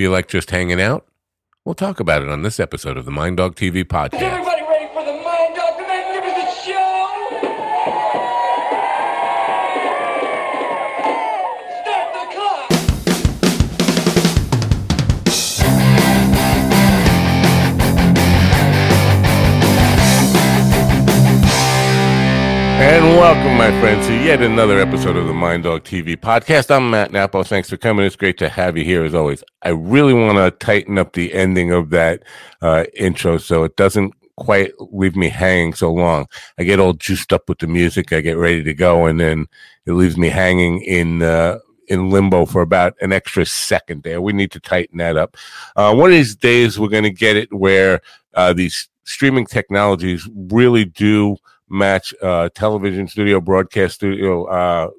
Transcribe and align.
Feel 0.00 0.12
like 0.12 0.28
just 0.28 0.50
hanging 0.50 0.80
out? 0.80 1.06
We'll 1.62 1.74
talk 1.74 2.00
about 2.00 2.22
it 2.22 2.30
on 2.30 2.40
this 2.40 2.58
episode 2.58 2.96
of 2.96 3.04
the 3.04 3.10
Mind 3.10 3.36
Dog 3.36 3.54
TV 3.54 3.84
podcast. 3.84 4.49
Welcome, 23.20 23.54
my 23.58 23.68
friends, 23.82 24.06
to 24.06 24.14
yet 24.14 24.40
another 24.40 24.78
episode 24.78 25.14
of 25.14 25.26
the 25.26 25.34
Mind 25.34 25.64
Dog 25.64 25.84
TV 25.84 26.16
podcast. 26.16 26.74
I'm 26.74 26.88
Matt 26.88 27.12
Napo. 27.12 27.42
Thanks 27.42 27.68
for 27.68 27.76
coming. 27.76 28.06
It's 28.06 28.16
great 28.16 28.38
to 28.38 28.48
have 28.48 28.78
you 28.78 28.84
here 28.84 29.04
as 29.04 29.14
always. 29.14 29.44
I 29.60 29.68
really 29.68 30.14
want 30.14 30.38
to 30.38 30.50
tighten 30.64 30.96
up 30.96 31.12
the 31.12 31.34
ending 31.34 31.70
of 31.70 31.90
that 31.90 32.22
uh, 32.62 32.84
intro 32.96 33.36
so 33.36 33.62
it 33.64 33.76
doesn't 33.76 34.14
quite 34.36 34.72
leave 34.78 35.16
me 35.16 35.28
hanging 35.28 35.74
so 35.74 35.92
long. 35.92 36.28
I 36.58 36.62
get 36.64 36.80
all 36.80 36.94
juiced 36.94 37.30
up 37.34 37.46
with 37.46 37.58
the 37.58 37.66
music. 37.66 38.10
I 38.10 38.22
get 38.22 38.38
ready 38.38 38.64
to 38.64 38.72
go, 38.72 39.04
and 39.04 39.20
then 39.20 39.48
it 39.84 39.92
leaves 39.92 40.16
me 40.16 40.30
hanging 40.30 40.80
in. 40.80 41.20
Uh, 41.20 41.58
in 41.88 42.08
limbo 42.08 42.46
for 42.46 42.62
about 42.62 42.94
an 43.00 43.12
extra 43.12 43.44
second 43.44 44.04
there. 44.04 44.22
We 44.22 44.32
need 44.32 44.52
to 44.52 44.60
tighten 44.60 44.98
that 44.98 45.16
up. 45.16 45.36
Uh, 45.74 45.92
one 45.92 46.10
of 46.10 46.14
these 46.14 46.36
days, 46.36 46.78
we're 46.78 46.86
going 46.86 47.02
to 47.02 47.10
get 47.10 47.36
it 47.36 47.52
where 47.52 48.00
uh, 48.34 48.52
these 48.52 48.88
streaming 49.02 49.44
technologies 49.44 50.28
really 50.32 50.84
do 50.84 51.36
match 51.70 52.14
uh, 52.22 52.48
television 52.54 53.08
studio, 53.08 53.40
broadcast 53.40 53.94
studio 53.94 54.44
uh, 54.44 54.90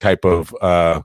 type 0.00 0.24
of 0.24 0.54
uh, 0.60 1.02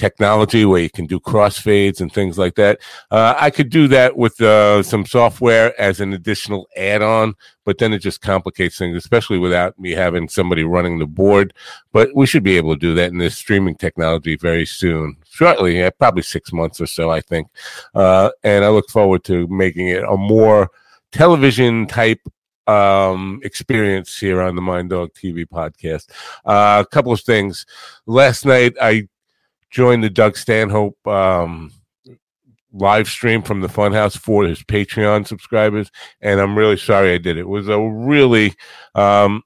technology 0.00 0.64
where 0.64 0.80
you 0.80 0.88
can 0.88 1.04
do 1.04 1.20
crossfades 1.20 2.00
and 2.00 2.10
things 2.10 2.38
like 2.38 2.54
that. 2.54 2.80
Uh, 3.10 3.34
I 3.36 3.50
could 3.50 3.68
do 3.68 3.86
that 3.88 4.16
with 4.16 4.40
uh, 4.40 4.82
some 4.82 5.04
software 5.04 5.78
as 5.78 6.00
an 6.00 6.14
additional 6.14 6.66
add-on, 6.74 7.34
but 7.66 7.76
then 7.76 7.92
it 7.92 7.98
just 7.98 8.22
complicates 8.22 8.78
things, 8.78 8.96
especially 8.96 9.38
without 9.38 9.78
me 9.78 9.90
having 9.90 10.26
somebody 10.28 10.64
running 10.64 10.98
the 10.98 11.06
board. 11.06 11.52
But 11.92 12.08
we 12.14 12.26
should 12.26 12.42
be 12.42 12.56
able 12.56 12.74
to 12.74 12.80
do 12.80 12.94
that 12.94 13.12
in 13.12 13.18
this 13.18 13.36
streaming 13.36 13.74
technology 13.74 14.36
very 14.36 14.64
soon, 14.64 15.16
shortly, 15.28 15.78
yeah, 15.78 15.90
probably 15.90 16.22
six 16.22 16.50
months 16.50 16.80
or 16.80 16.86
so, 16.86 17.10
I 17.10 17.20
think. 17.20 17.48
Uh, 17.94 18.30
and 18.42 18.64
I 18.64 18.70
look 18.70 18.88
forward 18.88 19.22
to 19.24 19.46
making 19.48 19.88
it 19.88 20.02
a 20.02 20.16
more 20.16 20.70
television 21.12 21.86
type 21.86 22.20
um 22.70 23.40
experience 23.42 24.16
here 24.18 24.40
on 24.40 24.54
the 24.54 24.62
Mind 24.62 24.90
Dog 24.90 25.12
TV 25.14 25.46
podcast. 25.46 26.10
Uh, 26.44 26.82
a 26.84 26.88
couple 26.90 27.12
of 27.12 27.20
things. 27.20 27.66
Last 28.06 28.44
night 28.44 28.74
I 28.80 29.08
joined 29.70 30.04
the 30.04 30.10
Doug 30.10 30.36
Stanhope 30.36 31.06
um 31.06 31.72
live 32.72 33.08
stream 33.08 33.42
from 33.42 33.60
the 33.60 33.68
Funhouse 33.68 34.16
for 34.16 34.44
his 34.44 34.62
Patreon 34.62 35.26
subscribers, 35.26 35.90
and 36.20 36.40
I'm 36.40 36.56
really 36.56 36.76
sorry 36.76 37.12
I 37.14 37.18
did 37.18 37.36
it. 37.36 37.48
Was 37.48 37.68
a 37.68 37.80
really 37.80 38.54
um 38.94 39.42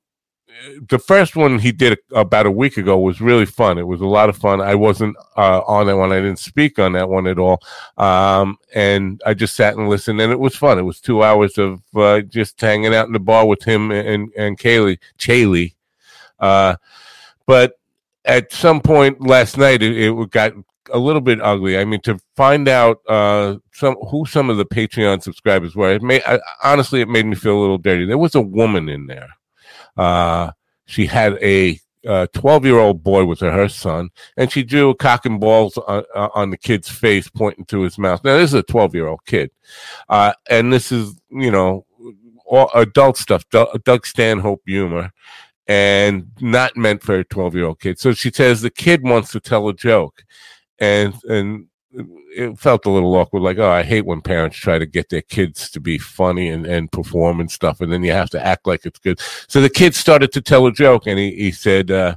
the 0.88 0.98
first 0.98 1.36
one 1.36 1.58
he 1.58 1.72
did 1.72 1.98
about 2.12 2.46
a 2.46 2.50
week 2.50 2.76
ago 2.76 2.98
was 2.98 3.20
really 3.20 3.46
fun. 3.46 3.78
It 3.78 3.86
was 3.86 4.00
a 4.00 4.06
lot 4.06 4.28
of 4.28 4.36
fun. 4.36 4.60
I 4.60 4.74
wasn't 4.74 5.16
uh, 5.36 5.60
on 5.66 5.86
that 5.86 5.96
one. 5.96 6.12
I 6.12 6.20
didn't 6.20 6.38
speak 6.38 6.78
on 6.78 6.92
that 6.92 7.08
one 7.08 7.26
at 7.26 7.38
all. 7.38 7.60
Um, 7.96 8.58
and 8.74 9.20
I 9.26 9.34
just 9.34 9.54
sat 9.54 9.76
and 9.76 9.88
listened, 9.88 10.20
and 10.20 10.32
it 10.32 10.38
was 10.38 10.56
fun. 10.56 10.78
It 10.78 10.82
was 10.82 11.00
two 11.00 11.22
hours 11.22 11.58
of 11.58 11.82
uh, 11.94 12.20
just 12.20 12.60
hanging 12.60 12.94
out 12.94 13.06
in 13.06 13.12
the 13.12 13.18
bar 13.20 13.46
with 13.46 13.62
him 13.62 13.90
and 13.90 14.32
and 14.36 14.58
Kaylee, 14.58 14.98
Chaley. 15.18 15.74
Uh, 16.38 16.76
but 17.46 17.74
at 18.24 18.52
some 18.52 18.80
point 18.80 19.26
last 19.26 19.58
night, 19.58 19.82
it, 19.82 19.96
it 19.96 20.30
got 20.30 20.52
a 20.92 20.98
little 20.98 21.20
bit 21.20 21.40
ugly. 21.40 21.78
I 21.78 21.84
mean, 21.84 22.00
to 22.02 22.18
find 22.36 22.68
out 22.68 23.00
uh, 23.08 23.56
some 23.72 23.96
who 24.10 24.26
some 24.26 24.50
of 24.50 24.56
the 24.56 24.66
Patreon 24.66 25.22
subscribers 25.22 25.74
were, 25.74 25.92
it 25.92 26.02
made 26.02 26.22
I, 26.26 26.40
honestly 26.62 27.00
it 27.00 27.08
made 27.08 27.26
me 27.26 27.36
feel 27.36 27.58
a 27.58 27.60
little 27.60 27.78
dirty. 27.78 28.06
There 28.06 28.18
was 28.18 28.34
a 28.34 28.40
woman 28.40 28.88
in 28.88 29.06
there. 29.06 29.28
Uh, 29.96 30.50
she 30.86 31.06
had 31.06 31.34
a 31.42 31.78
twelve 32.32 32.64
year 32.64 32.78
old 32.78 33.02
boy 33.02 33.24
with 33.24 33.40
her, 33.40 33.50
her 33.50 33.68
son, 33.68 34.10
and 34.36 34.50
she 34.50 34.62
drew 34.62 34.94
cock 34.94 35.26
and 35.26 35.40
balls 35.40 35.78
on, 35.78 36.04
uh, 36.14 36.28
on 36.34 36.50
the 36.50 36.58
kid's 36.58 36.88
face, 36.88 37.28
pointing 37.28 37.64
to 37.66 37.80
his 37.82 37.98
mouth. 37.98 38.22
Now, 38.24 38.36
this 38.36 38.50
is 38.50 38.54
a 38.54 38.62
twelve 38.62 38.94
year 38.94 39.06
old 39.06 39.24
kid, 39.26 39.50
uh, 40.08 40.32
and 40.50 40.72
this 40.72 40.92
is 40.92 41.20
you 41.30 41.50
know 41.50 41.86
all 42.46 42.70
adult 42.74 43.16
stuff, 43.16 43.44
Doug, 43.50 44.06
Stanhope 44.06 44.62
humor, 44.66 45.10
and 45.66 46.30
not 46.40 46.76
meant 46.76 47.02
for 47.02 47.18
a 47.18 47.24
twelve 47.24 47.54
year 47.54 47.66
old 47.66 47.80
kid. 47.80 47.98
So 47.98 48.12
she 48.12 48.30
says 48.30 48.60
the 48.60 48.70
kid 48.70 49.02
wants 49.02 49.32
to 49.32 49.40
tell 49.40 49.68
a 49.68 49.74
joke, 49.74 50.24
and 50.78 51.14
and 51.24 51.66
it 52.36 52.58
felt 52.58 52.86
a 52.86 52.90
little 52.90 53.14
awkward 53.14 53.40
like 53.40 53.58
oh 53.58 53.70
i 53.70 53.82
hate 53.82 54.04
when 54.04 54.20
parents 54.20 54.56
try 54.56 54.78
to 54.78 54.86
get 54.86 55.08
their 55.08 55.22
kids 55.22 55.70
to 55.70 55.80
be 55.80 55.98
funny 55.98 56.48
and, 56.48 56.66
and 56.66 56.90
perform 56.90 57.40
and 57.40 57.50
stuff 57.50 57.80
and 57.80 57.92
then 57.92 58.02
you 58.02 58.12
have 58.12 58.30
to 58.30 58.44
act 58.44 58.66
like 58.66 58.84
it's 58.84 58.98
good 58.98 59.20
so 59.48 59.60
the 59.60 59.70
kid 59.70 59.94
started 59.94 60.32
to 60.32 60.40
tell 60.40 60.66
a 60.66 60.72
joke 60.72 61.06
and 61.06 61.18
he, 61.18 61.34
he 61.34 61.50
said 61.50 61.90
uh, 61.90 62.16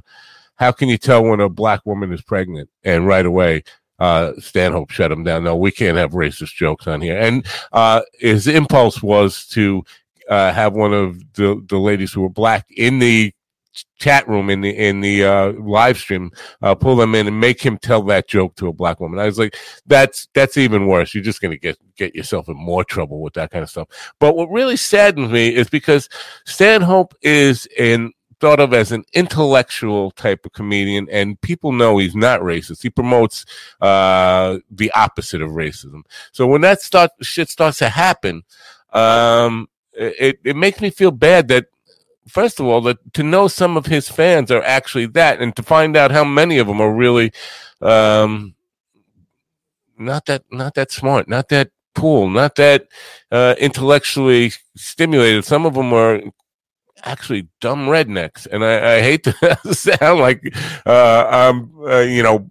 how 0.56 0.72
can 0.72 0.88
you 0.88 0.98
tell 0.98 1.22
when 1.22 1.40
a 1.40 1.48
black 1.48 1.84
woman 1.86 2.12
is 2.12 2.22
pregnant 2.22 2.68
and 2.84 3.06
right 3.06 3.26
away 3.26 3.62
uh, 3.98 4.32
Stanhope 4.38 4.90
shut 4.90 5.10
him 5.10 5.24
down. 5.24 5.44
No, 5.44 5.56
we 5.56 5.72
can't 5.72 5.98
have 5.98 6.12
racist 6.12 6.54
jokes 6.54 6.86
on 6.86 7.00
here. 7.00 7.18
And 7.18 7.44
uh, 7.72 8.02
his 8.14 8.46
impulse 8.46 9.02
was 9.02 9.44
to 9.48 9.82
uh, 10.28 10.52
have 10.52 10.74
one 10.74 10.92
of 10.92 11.20
the, 11.34 11.62
the 11.68 11.78
ladies 11.78 12.12
who 12.12 12.22
were 12.22 12.28
black 12.28 12.66
in 12.70 12.98
the 12.98 13.32
chat 13.98 14.28
room 14.28 14.50
in 14.50 14.60
the 14.60 14.70
in 14.70 15.00
the 15.00 15.24
uh, 15.24 15.52
live 15.58 15.98
stream, 15.98 16.30
uh, 16.62 16.74
pull 16.74 16.96
them 16.96 17.14
in 17.14 17.26
and 17.26 17.40
make 17.40 17.60
him 17.60 17.78
tell 17.78 18.02
that 18.04 18.28
joke 18.28 18.54
to 18.56 18.68
a 18.68 18.72
black 18.72 19.00
woman. 19.00 19.18
I 19.18 19.26
was 19.26 19.38
like, 19.38 19.56
that's 19.86 20.28
that's 20.34 20.56
even 20.56 20.86
worse. 20.86 21.14
You're 21.14 21.24
just 21.24 21.40
to 21.40 21.56
get 21.56 21.78
get 21.96 22.14
yourself 22.14 22.48
in 22.48 22.56
more 22.56 22.84
trouble 22.84 23.20
with 23.20 23.34
that 23.34 23.50
kind 23.50 23.62
of 23.62 23.70
stuff. 23.70 23.88
But 24.20 24.36
what 24.36 24.50
really 24.50 24.76
saddens 24.76 25.30
me 25.30 25.54
is 25.54 25.68
because 25.68 26.08
Stanhope 26.44 27.14
is 27.22 27.66
in 27.76 28.12
thought 28.40 28.60
of 28.60 28.72
as 28.72 28.92
an 28.92 29.04
intellectual 29.12 30.10
type 30.12 30.46
of 30.46 30.52
comedian, 30.52 31.08
and 31.10 31.40
people 31.40 31.72
know 31.72 31.98
he's 31.98 32.14
not 32.14 32.40
racist. 32.40 32.82
He 32.82 32.90
promotes 32.90 33.44
uh, 33.80 34.58
the 34.70 34.90
opposite 34.92 35.42
of 35.42 35.50
racism. 35.50 36.02
So 36.32 36.46
when 36.46 36.60
that 36.62 36.80
start 36.80 37.10
shit 37.20 37.48
starts 37.48 37.78
to 37.78 37.88
happen, 37.88 38.42
um, 38.92 39.68
it 39.92 40.38
it 40.44 40.56
makes 40.56 40.80
me 40.80 40.90
feel 40.90 41.10
bad 41.10 41.48
that 41.48 41.66
first 42.28 42.60
of 42.60 42.66
all, 42.66 42.80
that 42.82 42.98
to 43.14 43.22
know 43.22 43.48
some 43.48 43.76
of 43.76 43.86
his 43.86 44.08
fans 44.08 44.50
are 44.50 44.62
actually 44.62 45.06
that, 45.06 45.40
and 45.40 45.54
to 45.56 45.62
find 45.62 45.96
out 45.96 46.10
how 46.10 46.24
many 46.24 46.58
of 46.58 46.66
them 46.66 46.80
are 46.80 46.92
really 46.92 47.32
um, 47.80 48.54
not 49.98 50.26
that 50.26 50.44
not 50.50 50.74
that 50.74 50.90
smart, 50.90 51.28
not 51.28 51.48
that 51.48 51.70
cool, 51.94 52.30
not 52.30 52.54
that 52.56 52.86
uh, 53.32 53.54
intellectually 53.58 54.52
stimulated. 54.76 55.44
Some 55.44 55.66
of 55.66 55.74
them 55.74 55.92
are 55.92 56.20
actually 57.04 57.48
dumb 57.60 57.86
rednecks, 57.86 58.46
and 58.46 58.64
I, 58.64 58.96
I 58.96 59.02
hate 59.02 59.24
to 59.24 59.58
sound 59.72 60.20
like 60.20 60.42
uh, 60.86 61.26
I'm 61.28 61.70
uh, 61.82 62.00
you 62.00 62.22
know 62.22 62.48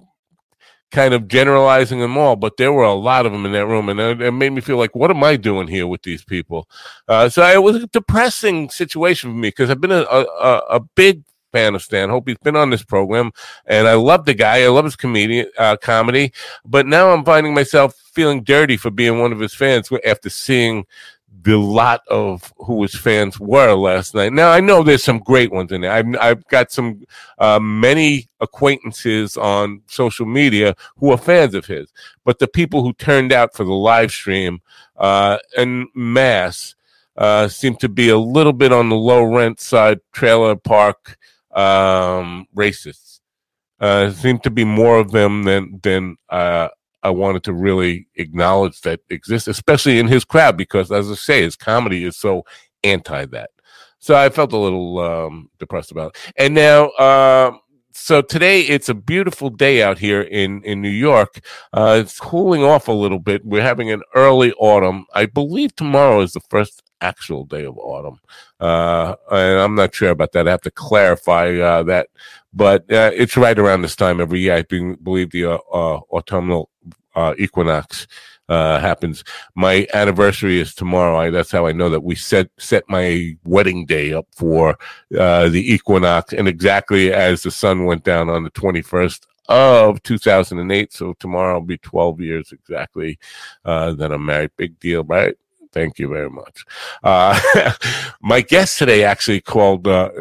kind 0.92 1.14
of 1.14 1.28
generalizing 1.28 2.00
them 2.00 2.18
all, 2.18 2.36
but 2.36 2.58
there 2.58 2.72
were 2.72 2.84
a 2.84 2.94
lot 2.94 3.25
of 3.25 3.31
them 3.31 3.46
in 3.46 3.52
that 3.52 3.68
room, 3.68 3.90
and 3.90 4.00
it, 4.00 4.31
made 4.31 4.52
me 4.52 4.62
feel 4.62 4.78
like, 4.78 4.96
what 4.96 5.12
am 5.12 5.24
I 5.24 5.36
doing 5.36 5.68
here 5.68 5.88
with 5.88 6.03
these 6.03 6.24
people? 6.24 6.70
Uh, 7.08 7.30
so 7.30 7.46
it 7.46 7.62
was 7.62 7.75
a 7.78 7.88
depressing 7.88 8.70
situation 8.70 9.31
for 9.31 9.36
me 9.38 9.50
because 9.50 9.70
I've 9.70 9.81
been 9.81 9.92
a, 9.92 10.03
a, 10.03 10.62
a 10.70 10.80
big 10.80 11.24
fan 11.52 11.76
of 11.76 11.81
Stanhope. 11.81 12.28
He's 12.28 12.38
been 12.38 12.56
on 12.56 12.70
this 12.70 12.84
program, 12.84 13.31
and 13.66 13.88
I 13.88 13.96
love 13.96 14.26
the 14.26 14.34
guy. 14.34 14.64
I 14.64 14.68
love 14.68 14.86
his 14.86 14.96
comedian 14.96 15.47
uh, 15.58 15.78
comedy, 15.78 16.34
but 16.64 16.86
now 16.86 17.09
I'm 17.09 17.26
finding 17.26 17.53
myself 17.53 17.94
feeling 18.14 18.44
dirty 18.44 18.78
for 18.78 18.90
being 18.90 19.20
one 19.20 19.31
of 19.31 19.40
his 19.40 19.53
fans 19.53 19.90
after 20.06 20.30
seeing 20.30 20.86
the 21.42 21.58
lot 21.58 22.02
of 22.09 22.53
who 22.58 22.81
his 22.81 22.96
fans 22.96 23.40
were 23.40 23.74
last 23.74 24.16
night. 24.16 24.34
Now 24.34 24.52
I 24.52 24.59
know 24.59 24.84
there's 24.84 25.03
some 25.03 25.20
great 25.20 25.52
ones 25.52 25.72
in 25.72 25.81
there. 25.81 25.92
I've, 25.92 26.16
I've 26.20 26.48
got 26.48 26.72
some 26.72 27.03
uh, 27.38 27.59
many 27.59 28.28
acquaintances 28.40 29.38
on 29.38 29.81
social 29.88 30.26
media 30.26 30.76
who 30.97 31.12
are 31.12 31.18
fans 31.18 31.53
of 31.53 31.66
his, 31.66 31.92
but 32.26 32.40
the 32.40 32.47
people 32.47 32.84
who 32.84 32.94
turned 32.94 33.31
out 33.31 33.56
for 33.56 33.64
the 33.64 33.74
live 33.74 34.12
stream 34.12 34.61
uh, 34.97 35.38
en 35.56 35.88
masse 35.94 36.76
uh, 37.17 37.47
seem 37.47 37.76
to 37.78 37.90
be 37.90 38.09
a 38.09 38.17
little 38.17 38.53
bit 38.53 38.72
on 38.72 38.90
the 38.90 38.96
low 38.96 39.23
rent 39.23 39.59
side, 39.59 40.00
trailer 40.11 40.56
park 40.56 41.17
um, 41.52 42.47
racists. 42.56 43.20
Uh, 43.79 44.09
seem 44.09 44.40
to 44.40 44.50
be 44.50 44.64
more 44.64 44.97
of 44.97 45.11
them 45.11 45.44
than 45.44 45.79
than 45.84 46.16
uh, 46.29 46.67
I 47.03 47.09
wanted 47.09 47.44
to 47.44 47.53
really 47.53 48.08
acknowledge 48.16 48.82
that 48.82 49.02
exists, 49.09 49.47
especially 49.47 49.99
in 49.99 50.08
his 50.08 50.26
crowd, 50.26 50.58
because 50.58 50.91
as 50.91 51.11
I 51.11 51.16
say, 51.16 51.41
his 51.44 51.55
comedy 51.55 52.03
is 52.03 52.17
so 52.17 52.44
anti 52.84 53.26
that. 53.28 53.52
So 53.99 54.16
I 54.16 54.29
felt 54.29 54.53
a 54.53 54.58
little 54.58 54.99
um, 54.99 55.49
depressed 55.59 55.91
about 55.91 56.16
it. 56.16 56.34
And 56.38 56.53
now, 56.53 56.91
um, 56.91 57.59
so 57.91 58.22
today 58.22 58.61
it's 58.61 58.90
a 58.90 58.94
beautiful 58.94 59.49
day 59.49 59.82
out 59.82 59.97
here 59.97 60.22
in 60.22 60.61
in 60.64 60.82
New 60.82 60.90
York. 60.90 61.40
Uh, 61.73 61.97
it's 62.02 62.20
cooling 62.20 62.64
off 62.64 62.88
a 62.88 62.91
little 62.91 63.20
bit. 63.20 63.44
We're 63.44 63.64
having 63.64 63.91
an 63.91 64.03
early 64.14 64.53
autumn. 64.53 65.08
I 65.14 65.26
believe 65.26 65.76
tomorrow 65.76 66.22
is 66.22 66.34
the 66.34 66.41
first 66.41 66.84
actual 67.02 67.44
day 67.46 67.66
of 67.66 67.78
autumn. 67.78 68.20
Uh, 68.59 69.16
and 69.32 69.59
I'm 69.59 69.76
not 69.76 69.96
sure 69.96 70.09
about 70.09 70.32
that. 70.34 70.47
I 70.47 70.52
have 70.52 70.61
to 70.61 70.72
clarify 70.72 71.58
uh, 71.58 71.84
that, 71.84 72.09
but 72.53 72.82
uh, 72.91 73.11
it's 73.14 73.35
right 73.35 73.58
around 73.58 73.82
this 73.82 73.96
time 73.96 74.22
every 74.22 74.41
year. 74.41 74.55
I 74.55 74.61
be- 74.64 74.96
believe 74.96 75.32
the 75.32 75.46
uh, 75.46 75.58
uh, 75.73 75.99
autumnal 76.11 76.70
uh, 77.17 77.34
equinox 77.37 78.08
uh, 78.47 78.79
happens. 78.79 79.23
My 79.55 79.87
anniversary 79.93 80.59
is 80.59 80.73
tomorrow. 80.73 81.17
I, 81.17 81.29
that's 81.29 81.52
how 81.52 81.66
I 81.66 81.73
know 81.73 81.90
that 81.90 82.03
we 82.03 82.16
set 82.16 82.49
set 82.58 82.84
my 82.87 83.35
wedding 83.43 83.85
day 83.85 84.14
up 84.14 84.28
for 84.31 84.78
uh, 85.17 85.49
the 85.49 85.73
equinox, 85.73 86.34
and 86.34 86.47
exactly 86.47 87.11
as 87.11 87.43
the 87.43 87.52
sun 87.52 87.85
went 87.85 88.05
down 88.05 88.29
on 88.29 88.43
the 88.43 88.49
twenty 88.52 88.81
first 88.81 89.28
of 89.49 90.02
2008. 90.03 90.93
So 90.93 91.14
tomorrow 91.19 91.55
will 91.55 91.66
be 91.66 91.78
12 91.78 92.19
years 92.19 92.52
exactly 92.52 93.17
uh, 93.63 93.93
that 93.93 94.11
I'm 94.11 94.25
married. 94.25 94.52
Big 94.58 94.78
deal, 94.79 95.05
right? 95.05 95.35
Thank 95.72 95.99
you 95.99 96.09
very 96.09 96.29
much. 96.29 96.66
Uh, 97.03 97.72
my 98.22 98.41
guest 98.41 98.78
today 98.78 99.03
actually 99.03 99.41
called, 99.41 99.87
uh, 99.87 100.11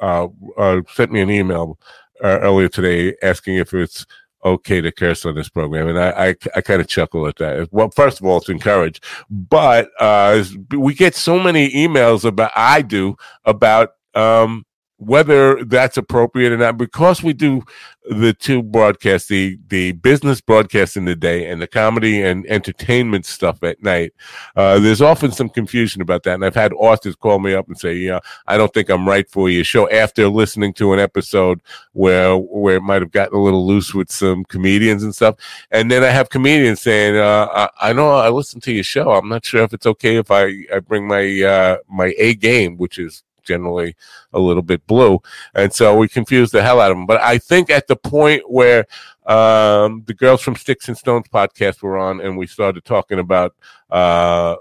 uh, 0.00 0.28
uh 0.56 0.82
sent 0.92 1.10
me 1.10 1.20
an 1.20 1.30
email 1.30 1.78
uh, 2.22 2.38
earlier 2.40 2.68
today 2.68 3.16
asking 3.22 3.56
if 3.56 3.72
it's 3.74 4.06
okay 4.44 4.80
to 4.80 4.92
curse 4.92 5.24
on 5.26 5.34
this 5.34 5.48
program, 5.48 5.88
and 5.88 5.98
I 5.98 6.28
I, 6.28 6.34
I 6.56 6.60
kind 6.60 6.80
of 6.80 6.88
chuckle 6.88 7.26
at 7.26 7.36
that. 7.36 7.68
Well, 7.72 7.90
first 7.90 8.20
of 8.20 8.26
all, 8.26 8.38
it's 8.38 8.48
encouraged, 8.48 9.04
but 9.30 9.90
uh, 10.00 10.44
we 10.76 10.94
get 10.94 11.14
so 11.14 11.38
many 11.38 11.70
emails 11.70 12.24
about 12.24 12.52
I 12.54 12.82
do 12.82 13.16
about 13.44 13.90
um, 14.14 14.64
whether 14.98 15.64
that's 15.64 15.96
appropriate 15.96 16.52
or 16.52 16.56
not, 16.56 16.76
because 16.76 17.22
we 17.22 17.32
do 17.32 17.62
the 18.10 18.32
two 18.32 18.62
broadcasts, 18.62 19.28
the 19.28 19.58
the 19.68 19.92
business 19.92 20.40
broadcast 20.40 20.96
in 20.96 21.04
the 21.04 21.14
day 21.14 21.48
and 21.48 21.62
the 21.62 21.68
comedy 21.68 22.20
and 22.22 22.44
entertainment 22.46 23.24
stuff 23.24 23.62
at 23.62 23.80
night, 23.82 24.12
uh, 24.56 24.78
there's 24.80 25.00
often 25.00 25.30
some 25.30 25.48
confusion 25.48 26.02
about 26.02 26.24
that. 26.24 26.34
And 26.34 26.44
I've 26.44 26.54
had 26.54 26.72
authors 26.72 27.14
call 27.14 27.38
me 27.38 27.54
up 27.54 27.68
and 27.68 27.78
say, 27.78 27.94
"Yeah, 27.94 28.18
I 28.48 28.56
don't 28.56 28.74
think 28.74 28.88
I'm 28.88 29.06
right 29.08 29.28
for 29.30 29.48
your 29.48 29.62
show." 29.62 29.88
After 29.88 30.28
listening 30.28 30.72
to 30.74 30.92
an 30.92 30.98
episode 30.98 31.60
where 31.92 32.36
where 32.36 32.76
it 32.76 32.82
might 32.82 33.02
have 33.02 33.12
gotten 33.12 33.38
a 33.38 33.42
little 33.42 33.66
loose 33.66 33.94
with 33.94 34.10
some 34.10 34.44
comedians 34.46 35.04
and 35.04 35.14
stuff, 35.14 35.36
and 35.70 35.90
then 35.90 36.02
I 36.02 36.08
have 36.08 36.28
comedians 36.28 36.80
saying, 36.80 37.16
uh, 37.16 37.68
I, 37.80 37.90
"I 37.90 37.92
know 37.92 38.10
I 38.10 38.30
listened 38.30 38.64
to 38.64 38.72
your 38.72 38.84
show. 38.84 39.12
I'm 39.12 39.28
not 39.28 39.44
sure 39.44 39.62
if 39.62 39.72
it's 39.72 39.86
okay 39.86 40.16
if 40.16 40.32
I 40.32 40.64
I 40.74 40.80
bring 40.80 41.06
my 41.06 41.42
uh, 41.42 41.76
my 41.88 42.14
A 42.18 42.34
game, 42.34 42.76
which 42.78 42.98
is 42.98 43.22
generally 43.48 43.96
a 44.32 44.38
little 44.38 44.62
bit 44.62 44.86
blue. 44.86 45.18
And 45.54 45.72
so 45.72 45.96
we 45.96 46.06
confused 46.06 46.52
the 46.52 46.62
hell 46.62 46.80
out 46.80 46.92
of 46.92 46.96
them. 46.96 47.06
But 47.06 47.20
I 47.20 47.38
think 47.38 47.70
at 47.70 47.88
the 47.88 47.96
point 47.96 48.48
where 48.48 48.86
um, 49.26 50.04
the 50.06 50.14
girls 50.14 50.42
from 50.42 50.54
Sticks 50.54 50.86
and 50.86 50.96
Stones 50.96 51.26
podcast 51.32 51.82
were 51.82 51.98
on 51.98 52.20
and 52.20 52.38
we 52.38 52.46
started 52.46 52.84
talking 52.84 53.18
about 53.18 53.56
uh, 53.90 54.56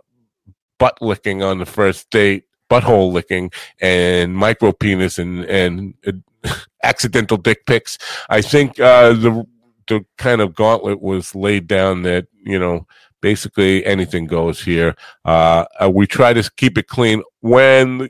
butt 0.80 1.02
licking 1.02 1.44
on 1.44 1.60
the 1.60 1.66
first 1.66 2.10
date, 2.10 2.46
butthole 2.70 3.12
licking, 3.12 3.52
and 3.82 4.36
micro 4.36 4.72
penis 4.72 5.20
and, 5.20 5.46
and 5.46 5.94
uh, 6.06 6.14
accidental 6.84 7.38
dick 7.38 7.66
pics, 7.66 7.98
I 8.30 8.42
think 8.42 8.80
uh, 8.80 9.14
the 9.14 9.46
the 9.88 10.06
kind 10.18 10.42
of 10.42 10.54
gauntlet 10.54 11.02
was 11.02 11.34
laid 11.34 11.68
down 11.68 12.02
that 12.04 12.28
you 12.44 12.60
know 12.60 12.86
basically 13.22 13.86
anything 13.86 14.26
goes 14.26 14.62
here. 14.62 14.96
Uh, 15.26 15.66
uh, 15.82 15.90
we 15.90 16.06
try 16.06 16.34
to 16.34 16.50
keep 16.58 16.78
it 16.78 16.88
clean 16.88 17.24
when 17.42 18.10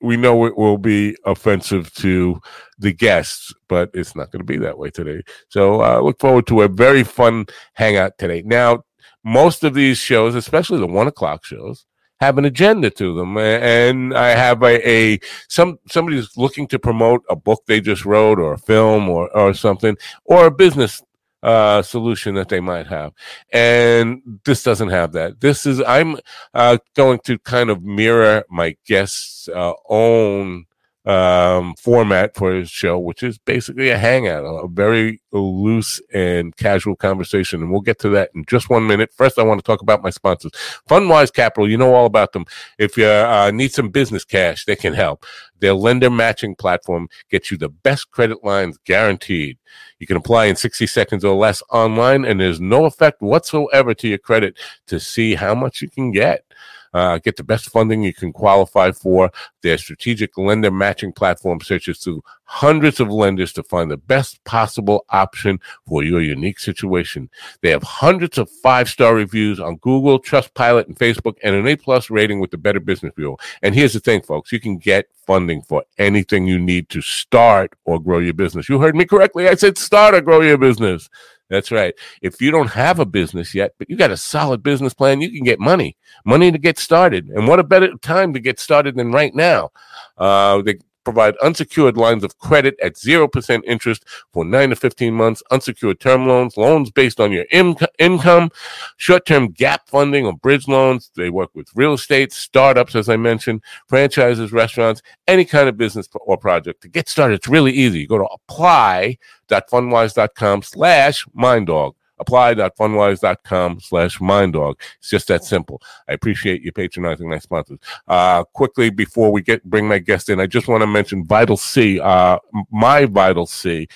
we 0.00 0.16
know 0.16 0.46
it 0.46 0.56
will 0.56 0.78
be 0.78 1.16
offensive 1.24 1.92
to 1.94 2.40
the 2.78 2.92
guests, 2.92 3.52
but 3.68 3.90
it's 3.94 4.16
not 4.16 4.30
going 4.30 4.40
to 4.40 4.44
be 4.44 4.58
that 4.58 4.78
way 4.78 4.90
today. 4.90 5.22
So 5.48 5.80
I 5.80 5.96
uh, 5.96 6.00
look 6.00 6.20
forward 6.20 6.46
to 6.48 6.62
a 6.62 6.68
very 6.68 7.04
fun 7.04 7.46
hangout 7.74 8.18
today. 8.18 8.42
Now, 8.44 8.84
most 9.24 9.64
of 9.64 9.74
these 9.74 9.98
shows, 9.98 10.34
especially 10.34 10.78
the 10.78 10.86
one 10.86 11.06
o'clock 11.06 11.44
shows, 11.44 11.84
have 12.20 12.36
an 12.36 12.44
agenda 12.44 12.90
to 12.90 13.14
them, 13.14 13.38
and 13.38 14.14
I 14.14 14.30
have 14.30 14.62
a, 14.62 14.88
a 14.88 15.20
some 15.48 15.78
somebody's 15.88 16.36
looking 16.36 16.66
to 16.68 16.78
promote 16.78 17.22
a 17.30 17.36
book 17.36 17.62
they 17.66 17.80
just 17.80 18.04
wrote, 18.04 18.38
or 18.38 18.52
a 18.52 18.58
film, 18.58 19.08
or 19.08 19.34
or 19.34 19.54
something, 19.54 19.96
or 20.26 20.46
a 20.46 20.50
business 20.50 21.02
uh, 21.42 21.82
solution 21.82 22.34
that 22.34 22.48
they 22.48 22.60
might 22.60 22.86
have. 22.86 23.12
And 23.52 24.22
this 24.44 24.62
doesn't 24.62 24.90
have 24.90 25.12
that. 25.12 25.40
This 25.40 25.66
is, 25.66 25.80
I'm 25.82 26.16
uh, 26.54 26.78
going 26.94 27.20
to 27.24 27.38
kind 27.38 27.70
of 27.70 27.82
mirror 27.82 28.44
my 28.50 28.76
guest's 28.86 29.48
uh, 29.48 29.72
own 29.88 30.66
um, 31.06 31.74
format 31.76 32.36
for 32.36 32.52
his 32.52 32.70
show, 32.70 32.98
which 32.98 33.22
is 33.22 33.38
basically 33.38 33.88
a 33.88 33.96
hangout, 33.96 34.44
a 34.44 34.68
very 34.68 35.20
loose 35.32 36.00
and 36.12 36.54
casual 36.56 36.94
conversation. 36.94 37.62
And 37.62 37.70
we'll 37.70 37.80
get 37.80 37.98
to 38.00 38.10
that 38.10 38.30
in 38.34 38.44
just 38.46 38.68
one 38.68 38.86
minute. 38.86 39.10
First, 39.14 39.38
I 39.38 39.42
want 39.42 39.58
to 39.60 39.64
talk 39.64 39.80
about 39.80 40.02
my 40.02 40.10
sponsors. 40.10 40.52
Fundwise 40.88 41.32
Capital, 41.32 41.68
you 41.68 41.78
know 41.78 41.94
all 41.94 42.06
about 42.06 42.32
them. 42.32 42.44
If 42.78 42.96
you 42.96 43.06
uh, 43.06 43.50
need 43.52 43.72
some 43.72 43.88
business 43.88 44.24
cash, 44.24 44.66
they 44.66 44.76
can 44.76 44.92
help. 44.92 45.24
Their 45.58 45.74
lender 45.74 46.10
matching 46.10 46.54
platform 46.54 47.08
gets 47.30 47.50
you 47.50 47.56
the 47.56 47.68
best 47.68 48.10
credit 48.10 48.44
lines 48.44 48.78
guaranteed. 48.84 49.58
You 50.00 50.06
can 50.06 50.16
apply 50.16 50.46
in 50.46 50.56
60 50.56 50.86
seconds 50.86 51.24
or 51.24 51.36
less 51.36 51.62
online, 51.70 52.24
and 52.24 52.40
there's 52.40 52.60
no 52.60 52.86
effect 52.86 53.20
whatsoever 53.20 53.94
to 53.94 54.08
your 54.08 54.18
credit 54.18 54.58
to 54.88 54.98
see 54.98 55.34
how 55.34 55.54
much 55.54 55.80
you 55.82 55.88
can 55.88 56.10
get. 56.10 56.44
Uh, 56.92 57.18
get 57.18 57.36
the 57.36 57.44
best 57.44 57.70
funding 57.70 58.02
you 58.02 58.12
can 58.12 58.32
qualify 58.32 58.90
for. 58.92 59.30
Their 59.62 59.78
strategic 59.78 60.36
lender 60.36 60.70
matching 60.70 61.12
platform 61.12 61.60
searches 61.60 61.98
through 61.98 62.22
hundreds 62.44 62.98
of 62.98 63.08
lenders 63.10 63.52
to 63.52 63.62
find 63.62 63.90
the 63.90 63.96
best 63.96 64.42
possible 64.44 65.04
option 65.10 65.60
for 65.86 66.02
your 66.02 66.20
unique 66.20 66.58
situation. 66.58 67.30
They 67.62 67.70
have 67.70 67.82
hundreds 67.82 68.38
of 68.38 68.50
five 68.50 68.88
star 68.88 69.14
reviews 69.14 69.60
on 69.60 69.76
Google, 69.76 70.20
Trustpilot, 70.20 70.86
and 70.86 70.98
Facebook, 70.98 71.36
and 71.44 71.54
an 71.54 71.66
A 71.66 71.76
plus 71.76 72.10
rating 72.10 72.40
with 72.40 72.50
the 72.50 72.58
Better 72.58 72.80
Business 72.80 73.12
Bureau. 73.14 73.36
And 73.62 73.74
here's 73.74 73.92
the 73.92 74.00
thing, 74.00 74.22
folks 74.22 74.50
you 74.50 74.60
can 74.60 74.78
get 74.78 75.06
funding 75.26 75.62
for 75.62 75.84
anything 75.96 76.46
you 76.46 76.58
need 76.58 76.88
to 76.88 77.00
start 77.00 77.72
or 77.84 78.00
grow 78.00 78.18
your 78.18 78.34
business. 78.34 78.68
You 78.68 78.80
heard 78.80 78.96
me 78.96 79.04
correctly. 79.04 79.48
I 79.48 79.54
said 79.54 79.78
start 79.78 80.14
or 80.14 80.20
grow 80.20 80.40
your 80.40 80.58
business. 80.58 81.08
That's 81.50 81.72
right. 81.72 81.94
If 82.22 82.40
you 82.40 82.52
don't 82.52 82.70
have 82.70 83.00
a 83.00 83.04
business 83.04 83.54
yet, 83.54 83.74
but 83.76 83.90
you 83.90 83.96
got 83.96 84.12
a 84.12 84.16
solid 84.16 84.62
business 84.62 84.94
plan, 84.94 85.20
you 85.20 85.30
can 85.30 85.42
get 85.42 85.58
money, 85.58 85.96
money 86.24 86.52
to 86.52 86.58
get 86.58 86.78
started. 86.78 87.26
And 87.28 87.48
what 87.48 87.58
a 87.58 87.64
better 87.64 87.92
time 88.00 88.32
to 88.34 88.40
get 88.40 88.60
started 88.60 88.94
than 88.94 89.10
right 89.10 89.34
now. 89.34 89.70
Uh, 90.16 90.62
they 90.62 90.78
provide 91.12 91.36
unsecured 91.38 91.96
lines 91.96 92.22
of 92.22 92.38
credit 92.38 92.76
at 92.80 92.94
0% 92.94 93.62
interest 93.66 94.04
for 94.32 94.44
9 94.44 94.70
to 94.70 94.76
15 94.76 95.12
months, 95.12 95.42
unsecured 95.50 95.98
term 95.98 96.28
loans, 96.28 96.56
loans 96.56 96.88
based 96.90 97.18
on 97.18 97.32
your 97.32 97.46
income, 97.50 98.50
short 98.96 99.26
term 99.26 99.48
gap 99.48 99.88
funding 99.88 100.24
or 100.24 100.34
bridge 100.34 100.68
loans. 100.68 101.10
They 101.16 101.30
work 101.30 101.50
with 101.54 101.66
real 101.74 101.94
estate, 101.94 102.32
startups, 102.32 102.94
as 102.94 103.08
I 103.08 103.16
mentioned, 103.16 103.64
franchises, 103.88 104.52
restaurants, 104.52 105.02
any 105.26 105.44
kind 105.44 105.68
of 105.68 105.76
business 105.76 106.08
or 106.14 106.38
project. 106.38 106.82
To 106.82 106.88
get 106.88 107.08
started, 107.08 107.34
it's 107.34 107.48
really 107.48 107.72
easy. 107.72 107.98
You 108.00 108.06
go 108.06 108.18
to 108.18 108.26
apply.fundwise.com 108.26 110.62
slash 110.62 111.26
minddog 111.36 111.94
apply.fundwise.com 112.20 113.80
slash 113.80 114.18
minddog. 114.18 114.74
It's 114.98 115.10
just 115.10 115.28
that 115.28 115.44
simple. 115.44 115.82
I 116.08 116.12
appreciate 116.12 116.62
you 116.62 116.72
patronizing 116.72 117.28
my 117.28 117.38
sponsors. 117.38 117.78
Uh, 118.06 118.44
quickly 118.44 118.90
before 118.90 119.32
we 119.32 119.42
get 119.42 119.64
bring 119.64 119.88
my 119.88 119.98
guest 119.98 120.28
in, 120.28 120.40
I 120.40 120.46
just 120.46 120.68
want 120.68 120.82
to 120.82 120.86
mention 120.86 121.24
Vital 121.24 121.56
C, 121.56 121.98
uh, 121.98 122.38
my 122.70 123.06
Vital 123.06 123.46
C 123.46 123.88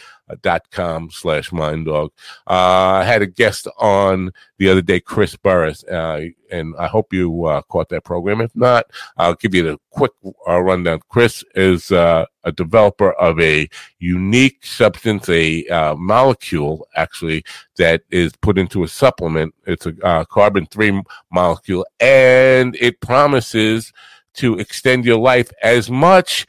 dot 0.43 0.71
com 0.71 1.11
slash 1.11 1.53
mind 1.53 1.87
dog. 1.87 2.13
Uh, 2.47 3.01
I 3.01 3.05
had 3.05 3.23
a 3.23 3.27
guest 3.27 3.69
on 3.79 4.33
the 4.59 4.69
other 4.69 4.83
day, 4.83 5.01
Chris 5.01 5.37
Burres, 5.37 5.85
uh, 5.85 6.27
and 6.51 6.75
I 6.79 6.87
hope 6.87 7.13
you 7.13 7.47
uh, 7.47 7.63
caught 7.63 7.89
that 7.91 8.05
program. 8.05 8.41
If 8.41 8.55
not, 8.55 8.87
I'll 9.17 9.35
give 9.35 9.55
you 9.55 9.63
the 9.63 9.79
quick 9.91 10.13
uh, 10.49 10.61
rundown. 10.61 11.01
Chris 11.09 11.45
is 11.55 11.93
uh, 11.93 12.27
a 12.45 12.53
developer 12.53 13.13
of 13.13 13.39
a 13.41 13.69
unique 13.99 14.65
substance, 14.65 15.29
a 15.29 15.67
uh, 15.69 15.95
molecule 15.97 16.87
actually 16.97 17.45
that 17.77 18.03
is 18.11 18.33
put 18.37 18.59
into 18.59 18.85
a 18.85 18.89
supplement. 18.89 19.55
It's 19.67 19.87
a 19.87 20.27
carbon 20.31 20.67
three 20.67 21.03
molecule, 21.31 21.87
and 22.01 22.77
it 22.77 23.01
promises 23.01 23.93
to 24.35 24.59
extend 24.59 25.05
your 25.05 25.19
life 25.19 25.51
as 25.63 25.91
much 25.91 26.47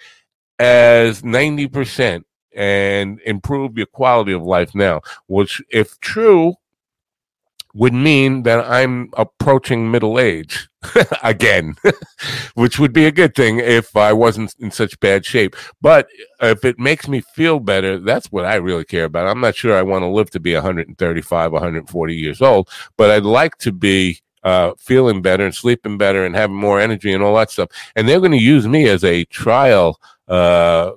as 0.60 1.22
90% 1.22 2.24
and 2.56 3.20
improve 3.26 3.78
your 3.78 3.88
quality 3.88 4.32
of 4.32 4.44
life 4.44 4.74
now, 4.74 5.02
which, 5.28 5.62
if 5.70 6.00
true, 6.00 6.56
would 7.76 7.94
mean 7.94 8.44
that 8.44 8.66
I'm 8.66 9.10
approaching 9.18 9.92
middle 9.92 10.18
age 10.18 10.70
again, 11.24 11.76
which 12.56 12.80
would 12.80 12.94
be 12.94 13.06
a 13.06 13.12
good 13.12 13.36
thing 13.36 13.60
if 13.60 13.98
I 13.98 14.14
wasn't 14.14 14.56
in 14.60 14.72
such 14.72 14.98
bad 15.02 15.26
shape. 15.26 15.58
But 15.82 16.08
if 16.42 16.64
it 16.64 16.80
makes 16.80 17.10
me 17.10 17.20
feel 17.20 17.60
better, 17.60 18.00
that's 18.00 18.32
what 18.32 18.46
I 18.46 18.56
really 18.56 18.86
care 18.86 19.04
about. 19.04 19.28
I'm 19.28 19.42
not 19.42 19.56
sure 19.56 19.78
I 19.78 19.82
want 19.82 20.04
to 20.04 20.08
live 20.08 20.30
to 20.32 20.40
be 20.40 20.54
135, 20.54 21.52
140 21.52 22.16
years 22.16 22.42
old, 22.42 22.70
but 22.98 23.12
I'd 23.12 23.24
like 23.24 23.58
to 23.58 23.74
be 23.74 24.22
uh, 24.44 24.74
feeling 24.78 25.22
better 25.22 25.44
and 25.44 25.54
sleeping 25.54 25.98
better 25.98 26.26
and 26.26 26.34
having 26.34 26.56
more 26.56 26.80
energy 26.80 27.12
and 27.12 27.22
all 27.22 27.36
that 27.36 27.52
stuff. 27.52 27.70
And 27.96 28.08
they're 28.08 28.20
going 28.20 28.32
to 28.32 28.38
use 28.38 28.68
me 28.68 28.88
as 28.88 29.04
a 29.04 29.26
trial 29.26 30.00
uh, 30.30 30.92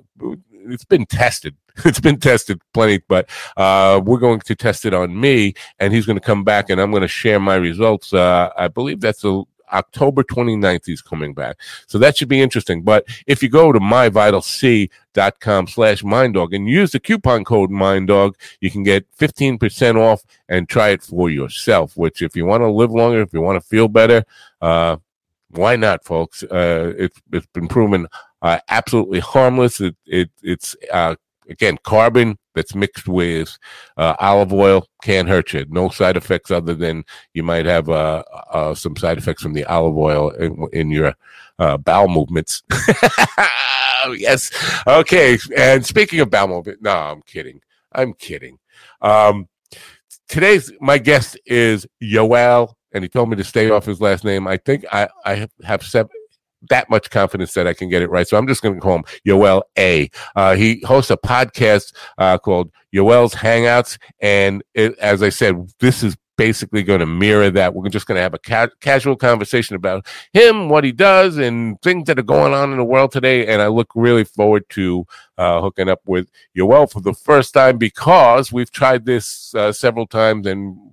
it's 0.69 0.85
been 0.85 1.05
tested. 1.05 1.55
It's 1.85 2.01
been 2.01 2.19
tested 2.19 2.61
plenty, 2.73 3.01
but 3.07 3.29
uh, 3.55 4.01
we're 4.03 4.19
going 4.19 4.41
to 4.41 4.53
test 4.53 4.83
it 4.83 4.93
on 4.93 5.17
me, 5.17 5.53
and 5.79 5.93
he's 5.93 6.05
going 6.05 6.19
to 6.19 6.25
come 6.25 6.43
back, 6.43 6.69
and 6.69 6.81
I'm 6.81 6.91
going 6.91 7.03
to 7.03 7.07
share 7.07 7.39
my 7.39 7.55
results. 7.55 8.11
Uh, 8.11 8.49
I 8.57 8.67
believe 8.67 8.99
that's 8.99 9.23
a 9.23 9.43
October 9.71 10.23
29th, 10.23 10.85
he's 10.85 11.01
coming 11.01 11.33
back. 11.33 11.57
So 11.87 11.97
that 11.99 12.17
should 12.17 12.27
be 12.27 12.41
interesting. 12.41 12.81
But 12.81 13.05
if 13.27 13.41
you 13.43 13.49
go 13.49 13.71
to 13.71 13.79
myvitalc.com 13.79 15.67
slash 15.67 16.03
minddog 16.03 16.55
and 16.55 16.67
use 16.67 16.91
the 16.91 16.99
coupon 16.99 17.43
code 17.45 17.69
minddog, 17.69 18.35
you 18.61 18.71
can 18.71 18.83
get 18.83 19.05
15% 19.17 19.95
off 19.95 20.23
and 20.47 20.67
try 20.67 20.89
it 20.89 21.03
for 21.03 21.29
yourself, 21.29 21.95
which 21.95 22.21
if 22.21 22.35
you 22.35 22.45
want 22.45 22.61
to 22.61 22.69
live 22.69 22.91
longer, 22.91 23.21
if 23.21 23.33
you 23.33 23.41
want 23.41 23.61
to 23.61 23.67
feel 23.67 23.87
better, 23.87 24.25
uh, 24.61 24.97
why 25.51 25.75
not, 25.75 26.03
folks? 26.03 26.43
Uh, 26.43 26.93
it's, 26.97 27.19
it's 27.31 27.47
been 27.47 27.67
proven 27.67 28.07
uh, 28.41 28.59
absolutely 28.69 29.19
harmless. 29.19 29.81
It, 29.81 29.95
it 30.05 30.29
it's 30.43 30.75
uh, 30.91 31.15
again 31.49 31.77
carbon 31.83 32.37
that's 32.55 32.75
mixed 32.75 33.07
with 33.07 33.57
uh, 33.97 34.15
olive 34.19 34.53
oil 34.53 34.85
can't 35.01 35.29
hurt 35.29 35.53
you. 35.53 35.65
No 35.69 35.89
side 35.89 36.17
effects 36.17 36.51
other 36.51 36.75
than 36.75 37.03
you 37.33 37.43
might 37.43 37.65
have 37.65 37.89
uh, 37.89 38.23
uh, 38.51 38.75
some 38.75 38.95
side 38.95 39.17
effects 39.17 39.41
from 39.41 39.53
the 39.53 39.65
olive 39.65 39.97
oil 39.97 40.29
in, 40.31 40.67
in 40.73 40.91
your 40.91 41.13
uh, 41.57 41.77
bowel 41.77 42.07
movements. 42.07 42.63
yes. 44.17 44.51
Okay. 44.87 45.37
And 45.55 45.85
speaking 45.85 46.19
of 46.19 46.29
bowel 46.29 46.47
movement, 46.47 46.81
no, 46.81 46.91
I'm 46.91 47.21
kidding. 47.21 47.61
I'm 47.91 48.13
kidding. 48.13 48.59
Um, 49.01 49.47
today's 50.27 50.71
my 50.79 50.97
guest 50.97 51.39
is 51.45 51.87
Yoel, 52.01 52.73
and 52.91 53.03
he 53.03 53.09
told 53.09 53.29
me 53.29 53.35
to 53.37 53.43
stay 53.43 53.69
off 53.69 53.85
his 53.85 54.01
last 54.01 54.23
name. 54.23 54.47
I 54.47 54.57
think 54.57 54.85
I 54.91 55.09
I 55.25 55.47
have 55.63 55.83
seven 55.83 56.11
that 56.69 56.89
much 56.89 57.09
confidence 57.09 57.53
that 57.53 57.67
I 57.67 57.73
can 57.73 57.89
get 57.89 58.01
it 58.01 58.09
right. 58.09 58.27
So 58.27 58.37
I'm 58.37 58.47
just 58.47 58.61
going 58.61 58.75
to 58.75 58.81
call 58.81 58.97
him 58.97 59.03
Yoel 59.25 59.61
A. 59.77 60.09
Uh, 60.35 60.55
he 60.55 60.81
hosts 60.85 61.11
a 61.11 61.17
podcast 61.17 61.95
uh, 62.17 62.37
called 62.37 62.71
Yoel's 62.93 63.33
Hangouts. 63.33 63.97
And 64.19 64.63
it, 64.73 64.97
as 64.99 65.23
I 65.23 65.29
said, 65.29 65.71
this 65.79 66.03
is 66.03 66.17
basically 66.39 66.83
going 66.83 67.01
to 67.01 67.05
mirror 67.05 67.49
that. 67.51 67.73
We're 67.73 67.89
just 67.89 68.07
going 68.07 68.15
to 68.15 68.21
have 68.21 68.33
a 68.33 68.39
ca- 68.39 68.69
casual 68.79 69.17
conversation 69.17 69.75
about 69.75 70.07
him, 70.31 70.69
what 70.69 70.85
he 70.85 70.93
does, 70.93 71.37
and 71.37 71.79
things 71.81 72.07
that 72.07 72.17
are 72.17 72.23
going 72.23 72.53
on 72.53 72.71
in 72.71 72.77
the 72.77 72.85
world 72.85 73.11
today. 73.11 73.45
And 73.45 73.61
I 73.61 73.67
look 73.67 73.91
really 73.93 74.23
forward 74.23 74.63
to 74.69 75.05
uh, 75.37 75.59
hooking 75.61 75.89
up 75.89 75.99
with 76.05 76.29
Yoel 76.57 76.89
for 76.89 77.01
the 77.01 77.13
first 77.13 77.53
time 77.53 77.77
because 77.77 78.53
we've 78.53 78.71
tried 78.71 79.05
this 79.05 79.53
uh, 79.53 79.73
several 79.73 80.07
times 80.07 80.47
and 80.47 80.88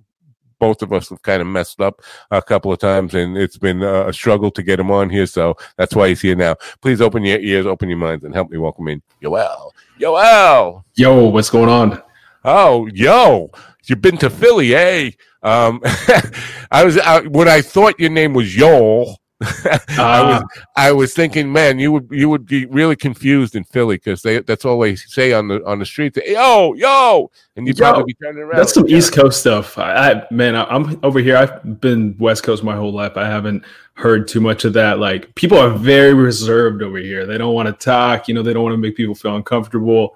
both 0.59 0.81
of 0.81 0.93
us 0.93 1.09
have 1.09 1.21
kind 1.21 1.41
of 1.41 1.47
messed 1.47 1.81
up 1.81 2.01
a 2.31 2.41
couple 2.41 2.71
of 2.71 2.79
times, 2.79 3.13
and 3.13 3.37
it's 3.37 3.57
been 3.57 3.83
a 3.83 4.11
struggle 4.13 4.51
to 4.51 4.63
get 4.63 4.79
him 4.79 4.91
on 4.91 5.09
here. 5.09 5.25
So 5.25 5.55
that's 5.77 5.95
why 5.95 6.09
he's 6.09 6.21
here 6.21 6.35
now. 6.35 6.55
Please 6.81 7.01
open 7.01 7.23
your 7.23 7.39
ears, 7.39 7.65
open 7.65 7.89
your 7.89 7.97
minds, 7.97 8.23
and 8.23 8.33
help 8.33 8.49
me 8.49 8.57
welcome 8.57 8.87
in 8.87 9.01
Yoel. 9.21 9.71
Yoel. 9.99 10.83
Yo, 10.95 11.27
what's 11.29 11.49
going 11.49 11.69
on? 11.69 12.01
Oh, 12.43 12.87
yo, 12.87 13.51
you've 13.85 14.01
been 14.01 14.17
to 14.17 14.29
Philly, 14.29 14.73
eh? 14.75 15.11
Um, 15.43 15.81
I 16.71 16.83
was 16.83 16.97
I, 16.97 17.21
when 17.27 17.47
I 17.47 17.61
thought 17.61 17.99
your 17.99 18.09
name 18.09 18.33
was 18.33 18.55
Yoel. 18.55 19.15
I 19.41 19.79
was 20.23 20.43
ah. 20.43 20.43
I 20.75 20.91
was 20.91 21.13
thinking, 21.13 21.51
man, 21.51 21.77
you 21.77 21.91
would 21.91 22.07
you 22.09 22.27
would 22.27 22.47
be 22.47 22.65
really 22.65 22.95
confused 22.95 23.55
in 23.55 23.65
Philly 23.65 23.97
because 23.97 24.23
they 24.23 24.39
that's 24.39 24.65
all 24.65 24.79
they 24.79 24.95
say 24.95 25.31
on 25.31 25.47
the 25.47 25.63
on 25.63 25.77
the 25.77 25.85
street. 25.85 26.15
They, 26.15 26.33
yo, 26.33 26.73
yo, 26.73 27.29
and 27.55 27.67
you 27.67 27.75
probably 27.75 28.05
be 28.05 28.13
turning 28.15 28.41
around. 28.41 28.57
That's 28.57 28.73
some 28.73 28.89
East 28.89 29.13
Coast 29.13 29.41
stuff. 29.41 29.77
I, 29.77 30.11
I 30.11 30.27
man, 30.31 30.55
I, 30.55 30.75
am 30.75 30.99
over 31.03 31.19
here. 31.19 31.37
I've 31.37 31.79
been 31.79 32.15
West 32.17 32.41
Coast 32.41 32.63
my 32.63 32.75
whole 32.75 32.91
life. 32.91 33.15
I 33.15 33.27
haven't 33.27 33.63
heard 33.93 34.27
too 34.27 34.41
much 34.41 34.65
of 34.65 34.73
that. 34.73 34.97
Like 34.97 35.35
people 35.35 35.59
are 35.59 35.69
very 35.69 36.15
reserved 36.15 36.81
over 36.81 36.97
here. 36.97 37.27
They 37.27 37.37
don't 37.37 37.53
want 37.53 37.67
to 37.67 37.73
talk. 37.73 38.27
You 38.27 38.33
know, 38.33 38.41
they 38.41 38.53
don't 38.53 38.63
want 38.63 38.73
to 38.73 38.79
make 38.79 38.95
people 38.95 39.13
feel 39.13 39.35
uncomfortable. 39.35 40.15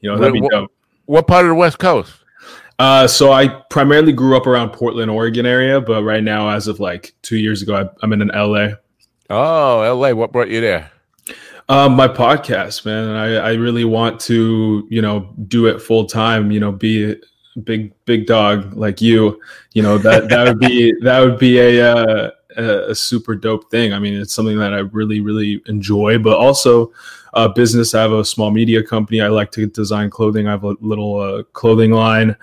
You 0.00 0.10
know, 0.10 0.18
that'd 0.18 0.32
be 0.32 0.40
what, 0.40 0.50
dope. 0.50 0.72
What 1.04 1.26
part 1.26 1.44
of 1.44 1.50
the 1.50 1.54
West 1.54 1.78
Coast? 1.78 2.23
Uh, 2.78 3.06
so 3.06 3.32
I 3.32 3.48
primarily 3.70 4.12
grew 4.12 4.36
up 4.36 4.46
around 4.46 4.70
Portland, 4.70 5.10
Oregon 5.10 5.46
area, 5.46 5.80
but 5.80 6.02
right 6.02 6.22
now, 6.22 6.48
as 6.48 6.66
of 6.66 6.80
like 6.80 7.14
two 7.22 7.36
years 7.36 7.62
ago, 7.62 7.90
I, 8.02 8.04
am 8.04 8.12
in 8.12 8.20
an 8.20 8.30
LA. 8.34 8.74
Oh, 9.30 9.96
LA! 9.96 10.12
What 10.12 10.32
brought 10.32 10.48
you 10.48 10.60
there? 10.60 10.90
Um, 11.68 11.94
my 11.94 12.08
podcast, 12.08 12.84
man. 12.84 13.10
I, 13.10 13.36
I 13.36 13.52
really 13.54 13.84
want 13.84 14.20
to, 14.22 14.86
you 14.90 15.00
know, 15.00 15.32
do 15.48 15.66
it 15.66 15.80
full 15.80 16.04
time. 16.04 16.50
You 16.50 16.60
know, 16.60 16.72
be 16.72 17.12
a 17.12 17.60
big 17.60 17.92
big 18.04 18.26
dog 18.26 18.74
like 18.74 19.00
you. 19.00 19.40
You 19.72 19.82
know 19.82 19.96
that 19.98 20.28
that 20.28 20.44
would 20.44 20.58
be 20.58 20.92
that 21.02 21.20
would 21.20 21.38
be 21.38 21.58
a, 21.58 21.92
uh, 21.92 22.30
a 22.56 22.90
a 22.90 22.94
super 22.94 23.34
dope 23.34 23.70
thing. 23.70 23.92
I 23.92 23.98
mean, 23.98 24.14
it's 24.14 24.34
something 24.34 24.58
that 24.58 24.74
I 24.74 24.78
really 24.78 25.20
really 25.20 25.62
enjoy, 25.66 26.18
but 26.18 26.36
also 26.36 26.92
uh, 27.34 27.48
business. 27.48 27.94
I 27.94 28.02
have 28.02 28.12
a 28.12 28.24
small 28.24 28.50
media 28.50 28.82
company. 28.82 29.20
I 29.20 29.28
like 29.28 29.50
to 29.52 29.66
design 29.66 30.10
clothing. 30.10 30.46
I 30.46 30.52
have 30.52 30.64
a 30.64 30.76
little 30.80 31.20
uh, 31.20 31.42
clothing 31.52 31.92
line. 31.92 32.36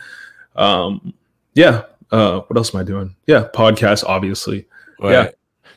Um, 0.56 1.14
yeah. 1.54 1.84
Uh, 2.12 2.42
what 2.42 2.58
else 2.58 2.74
am 2.76 2.82
I 2.82 2.84
doing? 2.84 3.16
Yeah, 3.26 3.48
podcast, 3.54 4.04
obviously. 4.04 4.68
Right. 5.00 5.12
Yeah. 5.12 5.30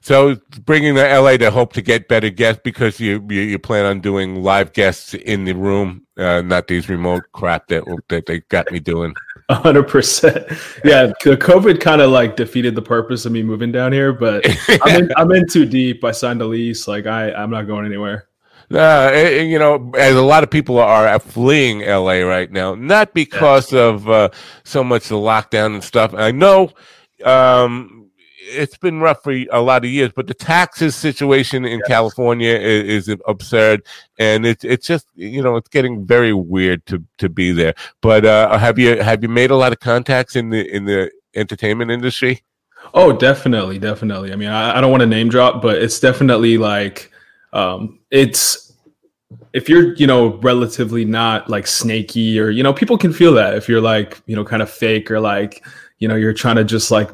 So 0.04 0.37
bringing 0.66 0.97
the 0.97 1.02
LA 1.02 1.38
to 1.38 1.50
hope 1.50 1.73
to 1.73 1.80
get 1.80 2.09
better 2.09 2.28
guests 2.28 2.61
because 2.62 3.00
you 3.00 3.26
you, 3.30 3.40
you 3.40 3.59
plan 3.59 3.87
on 3.87 4.00
doing 4.00 4.42
live 4.42 4.75
guests 4.75 5.14
in 5.14 5.47
the 5.47 5.54
room, 5.54 6.06
uh, 6.18 6.42
not 6.42 6.66
these 6.66 6.90
remote 6.90 7.23
crap 7.33 7.68
that 7.68 7.85
that 8.11 8.26
they 8.26 8.40
got 8.40 8.71
me 8.71 8.80
doing. 8.80 9.14
hundred 9.50 9.85
percent. 9.85 10.47
Yeah, 10.85 11.06
the 11.06 11.38
COVID 11.40 11.80
kind 11.80 12.02
of 12.02 12.11
like 12.11 12.37
defeated 12.37 12.75
the 12.75 12.83
purpose 12.83 13.25
of 13.25 13.33
me 13.33 13.42
moving 13.42 13.73
down 13.73 13.92
here, 13.92 14.12
but 14.12 14.44
I'm 14.83 15.04
in, 15.04 15.11
I'm 15.16 15.33
in 15.33 15.49
too 15.49 15.64
deep. 15.64 16.04
I 16.04 16.11
signed 16.11 16.42
a 16.42 16.47
lease. 16.47 16.87
Like 16.87 17.06
I 17.06 17.33
I'm 17.33 17.50
not 17.50 17.62
going 17.62 17.87
anywhere. 17.87 18.28
Uh, 18.75 19.12
you 19.40 19.59
know, 19.59 19.93
as 19.97 20.16
a 20.16 20.23
lot 20.23 20.43
of 20.43 20.50
people 20.50 20.78
are 20.78 21.19
fleeing 21.21 21.81
LA 21.81 22.21
right 22.23 22.50
now, 22.50 22.75
not 22.75 23.14
because 23.14 23.73
yeah. 23.73 23.83
of 23.83 24.09
uh, 24.09 24.28
so 24.64 24.83
much 24.83 25.09
the 25.09 25.14
lockdown 25.14 25.75
and 25.75 25.85
stuff. 25.85 26.12
I 26.12 26.33
know 26.33 26.73
um, 27.25 28.11
it's 28.47 28.76
been 28.76 29.00
rough 29.00 29.23
for 29.23 29.33
a 29.33 29.61
lot 29.61 29.85
of 29.85 29.90
years, 29.90 30.11
but 30.14 30.26
the 30.26 30.35
taxes 30.35 30.95
situation 30.95 31.64
in 31.64 31.78
yes. 31.81 31.88
California 31.88 32.54
is, 32.54 33.09
is, 33.09 33.16
absurd, 33.26 33.83
and 34.19 34.45
it's 34.45 34.64
it's 34.64 34.87
just 34.87 35.07
you 35.14 35.43
know 35.43 35.57
it's 35.57 35.69
getting 35.69 36.04
very 36.04 36.33
weird 36.33 36.85
to 36.87 37.02
to 37.19 37.28
be 37.28 37.52
there. 37.52 37.75
But 38.00 38.25
uh, 38.25 38.59
have 38.59 38.78
you 38.78 39.00
have 39.00 39.23
you 39.23 39.28
made 39.28 39.50
a 39.50 39.57
lot 39.57 39.73
of 39.73 39.81
contacts 39.81 40.37
in 40.37 40.50
the 40.50 40.69
in 40.75 40.85
the 40.85 41.11
entertainment 41.35 41.90
industry? 41.90 42.43
Oh, 42.93 43.12
definitely, 43.12 43.78
definitely. 43.78 44.33
I 44.33 44.37
mean, 44.37 44.50
I, 44.50 44.78
I 44.78 44.81
don't 44.81 44.90
want 44.90 45.00
to 45.00 45.07
name 45.07 45.28
drop, 45.28 45.62
but 45.62 45.76
it's 45.76 46.00
definitely 46.00 46.59
like 46.59 47.11
um, 47.52 48.00
it's 48.11 48.63
if 49.52 49.69
you're 49.69 49.95
you 49.95 50.07
know 50.07 50.37
relatively 50.38 51.04
not 51.04 51.49
like 51.49 51.66
snaky 51.66 52.38
or 52.38 52.50
you 52.50 52.62
know 52.62 52.73
people 52.73 52.99
can 52.99 53.12
feel 53.12 53.33
that 53.33 53.54
if 53.54 53.69
you're 53.69 53.81
like 53.81 54.21
you 54.26 54.37
know 54.37 54.45
kind 54.45 54.62
of 54.62 54.71
fake 54.71 55.11
or 55.11 55.21
like 55.21 55.64
you 55.99 56.09
know 56.09 56.14
you're 56.14 56.33
trying 56.33 56.57
to 56.57 56.64
just 56.64 56.90
like 56.90 57.11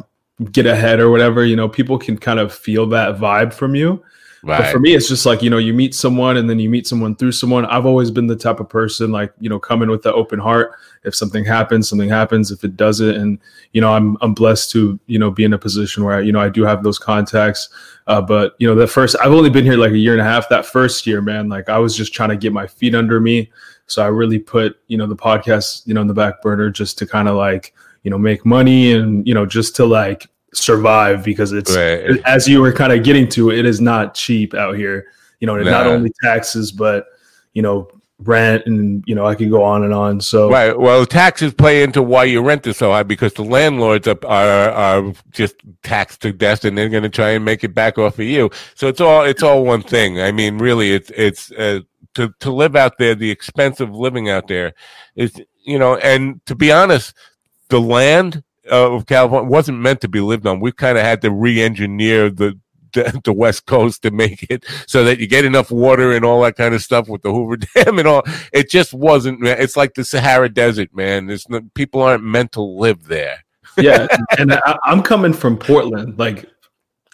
get 0.53 0.67
ahead 0.67 1.01
or 1.01 1.11
whatever 1.11 1.45
you 1.45 1.57
know 1.57 1.69
people 1.69 1.99
can 1.99 2.17
kind 2.17 2.39
of 2.39 2.53
feel 2.53 2.87
that 2.87 3.17
vibe 3.17 3.53
from 3.53 3.75
you 3.75 4.03
Right. 4.43 4.59
But 4.59 4.73
for 4.73 4.79
me, 4.79 4.95
it's 4.95 5.09
just 5.09 5.27
like, 5.27 5.43
you 5.43 5.51
know, 5.51 5.59
you 5.59 5.75
meet 5.75 5.95
someone 5.95 6.37
and 6.37 6.49
then 6.49 6.59
you 6.59 6.71
meet 6.71 6.87
someone 6.87 7.15
through 7.15 7.33
someone. 7.33 7.67
I've 7.67 7.85
always 7.85 8.11
been 8.11 8.27
the 8.27 8.37
type 8.37 8.59
of 8.59 8.69
person 8.69 9.13
like, 9.13 9.33
you 9.39 9.51
know, 9.51 9.59
coming 9.59 9.91
with 9.91 10.03
the 10.03 10.15
open 10.15 10.39
heart. 10.39 10.73
If 11.05 11.15
something 11.15 11.45
happens, 11.45 11.89
something 11.89 12.09
happens. 12.09 12.51
If 12.51 12.65
it 12.65 12.77
doesn't, 12.77 13.15
and 13.17 13.39
you 13.73 13.81
know, 13.81 13.93
I'm 13.93 14.17
I'm 14.21 14.35
blessed 14.35 14.71
to, 14.73 14.99
you 15.07 15.19
know, 15.19 15.31
be 15.31 15.45
in 15.45 15.53
a 15.53 15.59
position 15.59 16.05
where 16.05 16.23
you 16.23 16.33
know 16.33 16.41
I 16.41 16.49
do 16.49 16.65
have 16.65 16.83
those 16.83 16.99
contacts. 16.99 17.69
Uh, 18.07 18.21
but 18.21 18.55
you 18.59 18.67
know, 18.67 18.75
the 18.75 18.87
first 18.87 19.17
I've 19.21 19.33
only 19.33 19.51
been 19.51 19.65
here 19.65 19.77
like 19.77 19.93
a 19.93 19.99
year 19.99 20.13
and 20.13 20.21
a 20.21 20.25
half. 20.25 20.49
That 20.49 20.67
first 20.67 21.07
year, 21.07 21.21
man, 21.21 21.49
like 21.49 21.69
I 21.69 21.79
was 21.79 21.97
just 21.97 22.13
trying 22.13 22.31
to 22.31 22.37
get 22.37 22.53
my 22.53 22.67
feet 22.67 22.95
under 22.95 23.21
me. 23.21 23.51
So 23.87 24.05
I 24.05 24.07
really 24.07 24.39
put, 24.39 24.79
you 24.87 24.97
know, 24.97 25.07
the 25.07 25.17
podcast, 25.17 25.87
you 25.87 25.95
know, 25.95 26.01
in 26.01 26.07
the 26.07 26.15
back 26.15 26.43
burner 26.43 26.71
just 26.71 26.97
to 26.99 27.07
kind 27.07 27.29
of 27.29 27.35
like, 27.35 27.75
you 28.05 28.11
know, 28.11 28.19
make 28.19 28.47
money 28.47 28.93
and, 28.93 29.27
you 29.27 29.35
know, 29.35 29.45
just 29.45 29.75
to 29.77 29.85
like 29.85 30.29
survive 30.55 31.25
because 31.25 31.53
it's 31.53 31.75
right. 31.77 32.21
as 32.27 32.49
you 32.49 32.61
were 32.61 32.73
kind 32.73 32.93
of 32.93 33.05
getting 33.05 33.29
to 33.29 33.51
it 33.51 33.65
is 33.65 33.81
not 33.81 34.15
cheap 34.15 34.55
out 34.55 34.77
here. 34.77 35.07
You 35.41 35.47
know 35.47 35.57
nah. 35.57 35.71
not 35.71 35.87
only 35.87 36.13
taxes 36.23 36.73
but 36.73 37.07
you 37.55 37.63
know 37.63 37.89
rent 38.25 38.67
and 38.67 39.03
you 39.07 39.15
know 39.15 39.25
i 39.25 39.35
could 39.35 39.51
go 39.51 39.63
on 39.63 39.85
and 39.85 39.95
on. 39.95 40.21
So 40.21 40.51
right. 40.51 40.79
Well 40.79 41.07
taxes 41.07 41.55
play 41.55 41.83
into 41.83 42.03
why 42.03 42.25
your 42.25 42.43
rent 42.43 42.67
is 42.67 42.77
so 42.77 42.91
high 42.91 43.03
because 43.03 43.35
the 43.35 43.45
landlords 43.45 44.07
are 44.07 44.19
are, 44.25 44.71
are 44.71 45.13
just 45.31 45.57
taxed 45.83 46.23
to 46.23 46.33
death 46.33 46.65
and 46.65 46.77
they're 46.77 46.89
going 46.89 47.03
to 47.03 47.09
try 47.09 47.31
and 47.31 47.45
make 47.45 47.65
it 47.65 47.75
back 47.75 47.97
off 47.99 48.19
of 48.19 48.27
you. 48.27 48.51
So 48.75 48.89
it's 48.89 49.01
all 49.01 49.25
it's 49.25 49.43
all 49.43 49.65
one 49.65 49.83
thing. 49.83 50.21
I 50.21 50.33
mean 50.33 50.59
really 50.59 50.93
it's 50.93 51.11
it's 51.17 51.51
uh, 51.53 51.81
to 52.15 52.35
to 52.41 52.53
live 52.53 52.77
out 52.77 52.99
there 52.99 53.15
the 53.15 53.31
expense 53.31 53.81
of 53.81 53.95
living 53.95 54.29
out 54.29 54.49
there 54.49 54.75
is 55.17 55.41
you 55.65 55.79
know 55.79 55.97
and 55.97 56.45
to 56.47 56.55
be 56.55 56.73
honest 56.73 57.15
the 57.69 57.81
land 57.81 58.43
uh, 58.71 58.93
of 58.93 59.07
California 59.07 59.49
wasn't 59.49 59.79
meant 59.79 60.01
to 60.03 60.09
be 60.09 60.21
lived 60.21 60.47
on. 60.47 60.61
We've 60.61 60.77
kind 60.77 60.99
of 60.99 61.05
had 61.05 61.23
to 61.23 61.31
re-engineer 61.31 62.31
the, 62.31 62.59
the, 62.93 63.21
the 63.25 63.33
West 63.33 63.67
Coast 63.67 64.03
to 64.03 64.11
make 64.11 64.47
it 64.51 64.65
so 64.87 65.05
that 65.05 65.19
you 65.19 65.27
get 65.27 65.45
enough 65.45 65.71
water 65.71 66.13
and 66.13 66.25
all 66.25 66.43
that 66.43 66.57
kind 66.57 66.75
of 66.75 66.83
stuff 66.83 67.09
with 67.09 67.23
the 67.23 67.33
Hoover 67.33 67.57
Dam 67.75 67.99
and 67.99 68.09
all. 68.09 68.23
It 68.53 68.71
just 68.71 68.93
wasn't. 68.93 69.47
It's 69.47 69.77
like 69.77 69.95
the 69.95 70.05
Sahara 70.05 70.49
Desert, 70.49 70.95
man. 70.95 71.37
People 71.75 72.03
aren't 72.03 72.25
meant 72.25 72.53
to 72.53 72.63
live 72.63 73.05
there. 73.05 73.45
yeah, 73.77 74.09
and 74.39 74.53
I, 74.53 74.79
I'm 74.85 75.03
coming 75.03 75.33
from 75.33 75.57
Portland, 75.57 76.19
like 76.19 76.45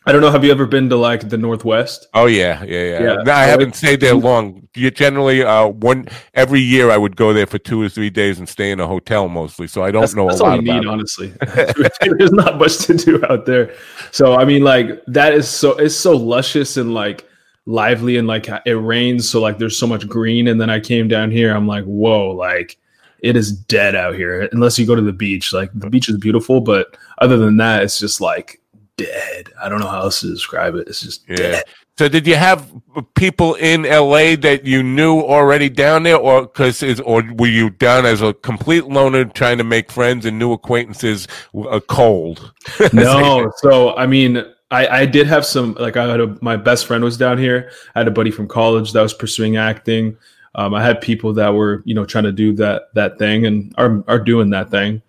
I 0.08 0.12
don't 0.12 0.20
know. 0.20 0.30
Have 0.30 0.44
you 0.44 0.52
ever 0.52 0.66
been 0.66 0.88
to 0.90 0.96
like 0.96 1.28
the 1.28 1.36
Northwest? 1.36 2.06
Oh 2.14 2.26
yeah, 2.26 2.62
yeah, 2.62 2.82
yeah. 2.84 3.00
Yeah. 3.02 3.16
No, 3.24 3.32
I 3.32 3.46
So 3.46 3.50
haven't 3.50 3.74
stayed 3.74 4.00
there 4.00 4.14
long. 4.14 4.68
You 4.76 4.90
generally, 4.92 5.42
uh, 5.42 5.66
one 5.66 6.06
every 6.34 6.60
year 6.60 6.90
I 6.90 6.96
would 6.96 7.16
go 7.16 7.32
there 7.32 7.46
for 7.46 7.58
two 7.58 7.82
or 7.82 7.88
three 7.88 8.10
days 8.10 8.38
and 8.38 8.48
stay 8.48 8.70
in 8.70 8.78
a 8.78 8.86
hotel 8.86 9.28
mostly. 9.28 9.66
So 9.66 9.82
I 9.82 9.90
don't 9.90 10.02
That's, 10.02 10.14
know 10.14 10.28
that's 10.28 10.40
a 10.40 10.44
all 10.44 10.54
you 10.54 10.62
need, 10.62 10.84
it. 10.84 10.86
honestly. 10.86 11.32
There's 12.18 12.30
not 12.32 12.58
much 12.58 12.78
to 12.86 12.94
do 12.94 13.20
out 13.28 13.46
there. 13.46 13.74
So 14.12 14.34
I 14.34 14.44
mean, 14.44 14.62
like 14.62 15.02
that 15.08 15.34
is 15.34 15.48
so 15.48 15.72
it's 15.72 15.96
so 15.96 16.16
luscious 16.16 16.76
and 16.76 16.94
like 16.94 17.28
lively 17.66 18.16
and 18.16 18.28
like 18.28 18.48
it 18.64 18.74
rains, 18.76 19.28
so 19.28 19.40
like 19.40 19.58
there's 19.58 19.76
so 19.76 19.88
much 19.88 20.06
green. 20.08 20.46
And 20.46 20.60
then 20.60 20.70
I 20.70 20.78
came 20.78 21.08
down 21.08 21.32
here, 21.32 21.52
I'm 21.52 21.66
like, 21.66 21.84
whoa, 21.84 22.30
like 22.30 22.78
it 23.20 23.34
is 23.34 23.50
dead 23.50 23.96
out 23.96 24.14
here 24.14 24.48
unless 24.52 24.78
you 24.78 24.86
go 24.86 24.94
to 24.94 25.02
the 25.02 25.12
beach. 25.12 25.52
Like 25.52 25.70
the 25.74 25.90
beach 25.90 26.08
is 26.08 26.16
beautiful, 26.18 26.60
but 26.60 26.96
other 27.18 27.38
than 27.38 27.56
that, 27.56 27.82
it's 27.82 27.98
just 27.98 28.20
like 28.20 28.60
dead. 28.96 29.50
I 29.62 29.68
don't 29.68 29.80
know 29.80 29.88
how 29.88 30.00
else 30.00 30.20
to 30.20 30.28
describe 30.28 30.74
it. 30.74 30.88
It's 30.88 31.00
just 31.00 31.24
Yeah. 31.28 31.36
dead. 31.36 31.64
So 31.98 32.08
did 32.08 32.26
you 32.26 32.34
have 32.34 32.70
people 33.14 33.54
in 33.54 33.86
LA 33.86 34.36
that 34.36 34.66
you 34.66 34.82
knew 34.82 35.20
already 35.20 35.70
down 35.70 36.02
there, 36.02 36.18
or 36.18 36.42
because 36.42 36.82
or 37.00 37.24
were 37.38 37.46
you 37.46 37.70
down 37.70 38.04
as 38.04 38.20
a 38.20 38.34
complete 38.34 38.84
loner 38.86 39.24
trying 39.24 39.56
to 39.58 39.64
make 39.64 39.90
friends 39.90 40.26
and 40.26 40.38
new 40.38 40.52
acquaintances 40.52 41.26
uh, 41.56 41.80
cold? 41.88 42.52
no 42.92 43.50
so 43.58 43.96
i 43.96 44.06
mean 44.06 44.44
i 44.70 44.86
i 44.88 45.06
did 45.06 45.26
have 45.26 45.46
some 45.46 45.74
like 45.74 45.96
i 45.96 46.06
had 46.06 46.20
a 46.20 46.36
my 46.42 46.56
best 46.56 46.84
friend 46.86 47.02
was 47.04 47.16
down 47.16 47.38
here 47.38 47.70
i 47.94 48.00
had 48.00 48.08
a 48.08 48.10
buddy 48.10 48.30
from 48.30 48.48
college 48.48 48.92
that 48.92 49.00
was 49.00 49.14
pursuing 49.14 49.56
acting 49.56 50.16
um, 50.56 50.74
i 50.74 50.82
had 50.82 51.00
people 51.00 51.32
that 51.32 51.54
were 51.54 51.82
you 51.86 51.94
know 51.94 52.04
trying 52.04 52.24
to 52.24 52.32
do 52.32 52.52
that 52.52 52.92
that 52.94 53.18
thing 53.18 53.46
and 53.46 53.72
are 53.78 54.02
are 54.08 54.18
doing 54.18 54.50
that 54.50 54.70
thing 54.70 55.00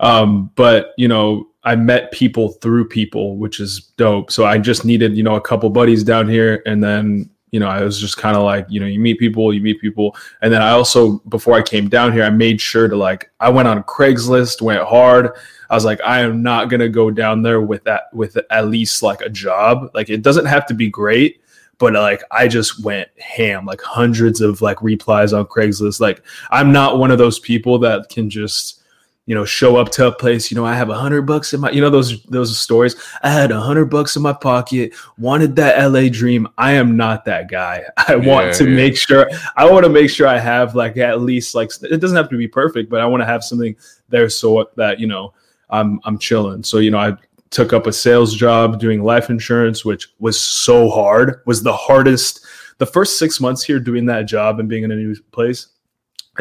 um, 0.00 0.50
but 0.56 0.94
you 0.96 1.08
know 1.08 1.46
i 1.64 1.74
met 1.74 2.12
people 2.12 2.50
through 2.52 2.86
people 2.86 3.36
which 3.36 3.60
is 3.60 3.80
dope. 3.96 4.30
So 4.30 4.44
i 4.44 4.58
just 4.58 4.84
needed 4.84 5.16
you 5.16 5.22
know 5.22 5.36
a 5.36 5.40
couple 5.40 5.68
buddies 5.70 6.04
down 6.04 6.28
here. 6.28 6.62
And 6.66 6.82
then 6.82 7.30
you 7.50 7.60
know 7.60 7.68
i 7.68 7.82
was 7.82 8.00
just 8.00 8.16
kind 8.16 8.36
of 8.36 8.42
like 8.42 8.66
you 8.68 8.80
know 8.80 8.86
you 8.86 8.98
meet 8.98 9.18
people 9.18 9.52
you 9.52 9.60
meet 9.60 9.80
people. 9.80 10.16
And 10.42 10.52
then 10.52 10.62
i 10.62 10.70
also 10.70 11.18
before 11.28 11.54
i 11.54 11.62
came 11.62 11.88
down 11.88 12.12
here 12.12 12.24
i 12.24 12.30
made 12.30 12.60
sure 12.60 12.88
to 12.88 12.96
like 12.96 13.30
i 13.40 13.48
went 13.48 13.68
on 13.68 13.82
craigslist 13.84 14.62
went 14.62 14.82
hard. 14.82 15.30
I 15.70 15.74
was 15.74 15.84
like, 15.84 16.00
I 16.02 16.20
am 16.20 16.42
not 16.42 16.68
gonna 16.68 16.88
go 16.88 17.10
down 17.10 17.42
there 17.42 17.60
with 17.60 17.84
that 17.84 18.04
with 18.12 18.38
at 18.50 18.68
least 18.68 19.02
like 19.02 19.22
a 19.22 19.30
job. 19.30 19.90
Like 19.94 20.10
it 20.10 20.22
doesn't 20.22 20.46
have 20.46 20.66
to 20.66 20.74
be 20.74 20.88
great, 20.88 21.40
but 21.78 21.94
like 21.94 22.22
I 22.30 22.48
just 22.48 22.84
went 22.84 23.08
ham, 23.18 23.66
like 23.66 23.80
hundreds 23.80 24.40
of 24.40 24.62
like 24.62 24.82
replies 24.82 25.32
on 25.32 25.46
Craigslist. 25.46 26.00
Like 26.00 26.22
I'm 26.50 26.72
not 26.72 26.98
one 26.98 27.10
of 27.10 27.18
those 27.18 27.38
people 27.38 27.78
that 27.80 28.08
can 28.08 28.30
just 28.30 28.82
you 29.26 29.34
know 29.34 29.44
show 29.44 29.76
up 29.76 29.90
to 29.92 30.06
a 30.08 30.12
place. 30.12 30.50
You 30.50 30.56
know, 30.56 30.66
I 30.66 30.74
have 30.74 30.90
a 30.90 30.94
hundred 30.98 31.22
bucks 31.22 31.54
in 31.54 31.60
my 31.60 31.70
you 31.70 31.80
know 31.80 31.90
those 31.90 32.22
those 32.24 32.58
stories. 32.58 32.94
I 33.22 33.30
had 33.30 33.50
a 33.52 33.60
hundred 33.60 33.86
bucks 33.86 34.16
in 34.16 34.22
my 34.22 34.32
pocket, 34.34 34.92
wanted 35.18 35.56
that 35.56 35.78
LA 35.90 36.08
dream. 36.10 36.46
I 36.58 36.72
am 36.72 36.96
not 36.96 37.24
that 37.24 37.48
guy. 37.48 37.84
I 38.08 38.16
want 38.16 38.46
Yeah, 38.48 38.52
to 38.52 38.68
yeah. 38.68 38.76
make 38.76 38.96
sure 38.96 39.30
I 39.56 39.70
want 39.70 39.84
to 39.84 39.90
make 39.90 40.10
sure 40.10 40.26
I 40.26 40.38
have 40.38 40.74
like 40.74 40.96
at 40.98 41.20
least 41.20 41.54
like 41.54 41.70
it 41.82 41.98
doesn't 41.98 42.16
have 42.16 42.28
to 42.30 42.36
be 42.36 42.48
perfect, 42.48 42.90
but 42.90 43.00
I 43.00 43.06
want 43.06 43.22
to 43.22 43.26
have 43.26 43.42
something 43.42 43.74
there 44.08 44.28
so 44.28 44.68
that 44.76 45.00
you 45.00 45.06
know 45.06 45.32
I'm 45.70 46.00
I'm 46.04 46.18
chilling. 46.18 46.62
So 46.62 46.78
you 46.78 46.90
know, 46.90 46.98
I 46.98 47.16
took 47.50 47.72
up 47.72 47.86
a 47.86 47.92
sales 47.92 48.34
job 48.34 48.78
doing 48.80 49.02
life 49.02 49.30
insurance, 49.30 49.84
which 49.84 50.08
was 50.18 50.40
so 50.40 50.90
hard. 50.90 51.40
Was 51.46 51.62
the 51.62 51.72
hardest. 51.72 52.44
The 52.78 52.86
first 52.86 53.18
six 53.20 53.40
months 53.40 53.62
here 53.62 53.78
doing 53.78 54.04
that 54.06 54.22
job 54.26 54.58
and 54.58 54.68
being 54.68 54.82
in 54.82 54.90
a 54.90 54.96
new 54.96 55.14
place, 55.30 55.68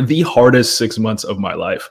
the 0.02 0.24
hardest 0.24 0.78
six 0.80 0.98
months 0.98 1.24
of 1.24 1.38
my 1.38 1.54
life. 1.54 1.90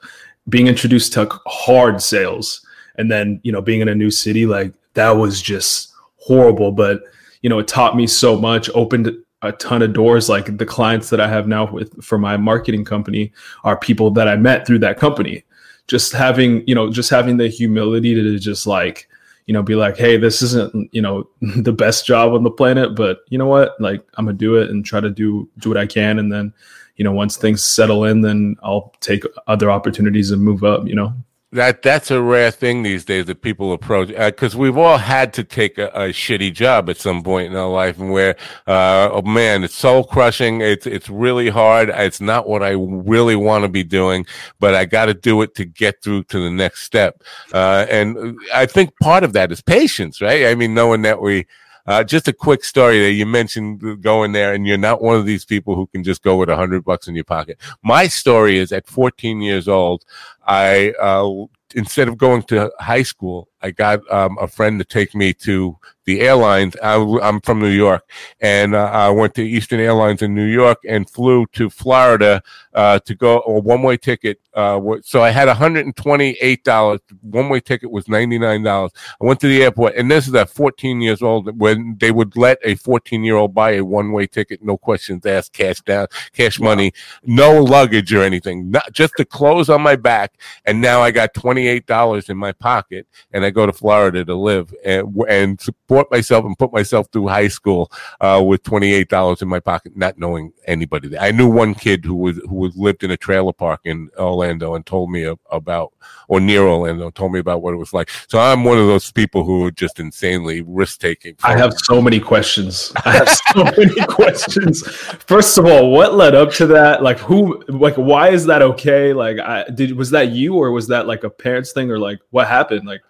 Being 0.49 0.67
introduced 0.67 1.13
to 1.15 1.29
hard 1.47 2.03
sales, 2.03 2.65
and 2.97 3.11
then 3.11 3.41
you 3.43 3.53
know 3.53 3.63
being 3.63 3.81
in 3.81 3.89
a 3.89 3.95
new 3.95 4.11
city, 4.11 4.47
like 4.47 4.73
that 4.95 5.11
was 5.11 5.41
just 5.41 5.93
horrible. 6.17 6.73
But 6.73 7.03
you 7.43 7.51
know, 7.51 7.59
it 7.59 7.69
taught 7.69 7.97
me 7.97 8.07
so 8.07 8.39
much. 8.39 8.69
Opened 8.75 9.11
a 9.43 9.53
ton 9.53 9.83
of 9.83 9.93
doors. 9.93 10.29
Like 10.29 10.57
the 10.59 10.67
clients 10.67 11.11
that 11.11 11.21
I 11.21 11.29
have 11.29 11.47
now 11.47 11.71
with 11.71 12.03
for 12.03 12.19
my 12.19 12.37
marketing 12.37 12.85
company 12.85 13.33
are 13.65 13.77
people 13.77 14.11
that 14.13 14.29
I 14.29 14.37
met 14.37 14.67
through 14.67 14.81
that 14.81 14.99
company 14.99 15.45
just 15.89 16.13
having 16.13 16.67
you 16.67 16.75
know 16.75 16.91
just 16.91 17.11
having 17.11 17.37
the 17.37 17.49
humility 17.49 18.15
to 18.15 18.39
just 18.39 18.67
like 18.67 19.09
you 19.47 19.55
know 19.55 19.63
be 19.63 19.75
like 19.75 19.97
hey 19.97 20.17
this 20.17 20.43
isn't 20.43 20.89
you 20.95 21.03
know 21.03 21.29
the 21.41 21.73
best 21.73 22.07
job 22.07 22.33
on 22.33 22.43
the 22.43 22.51
planet 22.51 22.95
but 22.95 23.21
you 23.29 23.39
know 23.39 23.47
what 23.47 23.79
like 23.81 24.05
i'm 24.15 24.25
gonna 24.25 24.37
do 24.37 24.57
it 24.57 24.71
and 24.71 24.85
try 24.85 25.01
to 25.01 25.11
do 25.11 25.49
do 25.59 25.69
what 25.69 25.79
i 25.79 25.87
can 25.87 26.19
and 26.19 26.33
then 26.33 26.53
you 26.97 27.05
know 27.05 27.13
once 27.13 27.37
things 27.37 27.63
settle 27.65 28.05
in 28.05 28.21
then 28.21 28.57
i'll 28.63 28.95
take 29.01 29.25
other 29.47 29.71
opportunities 29.71 30.31
and 30.31 30.43
move 30.43 30.63
up 30.65 30.87
you 30.87 30.95
know 30.95 31.13
That 31.55 31.83
that's 31.83 32.11
a 32.11 32.23
rare 32.23 32.51
thing 32.51 32.83
these 32.83 33.05
days 33.05 33.27
that 33.27 33.43
people 33.43 33.75
approach 33.75 34.09
because 34.09 34.57
we've 34.57 34.79
all 34.79 34.97
had 34.97 35.35
to 35.35 35.45
take 35.45 35.77
a, 35.77 35.89
a 35.89 36.09
shitty 36.09 36.55
job 36.55 36.89
at 36.89 36.97
some 36.97 37.23
point 37.23 37.49
in 37.53 37.57
our 37.59 37.69
life, 37.69 37.99
and 37.99 38.11
where 38.11 38.37
uh, 38.67 39.11
oh 39.13 39.21
man, 39.21 39.63
it's 39.63 39.75
soul 39.75 40.03
crushing. 40.03 40.63
It's 40.63 40.87
it's 40.87 41.11
really 41.11 41.51
hard. 41.51 41.91
It's 41.91 42.23
not 42.23 42.49
what 42.49 42.63
I 42.63 42.71
really 42.71 43.37
want 43.37 43.65
to 43.65 43.69
be 43.69 43.85
doing, 43.85 44.25
but 44.61 44.75
I 44.75 44.87
got 44.87 45.07
to 45.07 45.15
do 45.15 45.43
it 45.43 45.55
to 45.57 45.67
get 45.67 46.03
through 46.03 46.23
to 46.25 46.43
the 46.43 46.51
next 46.51 46.85
step. 46.85 47.23
Uh, 47.53 47.85
and 47.91 48.35
I 48.55 48.65
think 48.65 48.99
part 49.03 49.23
of 49.23 49.35
that 49.35 49.53
is 49.53 49.61
patience, 49.61 50.23
right? 50.23 50.47
I 50.47 50.55
mean, 50.55 50.73
knowing 50.73 51.03
that 51.03 51.21
we. 51.21 51.47
Uh, 51.87 52.05
just 52.05 52.29
a 52.29 52.33
quick 52.33 52.65
story 52.65 52.99
there. 52.99 53.11
You 53.11 53.27
mentioned 53.27 54.03
going 54.03 54.33
there, 54.33 54.55
and 54.55 54.67
you're 54.67 54.79
not 54.79 55.03
one 55.03 55.17
of 55.17 55.27
these 55.27 55.45
people 55.45 55.75
who 55.75 55.87
can 55.87 56.05
just 56.05 56.23
go 56.23 56.37
with 56.37 56.49
a 56.49 56.57
hundred 56.57 56.85
bucks 56.85 57.09
in 57.09 57.15
your 57.15 57.25
pocket. 57.25 57.59
My 57.83 58.07
story 58.07 58.59
is 58.59 58.73
at 58.73 58.87
14 58.87 59.41
years 59.41 59.69
old, 59.69 60.05
I 60.47 60.93
uh, 61.01 61.47
instead 61.75 62.09
of 62.09 62.19
going 62.19 62.43
to 62.45 62.71
high 62.79 63.03
school, 63.03 63.49
I 63.63 63.71
got 63.71 64.01
um, 64.13 64.37
a 64.41 64.49
friend 64.49 64.79
to 64.79 64.85
take 64.85 65.15
me 65.15 65.33
to 65.35 65.79
the 66.05 66.21
airlines. 66.21 66.77
I, 66.83 66.95
am 67.23 67.41
from 67.41 67.61
New 67.61 67.69
York, 67.69 68.09
and 68.41 68.75
uh, 68.75 68.85
I 68.85 69.11
went 69.11 69.35
to 69.37 69.43
Eastern 69.43 69.81
Airlines 69.81 70.23
in 70.23 70.35
New 70.35 70.47
York 70.47 70.79
and 70.87 71.09
flew 71.09 71.47
to 71.53 71.71
Florida 71.71 72.43
uh, 72.75 72.99
to 73.01 73.15
go 73.15 73.41
a 73.47 73.61
one 73.61 73.83
way 73.83 73.97
ticket. 73.97 74.39
Uh, 74.55 74.81
so 75.03 75.23
I 75.23 75.31
had 75.31 75.49
$128. 75.49 77.01
One 77.23 77.49
way 77.49 77.61
ticket 77.61 77.91
was 77.91 78.05
$99. 78.05 78.91
I 79.21 79.25
went 79.25 79.41
to 79.41 79.49
the 79.49 79.63
airport, 79.63 79.95
and 79.95 80.11
this 80.11 80.29
is 80.29 80.35
at 80.35 80.51
14 80.51 81.01
years 81.01 81.23
old 81.23 81.59
when 81.59 81.97
they 81.99 82.11
would 82.11 82.37
let 82.37 82.59
a 82.65 82.75
14 82.75 83.25
year 83.25 83.37
old 83.37 83.55
buy 83.55 83.73
a 83.73 83.85
one 83.85 84.13
way 84.13 84.27
ticket, 84.27 84.63
no 84.63 84.77
questions 84.77 85.25
asked, 85.25 85.53
cash 85.53 85.81
down, 85.83 86.09
cash 86.33 86.61
money, 86.61 86.93
no 87.25 87.63
luggage 87.63 88.13
or 88.13 88.23
anything, 88.23 88.71
not 88.71 88.93
just 88.93 89.15
the 89.17 89.25
clothes 89.25 89.71
on 89.71 89.81
my 89.81 89.97
back. 89.97 90.35
And 90.65 90.81
now 90.81 91.01
I 91.01 91.13
got 91.13 91.33
$28 91.33 92.29
in 92.29 92.37
my 92.37 92.53
pocket, 92.53 93.07
and 93.33 93.45
I 93.45 93.51
go 93.53 93.67
to 93.67 93.73
Florida 93.73 94.25
to 94.25 94.35
live 94.35 94.75
and, 94.85 95.15
and 95.29 95.61
support 95.61 96.11
myself 96.11 96.45
and 96.45 96.59
put 96.59 96.73
myself 96.73 97.07
through 97.13 97.29
high 97.29 97.49
school 97.49 97.91
uh, 98.21 98.43
with 98.45 98.63
$28 98.63 99.43
in 99.43 99.49
my 99.49 99.61
pocket, 99.61 99.97
not 99.97 100.19
knowing 100.19 100.53
anybody. 100.67 101.17
I 101.19 101.31
knew 101.31 101.49
one 101.49 101.75
kid 101.75 102.05
who 102.05 102.15
was 102.15 102.37
who 102.49 102.57
was 102.57 102.77
lived 102.77 103.05
in 103.05 103.11
a 103.11 103.17
trailer 103.17 103.53
park 103.53 103.81
in 103.85 104.11
Orlando 104.19 104.75
and 104.75 104.85
told 104.85 105.11
me 105.11 105.33
about, 105.51 105.93
or 106.29 106.41
near 106.41 106.67
Orlando, 106.67 107.11
told 107.11 107.33
me 107.33 107.39
about 107.39 107.63
what 107.63 107.75
it 107.75 107.79
was 107.79 107.93
like. 107.93 108.11
So 108.29 108.39
I'm 108.39 108.65
one 108.65 108.79
of 108.79 108.87
those 108.87 109.11
people 109.13 109.45
who 109.45 109.67
are 109.67 109.71
just 109.71 110.01
insanely 110.01 110.63
risk 110.63 111.01
taking. 111.01 111.35
i 111.45 111.57
have 111.57 111.75
so 111.85 112.01
many 112.01 112.21
questions 112.21 112.93
i 113.05 113.13
have 113.13 113.29
so 113.29 113.65
many 113.77 114.01
questions 114.07 114.87
first 115.27 115.59
of 115.59 115.67
all 115.67 115.91
what 115.91 116.15
led 116.15 116.35
up 116.35 116.51
to 116.53 116.67
that 116.67 117.03
like 117.03 117.19
who 117.19 117.63
like 117.69 117.95
why 117.97 118.29
is 118.29 118.45
that 118.47 118.63
okay 118.63 119.13
like 119.13 119.39
i 119.39 119.65
did 119.75 119.97
was 119.97 120.11
that 120.11 120.29
you 120.31 120.55
or 120.55 120.71
was 120.71 120.89
that 120.89 121.07
like 121.07 121.25
a 121.25 121.31
parents 121.31 121.73
thing 121.73 121.91
or 121.91 121.99
like 121.99 122.21
what 122.31 122.47
happened 122.47 122.87
like 122.87 123.03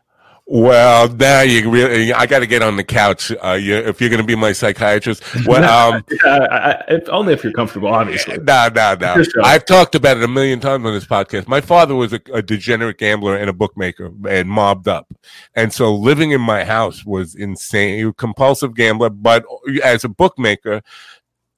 Well, 0.47 1.09
now 1.09 1.41
you 1.43 1.71
really, 1.71 2.13
I 2.13 2.27
got 2.27 2.41
to 2.41 2.47
get 2.47 2.63
on 2.63 2.77
the 2.77 2.85
couch. 2.85 3.33
Uh, 3.43 3.53
you, 3.53 3.77
if 3.77 4.01
you're 4.01 4.11
going 4.11 4.21
to 4.21 4.27
be 4.27 4.35
my 4.35 4.53
psychiatrist, 4.53 5.23
well, 5.47 5.65
um, 5.95 6.05
yeah, 6.25 6.47
I, 6.51 6.95
if, 6.95 7.09
only 7.09 7.33
if 7.33 7.45
you're 7.45 7.53
comfortable 7.53 7.89
obviously 7.89 8.39
no, 8.39 8.69
no, 8.75 8.95
no. 9.01 9.25
I've 9.43 9.65
talked 9.65 9.95
about 9.95 10.17
it 10.17 10.23
a 10.23 10.29
million 10.29 10.61
times 10.61 10.85
on 10.85 10.93
this 10.93 11.07
podcast. 11.07 11.47
My 11.47 11.61
father 11.61 11.95
was 11.95 12.13
a, 12.13 12.21
a 12.33 12.43
degenerate 12.43 12.99
gambler 12.99 13.37
and 13.37 13.49
a 13.49 13.53
bookmaker 13.53 14.11
and 14.29 14.49
mobbed 14.49 14.89
up. 14.89 15.15
And 15.55 15.73
so 15.73 15.95
living 15.95 16.33
in 16.33 16.41
my 16.41 16.65
house 16.65 17.05
was 17.05 17.35
insane. 17.35 17.99
He 17.99 18.05
was 18.05 18.13
a 18.13 18.15
compulsive 18.15 18.75
gambler, 18.75 19.11
but 19.11 19.45
as 19.83 20.05
a 20.05 20.09
bookmaker, 20.09 20.83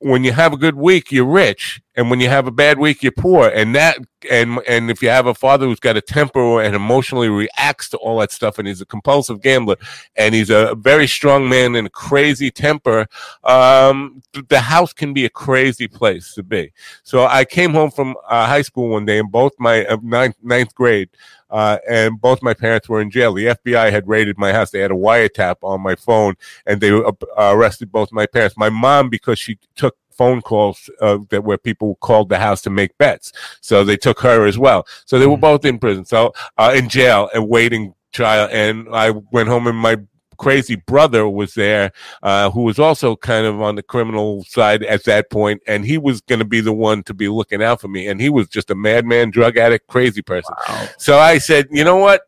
when 0.05 0.23
you 0.23 0.33
have 0.33 0.53
a 0.53 0.59
good 0.59 0.75
week, 0.75 1.11
you're 1.11 1.25
rich, 1.25 1.81
and 1.95 2.11
when 2.11 2.21
you 2.21 2.29
have 2.29 2.47
a 2.47 2.51
bad 2.51 2.79
week, 2.79 3.03
you're 3.03 3.11
poor. 3.11 3.49
And 3.49 3.75
that, 3.75 3.97
and 4.31 4.61
and 4.69 4.91
if 4.91 5.03
you 5.03 5.09
have 5.09 5.27
a 5.27 5.33
father 5.33 5.65
who's 5.65 5.81
got 5.81 5.97
a 5.97 6.03
temper 6.03 6.61
and 6.61 6.77
emotionally 6.77 7.31
reacts 7.31 7.89
to 7.89 7.97
all 7.97 8.19
that 8.19 8.31
stuff, 8.31 8.59
and 8.59 8.69
he's 8.69 8.83
a 8.83 8.87
compulsive 8.87 9.41
gambler, 9.41 9.77
and 10.15 10.35
he's 10.35 10.51
a 10.51 10.75
very 10.75 11.07
strong 11.07 11.49
man 11.49 11.75
and 11.75 11.87
a 11.87 11.91
crazy 11.91 12.51
temper, 12.51 13.07
um, 13.45 14.21
the 14.51 14.61
house 14.61 14.93
can 14.93 15.15
be 15.15 15.25
a 15.25 15.31
crazy 15.31 15.89
place 15.89 16.35
to 16.35 16.43
be. 16.43 16.71
So 17.03 17.25
I 17.25 17.47
came 17.47 17.73
home 17.73 17.91
from 17.91 18.15
uh, 18.29 18.47
high 18.47 18.63
school 18.63 18.91
one 18.91 19.07
day, 19.07 19.19
and 19.19 19.33
both 19.33 19.53
my 19.59 19.87
uh, 19.87 19.97
ninth 20.03 20.37
ninth 20.43 20.75
grade. 20.75 21.09
Uh, 21.55 21.79
and 21.89 22.21
both 22.21 22.43
my 22.43 22.53
parents 22.53 22.89
were 22.89 23.01
in 23.01 23.13
jail. 23.13 23.33
The 23.33 23.47
FBI 23.47 23.93
had 23.93 24.09
raided 24.09 24.37
my 24.37 24.53
house. 24.53 24.73
They 24.73 24.81
had 24.81 24.91
a 24.91 24.95
wiretap 24.95 25.55
on 25.63 25.81
my 25.83 25.95
phone, 25.95 26.35
and 26.67 26.81
they 26.81 26.91
uh, 26.91 27.13
arrested 27.39 27.93
both 27.93 28.11
my 28.11 28.27
parents. 28.27 28.57
My 28.57 28.71
mom, 28.71 29.09
because 29.09 29.39
she 29.39 29.61
took 29.77 29.97
phone 30.11 30.43
calls 30.43 30.91
uh, 31.01 31.19
that 31.29 31.45
where 31.45 31.57
people 31.57 31.95
called 32.01 32.29
the 32.29 32.41
house 32.41 32.61
to 32.63 32.71
make 32.71 32.99
bets, 32.99 33.33
so 33.61 33.85
they 33.85 33.97
took 33.97 34.19
her 34.19 34.47
as 34.47 34.59
well. 34.59 34.85
So 35.07 35.21
they 35.21 35.29
were 35.29 35.37
both 35.37 35.65
in 35.65 35.79
prison, 35.79 36.05
so 36.05 36.33
uh, 36.59 36.75
in 36.75 36.89
jail 36.89 37.31
and 37.33 37.49
waiting 37.49 37.95
trial. 38.11 38.49
And 38.51 38.89
I 38.93 39.11
went 39.11 39.49
home 39.49 39.69
in 39.69 39.77
my 39.77 39.99
crazy 40.35 40.77
brother 40.77 41.29
was 41.29 41.55
there, 41.55 41.93
uh, 42.23 42.51
who 42.51 42.63
was 42.63 42.79
also 42.79 43.17
kind 43.17 43.47
of 43.47 43.61
on 43.61 43.77
the 43.77 43.83
criminal 43.83 44.45
side 44.45 44.83
at 44.85 45.05
that 45.05 45.31
point, 45.31 45.63
and 45.67 45.85
he 45.85 45.99
was 45.99 46.21
going 46.21 46.39
to 46.39 46.45
be 46.45 46.61
the 46.61 46.73
one 46.73 47.03
to 47.05 47.15
be 47.15 47.29
looking 47.29 47.63
out 47.63 47.81
for 47.81 47.89
me. 47.89 48.09
And 48.09 48.21
he 48.21 48.29
was 48.29 48.49
just 48.49 48.71
a 48.71 48.75
madman, 48.75 49.31
drug 49.31 49.57
addict, 49.57 49.87
crazy 49.89 50.23
person. 50.23 50.55
Wow. 50.69 50.89
So 50.99 51.19
I 51.19 51.39
said, 51.39 51.69
you 51.71 51.85
know 51.85 51.97
what? 51.97 52.23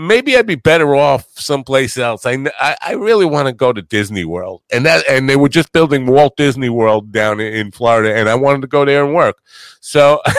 Maybe 0.00 0.36
I'd 0.36 0.46
be 0.46 0.54
better 0.54 0.96
off 0.96 1.26
someplace 1.34 1.98
else. 1.98 2.24
I, 2.26 2.46
I, 2.58 2.76
I 2.80 2.92
really 2.92 3.26
want 3.26 3.48
to 3.48 3.52
go 3.52 3.72
to 3.72 3.82
Disney 3.82 4.24
World, 4.24 4.62
and 4.72 4.86
that 4.86 5.04
and 5.08 5.28
they 5.28 5.36
were 5.36 5.48
just 5.48 5.72
building 5.72 6.06
Walt 6.06 6.36
Disney 6.36 6.70
World 6.70 7.12
down 7.12 7.40
in, 7.40 7.52
in 7.52 7.72
Florida, 7.72 8.16
and 8.16 8.28
I 8.28 8.34
wanted 8.34 8.62
to 8.62 8.68
go 8.68 8.84
there 8.84 9.04
and 9.04 9.14
work. 9.14 9.36
So 9.80 10.20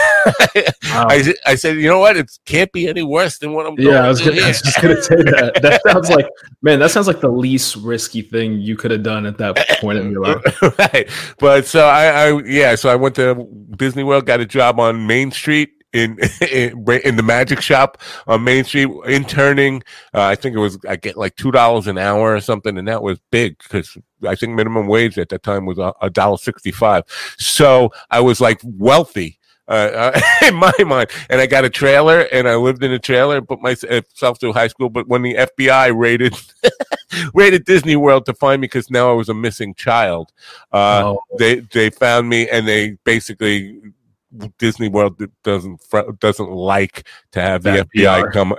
Wow. 0.92 1.06
I, 1.08 1.34
I 1.46 1.54
said, 1.54 1.76
you 1.76 1.88
know 1.88 1.98
what? 1.98 2.16
It 2.16 2.30
can't 2.44 2.70
be 2.72 2.86
any 2.86 3.02
worse 3.02 3.38
than 3.38 3.52
what 3.52 3.66
I'm 3.66 3.78
Yeah, 3.78 4.04
I 4.04 4.08
was, 4.08 4.20
gonna, 4.20 4.42
I 4.42 4.48
was 4.48 4.60
just 4.60 4.80
gonna 4.80 5.02
say 5.02 5.16
that. 5.16 5.60
That 5.62 5.80
sounds 5.86 6.10
like, 6.10 6.28
man, 6.60 6.78
that 6.80 6.90
sounds 6.90 7.06
like 7.06 7.20
the 7.20 7.30
least 7.30 7.76
risky 7.76 8.22
thing 8.22 8.60
you 8.60 8.76
could 8.76 8.90
have 8.90 9.02
done 9.02 9.26
at 9.26 9.38
that 9.38 9.56
point 9.80 9.98
in 9.98 10.10
your 10.10 10.22
life. 10.22 10.62
right. 10.78 11.08
But 11.38 11.66
so 11.66 11.86
I, 11.86 12.28
I, 12.28 12.42
yeah, 12.42 12.74
so 12.74 12.90
I 12.90 12.94
went 12.94 13.14
to 13.16 13.46
Disney 13.76 14.02
World, 14.02 14.26
got 14.26 14.40
a 14.40 14.46
job 14.46 14.78
on 14.78 15.06
Main 15.06 15.30
Street 15.30 15.81
in 15.92 16.18
in, 16.50 16.84
in 17.04 17.16
the 17.16 17.22
magic 17.22 17.60
shop 17.60 17.98
on 18.26 18.44
Main 18.44 18.64
Street, 18.64 18.88
interning. 19.06 19.82
Uh, 20.14 20.22
I 20.22 20.34
think 20.34 20.56
it 20.56 20.60
was 20.60 20.78
I 20.88 20.96
get 20.96 21.16
like 21.16 21.36
two 21.36 21.50
dollars 21.50 21.86
an 21.86 21.98
hour 21.98 22.34
or 22.34 22.40
something, 22.40 22.76
and 22.78 22.88
that 22.88 23.02
was 23.02 23.18
big 23.30 23.58
because 23.58 23.96
I 24.26 24.34
think 24.34 24.54
minimum 24.54 24.86
wage 24.86 25.18
at 25.18 25.28
that 25.30 25.42
time 25.42 25.66
was 25.66 25.78
a 25.78 26.10
dollar 26.10 26.38
sixty 26.38 26.70
five. 26.70 27.04
So 27.38 27.90
I 28.10 28.20
was 28.20 28.40
like 28.40 28.60
wealthy. 28.64 29.38
Uh, 29.68 30.12
uh, 30.12 30.20
in 30.48 30.56
my 30.56 30.72
mind, 30.84 31.08
and 31.30 31.40
I 31.40 31.46
got 31.46 31.64
a 31.64 31.70
trailer, 31.70 32.22
and 32.32 32.48
I 32.48 32.56
lived 32.56 32.82
in 32.82 32.92
a 32.92 32.98
trailer, 32.98 33.40
put 33.40 33.62
myself 33.62 34.40
through 34.40 34.52
high 34.52 34.66
school. 34.66 34.90
But 34.90 35.06
when 35.06 35.22
the 35.22 35.34
FBI 35.34 35.96
raided 35.96 36.34
raided 37.34 37.64
Disney 37.64 37.94
World 37.94 38.26
to 38.26 38.34
find 38.34 38.60
me 38.60 38.66
because 38.66 38.90
now 38.90 39.08
I 39.08 39.14
was 39.14 39.28
a 39.28 39.34
missing 39.34 39.74
child, 39.74 40.32
uh, 40.72 41.14
Oh. 41.14 41.22
they 41.38 41.60
they 41.60 41.90
found 41.90 42.28
me 42.28 42.48
and 42.48 42.66
they 42.66 42.98
basically 43.04 43.80
Disney 44.58 44.88
World 44.88 45.22
doesn't 45.42 45.80
doesn't 46.18 46.50
like 46.50 47.06
to 47.32 47.40
have 47.40 47.62
the 47.62 47.86
FBI 47.94 48.22
PR. 48.24 48.30
come 48.30 48.54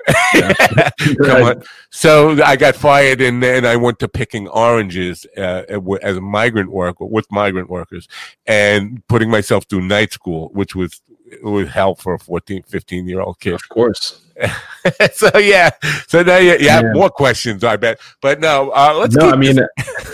come 1.25 1.43
on. 1.43 1.63
So 1.89 2.41
I 2.43 2.55
got 2.55 2.75
fired 2.75 3.21
and 3.21 3.41
then 3.41 3.65
I 3.65 3.75
went 3.75 3.99
to 3.99 4.07
picking 4.07 4.47
oranges 4.47 5.25
uh, 5.37 5.63
as 6.01 6.17
a 6.17 6.21
migrant 6.21 6.71
worker 6.71 7.05
with 7.05 7.25
migrant 7.31 7.69
workers 7.69 8.07
and 8.45 9.05
putting 9.07 9.29
myself 9.29 9.65
through 9.65 9.81
night 9.81 10.13
school, 10.13 10.49
which 10.53 10.75
was 10.75 11.01
it 11.33 11.43
was 11.43 11.69
hell 11.69 11.95
for 11.95 12.13
a 12.15 12.19
14, 12.19 12.63
15 12.63 13.07
year 13.07 13.21
old 13.21 13.39
kid. 13.39 13.53
Of 13.53 13.67
course. 13.69 14.19
so 15.13 15.37
yeah, 15.37 15.69
so 16.07 16.23
now 16.23 16.37
you, 16.37 16.57
you 16.57 16.69
have 16.69 16.83
Yeah. 16.83 16.93
more 16.93 17.09
questions, 17.09 17.63
I 17.63 17.75
bet. 17.77 17.99
But 18.21 18.39
no, 18.39 18.71
uh, 18.71 18.93
let's 18.97 19.15
no, 19.15 19.25
keep 19.25 19.33
I 19.33 19.37
mean, 19.37 19.55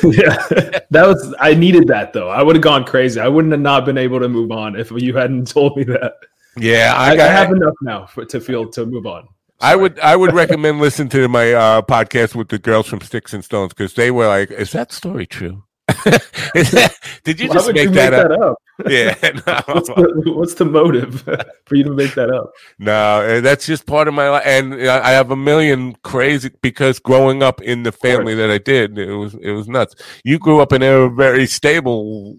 yeah, 0.04 0.80
that 0.92 1.06
was. 1.08 1.34
I 1.40 1.54
needed 1.54 1.88
that 1.88 2.12
though. 2.14 2.28
I 2.30 2.44
would 2.44 2.56
have 2.56 2.64
gone 2.64 2.84
crazy. 2.84 3.20
I 3.20 3.30
wouldn't 3.30 3.52
have 3.54 3.62
not 3.62 3.86
been 3.86 3.98
able 3.98 4.20
to 4.20 4.28
move 4.28 4.52
on 4.52 4.76
if 4.76 4.92
you 4.92 5.16
hadn't 5.16 5.48
told 5.54 5.78
me 5.78 5.84
that. 5.86 6.16
yeah, 6.58 6.94
I, 6.96 7.10
I, 7.10 7.12
I 7.12 7.16
got, 7.16 7.32
have 7.32 7.52
enough 7.52 7.76
now 7.82 8.06
for, 8.08 8.26
to 8.26 8.42
feel 8.42 8.70
to 8.72 8.86
move 8.86 9.06
on. 9.06 9.30
I 9.62 9.76
would 9.76 10.00
I 10.00 10.16
would 10.18 10.34
recommend 10.34 10.80
listening 10.80 11.10
to 11.10 11.28
my 11.30 11.54
uh, 11.54 11.82
podcast 11.82 12.36
with 12.36 12.50
the 12.50 12.60
girls 12.60 12.88
from 12.88 13.02
Sticks 13.02 13.34
and 13.34 13.44
Stones 13.44 13.70
because 13.74 13.94
they 13.94 14.12
were 14.12 14.28
like, 14.28 14.52
"Is 14.52 14.72
that 14.74 14.92
story 14.92 15.26
true? 15.28 15.64
Did 17.24 17.40
you 17.40 17.48
Why 17.50 17.54
just 17.54 17.74
make, 17.74 17.84
you 17.84 17.90
that, 17.92 18.12
make 18.12 18.22
up? 18.22 18.30
that 18.30 18.42
up? 18.42 18.58
Yeah, 18.88 19.14
What's 19.74 19.90
the, 19.90 20.24
what's 20.28 20.54
the 20.54 20.64
motive 20.66 21.22
for 21.66 21.76
you 21.76 21.84
to 21.84 21.92
make 21.92 22.14
that 22.16 22.30
up? 22.30 22.52
no, 22.80 22.94
uh, 23.22 23.42
that's 23.42 23.66
just 23.66 23.86
part 23.86 24.08
of 24.08 24.14
my 24.14 24.30
life, 24.30 24.44
and 24.46 24.74
I 24.76 25.12
have 25.12 25.32
a 25.32 25.36
million 25.36 25.96
crazy 26.04 26.50
because 26.62 26.98
growing 27.00 27.44
up 27.44 27.62
in 27.62 27.84
the 27.84 27.92
family 27.92 28.36
that 28.36 28.50
I 28.50 28.58
did, 28.58 28.98
it 28.98 29.14
was 29.14 29.34
it 29.42 29.52
was 29.52 29.68
nuts. 29.68 29.96
You 30.24 30.40
grew 30.40 30.62
up 30.62 30.72
in 30.74 30.82
a 30.82 31.10
very 31.10 31.46
stable. 31.46 32.38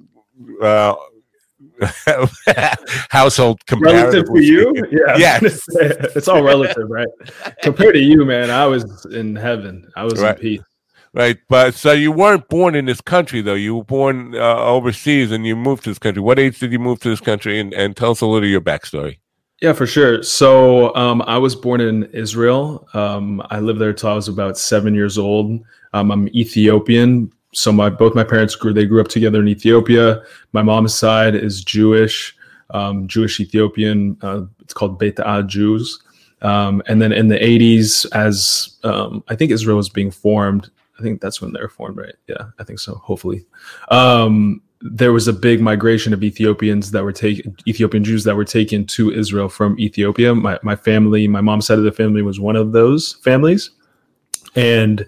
Uh, 0.63 0.95
household 3.11 3.59
Relative 3.81 4.25
to 4.27 4.41
you, 4.43 4.73
speaking. 4.77 4.99
yeah, 5.07 5.17
Yes. 5.19 5.65
it's 6.17 6.29
all 6.29 6.43
relative, 6.43 6.89
right? 6.89 7.09
Compared 7.63 7.95
to 7.95 8.01
you, 8.01 8.25
man, 8.25 8.51
I 8.51 8.67
was 8.67 9.07
in 9.13 9.37
heaven. 9.37 9.87
I 9.97 10.05
was 10.05 10.21
Right. 10.21 10.37
in 10.37 10.41
peace. 10.41 10.63
Right, 11.13 11.39
but 11.49 11.75
so 11.75 11.91
you 11.91 12.13
weren't 12.13 12.49
born 12.49 12.77
in 12.77 12.85
this 12.85 13.01
country 13.01 13.41
though. 13.41 13.55
You 13.55 13.77
were 13.77 13.85
born 13.85 14.37
uh, 14.37 14.57
overseas, 14.59 15.33
and 15.33 15.45
you 15.45 15.57
moved 15.57 15.83
to 15.85 15.91
this 15.91 15.99
country. 15.99 16.23
What 16.23 16.39
age 16.39 16.61
did 16.61 16.71
you 16.71 16.79
move 16.79 17.01
to 17.01 17.09
this 17.09 17.21
country? 17.21 17.59
And, 17.59 17.75
and 17.75 17.97
tell 17.97 18.13
us 18.13 18.21
a 18.21 18.27
little 18.27 18.45
of 18.45 18.51
your 18.51 18.61
backstory. 18.61 19.19
Yeah, 19.61 19.73
for 19.73 19.87
sure. 19.87 20.23
So 20.23 20.95
um, 20.95 21.21
I 21.23 21.37
was 21.37 21.57
born 21.57 21.81
in 21.81 22.05
Israel. 22.13 22.89
Um, 22.95 23.43
I 23.51 23.59
lived 23.59 23.81
there 23.81 23.93
till 23.93 24.11
I 24.11 24.15
was 24.15 24.29
about 24.29 24.57
seven 24.57 24.95
years 24.95 25.19
old. 25.19 25.61
Um, 25.93 26.13
I'm 26.13 26.29
Ethiopian. 26.29 27.33
So 27.53 27.73
my 27.73 27.91
both 27.91 28.15
my 28.15 28.25
parents 28.25 28.55
grew. 28.55 28.73
They 28.73 28.87
grew 28.87 29.01
up 29.01 29.09
together 29.09 29.41
in 29.41 29.49
Ethiopia. 29.49 30.23
My 30.53 30.63
mom's 30.63 30.95
side 30.95 31.35
is 31.35 31.65
Jewish, 31.65 32.37
um, 32.71 33.09
Jewish 33.09 33.41
Ethiopian. 33.41 34.17
Uh, 34.23 34.43
it's 34.61 34.73
called 34.73 34.99
Beta 34.99 35.45
Jews. 35.47 36.01
Um, 36.43 36.83
and 36.87 37.03
then 37.03 37.13
in 37.13 37.29
the 37.29 37.37
80s, 37.37 38.07
as 38.13 38.79
um, 38.85 39.23
I 39.29 39.35
think 39.35 39.51
Israel 39.51 39.77
was 39.77 39.91
being 39.91 40.11
formed, 40.11 40.71
I 41.01 41.03
think 41.03 41.21
that's 41.21 41.41
when 41.41 41.53
they're 41.53 41.69
formed, 41.69 41.97
right? 41.97 42.15
Yeah, 42.29 42.51
I 42.59 42.65
think 42.65 42.79
so. 42.79 42.97
Hopefully, 42.97 43.47
um, 43.91 44.61
there 44.83 45.13
was 45.13 45.29
a 45.29 45.33
big 45.33 45.61
migration 45.61 46.13
of 46.13 46.23
Ethiopians 46.23 46.91
that 46.91 47.03
were 47.03 47.13
taken, 47.13 47.57
Ethiopian 47.67 48.05
Jews 48.05 48.25
that 48.25 48.37
were 48.37 48.45
taken 48.45 48.87
to 48.87 49.11
Israel 49.13 49.49
from 49.49 49.79
Ethiopia. 49.79 50.35
My 50.35 50.59
my 50.63 50.77
family, 50.77 51.27
my 51.27 51.41
mom's 51.41 51.67
side 51.67 51.79
of 51.79 51.85
the 51.85 51.93
family 51.93 52.23
was 52.23 52.39
one 52.39 52.57
of 52.57 52.73
those 52.73 53.15
families, 53.25 53.71
and 54.55 55.07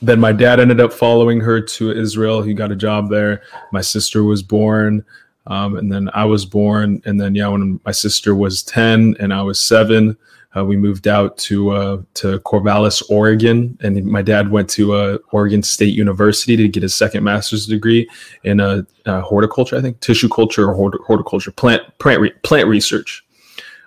then 0.00 0.20
my 0.20 0.32
dad 0.32 0.60
ended 0.60 0.80
up 0.80 0.92
following 0.92 1.40
her 1.40 1.60
to 1.60 1.90
Israel. 1.90 2.42
He 2.42 2.54
got 2.54 2.72
a 2.72 2.76
job 2.76 3.10
there. 3.10 3.42
My 3.72 3.80
sister 3.80 4.24
was 4.24 4.42
born. 4.42 5.04
Um, 5.48 5.76
and 5.76 5.90
then 5.90 6.08
I 6.14 6.24
was 6.24 6.46
born, 6.46 7.02
and 7.04 7.20
then 7.20 7.34
yeah, 7.34 7.48
when 7.48 7.80
my 7.84 7.90
sister 7.90 8.32
was 8.32 8.62
ten 8.62 9.16
and 9.18 9.34
I 9.34 9.42
was 9.42 9.58
seven, 9.58 10.16
uh, 10.56 10.64
we 10.64 10.76
moved 10.76 11.08
out 11.08 11.36
to 11.38 11.70
uh, 11.70 12.02
to 12.14 12.38
Corvallis, 12.40 13.02
Oregon, 13.08 13.78
and 13.80 14.04
my 14.04 14.22
dad 14.22 14.50
went 14.50 14.68
to 14.70 14.94
uh, 14.94 15.18
Oregon 15.30 15.62
State 15.62 15.94
University 15.94 16.56
to 16.56 16.68
get 16.68 16.82
his 16.82 16.94
second 16.94 17.24
master's 17.24 17.66
degree 17.66 18.08
in 18.44 18.60
uh, 18.60 18.82
uh, 19.06 19.22
horticulture, 19.22 19.76
I 19.76 19.80
think, 19.80 20.00
tissue 20.00 20.28
culture 20.28 20.68
or 20.68 20.74
hort- 20.74 21.00
horticulture, 21.06 21.50
plant 21.52 21.82
plant 21.98 22.20
re- 22.20 22.34
plant 22.42 22.68
research. 22.68 23.24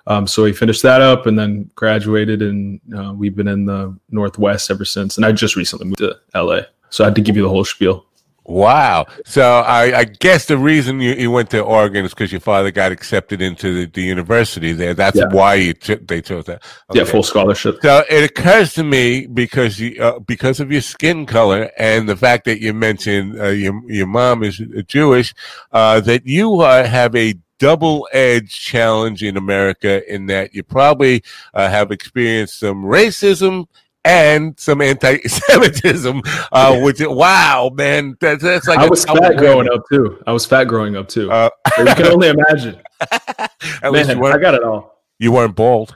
Um, 0.08 0.28
so 0.28 0.46
he 0.46 0.54
finished 0.54 0.84
that 0.84 1.02
up 1.02 1.26
and 1.26 1.38
then 1.38 1.70
graduated, 1.76 2.42
and 2.42 2.80
uh, 2.96 3.14
we've 3.14 3.36
been 3.36 3.48
in 3.48 3.66
the 3.66 3.96
Northwest 4.12 4.70
ever 4.70 4.86
since. 4.86 5.18
And 5.18 5.26
I 5.26 5.32
just 5.32 5.56
recently 5.56 5.86
moved 5.86 5.98
to 6.00 6.16
LA, 6.36 6.62
so 6.90 7.04
I 7.04 7.08
had 7.08 7.16
to 7.16 7.22
give 7.22 7.36
you 7.36 7.44
the 7.44 7.50
whole 7.50 7.66
spiel. 7.66 8.06
Wow. 8.48 9.08
So 9.26 9.42
I, 9.42 10.00
I 10.00 10.04
guess 10.04 10.46
the 10.46 10.58
reason 10.58 11.00
you, 11.00 11.14
you 11.14 11.32
went 11.32 11.50
to 11.50 11.62
Oregon 11.62 12.06
is 12.06 12.14
because 12.14 12.32
your 12.32 12.42
father 12.42 12.70
got 12.70 12.92
accepted 12.92 13.42
into 13.42 13.74
the, 13.74 13.86
the 13.92 14.04
university 14.04 14.72
there. 14.72 14.94
That's 14.94 15.18
Yeah. 15.18 15.30
why 15.32 15.56
you 15.56 15.74
ch- 15.74 16.00
they 16.08 16.22
chose 16.22 16.46
that. 16.46 16.62
Yeah, 16.94 17.06
full 17.06 17.24
scholarship. 17.24 17.80
So 17.82 18.04
it 18.08 18.24
occurs 18.24 18.74
to 18.74 18.84
me 18.84 19.26
because 19.26 19.80
you 19.80 20.02
uh, 20.02 20.20
because 20.20 20.60
of 20.60 20.72
your 20.72 20.82
skin 20.82 21.26
color 21.26 21.72
and 21.78 22.08
the 22.08 22.16
fact 22.16 22.46
that 22.46 22.62
you 22.62 22.74
mentioned 22.74 23.40
uh, 23.40 23.48
your 23.48 23.82
your 23.92 24.08
mom 24.08 24.44
is 24.44 24.62
Jewish, 24.88 25.34
uh, 25.72 26.00
that 26.02 26.28
you 26.28 26.62
uh, 26.62 26.86
have 26.86 27.16
a 27.16 27.34
double 27.58 28.08
edged 28.12 28.52
challenge 28.52 29.24
in 29.24 29.38
America 29.38 30.08
in 30.14 30.28
that 30.28 30.54
you 30.54 30.62
probably 30.62 31.24
uh, 31.54 31.70
have 31.70 31.90
experienced 31.90 32.60
some 32.60 32.84
racism 32.84 33.66
and 34.06 34.58
some 34.60 34.82
anti-Semitism. 34.82 36.22
Uh, 36.52 36.80
which 36.80 37.02
wow, 37.02 37.72
man, 37.74 38.16
that's 38.22 38.44
that's 38.44 38.68
like 38.68 38.80
I 38.80 38.88
was 38.88 39.04
fat 39.04 39.36
growing 39.38 39.70
up 39.70 39.84
too. 39.92 40.22
I 40.26 40.32
was 40.32 40.46
fat 40.46 40.66
growing 40.66 40.96
up 40.96 41.10
too. 41.10 41.30
Uh, 41.32 41.50
you 41.78 41.86
can 41.86 42.08
only 42.08 42.30
imagine. 42.30 42.80
at 43.12 43.92
least 43.92 44.08
Man, 44.08 44.24
I 44.24 44.38
got 44.38 44.54
it 44.54 44.64
all. 44.64 45.02
you 45.20 45.32
weren't 45.32 45.56
bald. 45.56 45.96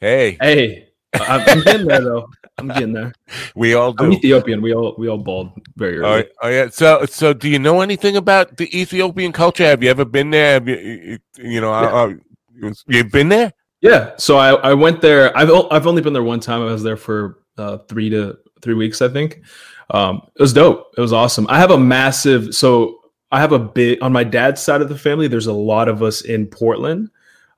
Hey, 0.00 0.36
Hey, 0.40 0.88
I'm, 1.14 1.40
I'm 1.48 1.62
getting 1.62 1.86
there 1.86 2.02
though. 2.02 2.28
I'm 2.58 2.68
getting 2.68 2.92
there. 2.92 3.12
we 3.54 3.74
all 3.74 3.92
do. 3.92 4.04
I'm 4.04 4.12
Ethiopian. 4.12 4.60
We 4.60 4.74
all 4.74 4.94
we 4.98 5.08
all 5.08 5.18
bald 5.18 5.52
very 5.76 5.98
early. 5.98 6.24
Oh, 6.24 6.30
oh 6.42 6.48
yeah. 6.48 6.68
So 6.68 7.06
so 7.06 7.32
do 7.32 7.48
you 7.48 7.58
know 7.58 7.80
anything 7.80 8.16
about 8.16 8.56
the 8.56 8.68
Ethiopian 8.78 9.32
culture? 9.32 9.64
Have 9.64 9.82
you 9.82 9.90
ever 9.90 10.04
been 10.04 10.30
there? 10.30 10.54
Have 10.54 10.68
you 10.68 11.18
you, 11.38 11.60
know 11.60 11.70
Yeah. 11.70 11.92
uh, 11.92 12.68
uh, 12.68 12.72
you've 12.86 13.10
been 13.10 13.28
there? 13.28 13.52
Yeah. 13.80 14.12
So 14.18 14.36
I, 14.36 14.54
I 14.54 14.74
went 14.74 15.00
there. 15.00 15.36
I've 15.36 15.50
I've 15.70 15.86
only 15.86 16.02
been 16.02 16.12
there 16.12 16.22
one 16.22 16.40
time. 16.40 16.60
I 16.62 16.66
was 16.66 16.82
there 16.82 16.96
for 16.96 17.38
uh, 17.58 17.78
three 17.88 18.10
to 18.10 18.38
three 18.62 18.74
weeks, 18.74 19.02
I 19.02 19.08
think. 19.08 19.42
Um, 19.90 20.22
it 20.34 20.40
was 20.40 20.52
dope. 20.52 20.94
It 20.96 21.00
was 21.00 21.12
awesome. 21.12 21.46
I 21.48 21.58
have 21.58 21.70
a 21.70 21.78
massive. 21.78 22.54
So 22.54 23.00
I 23.30 23.40
have 23.40 23.52
a 23.52 23.58
bit 23.58 24.00
on 24.00 24.12
my 24.12 24.24
dad's 24.24 24.62
side 24.62 24.80
of 24.80 24.88
the 24.88 24.98
family. 24.98 25.28
There's 25.28 25.46
a 25.46 25.52
lot 25.52 25.88
of 25.88 26.02
us 26.02 26.22
in 26.22 26.46
Portland. 26.46 27.10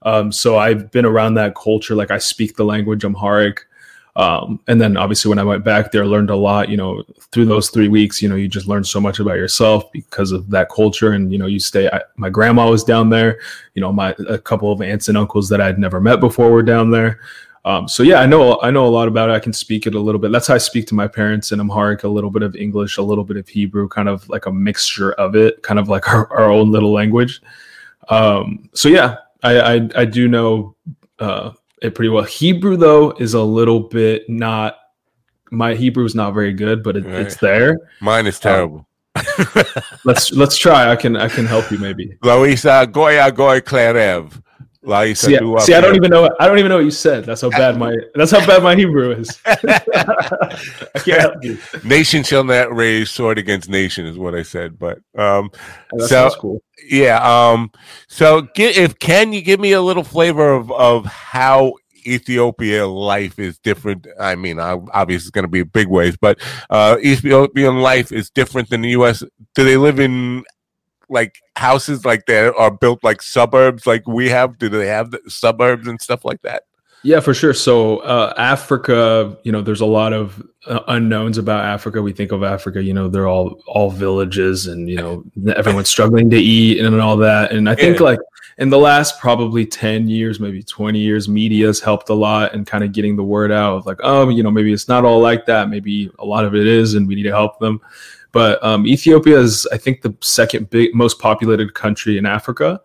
Um, 0.02 0.32
so 0.32 0.58
I've 0.58 0.90
been 0.90 1.04
around 1.04 1.34
that 1.34 1.54
culture. 1.54 1.94
Like 1.94 2.10
I 2.10 2.18
speak 2.18 2.56
the 2.56 2.64
language 2.64 3.04
Amharic. 3.04 3.66
Um, 4.16 4.60
and 4.66 4.80
then 4.80 4.96
obviously 4.96 5.28
when 5.28 5.38
I 5.38 5.44
went 5.44 5.62
back 5.62 5.92
there, 5.92 6.06
learned 6.06 6.30
a 6.30 6.36
lot, 6.36 6.70
you 6.70 6.76
know, 6.78 7.02
through 7.32 7.44
those 7.44 7.68
three 7.68 7.88
weeks, 7.88 8.22
you 8.22 8.30
know, 8.30 8.34
you 8.34 8.48
just 8.48 8.66
learn 8.66 8.82
so 8.82 8.98
much 8.98 9.18
about 9.18 9.36
yourself 9.36 9.92
because 9.92 10.32
of 10.32 10.48
that 10.48 10.70
culture. 10.70 11.12
And, 11.12 11.30
you 11.30 11.38
know, 11.38 11.44
you 11.44 11.60
stay, 11.60 11.90
I, 11.90 12.00
my 12.16 12.30
grandma 12.30 12.70
was 12.70 12.82
down 12.82 13.10
there, 13.10 13.38
you 13.74 13.82
know, 13.82 13.92
my, 13.92 14.14
a 14.26 14.38
couple 14.38 14.72
of 14.72 14.80
aunts 14.80 15.08
and 15.08 15.18
uncles 15.18 15.50
that 15.50 15.60
I'd 15.60 15.78
never 15.78 16.00
met 16.00 16.20
before 16.20 16.50
were 16.50 16.62
down 16.62 16.90
there. 16.90 17.20
Um, 17.66 17.88
so 17.88 18.04
yeah, 18.04 18.20
I 18.20 18.26
know 18.26 18.60
I 18.62 18.70
know 18.70 18.86
a 18.86 18.88
lot 18.88 19.08
about 19.08 19.28
it. 19.28 19.32
I 19.32 19.40
can 19.40 19.52
speak 19.52 19.88
it 19.88 19.94
a 19.96 19.98
little 20.00 20.20
bit. 20.20 20.30
That's 20.30 20.46
how 20.46 20.54
I 20.54 20.58
speak 20.58 20.86
to 20.86 20.94
my 20.94 21.08
parents 21.08 21.50
in 21.50 21.58
Amharic, 21.58 22.04
a 22.04 22.08
little 22.08 22.30
bit 22.30 22.44
of 22.44 22.54
English, 22.54 22.96
a 22.96 23.02
little 23.02 23.24
bit 23.24 23.36
of 23.36 23.48
Hebrew, 23.48 23.88
kind 23.88 24.08
of 24.08 24.26
like 24.28 24.46
a 24.46 24.52
mixture 24.52 25.12
of 25.14 25.34
it, 25.34 25.64
kind 25.64 25.80
of 25.80 25.88
like 25.88 26.08
our, 26.12 26.32
our 26.32 26.48
own 26.48 26.70
little 26.70 26.92
language. 26.92 27.42
Um, 28.08 28.70
so 28.72 28.88
yeah, 28.88 29.16
I, 29.42 29.58
I, 29.58 29.88
I 29.96 30.04
do 30.04 30.28
know 30.28 30.76
uh, 31.18 31.50
it 31.82 31.96
pretty 31.96 32.08
well. 32.08 32.22
Hebrew 32.22 32.76
though 32.76 33.10
is 33.18 33.34
a 33.34 33.42
little 33.42 33.80
bit 33.80 34.30
not. 34.30 34.78
My 35.50 35.74
Hebrew 35.74 36.04
is 36.04 36.14
not 36.14 36.34
very 36.34 36.52
good, 36.52 36.84
but 36.84 36.96
it, 36.96 37.04
Right. 37.04 37.14
it's 37.14 37.36
there. 37.36 37.76
Mine 38.00 38.26
is 38.28 38.38
terrible. 38.38 38.86
Let's 40.04 40.30
let's 40.32 40.56
try. 40.56 40.90
I 40.90 40.94
can 40.94 41.16
I 41.16 41.28
can 41.28 41.46
help 41.46 41.70
you 41.72 41.78
maybe. 41.78 42.16
Loisa 42.22 42.90
Goya 42.90 43.32
Goy 43.32 43.60
Klerev. 43.60 44.40
See, 45.14 45.36
Dua 45.36 45.60
see, 45.60 45.74
I 45.74 45.80
don't 45.80 45.96
even 45.96 46.10
know. 46.10 46.30
I 46.38 46.46
don't 46.46 46.58
even 46.58 46.68
know 46.68 46.76
what 46.76 46.84
you 46.84 46.90
said. 46.92 47.24
That's 47.24 47.40
how 47.40 47.50
bad 47.50 47.76
my. 47.76 47.94
That's 48.14 48.30
how 48.30 48.44
bad 48.46 48.62
my 48.62 48.76
Hebrew 48.76 49.10
is. 49.12 49.38
I 49.46 50.56
can't 51.04 51.20
help 51.20 51.44
you. 51.44 51.58
Nation 51.84 52.22
shall 52.22 52.44
not 52.44 52.74
raise 52.74 53.10
sword 53.10 53.38
against 53.38 53.68
nation 53.68 54.06
is 54.06 54.16
what 54.18 54.34
I 54.34 54.42
said. 54.42 54.78
But 54.78 54.98
um, 55.18 55.50
That 55.92 56.08
So- 56.08 56.30
cool. 56.38 56.62
yeah. 56.88 57.18
Um, 57.22 57.70
so 58.08 58.42
get, 58.54 58.76
if 58.76 58.98
can 58.98 59.32
you 59.32 59.42
give 59.42 59.60
me 59.60 59.72
a 59.72 59.82
little 59.82 60.04
flavor 60.04 60.52
of 60.54 60.70
of 60.72 61.04
how 61.06 61.74
Ethiopia 62.06 62.86
life 62.86 63.38
is 63.38 63.58
different? 63.58 64.06
I 64.20 64.36
mean, 64.36 64.60
I, 64.60 64.78
obviously 64.92 65.26
it's 65.26 65.30
going 65.30 65.44
to 65.44 65.48
be 65.48 65.64
big 65.64 65.88
ways, 65.88 66.16
but 66.16 66.38
uh, 66.70 66.96
Ethiopian 67.04 67.80
life 67.80 68.12
is 68.12 68.30
different 68.30 68.70
than 68.70 68.82
the 68.82 68.90
U.S. 68.90 69.24
Do 69.56 69.64
they 69.64 69.76
live 69.76 69.98
in 69.98 70.44
like 71.08 71.40
houses 71.56 72.04
like 72.04 72.26
that 72.26 72.54
are 72.56 72.70
built 72.70 73.02
like 73.04 73.22
suburbs 73.22 73.86
like 73.86 74.06
we 74.06 74.28
have? 74.28 74.58
Do 74.58 74.68
they 74.68 74.86
have 74.86 75.10
the 75.10 75.20
suburbs 75.28 75.86
and 75.86 76.00
stuff 76.00 76.24
like 76.24 76.42
that? 76.42 76.64
Yeah, 77.02 77.20
for 77.20 77.34
sure. 77.34 77.54
So 77.54 77.98
uh, 77.98 78.34
Africa, 78.36 79.36
you 79.44 79.52
know, 79.52 79.62
there's 79.62 79.80
a 79.80 79.86
lot 79.86 80.12
of 80.12 80.42
uh, 80.66 80.80
unknowns 80.88 81.38
about 81.38 81.64
Africa. 81.64 82.02
We 82.02 82.12
think 82.12 82.32
of 82.32 82.42
Africa, 82.42 82.82
you 82.82 82.92
know, 82.92 83.08
they're 83.08 83.28
all 83.28 83.62
all 83.68 83.90
villages, 83.90 84.66
and 84.66 84.88
you 84.88 84.96
know, 84.96 85.24
everyone's 85.54 85.88
struggling 85.88 86.30
to 86.30 86.36
eat 86.36 86.84
and 86.84 87.00
all 87.00 87.16
that. 87.18 87.52
And 87.52 87.68
I 87.68 87.76
think 87.76 87.98
Yeah. 87.98 88.04
like 88.04 88.18
in 88.58 88.70
the 88.70 88.78
last 88.78 89.20
probably 89.20 89.64
ten 89.64 90.08
years, 90.08 90.40
maybe 90.40 90.64
twenty 90.64 90.98
years, 90.98 91.28
media's 91.28 91.80
helped 91.80 92.08
a 92.08 92.14
lot 92.14 92.54
in 92.54 92.64
kind 92.64 92.82
of 92.82 92.90
getting 92.90 93.14
the 93.14 93.22
word 93.22 93.52
out 93.52 93.76
of 93.76 93.86
like, 93.86 93.98
oh, 94.02 94.28
you 94.28 94.42
know, 94.42 94.50
maybe 94.50 94.72
it's 94.72 94.88
not 94.88 95.04
all 95.04 95.20
like 95.20 95.46
that. 95.46 95.68
Maybe 95.68 96.10
a 96.18 96.24
lot 96.24 96.44
of 96.44 96.56
it 96.56 96.66
is, 96.66 96.94
and 96.94 97.06
we 97.06 97.14
need 97.14 97.24
to 97.24 97.30
help 97.30 97.60
them. 97.60 97.80
But 98.32 98.62
um, 98.62 98.86
Ethiopia 98.86 99.38
is, 99.38 99.66
I 99.72 99.78
think, 99.78 100.02
the 100.02 100.14
second 100.20 100.70
big, 100.70 100.94
most 100.94 101.18
populated 101.18 101.74
country 101.74 102.18
in 102.18 102.26
Africa. 102.26 102.80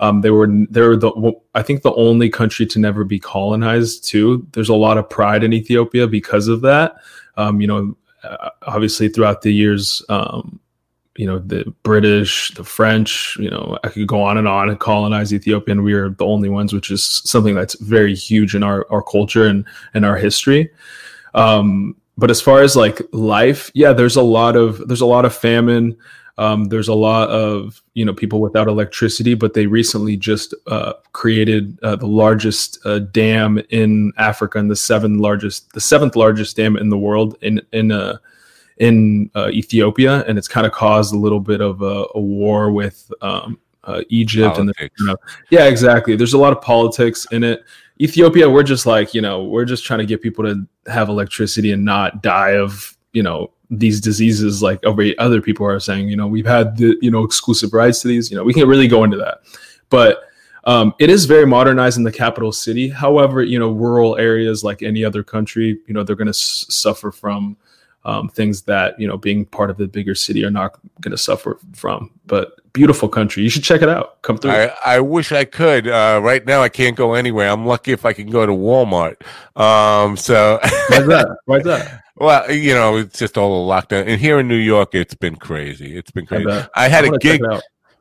Um, 0.00 0.20
they 0.20 0.30
were 0.30 0.48
they 0.68 0.80
were 0.80 0.96
the 0.96 1.32
I 1.54 1.62
think 1.62 1.82
the 1.82 1.94
only 1.94 2.28
country 2.28 2.66
to 2.66 2.78
never 2.80 3.04
be 3.04 3.20
colonized 3.20 4.04
too. 4.04 4.46
There's 4.52 4.68
a 4.68 4.74
lot 4.74 4.98
of 4.98 5.08
pride 5.08 5.44
in 5.44 5.52
Ethiopia 5.52 6.08
because 6.08 6.48
of 6.48 6.60
that. 6.62 6.96
Um, 7.36 7.60
you 7.60 7.68
know, 7.68 7.96
uh, 8.24 8.50
obviously 8.62 9.08
throughout 9.08 9.42
the 9.42 9.52
years, 9.52 10.02
um, 10.08 10.58
you 11.16 11.26
know, 11.26 11.38
the 11.38 11.72
British, 11.82 12.52
the 12.54 12.64
French, 12.64 13.36
you 13.38 13.50
know, 13.50 13.78
I 13.84 13.88
could 13.88 14.08
go 14.08 14.22
on 14.22 14.38
and 14.38 14.48
on 14.48 14.70
and 14.70 14.80
colonize 14.80 15.32
Ethiopia, 15.32 15.72
and 15.72 15.84
we 15.84 15.92
are 15.92 16.08
the 16.10 16.26
only 16.26 16.48
ones, 16.48 16.72
which 16.72 16.90
is 16.90 17.04
something 17.04 17.54
that's 17.54 17.78
very 17.80 18.14
huge 18.14 18.54
in 18.54 18.62
our 18.62 18.86
our 18.90 19.02
culture 19.02 19.46
and 19.46 19.64
and 19.94 20.04
our 20.04 20.16
history. 20.16 20.70
Um, 21.34 21.96
but 22.16 22.30
as 22.30 22.40
far 22.40 22.62
as 22.62 22.76
like 22.76 23.00
life, 23.12 23.70
yeah, 23.74 23.92
there's 23.92 24.16
a 24.16 24.22
lot 24.22 24.56
of 24.56 24.86
there's 24.88 25.00
a 25.00 25.06
lot 25.06 25.24
of 25.24 25.34
famine. 25.34 25.96
Um, 26.38 26.64
there's 26.64 26.88
a 26.88 26.94
lot 26.94 27.28
of 27.28 27.82
you 27.94 28.04
know 28.04 28.14
people 28.14 28.40
without 28.40 28.68
electricity, 28.68 29.34
but 29.34 29.54
they 29.54 29.66
recently 29.66 30.16
just 30.16 30.54
uh, 30.66 30.94
created 31.12 31.78
uh, 31.82 31.96
the 31.96 32.06
largest 32.06 32.78
uh, 32.84 33.00
dam 33.00 33.58
in 33.70 34.12
Africa 34.16 34.58
and 34.58 34.70
the 34.70 34.76
seventh 34.76 35.20
largest 35.20 35.72
the 35.72 35.80
seventh 35.80 36.16
largest 36.16 36.56
dam 36.56 36.76
in 36.76 36.90
the 36.90 36.98
world 36.98 37.36
in 37.42 37.60
in 37.72 37.92
uh, 37.92 38.18
in 38.78 39.30
uh, 39.34 39.48
Ethiopia, 39.50 40.24
and 40.26 40.38
it's 40.38 40.48
kind 40.48 40.66
of 40.66 40.72
caused 40.72 41.14
a 41.14 41.18
little 41.18 41.40
bit 41.40 41.60
of 41.60 41.82
a, 41.82 42.06
a 42.14 42.20
war 42.20 42.70
with 42.72 43.12
um, 43.20 43.58
uh, 43.84 44.02
Egypt 44.08 44.58
and 44.58 44.68
the, 44.68 44.90
you 44.98 45.06
know, 45.06 45.16
yeah, 45.50 45.66
exactly. 45.66 46.16
There's 46.16 46.34
a 46.34 46.38
lot 46.38 46.52
of 46.52 46.60
politics 46.60 47.26
in 47.32 47.44
it. 47.44 47.64
Ethiopia, 48.02 48.50
we're 48.50 48.64
just 48.64 48.84
like 48.84 49.14
you 49.14 49.20
know 49.20 49.44
we're 49.44 49.64
just 49.64 49.84
trying 49.84 50.00
to 50.00 50.06
get 50.06 50.20
people 50.20 50.44
to 50.44 50.66
have 50.90 51.08
electricity 51.08 51.70
and 51.70 51.84
not 51.84 52.22
die 52.22 52.56
of 52.56 52.96
you 53.12 53.22
know 53.22 53.50
these 53.70 54.00
diseases 54.00 54.62
like 54.62 54.80
other 54.84 55.40
people 55.40 55.66
are 55.66 55.80
saying 55.80 56.08
you 56.08 56.16
know 56.16 56.26
we've 56.26 56.46
had 56.46 56.76
the 56.76 56.98
you 57.00 57.10
know 57.10 57.22
exclusive 57.22 57.72
rights 57.72 58.02
to 58.02 58.08
these 58.08 58.30
you 58.30 58.36
know 58.36 58.44
we 58.44 58.52
can't 58.52 58.66
really 58.66 58.88
go 58.88 59.04
into 59.04 59.16
that. 59.16 59.38
But 59.88 60.24
um, 60.64 60.94
it 61.00 61.10
is 61.10 61.24
very 61.24 61.46
modernized 61.46 61.98
in 61.98 62.04
the 62.04 62.12
capital 62.12 62.52
city. 62.52 62.88
However 62.88 63.42
you 63.42 63.58
know 63.58 63.70
rural 63.70 64.16
areas 64.16 64.64
like 64.64 64.82
any 64.82 65.04
other 65.04 65.22
country 65.22 65.78
you 65.86 65.94
know 65.94 66.02
they're 66.02 66.16
going 66.16 66.26
to 66.26 66.30
s- 66.30 66.66
suffer 66.68 67.12
from 67.12 67.56
um, 68.04 68.28
things 68.28 68.62
that 68.62 68.98
you 68.98 69.06
know 69.06 69.16
being 69.16 69.44
part 69.44 69.70
of 69.70 69.76
the 69.76 69.86
bigger 69.86 70.14
city 70.14 70.44
are 70.44 70.50
not 70.50 70.78
going 71.00 71.12
to 71.12 71.18
suffer 71.18 71.58
from 71.74 72.10
but 72.26 72.52
beautiful 72.72 73.08
country 73.08 73.42
you 73.42 73.50
should 73.50 73.62
check 73.62 73.82
it 73.82 73.88
out 73.88 74.20
come 74.22 74.36
through 74.36 74.50
I, 74.50 74.72
I 74.84 75.00
wish 75.00 75.30
I 75.32 75.44
could. 75.44 75.86
Uh, 75.86 76.20
right 76.22 76.44
now, 76.46 76.62
I 76.62 76.68
can't 76.68 76.96
go 76.96 77.14
anywhere. 77.14 77.48
I'm 77.48 77.66
lucky 77.66 77.92
if 77.92 78.04
I 78.06 78.12
can 78.12 78.30
go 78.30 78.46
to 78.46 78.52
Walmart. 78.52 79.16
Um, 79.60 80.16
so, 80.16 80.58
why's 80.62 81.06
that 81.06 81.36
why's 81.44 81.64
that 81.64 82.02
well, 82.16 82.50
you 82.52 82.74
know, 82.74 82.98
it's 82.98 83.18
just 83.18 83.38
all 83.38 83.68
a 83.68 83.74
lockdown. 83.74 84.06
And 84.06 84.20
here 84.20 84.38
in 84.38 84.46
New 84.46 84.54
York, 84.54 84.94
it's 84.94 85.14
been 85.14 85.36
crazy. 85.36 85.96
It's 85.96 86.10
been 86.10 86.26
crazy. 86.26 86.44
bet. 86.44 86.70
I 86.76 86.88
had 86.88 87.04
I'm 87.04 87.14
a 87.14 87.18
gig. 87.18 87.42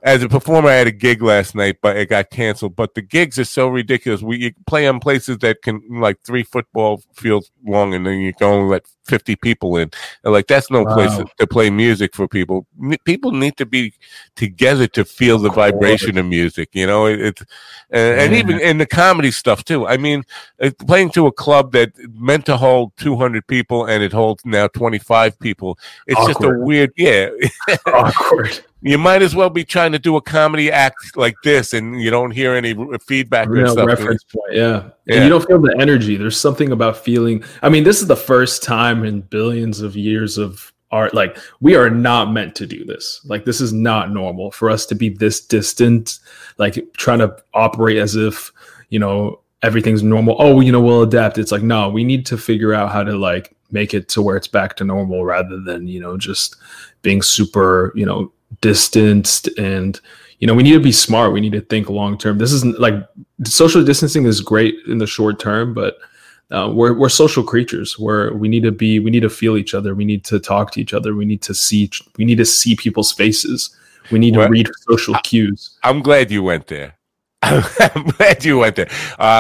As 0.03 0.23
a 0.23 0.29
performer. 0.29 0.69
I 0.69 0.75
had 0.75 0.87
a 0.87 0.91
gig 0.91 1.21
last 1.21 1.55
night, 1.55 1.77
but 1.81 1.95
it 1.95 2.09
got 2.09 2.29
canceled. 2.29 2.75
But 2.75 2.95
the 2.95 3.01
gigs 3.01 3.37
are 3.37 3.45
so 3.45 3.67
ridiculous. 3.67 4.21
We 4.21 4.37
you 4.37 4.53
play 4.65 4.87
on 4.87 4.99
places 4.99 5.37
that 5.39 5.61
can 5.61 5.81
like 5.89 6.19
three 6.21 6.43
football 6.43 7.01
fields 7.13 7.51
long, 7.65 7.93
and 7.93 8.05
then 8.05 8.19
you 8.19 8.33
can 8.33 8.47
only 8.47 8.69
let 8.69 8.85
fifty 9.05 9.35
people 9.35 9.77
in. 9.77 9.91
And 10.23 10.33
like 10.33 10.47
that's 10.47 10.71
no 10.71 10.85
place 10.85 11.15
to, 11.17 11.25
to 11.39 11.47
play 11.47 11.69
music 11.69 12.15
for 12.15 12.27
people. 12.27 12.65
N- 12.81 12.97
People 13.05 13.31
need 13.31 13.57
to 13.57 13.65
be 13.65 13.93
together 14.35 14.87
to 14.87 15.05
feel 15.05 15.37
the 15.37 15.49
vibration 15.51 16.17
of 16.17 16.25
music. 16.25 16.69
You 16.73 16.87
know, 16.87 17.05
it, 17.05 17.19
it's 17.19 17.41
and, 17.89 18.19
and 18.19 18.33
even 18.33 18.59
in 18.59 18.77
the 18.77 18.85
comedy 18.85 19.31
stuff 19.31 19.63
too. 19.63 19.87
I 19.87 19.97
mean, 19.97 20.23
uh, 20.61 20.71
playing 20.87 21.11
to 21.11 21.27
a 21.27 21.31
club 21.31 21.71
that 21.73 21.91
meant 22.13 22.45
to 22.47 22.57
hold 22.57 22.95
two 22.97 23.15
hundred 23.15 23.45
people 23.47 23.85
and 23.85 24.03
it 24.03 24.13
holds 24.13 24.43
now 24.45 24.67
twenty 24.67 24.99
five 24.99 25.39
people. 25.39 25.77
It's 26.07 26.25
just 26.25 26.43
a 26.43 26.49
weird, 26.49 26.91
yeah. 26.97 27.29
awkward 27.85 28.63
You 28.83 28.97
might 28.97 29.21
as 29.21 29.35
well 29.35 29.51
be 29.51 29.63
trying 29.63 29.91
to 29.91 29.99
do 29.99 30.15
a 30.15 30.21
comedy 30.21 30.71
act 30.71 31.15
like 31.15 31.35
this, 31.43 31.73
and 31.73 32.01
you 32.01 32.09
don't 32.09 32.31
hear 32.31 32.53
any 32.53 32.75
feedback 33.05 33.47
or 33.47 33.53
reference 33.85 34.23
point, 34.23 34.53
yeah. 34.53 34.89
Yeah. 35.05 35.15
And 35.15 35.23
you 35.23 35.29
don't 35.29 35.45
feel 35.45 35.61
the 35.61 35.75
energy. 35.79 36.17
There's 36.17 36.39
something 36.39 36.71
about 36.71 36.97
feeling. 36.97 37.43
I 37.61 37.69
mean, 37.69 37.83
this 37.83 38.01
is 38.01 38.07
the 38.07 38.15
first 38.15 38.63
time 38.63 39.03
in 39.03 39.21
billions 39.21 39.81
of 39.81 39.95
years 39.95 40.39
of 40.39 40.73
art. 40.91 41.13
Like, 41.13 41.37
we 41.59 41.75
are 41.75 41.89
not 41.89 42.31
meant 42.31 42.55
to 42.55 42.65
do 42.65 42.83
this. 42.83 43.21
Like, 43.25 43.45
this 43.45 43.61
is 43.61 43.71
not 43.71 44.11
normal 44.11 44.49
for 44.49 44.69
us 44.69 44.87
to 44.87 44.95
be 44.95 45.09
this 45.09 45.39
distant, 45.45 46.19
like 46.57 46.83
trying 46.93 47.19
to 47.19 47.35
operate 47.53 47.97
as 47.97 48.15
if, 48.15 48.51
you 48.89 48.97
know, 48.99 49.41
everything's 49.61 50.01
normal. 50.01 50.35
Oh, 50.39 50.59
you 50.59 50.71
know, 50.71 50.81
we'll 50.81 51.03
adapt. 51.03 51.37
It's 51.37 51.51
like, 51.51 51.61
no, 51.61 51.87
we 51.89 52.03
need 52.03 52.25
to 52.25 52.37
figure 52.37 52.73
out 52.73 52.91
how 52.91 53.03
to 53.03 53.15
like 53.15 53.55
make 53.69 53.93
it 53.93 54.09
to 54.09 54.23
where 54.23 54.35
it's 54.35 54.47
back 54.47 54.75
to 54.77 54.83
normal 54.83 55.23
rather 55.23 55.61
than, 55.61 55.87
you 55.87 55.99
know, 55.99 56.17
just 56.17 56.55
being 57.03 57.21
super, 57.21 57.93
you 57.95 58.05
know, 58.05 58.31
distanced 58.59 59.47
and 59.57 60.01
you 60.39 60.47
know 60.47 60.53
we 60.53 60.63
need 60.63 60.73
to 60.73 60.79
be 60.79 60.91
smart 60.91 61.31
we 61.31 61.39
need 61.39 61.53
to 61.53 61.61
think 61.61 61.89
long 61.89 62.17
term 62.17 62.37
this 62.37 62.51
isn't 62.51 62.79
like 62.79 62.95
social 63.45 63.83
distancing 63.83 64.25
is 64.25 64.41
great 64.41 64.75
in 64.87 64.97
the 64.97 65.07
short 65.07 65.39
term 65.39 65.73
but 65.73 65.97
uh, 66.51 66.69
we're, 66.69 66.93
we're 66.93 67.07
social 67.07 67.43
creatures 67.43 67.97
where 67.97 68.33
we 68.33 68.49
need 68.49 68.63
to 68.63 68.71
be 68.71 68.99
we 68.99 69.09
need 69.09 69.21
to 69.21 69.29
feel 69.29 69.55
each 69.55 69.73
other 69.73 69.95
we 69.95 70.03
need 70.03 70.25
to 70.25 70.37
talk 70.39 70.71
to 70.71 70.81
each 70.81 70.93
other 70.93 71.15
we 71.15 71.23
need 71.25 71.41
to 71.41 71.53
see 71.53 71.89
we 72.17 72.25
need 72.25 72.37
to 72.37 72.45
see 72.45 72.75
people's 72.75 73.11
faces 73.11 73.75
we 74.11 74.19
need 74.19 74.33
to 74.33 74.45
read 74.49 74.67
social 74.89 75.15
cues 75.23 75.77
I'm 75.83 76.01
glad 76.01 76.31
you 76.31 76.43
went 76.43 76.67
there. 76.67 76.95
I'm 77.43 78.03
glad 78.17 78.43
you 78.43 78.57
went 78.57 78.75
there 78.75 78.89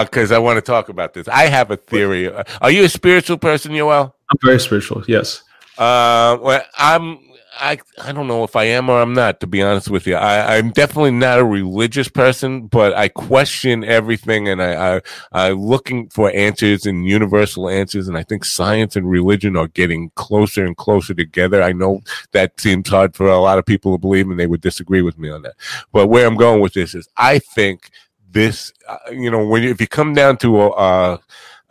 because 0.05 0.31
I 0.31 0.37
want 0.39 0.57
to 0.57 0.61
talk 0.61 0.87
about 0.89 1.13
this. 1.13 1.27
I 1.27 1.47
have 1.47 1.69
a 1.71 1.77
theory. 1.77 2.31
Uh, 2.31 2.43
Are 2.61 2.71
you 2.71 2.83
a 2.85 2.89
spiritual 2.89 3.37
person, 3.37 3.71
Yoel? 3.73 4.13
i'm 4.31 4.37
very 4.43 4.59
spiritual 4.59 5.03
yes 5.07 5.43
Uh, 5.77 6.37
well, 6.41 6.63
I'm. 6.77 7.19
I 7.53 7.79
I 8.01 8.11
don't 8.11 8.27
know 8.27 8.43
if 8.43 8.55
I 8.55 8.63
am 8.65 8.89
or 8.89 9.01
I'm 9.01 9.13
not. 9.13 9.39
To 9.41 9.47
be 9.47 9.61
honest 9.61 9.89
with 9.89 10.07
you, 10.07 10.15
I, 10.15 10.57
I'm 10.57 10.71
definitely 10.71 11.11
not 11.11 11.39
a 11.39 11.45
religious 11.45 12.07
person, 12.07 12.67
but 12.67 12.93
I 12.93 13.09
question 13.09 13.83
everything, 13.83 14.47
and 14.47 14.61
I, 14.61 14.95
I 14.95 15.01
I'm 15.31 15.61
looking 15.61 16.09
for 16.09 16.31
answers 16.31 16.85
and 16.85 17.05
universal 17.05 17.69
answers. 17.69 18.07
And 18.07 18.17
I 18.17 18.23
think 18.23 18.45
science 18.45 18.95
and 18.95 19.09
religion 19.09 19.57
are 19.57 19.67
getting 19.67 20.11
closer 20.15 20.65
and 20.65 20.77
closer 20.77 21.13
together. 21.13 21.61
I 21.61 21.73
know 21.73 22.01
that 22.31 22.59
seems 22.59 22.87
hard 22.87 23.15
for 23.15 23.27
a 23.27 23.39
lot 23.39 23.59
of 23.59 23.65
people 23.65 23.93
to 23.93 23.97
believe, 23.97 24.29
and 24.29 24.39
they 24.39 24.47
would 24.47 24.61
disagree 24.61 25.01
with 25.01 25.17
me 25.17 25.29
on 25.29 25.41
that. 25.41 25.55
But 25.91 26.07
where 26.07 26.25
I'm 26.25 26.37
going 26.37 26.61
with 26.61 26.73
this 26.73 26.95
is, 26.95 27.09
I 27.17 27.39
think 27.39 27.89
this, 28.29 28.71
uh, 28.87 28.97
you 29.11 29.29
know, 29.29 29.45
when 29.45 29.63
you, 29.63 29.69
if 29.69 29.81
you 29.81 29.87
come 29.87 30.13
down 30.13 30.37
to 30.37 30.61
a. 30.61 30.69
Uh, 30.69 31.17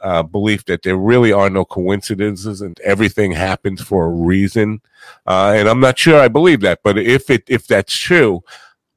uh, 0.03 0.23
belief 0.23 0.65
that 0.67 0.83
there 0.83 0.97
really 0.97 1.33
are 1.33 1.51
no 1.51 1.65
coincidences 1.65 2.61
and 2.61 2.79
everything 2.81 3.33
happens 3.33 3.81
for 3.81 4.07
a 4.07 4.11
reason. 4.11 4.81
Uh, 5.27 5.55
and 5.57 5.69
I'm 5.69 5.81
not 5.81 5.99
sure 5.99 6.21
I 6.21 6.29
believe 6.29 6.61
that, 6.61 6.81
but 6.83 6.99
if 6.99 7.31
it 7.31 7.45
if 7.47 7.67
that's 7.67 7.95
true, 7.95 8.43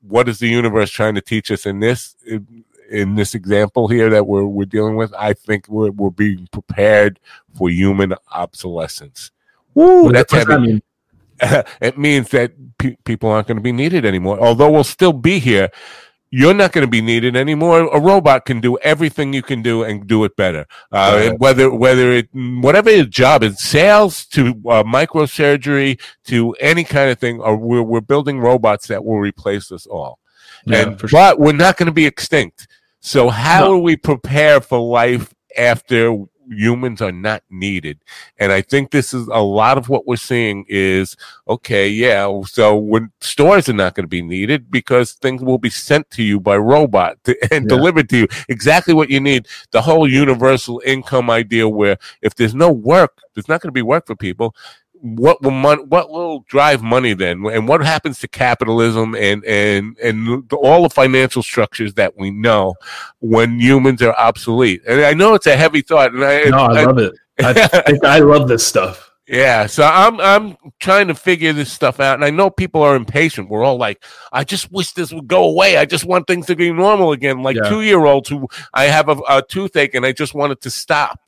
what 0.02 0.28
is 0.30 0.40
the 0.40 0.50
universe 0.50 0.92
trying 0.92 1.16
to 1.16 1.22
teach 1.22 1.52
us 1.52 1.66
in 1.66 1.80
this? 1.80 2.16
in 2.90 3.16
this 3.16 3.34
example 3.34 3.88
here 3.88 4.10
that 4.10 4.28
we're 4.28 4.46
we're 4.46 4.66
dealing 4.66 4.96
with, 4.96 5.14
I 5.18 5.34
think 5.34 5.68
we're 5.68 5.92
we're 5.92 6.12
being 6.12 6.48
prepared 6.52 7.20
for 7.58 7.70
human 7.70 8.14
obsolescence. 8.32 9.32
Woo, 9.74 10.04
What 10.04 10.14
that's 10.14 10.32
that 10.32 10.62
mean? 10.62 10.82
it 11.82 11.98
means 11.98 12.30
that 12.30 12.54
pe- 12.78 12.96
people 13.04 13.30
aren't 13.30 13.48
going 13.48 13.58
to 13.58 13.64
be 13.64 13.72
needed 13.72 14.06
anymore. 14.06 14.40
Although 14.40 14.72
we'll 14.72 14.84
still 14.84 15.14
be 15.14 15.40
here, 15.40 15.72
you're 16.36 16.54
not 16.56 16.72
going 16.72 16.86
to 16.86 16.90
be 16.90 17.02
needed 17.02 17.36
anymore. 17.36 17.82
A 17.94 18.00
robot 18.00 18.46
can 18.46 18.60
do 18.60 18.76
everything 18.80 19.34
you 19.34 19.44
can 19.44 19.62
do 19.62 19.84
and 19.84 20.08
do 20.08 20.24
it 20.24 20.36
better. 20.36 20.66
Uh, 20.92 21.14
Right. 21.30 21.40
Whether 21.40 21.68
whether 21.74 22.12
it 22.12 22.28
whatever 22.34 22.90
your 22.90 23.06
job 23.06 23.44
is, 23.44 23.62
sales 23.64 24.26
to 24.28 24.50
uh, 24.68 24.84
microsurgery 24.84 26.00
to 26.26 26.54
any 26.60 26.84
kind 26.84 27.12
of 27.12 27.20
thing, 27.20 27.40
or 27.40 27.56
we're 27.56 27.84
we're 27.84 28.02
building 28.02 28.40
robots 28.40 28.88
that 28.88 29.06
will 29.06 29.20
replace 29.20 29.72
us 29.72 29.86
all. 29.86 30.18
Yeah, 30.66 30.78
and 30.88 31.00
for 31.00 31.08
sure. 31.08 31.20
but 31.20 31.40
we're 31.40 31.52
not 31.54 31.78
going 31.78 31.88
to 31.88 31.92
be 31.94 32.06
extinct. 32.08 32.68
So 33.00 33.30
how 33.30 33.66
No. 33.66 33.74
do 33.76 33.78
we 33.80 33.96
prepare 33.98 34.60
for 34.62 34.80
life 34.80 35.34
after 35.58 36.18
humans 36.54 37.02
are 37.02 37.12
not 37.12 37.44
needed? 37.50 38.00
And 38.38 38.52
I 38.52 38.62
think 38.62 38.92
this 38.92 39.14
is 39.14 39.28
a 39.28 39.42
lot 39.42 39.78
of 39.78 39.90
what 39.90 40.08
we're 40.08 40.16
seeing 40.16 40.66
is 40.70 41.16
okay, 41.48 41.88
yeah. 41.90 42.42
So 42.46 42.76
when 42.76 43.12
stores 43.22 43.68
are 43.70 43.74
not 43.74 43.96
going 43.96 44.04
to 44.06 44.08
be 44.10 44.22
needed 44.22 44.72
because 44.72 45.14
things 45.14 45.42
will 45.42 45.58
be 45.58 45.70
sent 45.70 46.10
to 46.12 46.24
you 46.24 46.40
by 46.40 46.58
robot 46.58 47.18
to- 47.26 47.38
and 47.54 47.66
Yeah. 47.66 47.70
delivered 47.78 48.10
to 48.10 48.18
you 48.20 48.28
exactly 48.50 48.94
what 48.94 49.10
you 49.10 49.20
need. 49.20 49.48
The 49.72 49.82
whole 49.82 50.08
universal 50.08 50.82
income 50.86 51.30
idea, 51.30 51.68
where 51.68 51.98
if 52.22 52.36
there's 52.36 52.56
no 52.56 52.72
work, 52.72 53.20
there's 53.34 53.48
not 53.48 53.62
going 53.62 53.70
to 53.70 53.74
be 53.74 53.82
work 53.82 54.08
for 54.08 54.16
people 54.16 54.56
what 55.06 55.42
will 55.42 55.52
mon- 55.52 55.90
what 55.90 56.10
will 56.10 56.40
drive 56.48 56.82
money 56.82 57.14
then 57.14 57.46
and 57.48 57.68
what 57.68 57.84
happens 57.84 58.20
to 58.20 58.28
capitalism 58.28 59.14
and 59.16 59.44
and 59.44 59.98
and 60.00 60.48
the, 60.50 60.56
all 60.56 60.84
the 60.84 60.90
financial 60.90 61.44
structures 61.44 61.94
that 61.96 62.18
we 62.18 62.32
know 62.32 62.74
when 63.20 63.60
humans 63.60 64.02
are 64.02 64.16
obsolete 64.18 64.82
and 64.88 65.02
i 65.02 65.14
know 65.14 65.34
it's 65.34 65.46
a 65.46 65.58
heavy 65.58 65.82
thought 65.82 66.14
and 66.14 66.24
i, 66.24 66.44
No, 66.46 66.58
I 66.58 66.84
love 66.86 66.98
it. 67.00 67.14
I 67.40 68.00
I 68.06 68.20
love 68.20 68.48
this 68.48 68.66
stuff. 68.66 69.12
yeah 69.28 69.66
so 69.66 69.84
i'm 69.84 70.20
i'm 70.22 70.56
trying 70.80 71.08
to 71.10 71.16
figure 71.16 71.52
this 71.52 71.72
stuff 71.72 72.00
out 72.00 72.16
and 72.16 72.24
i 72.26 72.30
know 72.30 72.50
people 72.50 72.82
are 72.82 72.96
impatient 72.96 73.50
we're 73.50 73.64
all 73.64 73.78
like 73.78 74.04
i 74.32 74.44
just 74.44 74.72
wish 74.72 74.92
this 74.94 75.12
would 75.14 75.28
go 75.28 75.44
away 75.46 75.76
i 75.78 75.86
just 75.86 76.06
want 76.06 76.28
things 76.28 76.46
to 76.46 76.56
be 76.56 76.72
normal 76.72 77.12
again 77.12 77.42
like 77.42 77.56
Yeah. 77.58 77.70
two 77.70 77.82
year 77.82 78.06
olds 78.06 78.30
who 78.30 78.48
i 78.74 78.84
have 78.86 79.10
a, 79.10 79.18
a 79.30 79.42
toothache 79.42 79.96
and 79.96 80.06
i 80.06 80.12
just 80.14 80.34
want 80.34 80.52
it 80.54 80.62
to 80.62 80.70
stop 80.70 81.20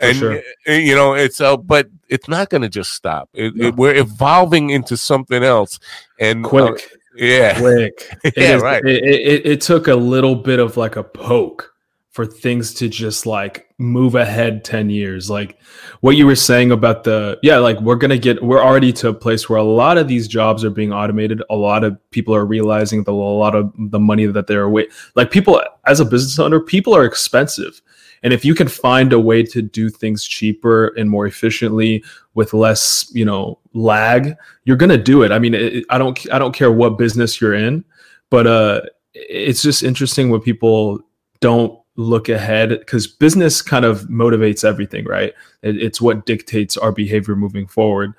and 0.00 0.16
sure. 0.16 0.38
uh, 0.68 0.72
you 0.72 0.94
know 0.94 1.14
it's 1.14 1.40
uh, 1.40 1.56
but 1.56 1.88
it's 2.08 2.28
not 2.28 2.48
going 2.50 2.62
to 2.62 2.68
just 2.68 2.92
stop 2.92 3.28
it, 3.34 3.54
No. 3.56 3.66
it- 3.68 3.76
we're 3.76 3.94
evolving 3.94 4.70
into 4.70 4.96
something 4.96 5.42
else 5.42 5.78
and 6.18 6.44
uh, 6.44 6.48
Quick, 6.48 6.90
yeah 7.16 7.58
quick. 7.58 8.08
It 8.24 8.34
yeah 8.36 8.56
is- 8.56 8.62
right 8.62 8.84
It, 8.84 9.04
it, 9.04 9.46
it 9.46 9.60
took 9.60 9.88
a 9.88 9.94
little 9.96 10.34
bit 10.36 10.58
of 10.58 10.76
like 10.76 10.96
a 10.96 11.02
poke 11.04 11.72
for 12.10 12.26
things 12.26 12.74
to 12.74 12.88
just 12.88 13.26
like 13.26 13.66
move 13.78 14.16
ahead 14.16 14.64
10 14.64 14.90
years. 14.90 15.30
Like 15.30 15.56
what 16.00 16.16
you 16.16 16.26
were 16.26 16.34
saying 16.34 16.72
about 16.72 17.04
the, 17.04 17.38
yeah, 17.44 17.58
like 17.58 17.78
we're 17.80 17.94
going 17.94 18.10
to 18.10 18.18
get, 18.18 18.42
we're 18.42 18.60
already 18.60 18.92
to 18.94 19.10
a 19.10 19.14
place 19.14 19.48
where 19.48 19.58
a 19.60 19.62
lot 19.62 19.98
of 19.98 20.08
these 20.08 20.26
jobs 20.26 20.64
are 20.64 20.70
being 20.70 20.92
automated. 20.92 21.44
A 21.48 21.54
lot 21.54 21.84
of 21.84 21.96
people 22.10 22.34
are 22.34 22.44
realizing 22.44 23.04
that 23.04 23.12
a 23.12 23.12
lot 23.12 23.54
of 23.54 23.72
the 23.78 24.00
money 24.00 24.26
that 24.26 24.48
they're 24.48 24.64
away, 24.64 24.88
like 25.14 25.30
people, 25.30 25.62
as 25.86 26.00
a 26.00 26.04
business 26.04 26.40
owner, 26.40 26.58
people 26.58 26.92
are 26.92 27.04
expensive. 27.04 27.80
And 28.22 28.32
if 28.32 28.44
you 28.44 28.54
can 28.54 28.68
find 28.68 29.12
a 29.12 29.20
way 29.20 29.42
to 29.44 29.62
do 29.62 29.88
things 29.88 30.24
cheaper 30.24 30.88
and 30.96 31.08
more 31.08 31.26
efficiently 31.26 32.04
with 32.34 32.52
less, 32.54 33.10
you 33.14 33.24
know, 33.24 33.58
lag, 33.74 34.34
you're 34.64 34.76
going 34.76 34.90
to 34.90 34.98
do 34.98 35.22
it. 35.22 35.32
I 35.32 35.38
mean, 35.38 35.54
it, 35.54 35.84
I 35.90 35.98
don't, 35.98 36.18
I 36.32 36.38
don't 36.38 36.54
care 36.54 36.72
what 36.72 36.98
business 36.98 37.40
you're 37.40 37.54
in, 37.54 37.84
but 38.30 38.46
uh, 38.46 38.82
it's 39.14 39.62
just 39.62 39.82
interesting 39.82 40.30
when 40.30 40.40
people 40.40 41.00
don't 41.40 41.78
look 41.96 42.28
ahead 42.28 42.70
because 42.70 43.06
business 43.06 43.60
kind 43.60 43.84
of 43.84 44.02
motivates 44.02 44.64
everything, 44.64 45.04
right? 45.04 45.34
It, 45.62 45.82
it's 45.82 46.00
what 46.00 46.26
dictates 46.26 46.76
our 46.76 46.92
behavior 46.92 47.34
moving 47.34 47.66
forward. 47.66 48.14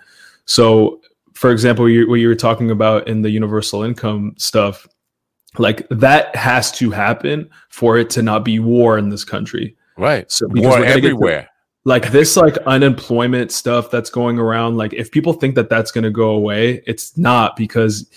So, 0.45 0.99
for 1.33 1.51
example, 1.51 1.87
you, 1.87 2.09
what 2.09 2.15
you 2.15 2.27
were 2.27 2.35
talking 2.35 2.71
about 2.71 3.07
in 3.07 3.21
the 3.21 3.29
universal 3.29 3.83
income 3.83 4.33
stuff, 4.37 4.85
like 5.57 5.87
that 5.89 6.35
has 6.35 6.71
to 6.73 6.91
happen 6.91 7.49
for 7.69 7.97
it 7.97 8.09
to 8.11 8.21
not 8.21 8.43
be 8.43 8.59
war 8.59 8.97
in 8.97 9.09
this 9.09 9.23
country. 9.23 9.77
Right. 9.99 10.31
So 10.31 10.47
because 10.47 10.69
war 10.69 10.79
we're 10.79 10.85
get 10.85 10.97
everywhere. 10.97 11.49
Like 11.85 12.11
this 12.11 12.35
like 12.35 12.57
unemployment 12.59 13.51
stuff 13.51 13.89
that's 13.89 14.09
going 14.09 14.37
around 14.37 14.77
like 14.77 14.93
if 14.93 15.11
people 15.11 15.33
think 15.33 15.55
that 15.55 15.69
that's 15.69 15.91
going 15.91 16.03
to 16.03 16.11
go 16.11 16.31
away 16.31 16.83
it's 16.85 17.17
not 17.17 17.55
because 17.55 18.09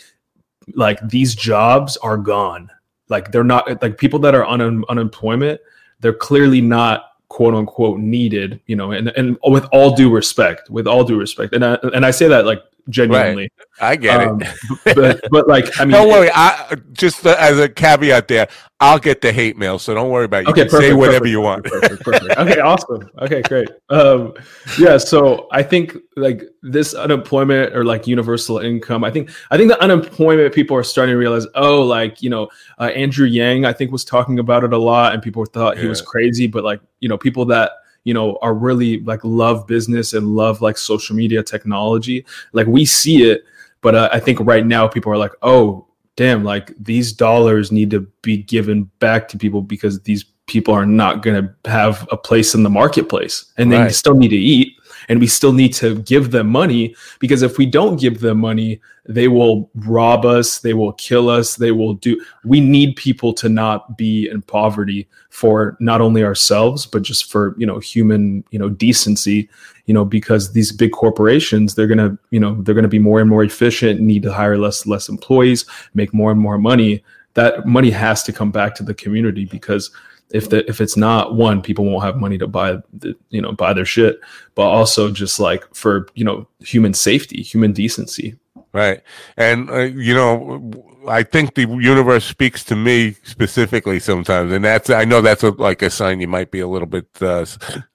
like 0.74 0.98
these 1.08 1.34
jobs 1.34 1.96
are 1.98 2.16
gone. 2.16 2.70
Like 3.08 3.30
they're 3.30 3.44
not 3.44 3.82
like 3.82 3.98
people 3.98 4.18
that 4.20 4.34
are 4.34 4.44
on 4.44 4.60
un- 4.60 4.84
unemployment 4.88 5.60
they're 6.00 6.12
clearly 6.12 6.60
not 6.60 7.06
quote 7.28 7.54
unquote 7.54 7.98
needed 7.98 8.60
you 8.66 8.76
know 8.76 8.92
and 8.92 9.08
and 9.16 9.38
with 9.44 9.64
all 9.72 9.94
due 9.94 10.10
respect 10.10 10.68
with 10.68 10.86
all 10.86 11.04
due 11.04 11.18
respect. 11.18 11.54
And 11.54 11.64
I, 11.64 11.74
and 11.94 12.04
I 12.04 12.10
say 12.10 12.28
that 12.28 12.44
like 12.44 12.62
genuinely 12.88 13.50
i 13.80 13.94
get 13.96 14.20
Um, 14.26 14.40
it 14.86 14.94
but 14.96 15.20
but 15.30 15.48
like 15.48 15.78
I 15.80 15.84
mean 15.84 15.92
don't 15.92 16.08
worry 16.08 16.30
i 16.34 16.74
just 16.92 17.24
as 17.24 17.58
a 17.58 17.68
caveat 17.68 18.26
there 18.28 18.48
i'll 18.80 18.98
get 18.98 19.20
the 19.20 19.32
hate 19.32 19.56
mail 19.56 19.78
so 19.78 19.94
don't 19.94 20.10
worry 20.10 20.24
about 20.24 20.42
it 20.42 20.46
you 20.46 20.50
Okay, 20.52 20.62
can 20.62 20.70
say 20.70 20.92
whatever 20.92 21.18
perfect, 21.20 21.30
you 21.30 21.40
want 21.40 21.64
Perfect, 21.64 22.04
perfect. 22.04 22.38
okay, 22.38 22.60
awesome. 22.60 23.08
Okay, 23.20 23.42
great. 23.42 23.68
Um, 23.88 24.34
yeah, 24.78 24.98
so 24.98 25.46
I 25.52 25.62
think 25.62 25.96
like 26.16 26.42
this 26.62 26.92
unemployment 26.94 27.74
or 27.74 27.84
like 27.84 28.06
universal 28.06 28.58
income. 28.58 29.04
I 29.04 29.10
think 29.10 29.30
I 29.50 29.56
think 29.56 29.70
the 29.70 29.80
unemployment 29.80 30.52
people 30.52 30.76
are 30.76 30.82
starting 30.82 31.12
to 31.14 31.18
realize. 31.18 31.46
Oh, 31.54 31.82
like 31.82 32.20
you 32.22 32.30
know, 32.30 32.48
uh, 32.78 32.90
Andrew 32.94 33.26
Yang 33.26 33.64
I 33.64 33.72
think 33.72 33.92
was 33.92 34.04
talking 34.04 34.38
about 34.40 34.64
it 34.64 34.72
a 34.72 34.78
lot, 34.78 35.14
and 35.14 35.22
people 35.22 35.44
thought 35.44 35.78
he 35.78 35.86
was 35.86 36.02
crazy. 36.02 36.46
But 36.48 36.64
like 36.64 36.80
you 37.00 37.08
know, 37.08 37.16
people 37.16 37.44
that 37.46 37.70
you 38.04 38.14
know 38.14 38.38
are 38.42 38.54
really 38.54 39.00
like 39.00 39.20
love 39.24 39.66
business 39.66 40.12
and 40.12 40.34
love 40.34 40.60
like 40.60 40.78
social 40.78 41.16
media 41.16 41.42
technology. 41.42 42.24
Like 42.52 42.66
we 42.66 42.84
see 42.84 43.30
it, 43.30 43.44
but 43.80 43.94
uh, 43.94 44.08
I 44.12 44.20
think 44.20 44.40
right 44.40 44.66
now 44.66 44.88
people 44.88 45.12
are 45.12 45.18
like, 45.18 45.32
oh 45.42 45.86
damn, 46.16 46.44
like 46.44 46.72
these 46.78 47.12
dollars 47.12 47.72
need 47.72 47.90
to 47.90 48.00
be 48.22 48.36
given 48.38 48.84
back 48.98 49.28
to 49.28 49.38
people 49.38 49.62
because 49.62 50.00
these 50.02 50.24
people 50.46 50.74
are 50.74 50.84
not 50.84 51.22
going 51.22 51.42
to 51.42 51.70
have 51.70 52.06
a 52.10 52.16
place 52.16 52.54
in 52.54 52.62
the 52.64 52.68
marketplace 52.70 53.52
and 53.56 53.72
they 53.72 53.78
Right. 53.78 53.94
still 53.94 54.14
need 54.14 54.28
to 54.28 54.36
eat 54.36 54.74
and 55.08 55.20
we 55.20 55.26
still 55.26 55.52
need 55.52 55.72
to 55.72 56.00
give 56.02 56.30
them 56.30 56.48
money 56.48 56.94
because 57.18 57.42
if 57.42 57.58
we 57.58 57.66
don't 57.66 58.00
give 58.00 58.20
them 58.20 58.38
money 58.38 58.80
they 59.06 59.26
will 59.26 59.70
rob 59.74 60.24
us 60.24 60.60
they 60.60 60.74
will 60.74 60.92
kill 60.92 61.28
us 61.28 61.56
they 61.56 61.72
will 61.72 61.94
do 61.94 62.24
we 62.44 62.60
need 62.60 62.94
people 62.94 63.32
to 63.32 63.48
not 63.48 63.96
be 63.96 64.28
in 64.28 64.40
poverty 64.42 65.08
for 65.30 65.76
not 65.80 66.00
only 66.00 66.22
ourselves 66.22 66.86
but 66.86 67.02
just 67.02 67.30
for 67.30 67.54
you 67.58 67.66
know 67.66 67.78
human 67.78 68.44
you 68.50 68.58
know 68.58 68.68
decency 68.68 69.48
you 69.86 69.94
know 69.94 70.04
because 70.04 70.52
these 70.52 70.70
big 70.70 70.92
corporations 70.92 71.74
they're 71.74 71.88
to 71.88 72.16
you 72.30 72.38
know 72.38 72.60
they're 72.62 72.74
to 72.82 72.88
be 72.88 72.98
more 72.98 73.20
and 73.20 73.28
more 73.28 73.42
efficient 73.42 74.00
need 74.00 74.22
to 74.22 74.32
hire 74.32 74.56
less 74.56 74.86
less 74.86 75.08
employees 75.08 75.64
make 75.94 76.12
more 76.12 76.30
and 76.30 76.40
more 76.40 76.58
money. 76.58 77.04
That 77.34 77.66
money 77.66 77.90
has 77.90 78.22
to 78.24 78.32
come 78.32 78.50
back 78.50 78.74
to 78.76 78.82
the 78.82 78.94
community 78.94 79.46
because 79.46 79.90
if 80.32 80.50
the 80.50 80.68
if 80.68 80.80
it's 80.80 80.96
not 80.96 81.34
one 81.34 81.62
people 81.62 81.84
won't 81.84 82.04
have 82.04 82.16
money 82.16 82.38
to 82.38 82.46
buy 82.46 82.76
the 82.92 83.14
you 83.30 83.40
know 83.40 83.52
buy 83.52 83.72
their 83.72 83.84
shit 83.84 84.20
but 84.54 84.62
also 84.62 85.10
just 85.10 85.38
like 85.38 85.62
for 85.74 86.06
you 86.14 86.24
know 86.24 86.46
human 86.60 86.94
safety 86.94 87.42
human 87.42 87.72
decency 87.72 88.36
Right. 88.72 89.02
And, 89.36 89.68
uh, 89.70 89.80
you 89.80 90.14
know, 90.14 90.72
I 91.06 91.24
think 91.24 91.54
the 91.54 91.68
universe 91.68 92.24
speaks 92.24 92.64
to 92.64 92.76
me 92.76 93.16
specifically 93.22 93.98
sometimes. 94.00 94.50
And 94.50 94.64
that's, 94.64 94.88
I 94.88 95.04
know 95.04 95.20
that's 95.20 95.42
a, 95.42 95.50
like 95.50 95.82
a 95.82 95.90
sign 95.90 96.20
you 96.20 96.28
might 96.28 96.50
be 96.50 96.60
a 96.60 96.68
little 96.68 96.88
bit 96.88 97.06
uh, 97.20 97.44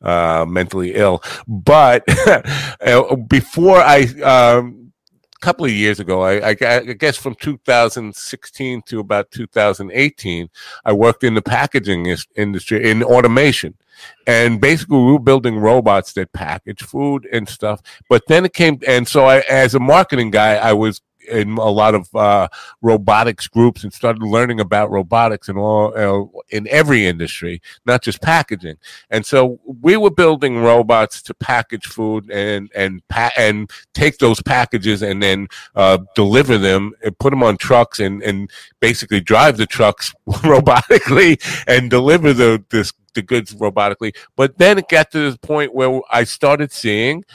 uh, 0.03 0.45
mentally 0.47 0.93
ill. 0.93 1.23
But 1.47 2.03
uh, 2.81 3.15
before 3.15 3.77
I, 3.77 4.01
um, 4.21 4.76
couple 5.39 5.65
of 5.65 5.71
years 5.71 5.99
ago, 5.99 6.21
I, 6.21 6.49
I, 6.49 6.57
I 6.61 6.79
guess 6.93 7.17
from 7.17 7.35
2016 7.35 8.81
to 8.83 8.99
about 8.99 9.31
2018, 9.31 10.49
I 10.85 10.93
worked 10.93 11.23
in 11.23 11.33
the 11.33 11.41
packaging 11.41 12.15
industry 12.35 12.89
in 12.89 13.03
automation. 13.03 13.75
And 14.27 14.61
basically, 14.61 14.97
we 14.97 15.13
were 15.13 15.19
building 15.19 15.57
robots 15.57 16.13
that 16.13 16.31
package 16.31 16.83
food 16.83 17.27
and 17.31 17.49
stuff. 17.49 17.81
But 18.09 18.27
then 18.27 18.45
it 18.45 18.53
came, 18.53 18.79
and 18.87 19.07
so 19.07 19.25
I, 19.25 19.39
as 19.49 19.73
a 19.73 19.79
marketing 19.79 20.31
guy, 20.31 20.55
I 20.55 20.73
was 20.73 21.01
in 21.27 21.57
a 21.57 21.69
lot 21.69 21.95
of 21.95 22.13
uh, 22.15 22.47
robotics 22.81 23.47
groups 23.47 23.83
and 23.83 23.93
started 23.93 24.21
learning 24.21 24.59
about 24.59 24.89
robotics 24.91 25.49
and 25.49 25.57
all 25.57 25.97
uh, 25.97 26.41
in 26.49 26.67
every 26.69 27.05
industry, 27.05 27.61
not 27.85 28.01
just 28.01 28.21
packaging. 28.21 28.77
And 29.09 29.25
so 29.25 29.59
we 29.65 29.97
were 29.97 30.11
building 30.11 30.59
robots 30.59 31.21
to 31.23 31.33
package 31.33 31.85
food 31.85 32.29
and 32.31 32.71
and 32.75 33.01
pa- 33.07 33.31
and 33.37 33.69
take 33.93 34.17
those 34.17 34.41
packages 34.41 35.01
and 35.01 35.21
then 35.21 35.47
uh, 35.75 35.99
deliver 36.15 36.57
them 36.57 36.93
and 37.03 37.17
put 37.19 37.31
them 37.31 37.43
on 37.43 37.57
trucks 37.57 37.99
and 37.99 38.21
and 38.23 38.49
basically 38.79 39.21
drive 39.21 39.57
the 39.57 39.65
trucks 39.65 40.13
robotically 40.27 41.41
and 41.67 41.89
deliver 41.89 42.33
the 42.33 42.63
this 42.69 42.93
the 43.13 43.21
goods 43.21 43.53
robotically. 43.55 44.15
But 44.35 44.57
then 44.57 44.77
it 44.77 44.89
got 44.89 45.11
to 45.11 45.31
the 45.31 45.39
point 45.39 45.73
where 45.73 46.01
I 46.11 46.23
started 46.23 46.71
seeing 46.71 47.25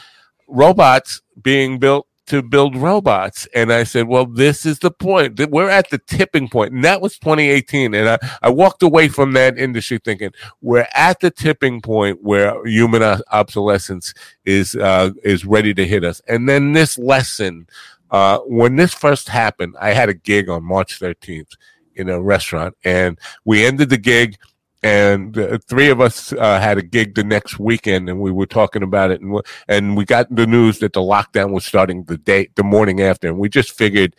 robots 0.46 1.22
being 1.42 1.78
built 1.78 2.06
to 2.26 2.42
build 2.42 2.76
robots. 2.76 3.46
And 3.54 3.72
I 3.72 3.84
said, 3.84 4.06
well, 4.06 4.26
this 4.26 4.64
is 4.64 4.78
the 4.78 4.90
point. 4.90 5.40
We're 5.50 5.68
at 5.68 5.90
the 5.90 5.98
tipping 5.98 6.48
point. 6.48 6.72
And 6.72 6.84
that 6.84 7.00
was 7.00 7.18
2018. 7.18 7.94
And 7.94 8.08
I, 8.08 8.18
I 8.42 8.50
walked 8.50 8.82
away 8.82 9.08
from 9.08 9.32
that 9.32 9.58
industry 9.58 9.98
thinking 9.98 10.30
we're 10.60 10.86
at 10.94 11.20
the 11.20 11.30
tipping 11.30 11.80
point 11.80 12.22
where 12.22 12.64
human 12.66 13.02
obsolescence 13.02 14.14
is, 14.44 14.76
uh, 14.76 15.10
is 15.24 15.44
ready 15.44 15.74
to 15.74 15.86
hit 15.86 16.04
us. 16.04 16.20
And 16.28 16.48
then 16.48 16.72
this 16.72 16.98
lesson, 16.98 17.66
uh, 18.10 18.38
when 18.40 18.76
this 18.76 18.94
first 18.94 19.28
happened, 19.28 19.74
I 19.80 19.90
had 19.90 20.08
a 20.08 20.14
gig 20.14 20.48
on 20.48 20.64
March 20.64 21.00
13th 21.00 21.56
in 21.94 22.08
a 22.08 22.22
restaurant 22.22 22.74
and 22.84 23.18
we 23.44 23.66
ended 23.66 23.90
the 23.90 23.98
gig 23.98 24.36
and 24.82 25.38
uh, 25.38 25.58
three 25.68 25.90
of 25.90 26.00
us 26.00 26.32
uh, 26.32 26.60
had 26.60 26.78
a 26.78 26.82
gig 26.82 27.14
the 27.14 27.24
next 27.24 27.58
weekend 27.58 28.08
and 28.08 28.20
we 28.20 28.32
were 28.32 28.46
talking 28.46 28.82
about 28.82 29.10
it 29.10 29.20
and, 29.20 29.40
and 29.68 29.96
we 29.96 30.04
got 30.04 30.34
the 30.34 30.46
news 30.46 30.78
that 30.80 30.92
the 30.92 31.00
lockdown 31.00 31.52
was 31.52 31.64
starting 31.64 32.04
the 32.04 32.18
day 32.18 32.48
the 32.56 32.64
morning 32.64 33.00
after 33.00 33.28
and 33.28 33.38
we 33.38 33.48
just 33.48 33.72
figured 33.72 34.16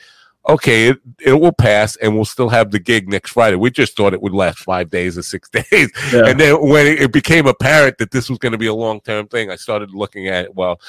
okay 0.47 0.89
it, 0.89 0.99
it 1.19 1.33
will 1.33 1.51
pass 1.51 1.95
and 1.97 2.15
we'll 2.15 2.25
still 2.25 2.49
have 2.49 2.71
the 2.71 2.79
gig 2.79 3.09
next 3.09 3.31
friday 3.31 3.55
we 3.55 3.69
just 3.69 3.95
thought 3.95 4.13
it 4.13 4.21
would 4.21 4.33
last 4.33 4.59
five 4.59 4.89
days 4.89 5.17
or 5.17 5.23
six 5.23 5.49
days 5.71 5.91
yeah. 6.11 6.25
and 6.25 6.39
then 6.39 6.55
when 6.67 6.85
it 6.87 7.11
became 7.11 7.45
apparent 7.45 7.97
that 7.97 8.11
this 8.11 8.29
was 8.29 8.39
going 8.39 8.51
to 8.51 8.57
be 8.57 8.67
a 8.67 8.73
long-term 8.73 9.27
thing 9.27 9.51
i 9.51 9.55
started 9.55 9.91
looking 9.91 10.27
at 10.27 10.45
it 10.45 10.55
well 10.55 10.79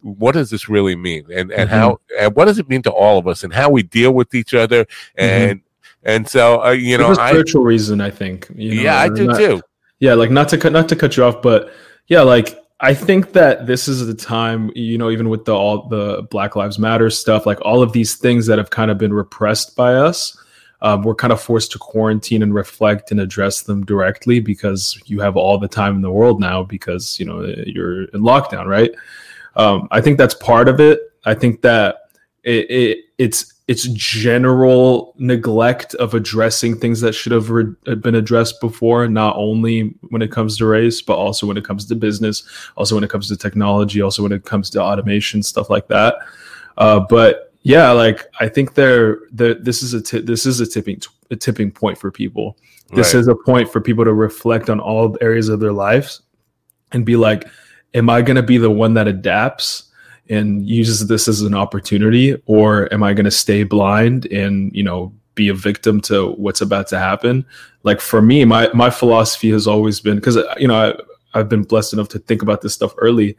what 0.00 0.32
does 0.32 0.48
this 0.48 0.68
really 0.68 0.94
mean 0.94 1.24
and 1.32 1.50
and 1.50 1.68
mm-hmm. 1.68 1.78
how 1.78 2.00
and 2.18 2.34
what 2.34 2.44
does 2.44 2.58
it 2.58 2.68
mean 2.68 2.82
to 2.82 2.90
all 2.90 3.18
of 3.18 3.26
us 3.26 3.42
and 3.42 3.52
how 3.52 3.68
we 3.68 3.82
deal 3.82 4.12
with 4.12 4.34
each 4.34 4.54
other 4.54 4.84
mm-hmm. 4.84 5.58
And 6.04 6.28
so, 6.28 6.62
uh, 6.64 6.70
you 6.70 6.96
know, 6.98 7.12
a 7.12 7.14
spiritual 7.14 7.62
I, 7.62 7.68
reason, 7.68 8.00
I 8.00 8.10
think. 8.10 8.48
You 8.54 8.76
know, 8.76 8.82
yeah, 8.82 8.98
I 8.98 9.08
do 9.08 9.26
not, 9.26 9.38
too. 9.38 9.62
Yeah, 10.00 10.14
like 10.14 10.30
not 10.30 10.48
to 10.50 10.58
cut, 10.58 10.72
not 10.72 10.88
to 10.90 10.96
cut 10.96 11.16
you 11.16 11.24
off, 11.24 11.42
but 11.42 11.72
yeah, 12.06 12.22
like 12.22 12.58
I 12.80 12.94
think 12.94 13.32
that 13.32 13.66
this 13.66 13.88
is 13.88 14.06
the 14.06 14.14
time, 14.14 14.70
you 14.74 14.98
know, 14.98 15.10
even 15.10 15.28
with 15.28 15.44
the 15.44 15.54
all 15.54 15.88
the 15.88 16.22
Black 16.30 16.54
Lives 16.54 16.78
Matter 16.78 17.10
stuff, 17.10 17.46
like 17.46 17.60
all 17.62 17.82
of 17.82 17.92
these 17.92 18.14
things 18.14 18.46
that 18.46 18.58
have 18.58 18.70
kind 18.70 18.90
of 18.90 18.98
been 18.98 19.12
repressed 19.12 19.74
by 19.74 19.94
us, 19.94 20.36
um, 20.80 21.02
we're 21.02 21.16
kind 21.16 21.32
of 21.32 21.40
forced 21.40 21.72
to 21.72 21.78
quarantine 21.78 22.42
and 22.42 22.54
reflect 22.54 23.10
and 23.10 23.18
address 23.18 23.62
them 23.62 23.84
directly 23.84 24.38
because 24.38 25.00
you 25.06 25.18
have 25.20 25.36
all 25.36 25.58
the 25.58 25.66
time 25.66 25.96
in 25.96 26.02
the 26.02 26.10
world 26.10 26.40
now 26.40 26.62
because 26.62 27.18
you 27.18 27.26
know 27.26 27.42
you're 27.66 28.04
in 28.04 28.20
lockdown, 28.20 28.66
right? 28.66 28.92
Um, 29.56 29.88
I 29.90 30.00
think 30.00 30.18
that's 30.18 30.34
part 30.34 30.68
of 30.68 30.78
it. 30.78 31.00
I 31.24 31.34
think 31.34 31.62
that 31.62 32.10
it, 32.44 32.70
it 32.70 32.98
it's 33.18 33.54
it's 33.68 33.84
general 33.88 35.14
neglect 35.18 35.94
of 35.96 36.14
addressing 36.14 36.74
things 36.78 37.02
that 37.02 37.12
should 37.12 37.32
have 37.32 37.50
re- 37.50 37.74
been 37.96 38.14
addressed 38.14 38.60
before 38.62 39.06
not 39.06 39.36
only 39.36 39.94
when 40.08 40.22
it 40.22 40.32
comes 40.32 40.56
to 40.56 40.66
race 40.66 41.00
but 41.02 41.16
also 41.16 41.46
when 41.46 41.56
it 41.56 41.64
comes 41.64 41.84
to 41.84 41.94
business 41.94 42.42
also 42.76 42.94
when 42.94 43.04
it 43.04 43.10
comes 43.10 43.28
to 43.28 43.36
technology 43.36 44.00
also 44.00 44.22
when 44.22 44.32
it 44.32 44.44
comes 44.44 44.70
to 44.70 44.82
automation 44.82 45.42
stuff 45.42 45.70
like 45.70 45.86
that 45.86 46.16
uh, 46.78 46.98
but 46.98 47.52
yeah 47.62 47.90
like 47.90 48.26
i 48.40 48.48
think 48.48 48.74
there 48.74 49.20
the, 49.32 49.58
this 49.60 49.82
is 49.82 49.92
a 49.94 50.02
t- 50.02 50.20
this 50.20 50.46
is 50.46 50.60
a 50.60 50.66
tipping 50.66 51.00
a 51.30 51.36
tipping 51.36 51.70
point 51.70 51.98
for 51.98 52.10
people 52.10 52.56
this 52.94 53.12
right. 53.12 53.20
is 53.20 53.28
a 53.28 53.34
point 53.34 53.70
for 53.70 53.82
people 53.82 54.04
to 54.04 54.14
reflect 54.14 54.70
on 54.70 54.80
all 54.80 55.14
areas 55.20 55.50
of 55.50 55.60
their 55.60 55.72
lives 55.72 56.22
and 56.92 57.04
be 57.04 57.16
like 57.16 57.46
am 57.92 58.08
i 58.08 58.22
going 58.22 58.36
to 58.36 58.42
be 58.42 58.56
the 58.56 58.70
one 58.70 58.94
that 58.94 59.06
adapts 59.06 59.87
and 60.28 60.68
uses 60.68 61.06
this 61.06 61.28
as 61.28 61.42
an 61.42 61.54
opportunity 61.54 62.36
or 62.46 62.92
am 62.92 63.02
i 63.02 63.12
going 63.12 63.24
to 63.24 63.30
stay 63.30 63.62
blind 63.62 64.26
and 64.26 64.74
you 64.74 64.82
know 64.82 65.12
be 65.38 65.48
a 65.48 65.54
victim 65.54 66.00
to 66.00 66.32
what's 66.32 66.60
about 66.60 66.88
to 66.88 66.98
happen? 66.98 67.46
Like 67.84 68.00
for 68.00 68.20
me 68.20 68.44
my 68.44 68.68
my 68.74 68.90
philosophy 68.90 69.50
has 69.52 69.66
always 69.66 70.00
been 70.00 70.16
because 70.16 70.36
you 70.58 70.68
know 70.68 70.90
I, 70.90 71.38
i've 71.38 71.48
been 71.48 71.62
blessed 71.62 71.92
enough 71.94 72.08
to 72.08 72.18
think 72.18 72.42
about 72.42 72.60
this 72.60 72.74
stuff 72.74 72.92
early. 72.98 73.36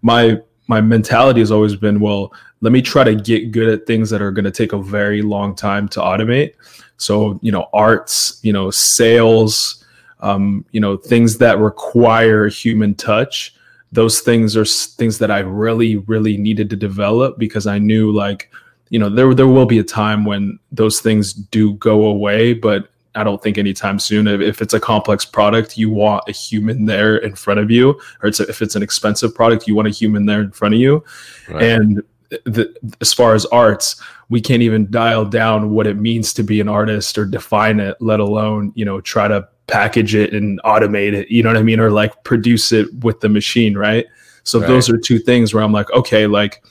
My 0.00 0.40
my 0.68 0.80
mentality 0.80 1.40
has 1.40 1.50
always 1.50 1.76
been 1.76 2.00
well 2.00 2.32
let 2.62 2.72
me 2.72 2.80
try 2.80 3.02
to 3.04 3.14
get 3.14 3.50
good 3.50 3.68
at 3.68 3.86
things 3.86 4.10
that 4.10 4.22
are 4.22 4.30
going 4.30 4.44
to 4.44 4.50
take 4.50 4.72
a 4.72 4.80
very 4.80 5.22
long 5.22 5.54
time 5.56 5.88
to 5.88 6.00
automate. 6.00 6.54
So 6.96 7.38
you 7.42 7.52
know 7.52 7.68
arts 7.74 8.38
you 8.42 8.52
know 8.52 8.70
sales 8.70 9.84
um, 10.20 10.64
you 10.70 10.80
know 10.80 10.96
things 10.96 11.38
that 11.38 11.58
require 11.58 12.46
human 12.46 12.94
touch 12.94 13.56
those 13.92 14.20
things 14.20 14.56
are 14.56 14.64
things 14.64 15.18
that 15.18 15.30
I 15.30 15.40
really, 15.40 15.96
really 15.96 16.36
needed 16.36 16.70
to 16.70 16.76
develop 16.76 17.38
because 17.38 17.66
I 17.66 17.78
knew 17.78 18.12
like, 18.12 18.50
you 18.88 18.98
know, 18.98 19.08
there 19.08 19.34
there 19.34 19.48
will 19.48 19.66
be 19.66 19.78
a 19.78 19.84
time 19.84 20.24
when 20.24 20.58
those 20.72 21.00
things 21.00 21.32
do 21.32 21.74
go 21.74 22.04
away, 22.06 22.52
but 22.52 22.88
I 23.14 23.24
don't 23.24 23.42
think 23.42 23.58
anytime 23.58 23.98
soon. 23.98 24.26
If 24.28 24.62
it's 24.62 24.74
a 24.74 24.80
complex 24.80 25.24
product, 25.24 25.76
you 25.76 25.90
want 25.90 26.22
a 26.28 26.32
human 26.32 26.86
there 26.86 27.16
in 27.16 27.34
front 27.34 27.58
of 27.60 27.70
you, 27.70 28.00
or 28.22 28.28
it's 28.28 28.40
a, 28.40 28.48
if 28.48 28.62
it's 28.62 28.76
an 28.76 28.82
expensive 28.82 29.34
product, 29.34 29.66
you 29.66 29.74
want 29.74 29.88
a 29.88 29.92
human 29.92 30.26
there 30.26 30.40
in 30.40 30.52
front 30.52 30.74
of 30.74 30.80
you. 30.80 31.04
Right. 31.48 31.62
And 31.62 32.02
the, 32.44 32.72
as 33.00 33.12
far 33.12 33.34
as 33.34 33.46
arts, 33.46 34.00
we 34.28 34.40
can't 34.40 34.62
even 34.62 34.88
dial 34.90 35.24
down 35.24 35.70
what 35.70 35.88
it 35.88 35.96
means 35.96 36.32
to 36.34 36.44
be 36.44 36.60
an 36.60 36.68
artist 36.68 37.18
or 37.18 37.26
define 37.26 37.80
it, 37.80 37.96
let 38.00 38.20
alone 38.20 38.72
you 38.76 38.84
know 38.84 39.00
try 39.00 39.26
to 39.26 39.48
package 39.70 40.14
it 40.14 40.34
and 40.34 40.60
automate 40.64 41.12
it, 41.12 41.30
you 41.30 41.42
know 41.42 41.50
what 41.50 41.56
I 41.56 41.62
mean? 41.62 41.80
Or 41.80 41.90
like 41.90 42.24
produce 42.24 42.72
it 42.72 42.92
with 43.04 43.20
the 43.20 43.28
machine, 43.28 43.76
right? 43.76 44.06
So 44.42 44.58
right. 44.58 44.68
those 44.68 44.90
are 44.90 44.98
two 44.98 45.18
things 45.18 45.54
where 45.54 45.62
I'm 45.62 45.72
like, 45.72 45.90
okay, 45.92 46.26
like 46.26 46.62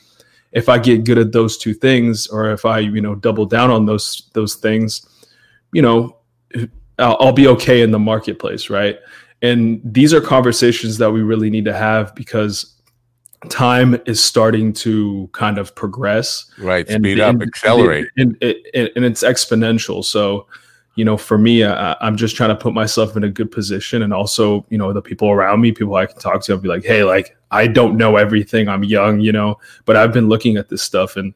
if 0.51 0.69
I 0.69 0.79
get 0.79 1.03
good 1.03 1.17
at 1.17 1.31
those 1.31 1.57
two 1.57 1.73
things, 1.73 2.27
or 2.27 2.51
if 2.51 2.65
I, 2.65 2.79
you 2.79 3.01
know, 3.01 3.15
double 3.15 3.45
down 3.45 3.71
on 3.71 3.85
those 3.85 4.29
those 4.33 4.55
things, 4.55 5.07
you 5.71 5.81
know, 5.81 6.17
I'll, 6.97 7.17
I'll 7.19 7.33
be 7.33 7.47
okay 7.47 7.81
in 7.81 7.91
the 7.91 7.99
marketplace, 7.99 8.69
right? 8.69 8.99
And 9.41 9.81
these 9.83 10.13
are 10.13 10.21
conversations 10.21 10.97
that 10.97 11.11
we 11.11 11.21
really 11.21 11.49
need 11.49 11.65
to 11.65 11.73
have 11.73 12.13
because 12.15 12.75
time 13.47 13.99
is 14.05 14.21
starting 14.21 14.73
to 14.73 15.29
kind 15.31 15.57
of 15.57 15.73
progress 15.73 16.51
right 16.57 16.89
speed 16.89 17.19
and, 17.19 17.41
up 17.41 17.47
accelerate 17.47 18.07
and, 18.17 18.35
and, 18.41 18.89
and, 18.97 19.05
it's 19.05 19.23
exponential 19.23 20.03
so 20.03 20.45
you 20.99 21.05
know, 21.05 21.15
for 21.15 21.37
me, 21.37 21.63
I, 21.63 21.95
am 22.05 22.17
just 22.17 22.35
trying 22.35 22.49
to 22.49 22.57
put 22.57 22.73
myself 22.73 23.15
in 23.15 23.23
a 23.23 23.29
good 23.29 23.49
position, 23.51 24.01
and 24.01 24.13
also, 24.13 24.65
you 24.69 24.77
know, 24.77 24.91
the 24.91 25.01
people 25.01 25.29
around 25.29 25.61
me, 25.61 25.71
people 25.71 25.95
I 25.95 26.07
can 26.07 26.17
talk 26.17 26.43
to, 26.43 26.51
I'll 26.51 26.59
be 26.59 26.67
like, 26.67 26.83
hey, 26.83 27.05
like 27.05 27.37
I 27.51 27.67
don't 27.67 27.95
know 27.95 28.17
everything. 28.17 28.67
I'm 28.67 28.83
young, 28.83 29.21
you 29.21 29.31
know, 29.31 29.57
but 29.85 29.95
I've 29.95 30.11
been 30.11 30.27
looking 30.27 30.57
at 30.57 30.67
this 30.67 30.83
stuff, 30.83 31.15
and 31.15 31.33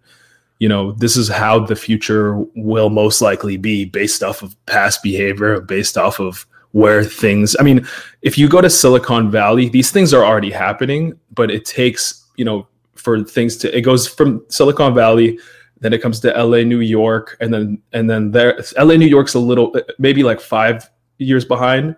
you 0.59 0.67
know, 0.67 0.91
this 0.91 1.15
is 1.15 1.29
how 1.29 1.59
the 1.59 1.77
future 1.77 2.35
will 2.55 2.89
most 2.89 3.21
likely 3.21 3.55
be 3.55 3.85
based 3.85 4.21
off 4.21 4.41
of 4.41 4.53
past 4.65 5.01
behavior, 5.01 5.61
based 5.61 5.97
off 5.97 6.19
of 6.19 6.45
where 6.73 7.01
things. 7.01 7.55
I 7.57 7.63
mean, 7.63 7.87
if 8.21 8.37
you 8.37 8.49
go 8.49 8.59
to 8.59 8.69
Silicon 8.69 9.31
Valley, 9.31 9.69
these 9.69 9.91
things 9.91 10.13
are 10.13 10.25
already 10.25 10.51
happening, 10.51 11.17
but 11.33 11.49
it 11.49 11.63
takes, 11.63 12.25
you 12.35 12.43
know, 12.43 12.67
for 12.95 13.23
things 13.23 13.55
to. 13.57 13.77
It 13.77 13.83
goes 13.83 14.09
from 14.09 14.43
Silicon 14.49 14.93
Valley 14.93 15.39
then 15.83 15.93
it 15.93 16.01
comes 16.01 16.19
to 16.21 16.29
LA, 16.31 16.63
New 16.63 16.79
York, 16.79 17.37
and 17.39 17.53
then 17.53 17.81
and 17.91 18.09
then 18.09 18.31
there 18.31 18.57
LA, 18.77 18.95
New 18.95 19.07
York's 19.07 19.33
a 19.33 19.39
little 19.39 19.75
maybe 19.99 20.23
like 20.23 20.39
five 20.39 20.89
years 21.17 21.45
behind 21.45 21.95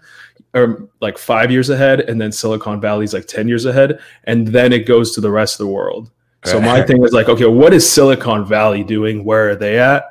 or 0.54 0.90
like 1.02 1.18
five 1.18 1.52
years 1.52 1.70
ahead, 1.70 2.02
and 2.02 2.20
then 2.20 2.32
Silicon 2.32 2.82
Valley's 2.82 3.14
like 3.14 3.26
10 3.26 3.48
years 3.48 3.66
ahead, 3.66 4.00
and 4.24 4.48
then 4.48 4.72
it 4.74 4.86
goes 4.86 5.14
to 5.16 5.22
the 5.22 5.32
rest 5.32 5.60
of 5.60 5.66
the 5.66 5.72
world. 5.72 6.12
So 6.46 6.62
my 6.62 6.84
thing 6.84 7.04
is 7.04 7.12
like, 7.12 7.28
okay, 7.28 7.48
what 7.48 7.74
is 7.74 7.90
Silicon 7.90 8.46
Valley 8.46 8.84
doing? 8.84 9.26
Where 9.26 9.50
are 9.50 9.56
they 9.56 9.80
at? 9.80 10.06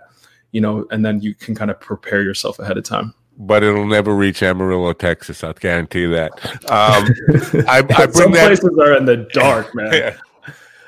You 0.50 0.60
know, 0.60 0.84
and 0.90 1.04
then 1.04 1.20
you 1.20 1.32
can 1.32 1.54
kind 1.54 1.70
of 1.70 1.80
prepare 1.80 2.22
yourself 2.22 2.58
ahead 2.58 2.76
of 2.76 2.82
time 2.84 3.14
but 3.36 3.62
it'll 3.62 3.86
never 3.86 4.14
reach 4.14 4.42
Amarillo, 4.42 4.92
Texas. 4.92 5.42
I'll 5.42 5.52
guarantee 5.54 6.06
that. 6.06 6.32
Um, 6.70 7.64
I, 7.66 7.78
I 7.78 7.82
bring 7.82 8.12
Some 8.12 8.32
that, 8.32 8.46
places 8.46 8.78
are 8.78 8.96
in 8.96 9.04
the 9.04 9.28
dark, 9.32 9.74
man. 9.74 9.92
yeah. 9.92 10.16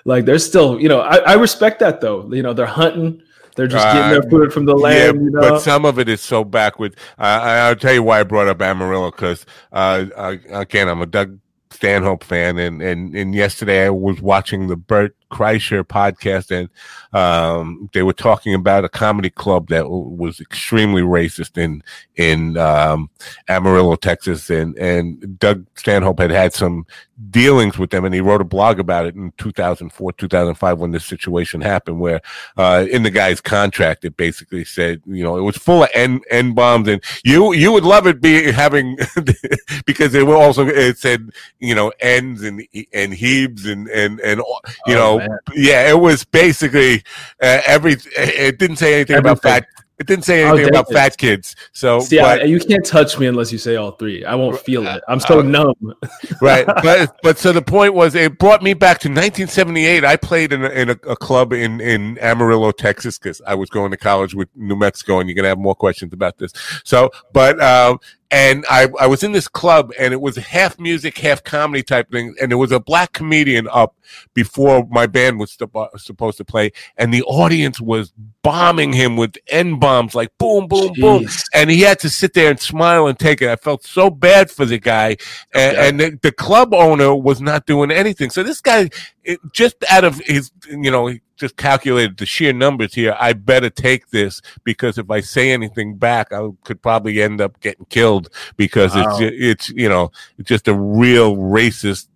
Like 0.07 0.25
they're 0.25 0.39
still, 0.39 0.81
you 0.81 0.89
know, 0.89 1.01
I, 1.01 1.17
I 1.17 1.33
respect 1.35 1.81
that 1.81 2.01
though. 2.01 2.33
You 2.33 2.43
know, 2.43 2.53
they're 2.53 2.65
hunting. 2.65 3.23
They're 3.57 3.67
just 3.67 3.85
getting 3.87 4.11
their 4.11 4.25
uh, 4.25 4.31
food 4.31 4.53
from 4.53 4.67
the 4.67 4.75
land. 4.75 5.17
Yeah, 5.17 5.25
you 5.25 5.31
know? 5.31 5.41
but 5.41 5.61
some 5.61 5.85
of 5.85 5.99
it 5.99 6.09
is 6.09 6.21
so 6.21 6.45
backwards. 6.45 6.95
I, 7.19 7.69
will 7.69 7.77
tell 7.77 7.93
you 7.93 8.03
why 8.03 8.21
I 8.21 8.23
brought 8.23 8.49
up 8.49 8.61
Amarillo 8.61 9.11
because, 9.11 9.47
uh, 9.73 10.05
again, 10.51 10.89
I'm 10.89 11.01
a 11.01 11.07
Doug 11.07 11.39
Stanhope 11.71 12.23
fan, 12.23 12.59
and 12.59 12.81
and 12.81 13.17
and 13.17 13.35
yesterday 13.35 13.87
I 13.87 13.91
was 13.91 14.21
watching 14.23 14.69
the 14.69 14.77
Bert 14.77 15.17
Kreischer 15.37 15.85
podcast, 15.85 16.51
and 16.51 16.71
um, 17.13 17.91
they 17.93 18.03
were 18.03 18.15
talking 18.15 18.55
about 18.55 18.85
a 18.85 18.89
comedy 18.89 19.29
club 19.29 19.69
that 19.69 19.89
was 19.91 20.41
extremely 20.41 21.03
racist 21.03 21.59
in 21.59 21.83
in 22.17 22.57
um, 22.57 23.11
Amarillo, 23.49 23.97
Texas, 23.97 24.49
and 24.49 24.77
and 24.79 25.39
Doug 25.39 25.67
Stanhope 25.75 26.21
had 26.21 26.31
had 26.31 26.55
some 26.55 26.87
dealings 27.31 27.79
with 27.79 27.91
them, 27.91 28.05
and 28.05 28.15
he 28.15 28.21
wrote 28.21 28.41
a 28.41 28.45
blog 28.45 28.79
about 28.79 29.07
it 29.07 29.15
in 29.15 29.33
2004, 29.39 30.13
2005 30.13 30.79
when 30.79 30.91
this 30.91 31.05
situation 31.05 31.61
happened, 31.61 32.01
where 32.01 32.21
uh, 32.57 32.87
in 32.91 33.03
the 33.03 33.11
guy's 33.11 33.41
contract 33.41 34.05
it 34.05 34.17
basically 34.17 34.65
said, 34.65 35.03
you 35.07 35.23
know, 35.23 35.37
it 35.37 35.43
was 35.43 35.57
full 35.57 35.85
of 35.85 35.91
n 35.93 36.21
n 36.31 36.55
bombs, 36.55 36.89
and 36.89 37.03
you 37.25 37.53
you 37.53 37.73
would 37.73 37.85
love 37.85 38.07
it 38.07 38.23
be 38.23 38.51
having 38.53 38.99
because 39.87 40.15
it 40.15 40.27
will 40.27 40.41
also 40.41 40.67
it 40.67 40.97
said 40.97 41.31
you 41.59 41.75
know 41.75 41.93
ends 42.01 42.43
and 42.43 42.67
and 42.93 43.13
heaves 43.13 43.67
and 43.67 43.89
and 43.89 44.21
and 44.21 44.39
you 44.87 44.95
oh, 44.95 44.95
know 44.95 45.19
man. 45.19 45.26
Yeah, 45.55 45.89
it 45.91 45.99
was 45.99 46.25
basically 46.25 47.03
uh, 47.43 47.61
every. 47.67 47.97
It 48.17 48.59
didn't 48.59 48.77
say 48.77 48.95
anything 48.95 49.17
Everything. 49.17 49.33
about 49.33 49.43
fat 49.43 49.67
It 49.99 50.07
didn't 50.07 50.25
say 50.27 50.45
Oh, 50.45 50.49
anything 50.55 50.69
about 50.75 50.91
it. 50.91 50.93
fat 50.95 51.17
kids. 51.17 51.57
So, 51.73 52.01
See, 52.01 52.19
but- 52.19 52.43
I, 52.43 52.45
you 52.45 52.61
can't 52.61 52.85
touch 52.85 53.19
me 53.19 53.27
unless 53.29 53.51
you 53.51 53.57
say 53.59 53.77
all 53.77 53.93
three. 53.93 54.25
I 54.27 54.35
won't 54.35 54.59
feel 54.61 54.87
it. 54.87 55.03
I'm 55.09 55.21
so 55.21 55.39
Uh, 55.39 55.43
numb. 55.43 55.95
right 56.43 56.67
but 56.83 57.17
but 57.23 57.39
so 57.39 57.51
the 57.53 57.63
point 57.63 57.95
was 57.95 58.15
it 58.15 58.39
brought 58.39 58.63
me 58.63 58.75
back 58.75 58.99
to 58.99 59.09
1978 59.09 60.05
i 60.05 60.17
played 60.17 60.53
in 60.53 60.65
a, 60.65 60.69
in 60.71 60.91
a, 60.91 60.97
a 61.09 61.17
club 61.17 61.53
in 61.53 61.81
in 61.81 62.19
amarillo 62.19 62.71
texas 62.73 63.19
because 63.19 63.41
i 63.47 63.55
was 63.55 63.71
going 63.71 63.91
to 63.91 63.97
college 63.97 64.35
with 64.35 64.49
new 64.57 64.77
mexico 64.77 65.19
and 65.21 65.29
you're 65.29 65.35
gonna 65.37 65.49
have 65.49 65.59
more 65.59 65.75
questions 65.75 66.13
about 66.13 66.37
this 66.39 66.53
so 66.85 67.11
but 67.33 67.61
um 67.63 67.99
and 68.31 68.65
I, 68.69 68.89
I 68.99 69.07
was 69.07 69.23
in 69.23 69.33
this 69.33 69.49
club 69.49 69.93
and 69.99 70.13
it 70.13 70.21
was 70.21 70.37
half 70.37 70.79
music 70.79 71.17
half 71.19 71.45
comedy 71.45 71.83
type 71.83 72.11
thing 72.11 72.35
and 72.41 72.51
there 72.51 72.59
was 72.59 72.73
a 72.73 72.81
black 72.81 73.13
comedian 73.13 73.69
up 73.69 73.97
before 74.35 74.87
my 74.91 75.07
band 75.07 75.39
was 75.39 75.57
supp- 75.57 75.75
uh, 75.95 75.97
supposed 75.99 76.37
to 76.39 76.45
play 76.45 76.73
and 76.97 77.13
the 77.13 77.23
audience 77.25 77.81
was 77.81 78.13
bombing 78.43 78.93
him 78.93 79.17
with 79.17 79.37
n 79.49 79.79
bombs 79.79 80.15
like 80.15 80.31
boom 80.39 80.67
boom 80.69 80.93
boom 80.95 81.27
and 81.55 81.71
he 81.71 81.81
had 81.81 81.99
to 82.01 82.11
sit 82.11 82.35
there 82.35 82.51
and 82.51 82.61
smile 82.61 83.07
and 83.07 83.19
take 83.19 83.43
it. 83.43 83.49
I 83.49 83.57
felt 83.57 83.85
so 83.85 84.11
bad 84.11 84.51
for 84.51 84.65
the 84.65 84.79
guy, 84.79 85.17
and, 85.55 85.77
Okay. 85.77 85.89
and 85.89 86.01
the, 86.01 86.19
the 86.23 86.33
club 86.33 86.75
owner 86.75 87.15
was 87.15 87.41
not 87.41 87.67
doing 87.67 87.91
anything. 87.91 88.31
So 88.31 88.43
this 88.43 88.61
guy, 88.61 88.91
it, 89.25 89.41
just 89.53 89.77
out 89.91 90.05
of 90.05 90.19
his, 90.19 90.51
you 90.69 90.91
know, 90.91 91.13
just 91.37 91.57
calculated 91.57 92.17
the 92.17 92.27
sheer 92.27 92.53
numbers 92.53 92.95
here. 92.95 93.17
I 93.19 93.33
better 93.35 93.71
take 93.71 94.09
this 94.11 94.41
because 94.65 94.99
if 94.99 95.11
I 95.11 95.21
say 95.21 95.53
anything 95.53 95.97
back, 95.97 96.33
I 96.33 96.49
could 96.65 96.81
probably 96.83 97.21
end 97.23 97.41
up 97.41 97.61
getting 97.61 97.85
killed 97.87 98.29
because 98.57 98.95
it's 98.97 99.07
Wow. 99.07 99.19
ju- 99.19 99.37
it's 99.39 99.69
you 99.71 99.89
know 99.89 100.11
it's 100.39 100.49
just 100.49 100.67
a 100.69 100.75
real 100.75 101.37
racist. 101.37 102.09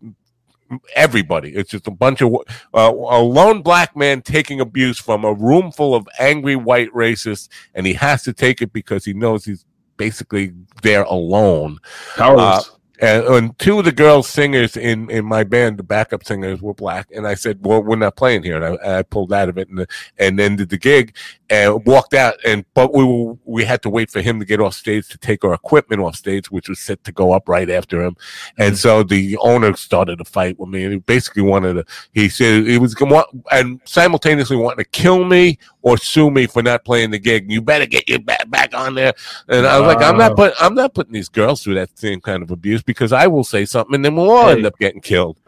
Everybody, 0.95 1.51
it's 1.51 1.71
just 1.71 1.89
a 1.89 1.91
bunch 1.91 2.23
of 2.23 2.33
uh, 2.33 2.93
a 2.95 3.18
lone 3.21 3.61
black 3.61 3.97
man 3.97 4.23
taking 4.23 4.61
abuse 4.61 5.01
from 5.01 5.25
a 5.25 5.33
room 5.33 5.73
full 5.73 5.97
of 5.97 6.07
angry 6.21 6.55
white 6.55 6.91
racists, 6.93 7.49
and 7.75 7.87
he 7.89 7.95
has 7.95 8.23
to 8.23 8.33
take 8.33 8.62
it 8.62 8.73
because 8.73 9.05
he 9.05 9.12
knows 9.12 9.45
he's 9.45 9.64
basically 9.97 10.53
there 10.83 11.03
alone. 11.03 11.79
Powerless. 12.16 12.71
And, 13.01 13.24
and 13.24 13.59
two 13.59 13.78
of 13.78 13.84
the 13.84 13.92
girls 13.92 14.28
singers 14.28 14.76
in, 14.76 15.11
in 15.11 15.24
my 15.24 15.44
band, 15.44 15.78
the 15.78 15.82
backup 15.82 16.24
singers, 16.24 16.61
were 16.61 16.74
black. 16.74 17.09
And 17.14 17.26
I 17.26 17.34
said, 17.34 17.59
"Well, 17.62 17.82
we're 17.82 17.96
not 17.96 18.16
playing 18.16 18.42
here." 18.42 18.62
And 18.62 18.78
I, 18.80 18.98
I 18.98 19.03
pulled 19.03 19.32
out 19.32 19.48
of 19.48 19.59
it, 19.59 19.68
and 19.68 19.86
and 20.18 20.38
then 20.38 20.57
did 20.57 20.68
the 20.68 20.78
gig 20.78 21.14
and 21.48 21.84
walked 21.86 22.14
out. 22.14 22.34
And 22.44 22.64
but 22.74 22.94
we 22.94 23.05
were, 23.05 23.36
we 23.44 23.64
had 23.64 23.82
to 23.82 23.90
wait 23.90 24.11
for 24.11 24.20
him 24.20 24.38
to 24.38 24.44
get 24.44 24.61
off 24.61 24.74
stage 24.74 25.09
to 25.09 25.18
take 25.18 25.44
our 25.44 25.55
equipment 25.55 26.03
off 26.03 26.16
stage, 26.16 26.51
which 26.51 26.68
was 26.68 26.78
set 26.78 27.03
to 27.05 27.12
go 27.12 27.32
up 27.32 27.48
right 27.48 27.70
after 27.70 28.03
him. 28.03 28.16
And 28.59 28.74
mm-hmm. 28.74 28.76
so 28.76 29.03
the 29.03 29.36
owner 29.38 29.74
started 29.76 30.20
a 30.20 30.24
fight 30.24 30.59
with 30.59 30.68
me, 30.68 30.84
and 30.84 30.92
he 30.92 30.98
basically 30.98 31.42
wanted 31.42 31.74
to. 31.74 31.84
He 32.12 32.28
said 32.28 32.66
he 32.66 32.78
was 32.78 32.94
going 32.94 33.22
and 33.51 33.80
simultaneously 33.84 34.57
wanting 34.57 34.84
to 34.84 34.90
kill 34.90 35.24
me 35.24 35.59
or 35.82 35.96
sue 35.96 36.30
me 36.30 36.46
for 36.46 36.62
not 36.62 36.84
playing 36.84 37.11
the 37.11 37.18
gig. 37.18 37.51
You 37.51 37.62
better 37.62 37.86
get 37.86 38.09
your 38.09 38.18
back 38.18 38.48
back 38.51 38.74
on 38.74 38.94
there. 38.94 39.14
And 39.48 39.66
I 39.66 39.78
was 39.78 39.94
like, 39.94 40.05
I'm 40.05 40.16
not 40.16 40.30
Wow. 40.30 40.48
put, 40.48 40.55
I'm 40.61 40.74
not 40.74 40.94
putting 40.94 41.12
these 41.12 41.28
girls 41.28 41.62
through 41.62 41.74
that 41.74 41.98
same 41.98 42.20
kind 42.20 42.42
of 42.42 42.51
abuse 42.51 42.82
because 42.91 43.12
I 43.12 43.26
will 43.26 43.45
say 43.45 43.64
something 43.64 43.95
and 43.95 44.05
then 44.05 44.16
we'll 44.16 44.30
all 44.30 44.49
end 44.49 44.66
up 44.66 44.78
getting 44.78 45.01
killed. 45.01 45.38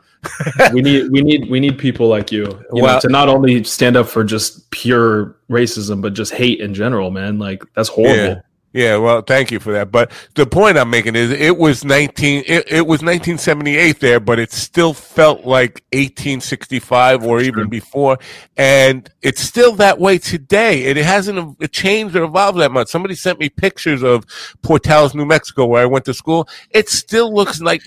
we 0.73 0.81
need 0.81 1.11
we 1.11 1.21
need 1.21 1.51
we 1.51 1.59
need 1.59 1.77
people 1.79 2.07
like 2.07 2.31
you, 2.31 2.45
you 2.73 2.83
know, 2.83 3.01
to 3.01 3.09
not 3.09 3.29
only 3.29 3.65
stand 3.65 3.97
up 3.97 4.07
for 4.07 4.23
just 4.23 4.71
pure 4.71 5.37
racism, 5.51 6.01
but 6.01 6.15
just 6.15 6.33
hate 6.33 6.61
in 6.61 6.73
general, 6.75 7.11
man. 7.11 7.41
Like 7.41 7.65
that's 7.75 7.89
horrible. 7.89 8.17
Yeah. 8.17 8.41
Yeah, 8.73 8.97
well, 8.97 9.21
thank 9.21 9.51
you 9.51 9.61
for 9.61 9.73
that. 9.73 9.91
But 9.91 10.11
the 10.35 10.47
point 10.47 10.79
I'm 10.79 10.89
making 10.89 11.15
is 11.15 11.31
it 11.31 11.59
was 11.59 11.85
19 11.85 12.45
it, 12.47 12.73
it 12.73 12.81
was 12.87 13.03
1978 13.03 14.01
there, 14.01 14.19
but 14.21 14.39
it 14.39 14.51
still 14.51 14.95
felt 14.95 15.45
like 15.45 15.85
1865 15.93 17.25
or 17.25 17.41
even 17.41 17.65
Sure. 17.65 17.69
before 17.69 18.19
and 18.57 19.11
it's 19.21 19.41
still 19.43 19.73
that 19.77 19.99
way 19.99 20.17
today. 20.19 20.85
It 20.85 20.97
hasn't 20.97 21.57
it 21.61 21.73
changed 21.73 22.17
or 22.17 22.25
evolved 22.25 22.59
that 22.61 22.73
much. 22.73 22.89
Somebody 22.89 23.15
sent 23.15 23.39
me 23.39 23.49
pictures 23.51 24.03
of 24.03 24.25
Portales, 24.63 25.15
New 25.15 25.27
Mexico 25.27 25.67
where 25.67 25.83
I 25.83 25.87
went 25.87 26.05
to 26.07 26.15
school. 26.15 26.49
It 26.71 26.89
still 26.89 27.33
looks 27.35 27.61
like 27.61 27.83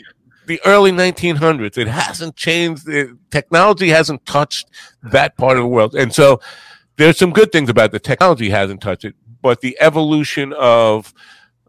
the 0.45 0.61
early 0.65 0.91
1900s. 0.91 1.77
It 1.77 1.87
hasn't 1.87 2.35
changed. 2.35 2.87
It, 2.87 3.09
technology 3.31 3.89
hasn't 3.89 4.23
touched 4.27 4.69
that 5.01 5.35
part 5.37 5.57
of 5.57 5.63
the 5.63 5.67
world. 5.67 5.95
And 5.95 6.13
so 6.13 6.39
there's 6.97 7.17
some 7.17 7.31
good 7.31 7.51
things 7.51 7.69
about 7.69 7.91
the 7.91 7.99
technology 7.99 8.49
hasn't 8.49 8.81
touched 8.81 9.05
it, 9.05 9.15
but 9.45 9.61
the 9.61 9.77
evolution 9.79 10.53
of 10.53 11.13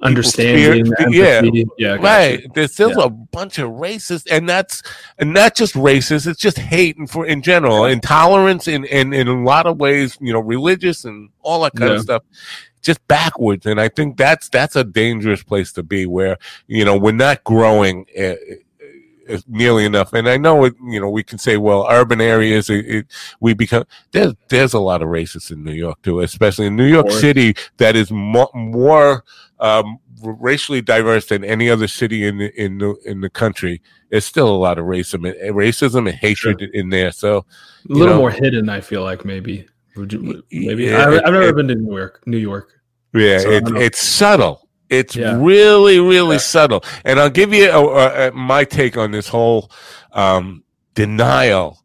Understanding, 0.00 0.92
yeah, 1.10 1.42
yeah, 1.78 1.96
right 1.96 2.42
you. 2.42 2.50
there's 2.54 2.72
still 2.74 2.90
Yeah. 2.98 3.04
a 3.04 3.08
bunch 3.10 3.58
of 3.58 3.70
racists 3.70 4.26
and 4.30 4.46
that's 4.48 4.82
and 5.18 5.32
not 5.32 5.54
just 5.56 5.74
racist 5.74 6.26
it's 6.26 6.38
just 6.40 6.58
hate 6.58 6.96
and 6.98 7.10
for 7.10 7.26
in 7.26 7.40
general 7.42 7.84
intolerance 7.86 8.68
in, 8.68 8.84
in 8.84 9.12
in 9.14 9.26
a 9.26 9.42
lot 9.42 9.66
of 9.66 9.78
ways 9.78 10.16
you 10.20 10.32
know 10.34 10.40
religious 10.40 11.04
and 11.06 11.30
all 11.42 11.62
that 11.62 11.72
kind 11.74 11.90
Yeah. 11.90 11.96
of 11.96 12.02
stuff 12.02 12.22
just 12.82 13.00
backwards 13.08 13.64
and 13.66 13.80
i 13.80 13.88
think 13.88 14.18
that's 14.18 14.50
that's 14.50 14.76
a 14.76 14.84
dangerous 14.84 15.42
place 15.42 15.72
to 15.72 15.82
be 15.82 16.04
where 16.04 16.36
you 16.66 16.84
know 16.84 16.96
we're 16.98 17.12
not 17.12 17.42
growing 17.44 18.04
uh, 18.18 18.34
nearly 19.48 19.84
enough 19.84 20.12
and 20.12 20.28
i 20.28 20.36
know 20.36 20.64
it 20.64 20.74
you 20.86 21.00
know 21.00 21.08
we 21.10 21.22
can 21.22 21.38
say 21.38 21.56
well 21.56 21.86
urban 21.90 22.20
areas 22.20 22.70
it, 22.70 22.86
it, 22.86 23.06
we 23.40 23.54
become 23.54 23.84
there's 24.12 24.34
there's 24.48 24.72
a 24.74 24.78
lot 24.78 25.02
of 25.02 25.08
racists 25.08 25.50
in 25.50 25.62
new 25.64 25.72
york 25.72 26.00
too 26.02 26.20
especially 26.20 26.66
in 26.66 26.76
new 26.76 26.84
york 26.86 27.10
city 27.10 27.54
that 27.78 27.96
is 27.96 28.10
mo- 28.10 28.50
more 28.54 29.24
um, 29.58 29.98
racially 30.22 30.82
diverse 30.82 31.26
than 31.26 31.42
any 31.44 31.70
other 31.70 31.88
city 31.88 32.26
in 32.26 32.38
the, 32.38 32.62
in 32.62 32.76
the 32.78 32.94
in 33.06 33.20
the 33.22 33.30
country. 33.30 33.80
There's 34.10 34.26
still 34.26 34.48
a 34.48 34.56
lot 34.56 34.78
of 34.78 34.84
racism, 34.84 35.26
and, 35.30 35.54
racism 35.56 36.08
and 36.10 36.16
hatred 36.18 36.60
in 36.60 36.90
there. 36.90 37.10
So 37.10 37.38
A 37.88 37.92
little 37.92 38.14
know. 38.14 38.20
more 38.20 38.30
hidden, 38.30 38.68
I 38.68 38.80
feel 38.82 39.02
like 39.02 39.24
maybe. 39.24 39.66
Would 39.96 40.12
you, 40.12 40.42
maybe 40.52 40.84
Yeah, 40.84 41.06
I've, 41.06 41.14
I've 41.24 41.32
never 41.32 41.48
it- 41.48 41.56
been 41.56 41.68
to 41.68 41.74
New 41.74 41.96
York. 41.96 42.22
New 42.26 42.36
York. 42.36 42.68
yeah, 43.14 43.38
So 43.38 43.50
it, 43.50 43.64
it's 43.76 43.98
subtle. 44.02 44.65
It's 44.90 45.16
Yeah. 45.16 45.36
really, 45.40 45.98
really 46.00 46.36
Yeah. 46.36 46.40
subtle. 46.40 46.84
And 47.04 47.18
I'll 47.18 47.30
give 47.30 47.52
you 47.52 47.70
a, 47.70 48.28
a, 48.28 48.32
my 48.32 48.64
take 48.64 48.96
on 48.96 49.10
this 49.10 49.28
whole 49.28 49.70
um, 50.12 50.62
denial 50.94 51.78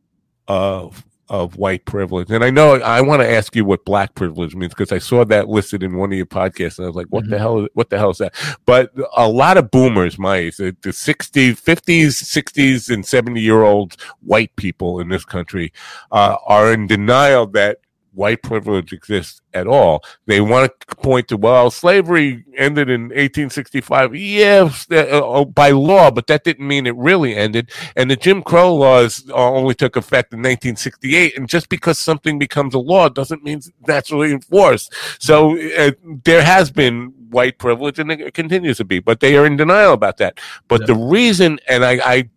of 0.48 1.04
of 1.30 1.56
white 1.56 1.86
privilege. 1.86 2.30
And 2.30 2.44
I 2.44 2.50
know 2.50 2.74
I 2.82 3.00
want 3.00 3.22
to 3.22 3.30
ask 3.32 3.56
you 3.56 3.64
what 3.64 3.86
black 3.86 4.16
privilege 4.16 4.54
means 4.54 4.74
because 4.74 4.92
I 4.92 4.98
saw 4.98 5.24
that 5.24 5.48
listed 5.48 5.82
in 5.82 5.96
one 5.96 6.12
of 6.12 6.18
your 6.18 6.26
podcasts 6.26 6.78
and 6.78 6.84
I 6.84 6.90
was 6.90 6.96
like, 6.98 7.08
what 7.10 7.24
the 7.30 7.38
Mhm. 7.38 7.40
hell 7.40 7.68
what 7.74 7.90
the 7.90 7.98
hell 7.98 8.10
is 8.10 8.18
that? 8.18 8.34
But 8.66 8.92
a 9.16 9.30
lot 9.30 9.56
of 9.56 9.72
boomers 9.72 10.20
my 10.20 10.36
age, 10.36 10.58
the, 10.58 10.76
the 10.82 10.90
60s, 10.92 11.56
50s, 11.58 12.22
60s 12.22 12.90
and 12.94 13.06
70 13.06 13.40
year 13.40 13.64
old 13.64 13.96
white 14.20 14.54
people 14.58 15.00
in 15.00 15.08
this 15.08 15.24
country 15.24 15.72
uh, 16.12 16.36
are 16.46 16.74
in 16.74 16.86
denial 16.86 17.48
that 17.48 17.78
white 18.14 18.42
privilege 18.44 18.92
exists 18.94 19.42
at 19.54 19.68
all. 19.68 20.04
They 20.26 20.42
want 20.42 20.72
to 20.88 20.96
point 20.98 21.28
to, 21.30 21.38
well, 21.38 21.72
slavery 21.72 22.44
ended 22.58 22.90
in 22.90 23.04
1865. 23.04 24.16
Yes, 24.16 24.86
uh, 24.92 24.96
uh, 24.96 25.46
by 25.46 25.72
law, 25.72 26.12
but 26.12 26.28
that 26.28 26.44
didn't 26.44 26.68
mean 26.68 26.88
it 26.88 26.96
really 26.96 27.36
ended. 27.36 27.72
And 27.96 28.12
the 28.12 28.16
Jim 28.16 28.44
Crow 28.44 28.76
laws 28.76 29.24
uh, 29.30 29.34
only 29.34 29.74
took 29.76 29.96
effect 29.96 30.34
in 30.34 30.40
1968. 30.40 31.38
And 31.38 31.48
just 31.48 31.70
because 31.70 32.00
something 32.00 32.38
becomes 32.40 32.74
a 32.74 32.80
law 32.80 33.10
doesn't 33.10 33.44
mean 33.44 33.60
it's 33.60 33.72
naturally 33.88 34.32
enforced. 34.32 34.94
So 35.20 35.58
uh, 35.78 35.92
there 36.26 36.44
has 36.44 36.72
been 36.72 37.14
white 37.30 37.58
privilege 37.60 37.98
and 37.98 38.12
it 38.12 38.34
continues 38.34 38.78
to 38.78 38.86
be, 38.86 39.00
but 39.00 39.22
they 39.22 39.38
are 39.38 39.46
in 39.46 39.56
denial 39.58 39.94
about 39.94 40.18
that. 40.18 40.38
But 40.68 40.82
Yeah. 40.82 40.88
the 40.88 40.96
reason, 40.96 41.60
and 41.68 41.86
I, 41.86 41.94
I, 42.04 42.30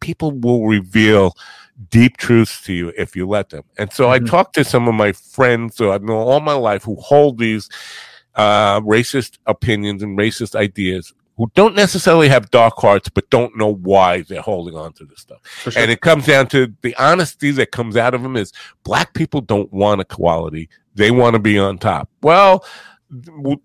people 0.00 0.32
will 0.32 0.66
reveal 0.66 1.34
deep 1.90 2.16
truths 2.16 2.62
to 2.62 2.72
you 2.72 2.92
if 2.96 3.14
you 3.14 3.26
let 3.26 3.50
them. 3.50 3.62
And 3.78 3.92
so 3.92 4.10
I 4.10 4.18
Mhm. 4.18 4.28
talked 4.28 4.54
to 4.54 4.64
some 4.64 4.88
of 4.88 4.94
my 4.94 5.12
friends 5.12 5.78
who 5.78 5.90
I've 5.90 6.02
known 6.02 6.26
all 6.26 6.40
my 6.40 6.54
life 6.54 6.82
who 6.84 6.96
hold 6.96 7.38
these 7.38 7.68
uh, 8.34 8.80
racist 8.82 9.38
opinions 9.46 10.02
and 10.02 10.16
racist 10.16 10.54
ideas 10.54 11.12
who 11.36 11.50
don't 11.54 11.74
necessarily 11.74 12.28
have 12.28 12.50
dark 12.52 12.74
hearts 12.76 13.08
but 13.08 13.28
don't 13.30 13.56
know 13.56 13.74
why 13.74 14.22
they're 14.22 14.40
holding 14.42 14.76
on 14.76 14.92
to 14.92 15.04
this 15.04 15.20
stuff. 15.20 15.38
Sure. 15.62 15.72
And 15.76 15.90
it 15.90 16.00
comes 16.02 16.26
down 16.26 16.46
to 16.48 16.72
the 16.82 16.94
honesty 16.96 17.50
that 17.52 17.72
comes 17.72 17.96
out 17.96 18.14
of 18.14 18.22
them 18.22 18.36
is 18.36 18.52
black 18.84 19.14
people 19.14 19.40
don't 19.40 19.72
want 19.72 20.00
equality. 20.00 20.68
They 20.94 21.10
want 21.10 21.34
to 21.34 21.40
be 21.40 21.58
on 21.58 21.78
top. 21.78 22.08
Well, 22.22 22.64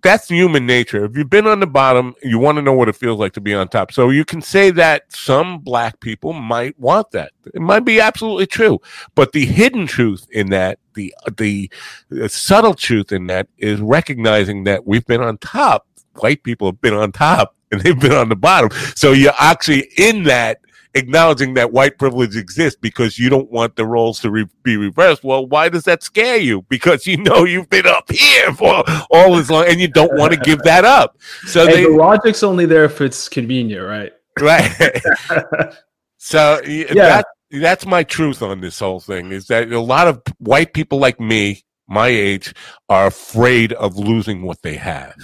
that's 0.02 0.30
human 0.30 0.66
nature. 0.66 1.04
If 1.06 1.18
you've 1.18 1.30
been 1.30 1.48
on 1.48 1.60
the 1.60 1.68
bottom, 1.68 2.16
you 2.24 2.40
want 2.40 2.58
to 2.58 2.62
know 2.62 2.74
what 2.74 2.90
it 2.90 2.96
feels 2.96 3.20
like 3.20 3.34
to 3.34 3.42
be 3.42 3.54
on 3.54 3.68
top. 3.68 3.92
So 3.92 4.10
you 4.10 4.24
can 4.24 4.42
say 4.42 4.72
that 4.72 5.12
some 5.12 5.60
black 5.60 6.00
people 6.00 6.34
might 6.34 6.80
want 6.80 7.12
that. 7.12 7.32
It 7.54 7.62
might 7.62 7.82
be 7.82 8.00
absolutely 8.00 8.48
true. 8.48 8.80
But 9.16 9.34
the 9.34 9.46
hidden 9.46 9.86
truth 9.88 10.28
in 10.32 10.50
that, 10.52 10.80
the 10.94 11.14
the, 11.38 11.70
the 12.10 12.30
subtle 12.30 12.74
truth 12.74 13.12
in 13.12 13.28
that 13.28 13.48
is 13.58 13.82
recognizing 13.82 14.64
that 14.64 14.88
we've 14.88 15.06
been 15.06 15.22
on 15.22 15.38
top. 15.38 15.88
White 16.20 16.44
people 16.44 16.68
have 16.68 16.80
been 16.80 16.94
on 16.94 17.12
top 17.12 17.56
and 17.72 17.82
they've 17.82 18.00
been 18.00 18.14
on 18.14 18.30
the 18.30 18.36
bottom. 18.36 18.70
So 18.96 19.12
you're 19.12 19.34
actually 19.38 19.90
in 19.98 20.24
that 20.24 20.60
acknowledging 20.96 21.56
that 21.56 21.72
white 21.72 21.98
privilege 21.98 22.36
exists 22.36 22.80
because 22.80 23.18
you 23.18 23.30
don't 23.30 23.52
want 23.52 23.76
the 23.76 23.86
roles 23.86 24.20
to 24.22 24.30
re- 24.30 24.48
be 24.64 24.78
reversed. 24.78 25.24
Well, 25.24 25.46
why 25.46 25.70
does 25.70 25.84
that 25.84 26.04
scare 26.04 26.38
you? 26.38 26.64
Because 26.64 27.08
you 27.08 27.18
know 27.18 27.44
you've 27.44 27.70
been 27.70 27.88
up 27.88 28.12
here 28.12 28.54
for 28.54 28.84
all 29.12 29.36
this 29.36 29.50
long 29.50 29.66
and 29.68 29.80
you 29.80 29.88
don't 29.88 30.16
want 30.18 30.34
to 30.34 30.40
give 30.40 30.60
that 30.64 30.86
up. 30.86 31.18
So 31.48 31.66
Hey, 31.66 31.76
they, 31.76 31.84
the 31.84 31.90
logic's 31.90 32.44
only 32.44 32.66
there 32.66 32.86
if 32.86 33.02
it's 33.02 33.28
convenient, 33.30 33.86
right? 33.86 34.14
right. 34.40 35.02
so 36.18 36.62
Yeah. 36.66 36.94
that, 36.94 37.26
that's 37.52 37.86
my 37.86 38.04
truth 38.04 38.42
on 38.42 38.62
this 38.62 38.80
whole 38.80 39.00
thing 39.00 39.32
is 39.32 39.48
that 39.48 39.72
a 39.72 39.80
lot 39.80 40.08
of 40.08 40.22
white 40.40 40.74
people 40.74 41.00
like 41.00 41.20
me 41.20 41.64
my 41.88 42.08
age 42.08 42.54
are 42.90 43.08
afraid 43.08 43.74
of 43.74 43.98
losing 43.98 44.42
what 44.44 44.62
they 44.62 44.76
have. 44.76 45.16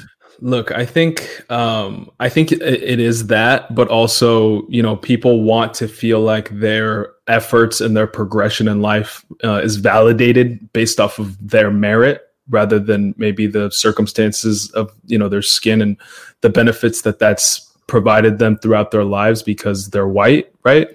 Look, 0.41 0.71
I 0.71 0.85
think 0.85 1.43
um, 1.51 2.09
I 2.19 2.29
think 2.29 2.51
it, 2.51 2.99
is 2.99 3.27
that, 3.27 3.73
but 3.75 3.89
also 3.89 4.65
you 4.69 4.81
know 4.81 4.95
people 4.95 5.43
want 5.43 5.73
to 5.75 5.87
feel 5.87 6.21
like 6.21 6.49
their 6.49 7.13
efforts 7.27 7.81
and 7.81 7.95
their 7.95 8.07
progression 8.07 8.67
in 8.67 8.81
life 8.81 9.25
uh, 9.43 9.61
is 9.61 9.77
validated 9.77 10.71
based 10.71 10.99
off 10.99 11.19
of 11.19 11.37
their 11.45 11.71
merit 11.71 12.29
rather 12.49 12.79
than 12.79 13.13
maybe 13.17 13.47
the 13.47 13.69
circumstances 13.71 14.71
of 14.71 14.91
you 15.05 15.17
know 15.17 15.27
their 15.27 15.41
skin 15.41 15.81
and 15.81 15.97
the 16.41 16.49
benefits 16.49 17.01
that 17.01 17.19
that's 17.19 17.69
provided 17.87 18.39
them 18.39 18.57
throughout 18.57 18.91
their 18.91 19.03
lives 19.03 19.43
because 19.43 19.89
they're 19.89 20.07
white, 20.07 20.53
right? 20.63 20.87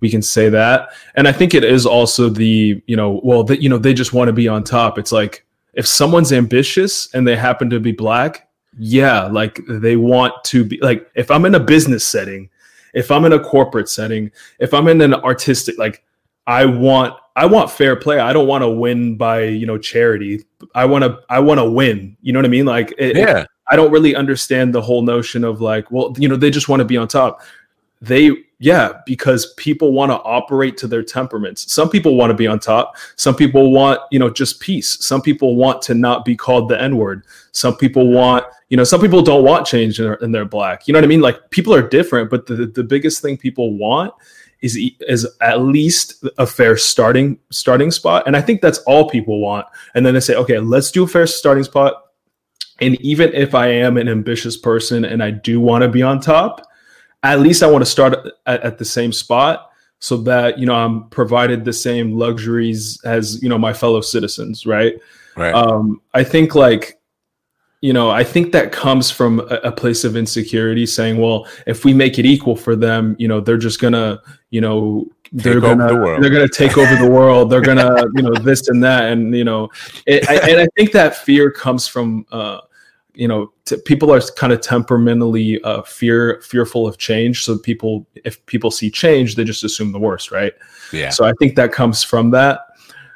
We 0.00 0.10
can 0.10 0.22
say 0.22 0.48
that, 0.48 0.90
and 1.16 1.28
I 1.28 1.32
think 1.32 1.52
it 1.52 1.64
is 1.64 1.84
also 1.84 2.30
the 2.30 2.82
you 2.86 2.96
know 2.96 3.20
well 3.22 3.44
that 3.44 3.60
you 3.60 3.68
know 3.68 3.78
they 3.78 3.92
just 3.92 4.14
want 4.14 4.28
to 4.28 4.32
be 4.32 4.48
on 4.48 4.64
top. 4.64 4.98
It's 4.98 5.12
like 5.12 5.44
if 5.74 5.86
someone's 5.86 6.32
ambitious 6.32 7.14
and 7.14 7.26
they 7.26 7.36
happen 7.36 7.68
to 7.70 7.78
be 7.78 7.92
black 7.92 8.45
yeah 8.78 9.24
like 9.24 9.60
they 9.68 9.96
want 9.96 10.32
to 10.44 10.64
be 10.64 10.78
like 10.82 11.10
if 11.14 11.30
i'm 11.30 11.44
in 11.46 11.54
a 11.54 11.60
business 11.60 12.04
setting 12.06 12.48
if 12.94 13.10
i'm 13.10 13.24
in 13.24 13.32
a 13.32 13.40
corporate 13.40 13.88
setting 13.88 14.30
if 14.58 14.74
i'm 14.74 14.86
in 14.88 15.00
an 15.00 15.14
artistic 15.14 15.78
like 15.78 16.04
i 16.46 16.64
want 16.64 17.14
i 17.36 17.44
want 17.46 17.70
fair 17.70 17.96
play. 17.96 18.18
I 18.18 18.32
don't 18.32 18.46
want 18.46 18.62
to 18.62 18.68
win 18.68 19.16
by 19.16 19.44
you 19.44 19.66
know 19.66 19.78
charity. 19.78 20.44
I 20.74 20.84
want 20.86 21.04
to 21.04 21.18
i 21.28 21.38
want 21.38 21.58
to 21.58 21.70
win. 21.70 22.16
You 22.22 22.32
know 22.32 22.38
what 22.38 22.46
i 22.46 22.48
mean? 22.48 22.66
Like 22.66 22.94
it, 22.98 23.16
Yeah. 23.16 23.44
i 23.70 23.76
don't 23.76 23.90
really 23.90 24.14
understand 24.14 24.74
the 24.74 24.80
whole 24.80 25.02
notion 25.02 25.42
of 25.44 25.60
like 25.60 25.90
well 25.90 26.14
you 26.18 26.28
know 26.28 26.36
they 26.36 26.50
just 26.50 26.68
want 26.68 26.80
to 26.80 26.84
be 26.84 26.96
on 26.96 27.08
top. 27.08 27.40
They 28.00 28.30
yeah 28.58 29.00
because 29.04 29.52
people 29.54 29.92
want 29.92 30.10
to 30.10 30.16
operate 30.16 30.76
to 30.78 30.86
their 30.86 31.02
temperaments. 31.02 31.72
Some 31.72 31.90
people 31.90 32.16
want 32.16 32.30
to 32.30 32.34
be 32.34 32.46
on 32.46 32.58
top. 32.58 32.96
Some 33.16 33.34
people 33.34 33.70
want 33.70 34.00
you 34.10 34.18
know 34.18 34.30
just 34.30 34.60
peace. 34.60 35.04
Some 35.04 35.22
people 35.22 35.56
want 35.56 35.82
to 35.82 35.94
not 35.94 36.24
be 36.24 36.36
called 36.36 36.68
the 36.68 36.80
n 36.80 36.96
word 36.96 37.24
some 37.56 37.74
people 37.74 38.08
want 38.08 38.44
you 38.68 38.76
know 38.76 38.84
some 38.84 39.00
people 39.00 39.22
don't 39.22 39.42
want 39.42 39.66
change 39.66 39.98
and 39.98 40.34
they're 40.34 40.44
black. 40.44 40.86
You 40.86 40.92
know 40.92 40.98
what 40.98 41.04
i 41.04 41.08
mean? 41.08 41.22
Like 41.22 41.48
people 41.48 41.72
are 41.72 41.80
different 41.80 42.28
but 42.28 42.44
the, 42.44 42.66
the 42.66 42.84
biggest 42.84 43.22
thing 43.22 43.38
people 43.38 43.78
want 43.78 44.12
is 44.60 44.78
is 45.08 45.26
at 45.40 45.62
least 45.62 46.22
a 46.36 46.46
fair 46.46 46.76
starting 46.76 47.38
starting 47.50 47.90
spot. 47.90 48.24
And 48.26 48.36
i 48.36 48.42
think 48.42 48.60
that's 48.60 48.78
all 48.80 49.08
people 49.08 49.40
want. 49.40 49.66
And 49.94 50.04
then 50.04 50.12
they 50.12 50.20
say 50.20 50.34
okay 50.34 50.58
let's 50.58 50.90
do 50.90 51.04
a 51.04 51.06
fair 51.06 51.26
starting 51.26 51.64
spot. 51.64 51.94
And 52.82 53.00
even 53.00 53.32
if 53.32 53.54
i 53.54 53.68
am 53.68 53.96
an 53.96 54.06
ambitious 54.06 54.58
person 54.58 55.06
and 55.06 55.22
i 55.22 55.30
do 55.30 55.58
want 55.58 55.80
to 55.80 55.88
be 55.88 56.02
on 56.02 56.20
top 56.20 56.60
at 57.22 57.40
least 57.40 57.62
I 57.62 57.66
want 57.66 57.82
to 57.82 57.90
start 57.90 58.14
at, 58.46 58.62
at, 58.62 58.78
the 58.78 58.84
same 58.84 59.12
spot 59.12 59.70
so 59.98 60.16
that 60.18 60.58
you 60.58 60.66
know 60.66 60.74
I'm 60.74 61.08
provided 61.08 61.64
the 61.64 61.72
same 61.72 62.12
luxuries 62.12 63.00
as 63.04 63.42
you 63.42 63.48
know 63.48 63.58
my 63.58 63.72
fellow 63.72 64.00
citizens, 64.00 64.66
right? 64.66 64.94
Right. 65.36 65.54
Um, 65.54 66.00
I 66.14 66.24
think 66.24 66.54
like 66.54 66.98
you 67.80 67.92
know 67.92 68.10
I 68.10 68.24
think 68.24 68.52
that 68.52 68.72
comes 68.72 69.10
from 69.10 69.40
a, 69.40 69.60
a, 69.64 69.72
place 69.72 70.04
of 70.04 70.16
insecurity, 70.16 70.86
saying, 70.86 71.18
well, 71.18 71.46
if 71.66 71.84
we 71.84 71.92
make 71.94 72.18
it 72.18 72.26
equal 72.26 72.56
for 72.56 72.76
them, 72.76 73.16
you 73.18 73.28
know, 73.28 73.40
they're 73.40 73.58
just 73.58 73.80
gonna 73.80 74.20
you 74.50 74.60
know 74.60 75.06
they're 75.32 75.54
Take 75.54 75.62
gonna 75.62 75.88
the 75.88 76.18
they're 76.20 76.30
gonna 76.30 76.48
take 76.48 76.78
over 76.78 76.94
the 76.96 77.10
world. 77.10 77.50
They're 77.50 77.60
gonna 77.60 78.04
you 78.14 78.22
know 78.22 78.34
this 78.34 78.68
and 78.68 78.82
that, 78.84 79.12
and 79.12 79.34
you 79.34 79.44
know, 79.44 79.68
it, 80.06 80.28
I, 80.28 80.50
and 80.50 80.60
I 80.60 80.68
think 80.76 80.92
that 80.92 81.16
fear 81.16 81.50
comes 81.50 81.88
from. 81.88 82.26
Uh, 82.30 82.60
you 83.16 83.26
know 83.26 83.52
t- 83.64 83.80
people 83.84 84.12
are 84.12 84.20
kind 84.36 84.52
of 84.52 84.60
temperamentally 84.60 85.60
uh, 85.62 85.82
fear 85.82 86.40
fearful 86.42 86.86
of 86.86 86.98
change. 86.98 87.44
So 87.44 87.58
people 87.58 88.06
if 88.24 88.44
people 88.46 88.70
see 88.70 88.90
change 88.90 89.34
they 89.34 89.44
just 89.44 89.64
assume 89.64 89.92
the 89.92 89.98
worst 89.98 90.30
right? 90.30 90.52
Yeah. 90.92 91.10
So 91.10 91.24
i 91.24 91.32
think 91.38 91.56
that 91.56 91.72
comes 91.72 92.02
from 92.02 92.30
that. 92.30 92.60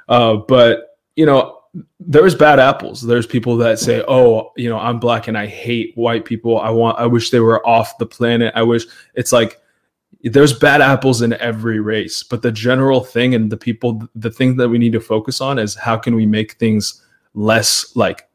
Uh, 0.09 0.37
but 0.37 0.99
you 1.17 1.27
know 1.27 1.59
there's 2.01 2.35
bad 2.35 2.59
apples. 2.59 3.03
There's 3.03 3.27
people 3.27 3.57
that 3.59 3.79
say 3.79 4.03
oh 4.09 4.53
you 4.57 4.69
know 4.69 4.79
i'm 4.79 4.99
black 4.99 5.29
and 5.29 5.37
i 5.39 5.47
hate 5.47 5.93
white 5.97 6.25
people. 6.25 6.59
I 6.59 6.71
want 6.71 6.99
i 6.99 7.07
wish 7.07 7.31
they 7.31 7.41
were 7.41 7.65
off 7.67 7.99
the 7.99 8.07
planet. 8.07 8.53
I 8.57 8.63
wish 8.63 8.85
it's 9.15 9.33
like 9.33 9.61
there's 10.23 10.53
bad 10.53 10.81
apples 10.83 11.23
in 11.23 11.33
every 11.35 11.81
race 11.81 12.23
but 12.23 12.43
the 12.43 12.53
general 12.53 13.03
thing 13.03 13.35
and 13.35 13.51
the 13.51 13.57
people 13.57 14.07
the 14.15 14.31
thing 14.31 14.55
that 14.55 14.69
we 14.69 14.77
need 14.77 14.93
to 14.93 15.01
focus 15.01 15.41
on 15.41 15.59
is 15.59 15.75
how 15.75 15.97
can 15.97 16.15
we 16.15 16.27
make 16.27 16.59
things 16.59 17.03
less 17.33 17.97
like 17.97 18.29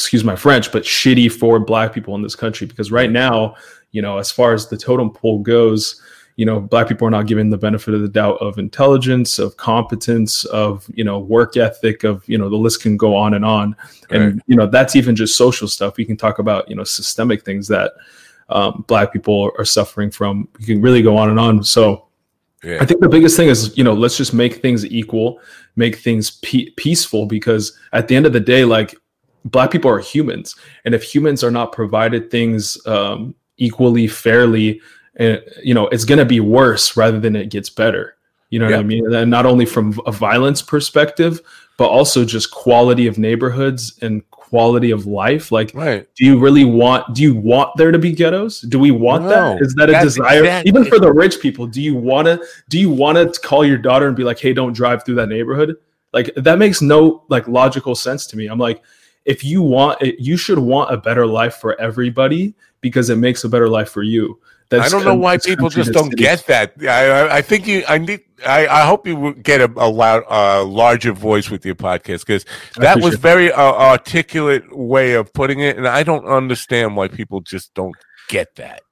excuse 0.00 0.24
my 0.24 0.36
French, 0.36 0.72
but 0.72 0.82
shitty 0.82 1.30
for 1.30 1.60
black 1.60 1.92
people 1.92 2.14
in 2.14 2.22
this 2.22 2.34
country. 2.34 2.66
Because 2.66 2.90
right 2.90 3.10
now, 3.10 3.54
you 3.92 4.00
know, 4.00 4.18
as 4.18 4.30
far 4.30 4.54
as 4.54 4.66
the 4.66 4.76
totem 4.76 5.10
pole 5.10 5.40
goes, 5.40 6.00
you 6.36 6.46
know, 6.46 6.58
black 6.58 6.88
people 6.88 7.06
are 7.06 7.10
not 7.10 7.26
given 7.26 7.50
the 7.50 7.58
benefit 7.58 7.92
of 7.92 8.00
the 8.00 8.08
doubt 8.08 8.38
of 8.40 8.58
intelligence, 8.58 9.38
of 9.38 9.58
competence, 9.58 10.46
of, 10.46 10.88
you 10.94 11.04
know, 11.04 11.18
work 11.18 11.58
ethic, 11.58 12.02
of, 12.02 12.26
you 12.26 12.38
know, 12.38 12.48
the 12.48 12.56
list 12.56 12.80
can 12.80 12.96
go 12.96 13.14
on 13.14 13.34
and 13.34 13.44
on. 13.44 13.76
And, 14.08 14.42
you 14.46 14.56
know, 14.56 14.66
that's 14.66 14.96
even 14.96 15.14
just 15.14 15.36
social 15.36 15.68
stuff. 15.68 15.98
We 15.98 16.06
can 16.06 16.16
talk 16.16 16.38
about, 16.38 16.68
you 16.70 16.76
know, 16.76 16.84
systemic 16.84 17.44
things 17.44 17.68
that 17.68 17.92
um, 18.48 18.84
black 18.88 19.12
people 19.12 19.52
are 19.58 19.66
suffering 19.66 20.10
from. 20.10 20.48
We 20.58 20.64
can 20.64 20.80
really 20.80 21.02
go 21.02 21.16
on 21.16 21.28
and 21.28 21.38
on. 21.38 21.62
So, 21.62 22.06
yeah 22.64 22.78
I 22.80 22.86
think 22.86 23.00
the 23.00 23.08
biggest 23.08 23.36
thing 23.36 23.48
is, 23.48 23.76
you 23.76 23.84
know, 23.84 23.94
let's 23.94 24.16
just 24.16 24.32
make 24.32 24.62
things 24.62 24.86
equal, 24.86 25.40
make 25.76 25.96
things 25.96 26.30
pe- 26.42 26.70
peaceful, 26.76 27.26
because 27.26 27.78
at 27.92 28.08
the 28.08 28.16
end 28.16 28.26
of 28.26 28.32
the 28.32 28.40
day, 28.40 28.64
like 28.64 28.96
black 29.44 29.70
people 29.70 29.90
are 29.90 29.98
humans, 29.98 30.56
and 30.84 30.94
if 30.94 31.02
humans 31.02 31.42
are 31.42 31.50
not 31.50 31.72
provided 31.72 32.30
things 32.30 32.78
um, 32.86 33.34
equally, 33.56 34.06
fairly, 34.06 34.80
uh, 35.18 35.36
you 35.62 35.74
know, 35.74 35.88
it's 35.88 36.04
going 36.04 36.18
to 36.18 36.24
be 36.24 36.40
worse 36.40 36.96
rather 36.96 37.20
than 37.20 37.36
it 37.36 37.50
gets 37.50 37.70
better. 37.70 38.16
You 38.50 38.58
know 38.58 38.66
what 38.66 38.74
I 38.74 38.82
mean? 38.82 39.14
And 39.14 39.30
not 39.30 39.46
only 39.46 39.64
from 39.64 39.98
a 40.06 40.12
violence 40.12 40.60
perspective, 40.60 41.40
but 41.78 41.88
also 41.88 42.24
just 42.24 42.50
quality 42.50 43.06
of 43.06 43.16
neighborhoods 43.16 43.96
and 44.02 44.28
quality 44.30 44.90
of 44.90 45.06
life. 45.06 45.52
Like, 45.52 45.70
right. 45.72 46.06
do 46.16 46.24
you 46.24 46.38
really 46.38 46.64
want 46.64 47.14
do 47.14 47.22
you 47.22 47.34
want 47.34 47.70
there 47.76 47.92
to 47.92 47.98
be 47.98 48.12
ghettos? 48.12 48.62
Do 48.62 48.78
we 48.80 48.90
want 48.90 49.24
No, 49.24 49.30
that 49.30 49.62
is 49.62 49.74
that 49.74 49.88
a 49.88 50.00
desire? 50.00 50.40
exactly- 50.40 50.68
even 50.68 50.84
for 50.84 50.98
the 50.98 51.12
rich 51.12 51.40
people 51.40 51.66
do 51.66 51.80
you 51.80 51.94
want 51.94 52.26
to 52.26 52.44
do 52.68 52.78
you 52.78 52.90
want 52.90 53.16
to 53.16 53.40
call 53.40 53.64
your 53.64 53.78
daughter 53.78 54.08
and 54.08 54.16
be 54.16 54.24
like 54.24 54.38
hey 54.38 54.52
don't 54.52 54.72
drive 54.72 55.04
through 55.04 55.14
that 55.14 55.28
neighborhood? 55.28 55.76
Like 56.12 56.32
that 56.34 56.58
makes 56.58 56.82
no 56.82 57.24
like 57.28 57.46
logical 57.46 57.94
sense 57.94 58.26
to 58.26 58.36
me. 58.36 58.48
I'm 58.48 58.58
like 58.58 58.82
if 59.24 59.44
you 59.44 59.62
want 59.62 60.00
it 60.02 60.18
you 60.18 60.36
should 60.36 60.58
want 60.58 60.92
a 60.92 60.96
better 60.96 61.26
life 61.26 61.56
for 61.56 61.80
everybody 61.80 62.54
because 62.80 63.10
it 63.10 63.16
makes 63.16 63.44
a 63.44 63.48
better 63.48 63.68
life 63.68 63.90
for 63.90 64.02
you 64.02 64.38
That's 64.70 64.86
I 64.86 64.88
don't 64.88 65.04
know 65.04 65.16
why 65.16 65.36
people 65.38 65.68
just 65.68 65.92
don't 65.92 66.14
get 66.14 66.46
that. 66.46 66.74
I, 66.82 67.38
I, 67.38 67.42
think 67.42 67.66
you. 67.66 67.82
I 67.88 67.98
need. 67.98 68.20
I, 68.46 68.68
I 68.68 68.86
hope 68.86 69.04
you 69.04 69.34
get 69.34 69.60
a, 69.60 69.70
a 69.76 69.90
loud, 69.90 70.22
uh, 70.30 70.64
larger 70.64 71.12
voice 71.12 71.50
with 71.50 71.66
your 71.66 71.74
podcast 71.74 72.20
because 72.20 72.44
that 72.76 73.00
was 73.00 73.16
very 73.16 73.50
uh, 73.50 73.60
articulate 73.60 74.64
way 74.74 75.14
of 75.14 75.32
putting 75.32 75.58
it, 75.58 75.76
and 75.76 75.88
I 75.88 76.04
don't 76.04 76.24
understand 76.24 76.96
why 76.96 77.08
people 77.08 77.40
just 77.40 77.74
don't 77.74 77.96
get 78.28 78.54
that. 78.56 78.82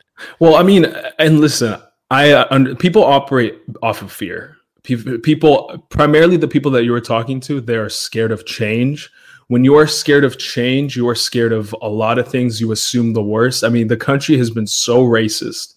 Well, 0.40 0.56
I 0.56 0.64
mean, 0.64 0.86
and 1.20 1.40
listen, 1.40 1.80
I 2.10 2.32
uh, 2.32 2.46
under, 2.50 2.74
people 2.74 3.04
operate 3.04 3.60
off 3.80 4.02
of 4.02 4.10
fear. 4.10 4.56
People, 4.82 5.18
people, 5.18 5.86
primarily 5.90 6.36
the 6.36 6.48
people 6.48 6.70
that 6.72 6.84
you 6.84 6.92
were 6.92 7.00
talking 7.00 7.40
to, 7.40 7.60
they 7.60 7.76
are 7.76 7.88
scared 7.88 8.32
of 8.32 8.46
change. 8.46 9.10
When 9.48 9.64
you 9.64 9.76
are 9.76 9.86
scared 9.86 10.24
of 10.24 10.38
change, 10.38 10.94
you 10.94 11.08
are 11.08 11.14
scared 11.14 11.54
of 11.54 11.74
a 11.80 11.88
lot 11.88 12.18
of 12.18 12.28
things. 12.28 12.60
You 12.60 12.70
assume 12.70 13.14
the 13.14 13.22
worst. 13.22 13.64
I 13.64 13.70
mean, 13.70 13.88
the 13.88 13.96
country 13.96 14.36
has 14.36 14.50
been 14.50 14.66
so 14.66 15.04
racist, 15.04 15.74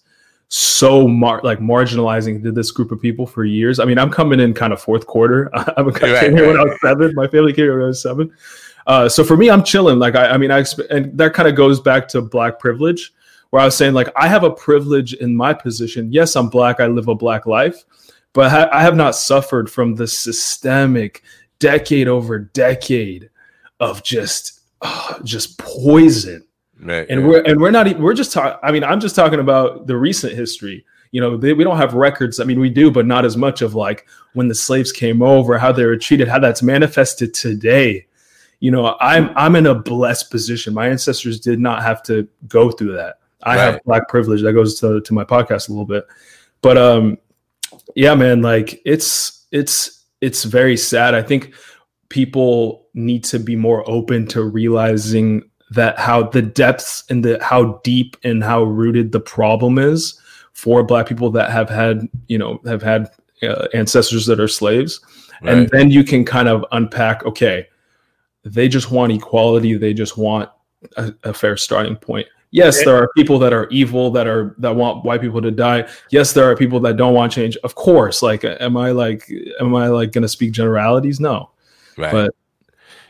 so 0.48 1.08
mar- 1.08 1.40
like 1.42 1.58
marginalizing 1.58 2.42
to 2.42 2.52
this 2.52 2.70
group 2.70 2.92
of 2.92 3.00
people 3.00 3.26
for 3.26 3.46
years. 3.46 3.78
I 3.78 3.86
mean, 3.86 3.98
I'm 3.98 4.10
coming 4.10 4.40
in 4.40 4.52
kind 4.52 4.74
of 4.74 4.80
fourth 4.80 5.06
quarter. 5.06 5.50
I'm 5.54 5.88
a 5.88 5.90
Right, 5.90 6.20
came 6.20 6.36
here 6.36 6.48
when. 6.48 6.58
I 6.58 6.64
was 6.64 6.78
seven. 6.82 7.14
My 7.14 7.26
family 7.26 7.54
came 7.54 7.64
here 7.64 7.78
when 7.78 7.84
I 7.84 7.88
was 7.88 8.02
seven. 8.02 8.30
Uh, 8.86 9.08
so 9.08 9.24
for 9.24 9.38
me, 9.38 9.48
I'm 9.48 9.64
chilling. 9.64 9.98
Like 9.98 10.16
I, 10.16 10.32
I 10.32 10.36
mean, 10.36 10.50
I 10.50 10.64
and 10.90 11.16
that 11.16 11.32
kind 11.32 11.48
of 11.48 11.56
goes 11.56 11.80
back 11.80 12.08
to 12.08 12.20
black 12.20 12.58
privilege, 12.58 13.14
where 13.50 13.62
I 13.62 13.64
was 13.64 13.74
saying 13.74 13.94
like 13.94 14.10
I 14.16 14.28
have 14.28 14.44
a 14.44 14.50
privilege 14.50 15.14
in 15.14 15.34
my 15.34 15.54
position. 15.54 16.12
Yes, 16.12 16.36
I'm 16.36 16.50
black. 16.50 16.78
I 16.78 16.88
live 16.88 17.08
a 17.08 17.14
black 17.14 17.46
life, 17.46 17.84
but 18.34 18.52
I 18.70 18.82
have 18.82 18.96
not 18.96 19.14
suffered 19.14 19.70
from 19.70 19.94
the 19.94 20.06
systemic, 20.06 21.22
decade 21.58 22.06
over 22.06 22.38
decade 22.38 23.30
of 23.82 24.02
just, 24.02 24.60
uh, 24.80 25.18
just 25.22 25.58
poison. 25.58 26.46
Right, 26.82 27.06
and 27.08 27.20
yeah. 27.20 27.26
we're 27.26 27.42
and 27.42 27.60
we're 27.60 27.70
not 27.70 27.86
e- 27.86 27.94
we're 27.94 28.14
just 28.14 28.32
talking 28.32 28.58
i 28.64 28.72
mean 28.72 28.82
i'm 28.82 28.98
just 28.98 29.14
talking 29.14 29.38
about 29.38 29.86
the 29.86 29.96
recent 29.96 30.32
history. 30.32 30.84
You 31.12 31.20
know 31.20 31.36
they, 31.36 31.52
we 31.52 31.62
don't 31.62 31.76
have 31.76 31.94
records. 31.94 32.40
I 32.40 32.44
mean 32.44 32.58
we 32.58 32.70
do 32.70 32.90
but 32.90 33.06
not 33.06 33.24
as 33.24 33.36
much 33.36 33.62
of 33.62 33.74
like 33.74 34.06
when 34.32 34.48
the 34.48 34.54
slaves 34.54 34.90
came 34.90 35.22
over 35.22 35.58
how 35.58 35.70
they 35.70 35.84
were 35.84 35.96
treated 35.96 36.26
how 36.26 36.40
that's 36.40 36.62
manifested 36.62 37.34
today. 37.34 38.06
You 38.58 38.72
know 38.72 38.96
i'm 39.00 39.30
i'm 39.36 39.54
in 39.54 39.66
a 39.66 39.74
blessed 39.74 40.30
position. 40.30 40.74
My 40.74 40.88
ancestors 40.88 41.38
did 41.38 41.60
not 41.60 41.82
have 41.82 42.02
to 42.04 42.26
go 42.48 42.72
through 42.72 42.94
that. 42.94 43.18
I 43.44 43.58
have 43.58 43.80
black 43.84 44.08
privilege. 44.08 44.42
That 44.42 44.54
goes 44.54 44.80
to, 44.80 45.00
to 45.02 45.14
my 45.14 45.24
podcast 45.24 45.68
a 45.68 45.72
little 45.72 45.86
bit. 45.86 46.04
But 46.62 46.78
um 46.78 47.18
yeah 47.94 48.14
man 48.16 48.42
like 48.42 48.80
it's 48.84 49.46
it's 49.52 50.04
it's 50.20 50.44
very 50.44 50.76
sad. 50.76 51.14
I 51.14 51.22
think 51.22 51.54
people 52.12 52.86
need 52.94 53.24
to 53.24 53.38
be 53.38 53.56
more 53.56 53.88
open 53.90 54.26
to 54.28 54.44
realizing 54.44 55.42
that 55.70 55.98
how 55.98 56.22
the 56.22 56.42
depths 56.42 57.02
and 57.08 57.24
the 57.24 57.42
how 57.42 57.80
deep 57.82 58.16
and 58.22 58.44
how 58.44 58.62
rooted 58.62 59.12
the 59.12 59.20
problem 59.20 59.78
is 59.78 60.20
for 60.52 60.84
black 60.84 61.08
people 61.08 61.30
that 61.30 61.50
have 61.50 61.68
had 61.70 62.06
you 62.28 62.36
know 62.36 62.60
have 62.66 62.82
had 62.82 63.10
uh, 63.42 63.66
ancestors 63.74 64.26
that 64.26 64.38
are 64.38 64.48
slaves 64.48 65.00
and 65.42 65.68
then 65.70 65.90
you 65.90 66.04
can 66.04 66.24
kind 66.24 66.46
of 66.46 66.64
unpack 66.70 67.24
okay 67.24 67.66
they 68.44 68.68
just 68.68 68.90
want 68.90 69.12
equality. 69.12 69.76
They 69.76 69.94
just 69.94 70.16
want 70.16 70.50
a, 70.96 71.14
a 71.24 71.34
fair 71.34 71.56
starting 71.56 71.96
point. 71.96 72.26
Yes, 72.50 72.84
there 72.84 72.96
are 72.96 73.08
people 73.16 73.38
that 73.38 73.54
are 73.54 73.66
evil 73.70 74.10
that 74.10 74.26
are 74.26 74.54
that 74.58 74.76
want 74.76 75.06
white 75.06 75.22
people 75.22 75.40
to 75.40 75.50
die. 75.50 75.88
Yes, 76.10 76.34
there 76.34 76.50
are 76.50 76.54
people 76.54 76.80
that 76.80 76.98
don't 76.98 77.14
want 77.14 77.32
change. 77.32 77.56
Of 77.58 77.76
course, 77.76 78.20
like, 78.20 78.44
am 78.44 78.76
I 78.76 78.90
like, 78.90 79.30
am 79.58 79.74
I 79.74 79.86
like 79.86 80.12
going 80.12 80.22
to 80.22 80.28
speak 80.28 80.52
generalities? 80.52 81.18
No, 81.18 81.50
Right. 81.96 82.12
but 82.12 82.34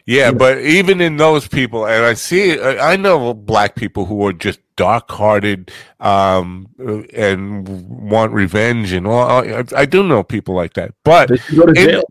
Yeah, 0.06 0.32
but 0.32 0.58
even 0.58 1.00
in 1.00 1.16
those 1.16 1.46
people, 1.46 1.86
and 1.86 2.04
I 2.04 2.14
see, 2.14 2.60
I 2.60 2.96
know 2.96 3.34
black 3.34 3.76
people 3.76 4.04
who 4.04 4.26
are 4.26 4.32
just 4.32 4.60
dark-hearted 4.76 5.70
um, 6.00 6.66
and 7.14 7.68
want 8.10 8.32
revenge, 8.32 8.92
and 8.92 9.06
all. 9.06 9.28
I, 9.28 9.64
I 9.76 9.84
do 9.84 10.02
know 10.02 10.22
people 10.24 10.54
like 10.54 10.74
that, 10.74 10.92
but 11.04 11.30
go 11.54 11.72
jail. 11.72 12.02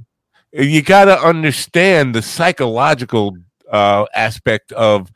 you 0.53 0.81
got 0.81 1.05
to 1.05 1.19
understand 1.19 2.15
the 2.15 2.21
psychological 2.21 3.35
uh, 3.69 4.05
aspect 4.15 4.71
of 4.71 5.11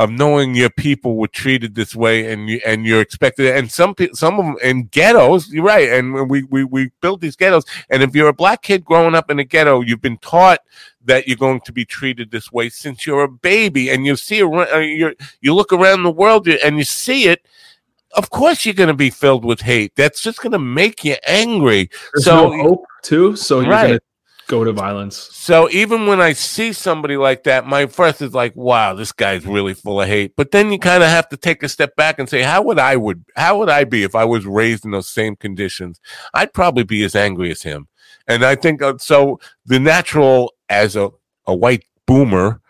of 0.00 0.10
knowing 0.10 0.54
your 0.54 0.70
people 0.70 1.16
were 1.16 1.28
treated 1.28 1.74
this 1.74 1.94
way 1.94 2.32
and 2.32 2.48
you 2.48 2.58
and 2.64 2.86
you're 2.86 3.02
expected 3.02 3.54
and 3.54 3.70
some 3.70 3.94
some 4.14 4.40
of 4.40 4.46
them 4.46 4.56
in 4.62 4.84
ghettos 4.84 5.50
you're 5.50 5.62
right 5.62 5.90
and 5.90 6.30
we, 6.30 6.42
we 6.44 6.64
we 6.64 6.90
built 7.02 7.20
these 7.20 7.36
ghettos 7.36 7.64
and 7.90 8.02
if 8.02 8.14
you're 8.14 8.28
a 8.28 8.32
black 8.32 8.62
kid 8.62 8.82
growing 8.82 9.14
up 9.14 9.30
in 9.30 9.38
a 9.38 9.44
ghetto 9.44 9.82
you've 9.82 10.00
been 10.00 10.16
taught 10.16 10.60
that 11.04 11.26
you're 11.26 11.36
going 11.36 11.60
to 11.62 11.72
be 11.72 11.84
treated 11.84 12.30
this 12.30 12.52
way 12.52 12.68
since 12.68 13.06
you're 13.06 13.22
a 13.22 13.28
baby 13.28 13.88
and 13.90 14.06
you 14.06 14.16
see 14.16 14.42
uh, 14.42 14.78
you 14.78 15.14
you 15.40 15.54
look 15.54 15.72
around 15.72 16.02
the 16.02 16.10
world 16.10 16.46
and 16.48 16.78
you 16.78 16.84
see 16.84 17.28
it 17.28 17.46
of 18.16 18.30
course 18.30 18.64
you're 18.64 18.74
going 18.74 18.88
to 18.88 18.94
be 18.94 19.10
filled 19.10 19.44
with 19.44 19.60
hate 19.60 19.94
that's 19.96 20.20
just 20.20 20.40
going 20.40 20.52
to 20.52 20.58
make 20.58 21.04
you 21.04 21.16
angry 21.26 21.88
There's 22.12 22.24
so 22.24 22.48
no 22.48 22.62
hope 22.62 22.84
too. 23.02 23.36
So 23.36 23.60
you're 23.60 23.70
Right. 23.70 23.86
gonna 23.88 24.00
go 24.46 24.64
to 24.64 24.72
violence. 24.72 25.28
So 25.32 25.70
even 25.70 26.06
when 26.06 26.20
I 26.20 26.32
see 26.32 26.72
somebody 26.72 27.16
like 27.16 27.44
that, 27.44 27.66
my 27.66 27.86
first 27.86 28.20
is 28.20 28.34
like, 28.34 28.54
"Wow, 28.56 28.94
this 28.94 29.12
guy's 29.12 29.46
really 29.46 29.74
full 29.74 30.00
of 30.00 30.08
hate." 30.08 30.34
But 30.36 30.50
then 30.50 30.72
you 30.72 30.78
kind 30.78 31.02
of 31.02 31.08
have 31.08 31.28
to 31.30 31.36
take 31.36 31.62
a 31.62 31.68
step 31.68 31.94
back 31.96 32.18
and 32.18 32.28
say, 32.28 32.42
"How 32.42 32.60
would 32.62 32.78
I 32.78 32.96
would 32.96 33.24
how 33.36 33.58
would 33.58 33.68
I 33.68 33.84
be 33.84 34.02
if 34.02 34.14
I 34.14 34.24
was 34.24 34.44
raised 34.46 34.84
in 34.84 34.90
those 34.90 35.08
same 35.08 35.36
conditions? 35.36 36.00
I'd 36.34 36.52
probably 36.52 36.82
be 36.84 37.04
as 37.04 37.14
angry 37.14 37.50
as 37.50 37.62
him." 37.62 37.86
And 38.26 38.44
I 38.44 38.54
think 38.56 38.82
uh, 38.82 38.94
so. 38.98 39.40
The 39.66 39.78
natural 39.78 40.52
as 40.70 40.96
a 40.96 41.10
a 41.46 41.54
white 41.54 41.84
boomer. 42.06 42.60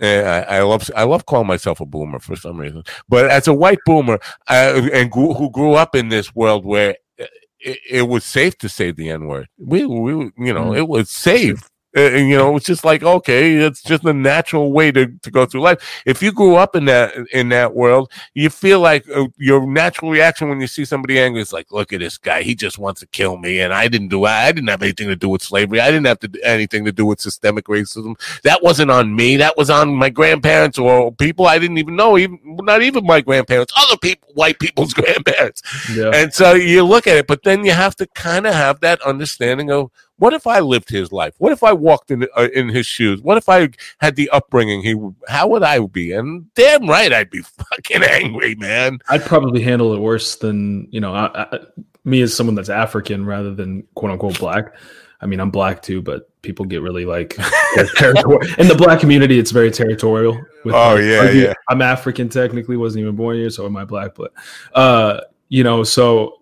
I, 0.00 0.42
I 0.48 0.62
love 0.62 0.90
I 0.96 1.04
love 1.04 1.26
calling 1.26 1.46
myself 1.46 1.80
a 1.80 1.86
boomer 1.86 2.18
for 2.18 2.34
some 2.34 2.56
reason, 2.58 2.82
but 3.08 3.30
as 3.30 3.46
a 3.46 3.54
white 3.54 3.78
boomer 3.86 4.18
uh, 4.48 4.88
and 4.92 5.10
grew, 5.12 5.32
who 5.34 5.48
grew 5.50 5.74
up 5.74 5.94
in 5.94 6.08
this 6.08 6.34
world 6.34 6.64
where 6.64 6.96
uh, 7.20 7.26
it, 7.60 7.78
it 7.88 8.02
was 8.08 8.24
safe 8.24 8.58
to 8.58 8.68
say 8.68 8.90
the 8.90 9.10
N 9.10 9.26
word. 9.26 9.48
We, 9.58 9.84
we, 9.86 10.12
you 10.38 10.52
know, 10.52 10.70
Mhm. 10.70 10.78
it 10.78 10.88
was 10.88 11.08
safe. 11.10 11.68
And, 11.94 12.28
you 12.28 12.36
know, 12.36 12.56
it's 12.56 12.66
just 12.66 12.84
like 12.84 13.02
okay, 13.02 13.56
it's 13.56 13.82
just 13.82 14.04
a 14.04 14.12
natural 14.12 14.72
way 14.72 14.90
to, 14.92 15.06
to 15.06 15.30
go 15.30 15.44
through 15.44 15.60
life. 15.60 16.02
If 16.06 16.22
you 16.22 16.32
grew 16.32 16.56
up 16.56 16.74
in 16.74 16.86
that 16.86 17.14
in 17.32 17.50
that 17.50 17.74
world, 17.74 18.10
you 18.34 18.48
feel 18.50 18.80
like 18.80 19.08
uh, 19.10 19.26
your 19.36 19.66
natural 19.66 20.10
reaction 20.10 20.48
when 20.48 20.60
you 20.60 20.66
see 20.66 20.84
somebody 20.84 21.18
angry 21.18 21.42
is 21.42 21.52
like, 21.52 21.70
"Look 21.70 21.92
at 21.92 22.00
this 22.00 22.16
guy; 22.16 22.42
he 22.42 22.54
just 22.54 22.78
wants 22.78 23.00
to 23.00 23.06
kill 23.06 23.36
me." 23.36 23.60
And 23.60 23.74
I 23.74 23.88
didn't 23.88 24.08
do 24.08 24.24
I 24.24 24.52
didn't 24.52 24.70
have 24.70 24.82
anything 24.82 25.08
to 25.08 25.16
do 25.16 25.28
with 25.28 25.42
slavery. 25.42 25.80
I 25.80 25.90
didn't 25.90 26.06
have 26.06 26.20
to 26.20 26.28
do 26.28 26.40
anything 26.42 26.84
to 26.86 26.92
do 26.92 27.04
with 27.04 27.20
systemic 27.20 27.66
racism. 27.66 28.14
That 28.42 28.62
wasn't 28.62 28.90
on 28.90 29.14
me. 29.14 29.36
That 29.36 29.56
was 29.56 29.68
on 29.68 29.94
my 29.94 30.08
grandparents 30.08 30.78
or 30.78 31.12
people 31.12 31.46
I 31.46 31.58
didn't 31.58 31.78
even 31.78 31.96
know. 31.96 32.16
Even 32.16 32.38
not 32.44 32.82
even 32.82 33.04
my 33.04 33.20
grandparents, 33.20 33.72
other 33.76 33.98
people, 33.98 34.28
white 34.34 34.58
people's 34.58 34.94
grandparents. 35.00 35.62
Yeah. 35.94 36.10
And 36.14 36.32
so 36.32 36.54
you 36.54 36.84
look 36.84 37.06
at 37.06 37.16
it, 37.16 37.26
but 37.26 37.42
then 37.42 37.64
you 37.64 37.72
have 37.72 37.96
to 37.96 38.06
kind 38.06 38.46
of 38.46 38.54
have 38.54 38.80
that 38.80 39.02
understanding 39.02 39.70
of 39.70 39.90
what 40.22 40.34
if 40.34 40.46
I 40.46 40.60
lived 40.60 40.88
his 40.88 41.10
life? 41.10 41.34
What 41.38 41.50
if 41.50 41.64
I 41.64 41.72
walked 41.72 42.12
in 42.12 42.28
uh, 42.36 42.46
in 42.54 42.68
his 42.68 42.86
shoes? 42.86 43.20
What 43.20 43.38
if 43.38 43.48
I 43.48 43.70
had 43.98 44.14
the 44.14 44.30
upbringing 44.30 44.80
he? 44.80 44.94
How 45.26 45.48
would 45.48 45.64
I 45.64 45.80
be? 45.80 46.12
And 46.12 46.46
damn 46.54 46.88
right, 46.88 47.12
I'd 47.12 47.28
be 47.28 47.42
fucking 47.42 48.04
angry, 48.04 48.54
man. 48.54 49.00
I'd 49.08 49.24
probably 49.24 49.62
handle 49.62 49.92
it 49.92 49.98
worse 49.98 50.36
than 50.36 50.86
you 50.92 51.00
know 51.00 51.12
I, 51.12 51.46
I, 51.50 51.58
me 52.04 52.22
as 52.22 52.36
someone 52.36 52.54
that's 52.54 52.68
African 52.68 53.26
rather 53.26 53.52
than 53.52 53.82
quote 53.96 54.12
unquote 54.12 54.38
black. 54.38 54.76
I 55.20 55.26
mean, 55.26 55.40
I'm 55.40 55.50
black 55.50 55.82
too, 55.82 56.00
but 56.00 56.30
people 56.42 56.66
get 56.66 56.82
really 56.82 57.04
like 57.04 57.36
territorial. 57.96 58.42
in 58.58 58.68
the 58.68 58.76
black 58.76 59.00
community. 59.00 59.40
It's 59.40 59.50
very 59.50 59.72
territorial. 59.72 60.40
with, 60.64 60.72
Oh, 60.72 60.98
yeah, 60.98 61.30
yeah. 61.30 61.54
I'm 61.68 61.82
African 61.82 62.28
technically, 62.28 62.76
wasn't 62.76 63.02
even 63.02 63.16
born 63.16 63.38
here, 63.38 63.50
so 63.50 63.66
am 63.66 63.76
I 63.76 63.84
black? 63.84 64.14
But 64.14 64.32
uh, 64.72 65.22
you 65.48 65.64
know, 65.64 65.82
so 65.82 66.41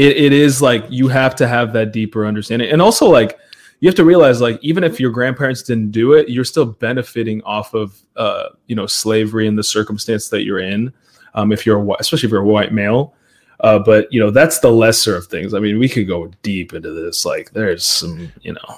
it, 0.00 0.16
it 0.16 0.32
is 0.32 0.62
like 0.62 0.84
you 0.88 1.08
have 1.08 1.34
to 1.36 1.46
have 1.46 1.72
that 1.74 1.92
deeper 1.92 2.26
understanding, 2.26 2.70
and 2.70 2.80
also 2.80 3.06
like 3.06 3.38
you 3.80 3.88
have 3.88 3.94
to 3.96 4.04
realize 4.04 4.40
like 4.40 4.58
even 4.62 4.82
if 4.84 4.98
your 4.98 5.10
grandparents 5.10 5.62
didn't 5.62 5.90
do 5.90 6.14
it, 6.14 6.28
you're 6.28 6.44
still 6.44 6.66
benefiting 6.66 7.42
off 7.44 7.74
of 7.74 8.00
uh, 8.16 8.48
you 8.66 8.74
know 8.76 8.86
slavery 8.86 9.46
and 9.46 9.58
the 9.58 9.62
circumstance 9.62 10.28
that 10.30 10.44
you're 10.44 10.60
in. 10.60 10.92
Um, 11.34 11.52
if 11.52 11.66
you're 11.66 11.78
a, 11.80 11.96
especially 12.00 12.26
if 12.26 12.32
you're 12.32 12.42
a 12.42 12.46
white 12.46 12.72
male. 12.72 13.14
Uh, 13.60 13.78
but 13.78 14.10
you 14.10 14.18
know 14.18 14.30
that's 14.30 14.58
the 14.60 14.70
lesser 14.70 15.14
of 15.14 15.26
things. 15.26 15.52
I 15.52 15.58
mean, 15.58 15.78
we 15.78 15.86
could 15.88 16.08
go 16.08 16.30
deep 16.40 16.72
into 16.72 16.92
this. 16.92 17.26
Like, 17.26 17.50
there's 17.50 17.84
some, 17.84 18.32
you 18.40 18.54
know, 18.54 18.74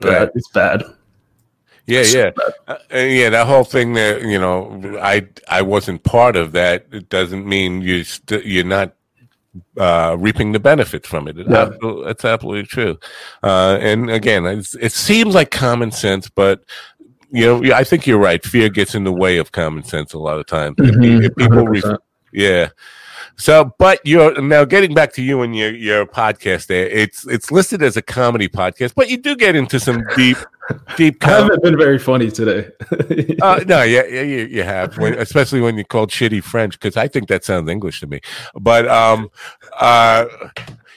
bad, 0.00 0.20
Right. 0.20 0.30
it's 0.34 0.48
bad. 0.48 0.82
Yeah, 1.86 2.02
yeah, 2.02 2.30
uh, 2.66 2.76
yeah. 2.94 3.28
That 3.28 3.46
whole 3.46 3.64
thing 3.64 3.92
that 3.92 4.22
you 4.22 4.38
know, 4.38 4.98
I 5.02 5.26
I 5.48 5.60
wasn't 5.60 6.02
part 6.02 6.36
of 6.36 6.52
that. 6.52 6.86
It 6.92 7.10
doesn't 7.10 7.44
mean 7.44 7.82
you 7.82 8.04
st- 8.04 8.46
you're 8.46 8.64
not 8.64 8.94
uh, 9.78 10.16
reaping 10.18 10.52
the 10.52 10.60
benefits 10.60 11.08
from 11.08 11.28
it. 11.28 11.38
It 11.38 11.46
Yeah. 11.48 11.66
absol- 11.66 12.04
That's 12.04 12.24
absolutely 12.24 12.64
true. 12.66 12.98
Uh, 13.42 13.78
and 13.80 14.10
again, 14.10 14.46
it's, 14.46 14.74
it 14.76 14.92
seems 14.92 15.34
like 15.34 15.50
common 15.50 15.90
sense, 15.92 16.28
but 16.28 16.62
you 17.30 17.46
know, 17.46 17.74
I 17.74 17.82
think 17.84 18.06
you're 18.06 18.18
right. 18.18 18.44
Fear 18.44 18.68
gets 18.68 18.94
in 18.94 19.04
the 19.04 19.12
way 19.12 19.38
of 19.38 19.52
common 19.52 19.84
sense 19.84 20.12
a 20.12 20.18
lot 20.18 20.38
of 20.38 20.46
times. 20.46 20.76
If 20.78 21.34
people, 21.36 21.66
re- 21.66 21.80
100%. 21.80 21.98
yeah. 22.32 22.68
So, 23.36 23.72
but 23.78 23.98
you're 24.04 24.40
now 24.40 24.64
getting 24.64 24.94
back 24.94 25.12
to 25.14 25.22
you 25.22 25.42
and 25.42 25.56
your 25.56 25.74
your 25.74 26.06
podcast. 26.06 26.66
There, 26.66 26.86
it's 26.86 27.26
it's 27.26 27.50
listed 27.50 27.82
as 27.82 27.96
a 27.96 28.02
comedy 28.02 28.48
podcast, 28.48 28.94
but 28.94 29.10
you 29.10 29.16
do 29.16 29.34
get 29.34 29.56
into 29.56 29.80
some 29.80 30.04
deep, 30.14 30.36
deep. 30.96 31.16
I 31.24 31.26
Com- 31.26 31.42
haven't 31.44 31.62
been 31.62 31.78
very 31.78 31.98
funny 31.98 32.30
today. 32.30 32.68
uh, 33.42 33.60
no, 33.66 33.82
yeah, 33.82 34.04
yeah, 34.04 34.22
you, 34.22 34.44
you 34.46 34.62
have, 34.62 34.96
when, 34.98 35.14
especially 35.18 35.60
when 35.60 35.76
you 35.76 35.84
called 35.84 36.10
shitty 36.10 36.42
French, 36.44 36.78
because 36.78 36.96
I 36.96 37.08
think 37.08 37.28
that 37.28 37.44
sounds 37.44 37.68
English 37.68 38.00
to 38.00 38.06
me. 38.06 38.20
But 38.54 38.86
um, 38.86 39.30
uh, 39.80 40.26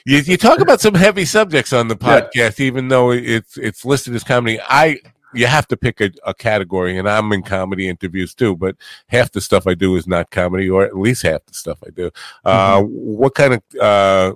you, 0.04 0.18
you 0.18 0.36
talk 0.36 0.60
about 0.60 0.80
some 0.80 0.94
heavy 0.94 1.24
subjects 1.24 1.72
on 1.72 1.88
the 1.88 1.96
Yeah. 2.00 2.20
podcast, 2.20 2.60
even 2.60 2.88
though 2.88 3.10
it's 3.12 3.56
it's 3.56 3.84
listed 3.84 4.14
as 4.14 4.22
comedy. 4.24 4.60
I 4.68 4.98
you 5.34 5.46
have 5.46 5.66
to 5.68 5.76
pick 5.76 6.00
a, 6.00 6.10
a 6.24 6.34
category, 6.34 6.98
and 6.98 7.08
I'm 7.08 7.32
in 7.32 7.42
comedy 7.42 7.88
interviews 7.88 8.34
too. 8.34 8.56
But 8.56 8.76
half 9.08 9.32
the 9.32 9.40
stuff 9.40 9.66
I 9.66 9.74
do 9.74 9.96
is 9.96 10.06
not 10.06 10.30
comedy, 10.30 10.68
or 10.68 10.84
at 10.84 10.96
least 10.96 11.22
half 11.22 11.44
the 11.46 11.54
stuff 11.54 11.78
I 11.86 11.90
do. 11.90 12.10
Uh, 12.44 12.82
what 12.82 13.34
kind 13.34 13.54
of 13.54 13.62
uh, 13.80 14.34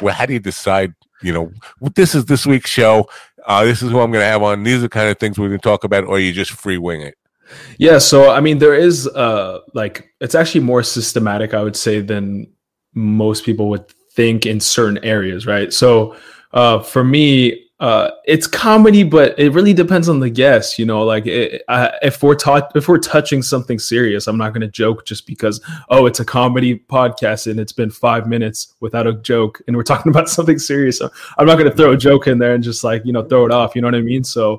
well, 0.00 0.14
how 0.14 0.26
do 0.26 0.32
you 0.32 0.40
decide? 0.40 0.94
You 1.22 1.32
know, 1.32 1.52
this 1.94 2.14
is 2.14 2.24
this 2.24 2.46
week's 2.46 2.70
show. 2.70 3.08
Uh, 3.46 3.64
this 3.64 3.82
is 3.82 3.90
who 3.90 4.00
I'm 4.00 4.10
going 4.10 4.22
to 4.22 4.26
have 4.26 4.42
on. 4.42 4.62
These 4.62 4.78
are 4.78 4.82
the 4.82 4.88
kind 4.88 5.08
of 5.08 5.18
things 5.18 5.38
we're 5.38 5.48
going 5.48 5.60
to 5.60 5.62
talk 5.62 5.84
about, 5.84 6.04
or 6.04 6.18
you 6.18 6.32
just 6.32 6.52
free 6.52 6.78
wing 6.78 7.02
it. 7.02 7.16
yeah, 7.78 7.98
so 7.98 8.30
I 8.30 8.40
mean, 8.40 8.58
there 8.58 8.74
is 8.74 9.06
uh, 9.08 9.60
like 9.74 10.08
it's 10.20 10.34
actually 10.34 10.62
more 10.62 10.82
systematic, 10.82 11.54
I 11.54 11.62
would 11.62 11.76
say, 11.76 12.00
than 12.00 12.52
most 12.94 13.44
people 13.44 13.68
would 13.70 13.88
think 14.12 14.46
in 14.46 14.60
certain 14.60 14.98
areas, 15.04 15.46
right? 15.46 15.72
So 15.72 16.16
uh, 16.52 16.80
for 16.80 17.02
me, 17.02 17.68
uh, 17.82 18.12
it's 18.24 18.46
comedy, 18.46 19.02
but 19.02 19.36
it 19.40 19.50
really 19.50 19.74
depends 19.74 20.08
on 20.08 20.20
the 20.20 20.30
guest. 20.30 20.78
You 20.78 20.86
know, 20.86 21.02
like 21.02 21.26
it, 21.26 21.62
I, 21.66 21.92
if 22.02 22.22
we're 22.22 22.36
taught 22.36 22.70
if 22.76 22.86
we're 22.86 22.98
touching 22.98 23.42
something 23.42 23.80
serious, 23.80 24.28
I'm 24.28 24.38
not 24.38 24.52
going 24.52 24.60
to 24.60 24.68
joke 24.68 25.04
just 25.04 25.26
because 25.26 25.60
oh, 25.88 26.06
it's 26.06 26.20
a 26.20 26.24
comedy 26.24 26.78
podcast 26.78 27.50
and 27.50 27.58
it's 27.58 27.72
been 27.72 27.90
five 27.90 28.28
minutes 28.28 28.76
without 28.78 29.08
a 29.08 29.14
joke, 29.14 29.60
and 29.66 29.76
we're 29.76 29.82
talking 29.92 30.10
about 30.10 30.28
something 30.28 30.60
serious. 30.60 30.98
So 30.98 31.10
I'm 31.38 31.46
not 31.46 31.58
going 31.58 31.68
to 31.68 31.76
throw 31.76 31.90
a 31.90 31.96
joke 31.96 32.28
in 32.28 32.38
there 32.38 32.54
and 32.54 32.62
just 32.62 32.84
like 32.84 33.04
you 33.04 33.12
know 33.12 33.24
throw 33.24 33.46
it 33.46 33.50
off. 33.50 33.74
You 33.74 33.82
know 33.82 33.88
what 33.88 33.96
I 33.96 34.02
mean? 34.02 34.22
So 34.22 34.58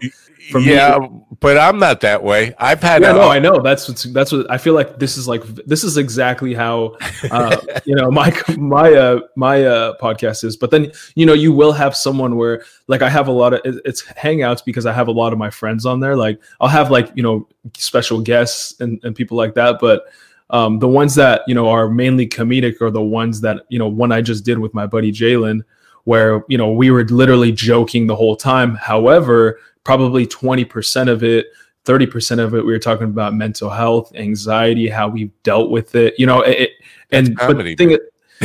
For 0.52 0.60
me- 0.60 0.74
yeah, 0.74 1.00
but 1.40 1.58
I'm 1.58 1.80
not 1.80 2.02
that 2.02 2.24
way. 2.24 2.54
I've 2.58 2.82
had 2.82 3.02
yeah, 3.02 3.12
a- 3.12 3.14
no, 3.14 3.30
I 3.30 3.40
know. 3.40 3.62
That's 3.62 3.88
what's, 3.88 4.04
that's 4.04 4.32
what 4.32 4.50
I 4.52 4.58
feel 4.58 4.74
like. 4.74 5.00
This 5.00 5.18
is 5.18 5.28
like 5.28 5.44
this 5.44 5.84
is 5.84 5.98
exactly 5.98 6.54
how 6.54 6.98
uh, 7.32 7.58
you 7.86 7.96
know 7.96 8.12
my 8.12 8.36
my 8.58 8.94
uh, 8.94 9.20
my 9.36 9.64
uh, 9.64 9.98
podcast 10.02 10.44
is. 10.44 10.58
But 10.58 10.72
then 10.72 10.92
you 11.16 11.26
know 11.26 11.34
you 11.34 11.54
will 11.54 11.72
have 11.72 11.96
someone 11.96 12.36
where 12.36 12.64
like 12.88 13.02
I 13.02 13.10
have 13.10 13.28
a 13.28 13.32
lot 13.32 13.54
of 13.54 13.62
it's 13.64 14.04
hangouts 14.04 14.64
because 14.64 14.86
I 14.86 14.94
have 14.94 15.08
a 15.08 15.12
lot 15.12 15.34
of 15.34 15.40
my 15.40 15.50
friends 15.50 15.86
on 15.86 16.00
there. 16.00 16.16
Like 16.16 16.42
I'll 16.60 16.68
have 16.68 16.92
like 16.92 17.12
you 17.16 17.24
know 17.24 17.48
special 17.78 18.20
guests 18.20 18.80
and, 18.82 19.00
and 19.04 19.16
people 19.16 19.38
like 19.38 19.54
that. 19.56 19.78
But 19.80 20.04
um, 20.50 20.80
the 20.80 20.88
ones 20.88 21.16
that 21.16 21.42
you 21.48 21.56
know 21.56 21.70
are 21.70 21.90
mainly 21.90 22.28
comedic 22.28 22.82
are 22.82 22.92
the 22.92 23.02
ones 23.02 23.42
that 23.42 23.62
you 23.70 23.80
know 23.80 23.88
one 23.88 24.12
I 24.12 24.22
just 24.22 24.46
did 24.46 24.60
with 24.60 24.74
my 24.74 24.86
buddy 24.86 25.12
Jalen, 25.12 25.62
where 26.04 26.44
you 26.48 26.58
know 26.58 26.72
we 26.72 26.92
were 26.92 27.06
literally 27.06 27.52
joking 27.52 28.08
the 28.08 28.16
whole 28.16 28.36
time. 28.36 28.76
However, 28.76 29.60
probably 29.84 30.26
twenty 30.26 30.66
percent 30.66 31.10
of 31.10 31.24
it 31.24 31.48
30% 31.86 32.40
of 32.40 32.56
it 32.56 32.66
we 32.66 32.72
were 32.72 32.80
talking 32.80 33.08
about 33.08 33.34
mental 33.34 33.70
health 33.70 34.16
anxiety 34.16 34.88
how 34.88 35.10
we've 35.10 35.34
dealt 35.44 35.70
with 35.70 35.96
it 35.96 36.14
you 36.18 36.26
know 36.26 36.40
it, 36.40 36.70
and 37.12 37.36
but 37.36 37.58
the 37.58 37.76
thing, 37.76 37.98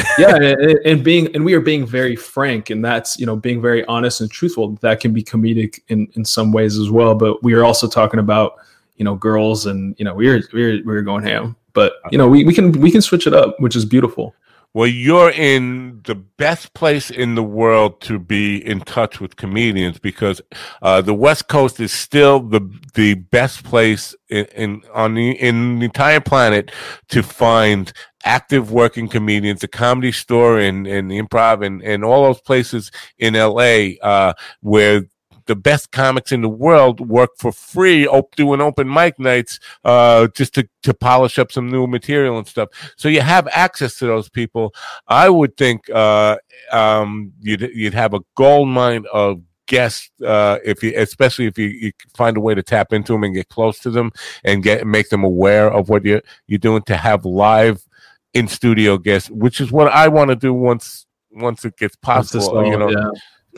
yeah, 0.18 0.36
and, 0.36 0.78
and, 0.84 1.04
being 1.04 1.34
and 1.34 1.44
we 1.44 1.54
are 1.54 1.60
being 1.60 1.86
very 1.86 2.14
frank, 2.14 2.70
and 2.70 2.84
that's 2.84 3.18
you 3.18 3.26
know 3.26 3.36
being 3.36 3.60
very 3.60 3.84
honest 3.86 4.20
and 4.20 4.30
truthful. 4.30 4.72
That 4.80 5.00
can 5.00 5.12
be 5.12 5.22
comedic 5.22 5.80
in 5.88 6.08
in 6.14 6.24
some 6.24 6.52
ways 6.52 6.78
as 6.78 6.90
well. 6.90 7.14
But 7.14 7.42
we 7.42 7.54
are 7.54 7.64
also 7.64 7.88
talking 7.88 8.20
about 8.20 8.56
you 8.96 9.04
know 9.04 9.14
girls, 9.14 9.66
and 9.66 9.96
you 9.98 10.04
know 10.04 10.14
we're 10.14 10.42
we're 10.52 10.84
we're 10.84 11.02
going 11.02 11.24
ham. 11.24 11.56
But 11.72 11.94
you 12.10 12.18
know 12.18 12.28
we, 12.28 12.44
we 12.44 12.54
can 12.54 12.72
we 12.72 12.90
can 12.90 13.02
switch 13.02 13.26
it 13.26 13.34
up, 13.34 13.58
which 13.58 13.76
is 13.76 13.84
beautiful. 13.84 14.34
Well, 14.74 14.86
you're 14.86 15.30
in 15.30 16.02
the 16.04 16.14
best 16.14 16.74
place 16.74 17.10
in 17.10 17.34
the 17.34 17.42
world 17.42 18.00
to 18.02 18.18
be 18.18 18.64
in 18.64 18.80
touch 18.80 19.18
with 19.18 19.36
comedians 19.36 19.98
because 19.98 20.42
uh, 20.82 21.00
the 21.00 21.14
West 21.14 21.48
Coast 21.48 21.80
is 21.80 21.90
still 21.90 22.40
the 22.40 22.60
the 22.94 23.14
best 23.14 23.64
place 23.64 24.14
in, 24.28 24.44
in, 24.54 24.82
on 24.92 25.14
the 25.14 25.30
in 25.30 25.78
the 25.78 25.86
entire 25.86 26.20
planet 26.20 26.70
to 27.08 27.22
find 27.22 27.92
active 28.24 28.70
working 28.70 29.08
comedians. 29.08 29.60
The 29.60 29.68
Comedy 29.68 30.12
Store 30.12 30.58
and 30.58 30.86
and 30.86 31.10
the 31.10 31.18
Improv 31.20 31.64
and 31.64 31.82
and 31.82 32.04
all 32.04 32.24
those 32.24 32.42
places 32.42 32.92
in 33.18 33.36
L.A. 33.36 33.98
Uh, 34.02 34.34
where 34.60 35.06
the 35.48 35.56
best 35.56 35.90
comics 35.90 36.30
in 36.30 36.42
the 36.42 36.48
world 36.48 37.00
work 37.00 37.30
for 37.38 37.50
free 37.50 38.06
op- 38.06 38.36
doing 38.36 38.60
open 38.60 38.88
mic 38.88 39.18
nights 39.18 39.58
uh, 39.84 40.28
just 40.36 40.54
to, 40.54 40.68
to 40.82 40.94
polish 40.94 41.38
up 41.38 41.50
some 41.50 41.68
new 41.68 41.86
material 41.86 42.38
and 42.38 42.46
stuff. 42.46 42.68
So 42.96 43.08
you 43.08 43.22
have 43.22 43.48
access 43.50 43.98
to 43.98 44.06
those 44.06 44.28
people. 44.28 44.74
I 45.08 45.28
would 45.28 45.56
think 45.56 45.90
uh, 45.90 46.36
um, 46.70 47.32
you'd 47.40 47.62
you'd 47.74 47.94
have 47.94 48.14
a 48.14 48.20
gold 48.36 48.68
mine 48.68 49.06
of 49.12 49.42
guests 49.66 50.10
uh, 50.22 50.58
if 50.64 50.82
you 50.82 50.92
especially 50.96 51.46
if 51.46 51.58
you, 51.58 51.66
you, 51.66 51.92
find 52.16 52.36
a 52.36 52.40
way 52.40 52.54
to 52.54 52.62
tap 52.62 52.92
into 52.92 53.12
them 53.12 53.24
and 53.24 53.34
get 53.34 53.48
close 53.48 53.78
to 53.80 53.90
them 53.90 54.10
and 54.44 54.62
get 54.62 54.86
make 54.86 55.10
them 55.10 55.24
aware 55.24 55.70
of 55.70 55.88
what 55.88 56.04
you're 56.04 56.22
you're 56.46 56.58
doing 56.58 56.82
to 56.82 56.96
have 56.96 57.24
live 57.24 57.86
in 58.32 58.48
studio 58.48 58.96
guests 58.96 59.30
which 59.30 59.60
is 59.60 59.70
what 59.70 59.92
I 59.92 60.08
want 60.08 60.30
to 60.30 60.36
do 60.36 60.54
once 60.54 61.06
once 61.30 61.66
it 61.66 61.76
gets 61.76 61.96
possible 61.96 62.66
you 62.66 62.78
know 62.78 62.88
yeah. 62.88 63.10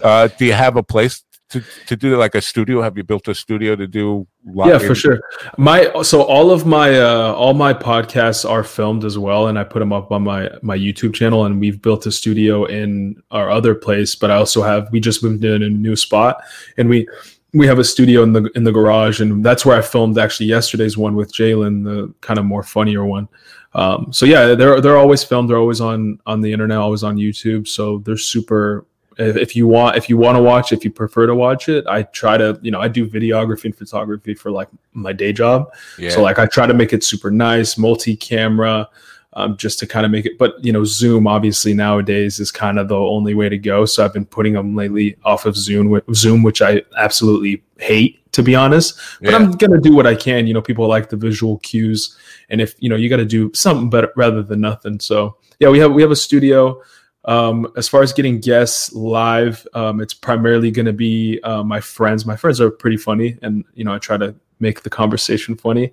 uh, 0.03 0.28
do 0.36 0.47
you 0.47 0.53
have 0.53 0.76
a 0.76 0.82
place 0.82 1.22
to, 1.51 1.63
to 1.87 1.97
do 1.97 2.17
like 2.17 2.35
a 2.35 2.41
studio? 2.41 2.81
Have 2.81 2.97
you 2.97 3.05
built 3.05 3.29
a 3.29 3.35
studio 3.35 3.77
to 3.77 3.87
do? 3.87 4.27
Yeah, 4.55 4.79
for 4.79 4.95
sure. 4.95 5.21
My 5.59 5.91
so 6.03 6.23
all 6.23 6.51
of 6.51 6.65
my 6.65 6.99
uh, 6.99 7.33
all 7.35 7.55
my 7.55 7.75
podcasts 7.75 8.49
are 8.49 8.65
filmed 8.65 9.05
as 9.05 9.19
well, 9.19 9.49
and 9.49 9.59
I 9.59 9.65
put 9.65 9.81
them 9.81 9.93
up 9.93 10.13
on 10.13 10.23
my 10.23 10.49
my 10.63 10.77
YouTube 10.77 11.15
channel. 11.15 11.45
And 11.45 11.61
we've 11.61 11.83
built 11.83 12.07
a 12.07 12.13
studio 12.13 12.65
in 12.65 13.23
our 13.31 13.51
other 13.51 13.75
place, 13.75 14.15
but 14.15 14.31
I 14.31 14.37
also 14.37 14.63
have 14.63 14.91
we 14.93 15.01
just 15.01 15.23
moved 15.23 15.45
in 15.45 15.63
a 15.63 15.69
new 15.69 15.97
spot, 15.97 16.43
and 16.79 16.89
we 16.89 17.07
we 17.53 17.67
have 17.67 17.79
a 17.79 17.85
studio 17.85 18.23
in 18.23 18.33
the 18.33 18.51
in 18.55 18.65
the 18.65 18.73
garage, 18.73 19.21
and 19.21 19.45
that's 19.45 19.67
where 19.67 19.77
I 19.77 19.83
filmed 19.83 20.19
actually 20.19 20.47
yesterday's 20.47 20.97
one 20.97 21.17
with 21.17 21.33
Jalen, 21.33 21.85
the 21.85 22.15
kind 22.21 22.39
of 22.39 22.45
more 22.45 22.63
funnier 22.63 23.05
one. 23.05 23.29
Um, 23.75 24.13
so 24.13 24.27
yeah, 24.27 24.55
they're 24.55 24.81
they're 24.81 24.99
always 24.99 25.25
filmed. 25.25 25.51
They're 25.51 25.59
always 25.59 25.81
on 25.81 26.21
on 26.27 26.41
the 26.41 26.53
internet, 26.53 26.79
always 26.79 27.03
on 27.03 27.17
YouTube. 27.17 27.67
So 27.69 27.99
they're 27.99 28.17
super 28.17 28.87
if 29.21 29.55
you 29.55 29.66
want 29.66 29.97
if 29.97 30.09
you 30.09 30.16
want 30.16 30.37
to 30.37 30.43
watch 30.43 30.73
if 30.73 30.85
you 30.85 30.91
prefer 30.91 31.27
to 31.27 31.35
watch 31.35 31.68
it 31.68 31.87
i 31.87 32.03
try 32.05 32.37
to 32.37 32.59
you 32.62 32.71
know 32.71 32.81
i 32.81 32.89
do 32.89 33.09
videography 33.09 33.66
and 33.66 33.77
photography 33.77 34.35
for 34.35 34.51
like 34.51 34.68
my 34.93 35.12
day 35.12 35.33
job. 35.33 35.73
Yeah. 35.99 36.11
so 36.11 36.23
like 36.23 36.39
i 36.39 36.47
try 36.47 36.66
to 36.66 36.75
make 36.75 36.93
it 36.93 37.05
super 37.05 37.31
nice 37.31 37.79
multi-camera 37.79 38.89
um, 39.35 39.57
just 39.57 39.79
to 39.79 39.87
kind 39.87 40.05
of 40.05 40.11
make 40.11 40.27
it 40.27 40.39
but 40.39 40.62
you 40.64 40.73
know 40.73 40.85
zoom 40.85 41.27
obviously 41.27 41.73
nowadays 41.73 42.41
is 42.41 42.51
kind 42.51 42.79
of 42.79 42.89
the 42.89 42.97
only 42.97 43.35
way 43.35 43.49
to 43.49 43.59
go. 43.59 43.85
So 43.85 44.05
i've 44.05 44.12
been 44.12 44.27
putting 44.27 44.55
them 44.55 44.75
lately 44.75 45.16
off 45.25 45.47
of 45.47 45.57
zoom 45.57 46.01
zoom 46.14 46.43
which 46.43 46.62
i 46.62 46.83
absolutely 46.99 47.62
hate 47.79 48.16
to 48.33 48.43
be 48.43 48.55
honest. 48.55 48.99
But 49.21 49.31
yeah. 49.31 49.37
i'm 49.37 49.53
gonna 49.53 49.81
do 49.81 49.95
what 49.95 50.07
i 50.07 50.14
can. 50.14 50.47
You 50.47 50.55
know 50.55 50.62
people 50.62 50.87
like 50.89 51.11
the 51.11 51.16
visual 51.16 51.59
cues 51.59 52.16
and 52.49 52.61
if 52.61 52.75
you 52.81 52.89
know 52.89 52.97
you 52.97 53.09
got 53.09 53.18
to 53.18 53.25
do 53.25 53.53
something 53.55 53.89
better 53.89 54.12
rather 54.16 54.43
than 54.43 54.61
nothing. 54.61 54.99
So 54.99 55.37
yeah 55.61 55.68
we 55.68 55.79
have 55.79 55.93
we 55.93 56.03
have 56.03 56.11
a 56.11 56.16
studio 56.16 56.83
um, 57.25 57.71
as 57.77 57.89
far 57.89 58.03
as 58.03 58.12
getting 58.12 58.41
guests 58.41 58.93
live, 58.93 59.66
um, 59.75 60.01
it's 60.01 60.14
primarily 60.14 60.71
going 60.71 60.87
to 60.87 60.93
be 60.93 61.41
uh, 61.43 61.62
my 61.62 61.81
friends. 61.81 62.25
My 62.25 62.37
friends 62.37 62.61
are 62.61 62.71
pretty 62.71 62.97
funny, 62.97 63.39
and 63.43 63.64
you 63.75 63.85
know 63.85 63.93
I 63.93 63.99
try 63.99 64.16
to 64.16 64.35
make 64.59 64.83
the 64.83 64.91
conversation 64.91 65.57
funny. 65.57 65.93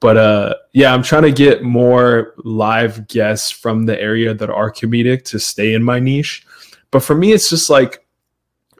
But 0.00 0.16
uh, 0.18 0.54
yeah, 0.72 0.92
I'm 0.92 1.02
trying 1.02 1.22
to 1.22 1.32
get 1.32 1.62
more 1.62 2.34
live 2.44 3.08
guests 3.08 3.50
from 3.50 3.86
the 3.86 3.98
area 4.00 4.34
that 4.34 4.50
are 4.50 4.70
comedic 4.70 5.24
to 5.26 5.38
stay 5.38 5.72
in 5.72 5.82
my 5.82 5.98
niche. 5.98 6.46
But 6.90 7.02
for 7.02 7.14
me, 7.14 7.32
it's 7.32 7.48
just 7.48 7.70
like 7.70 8.06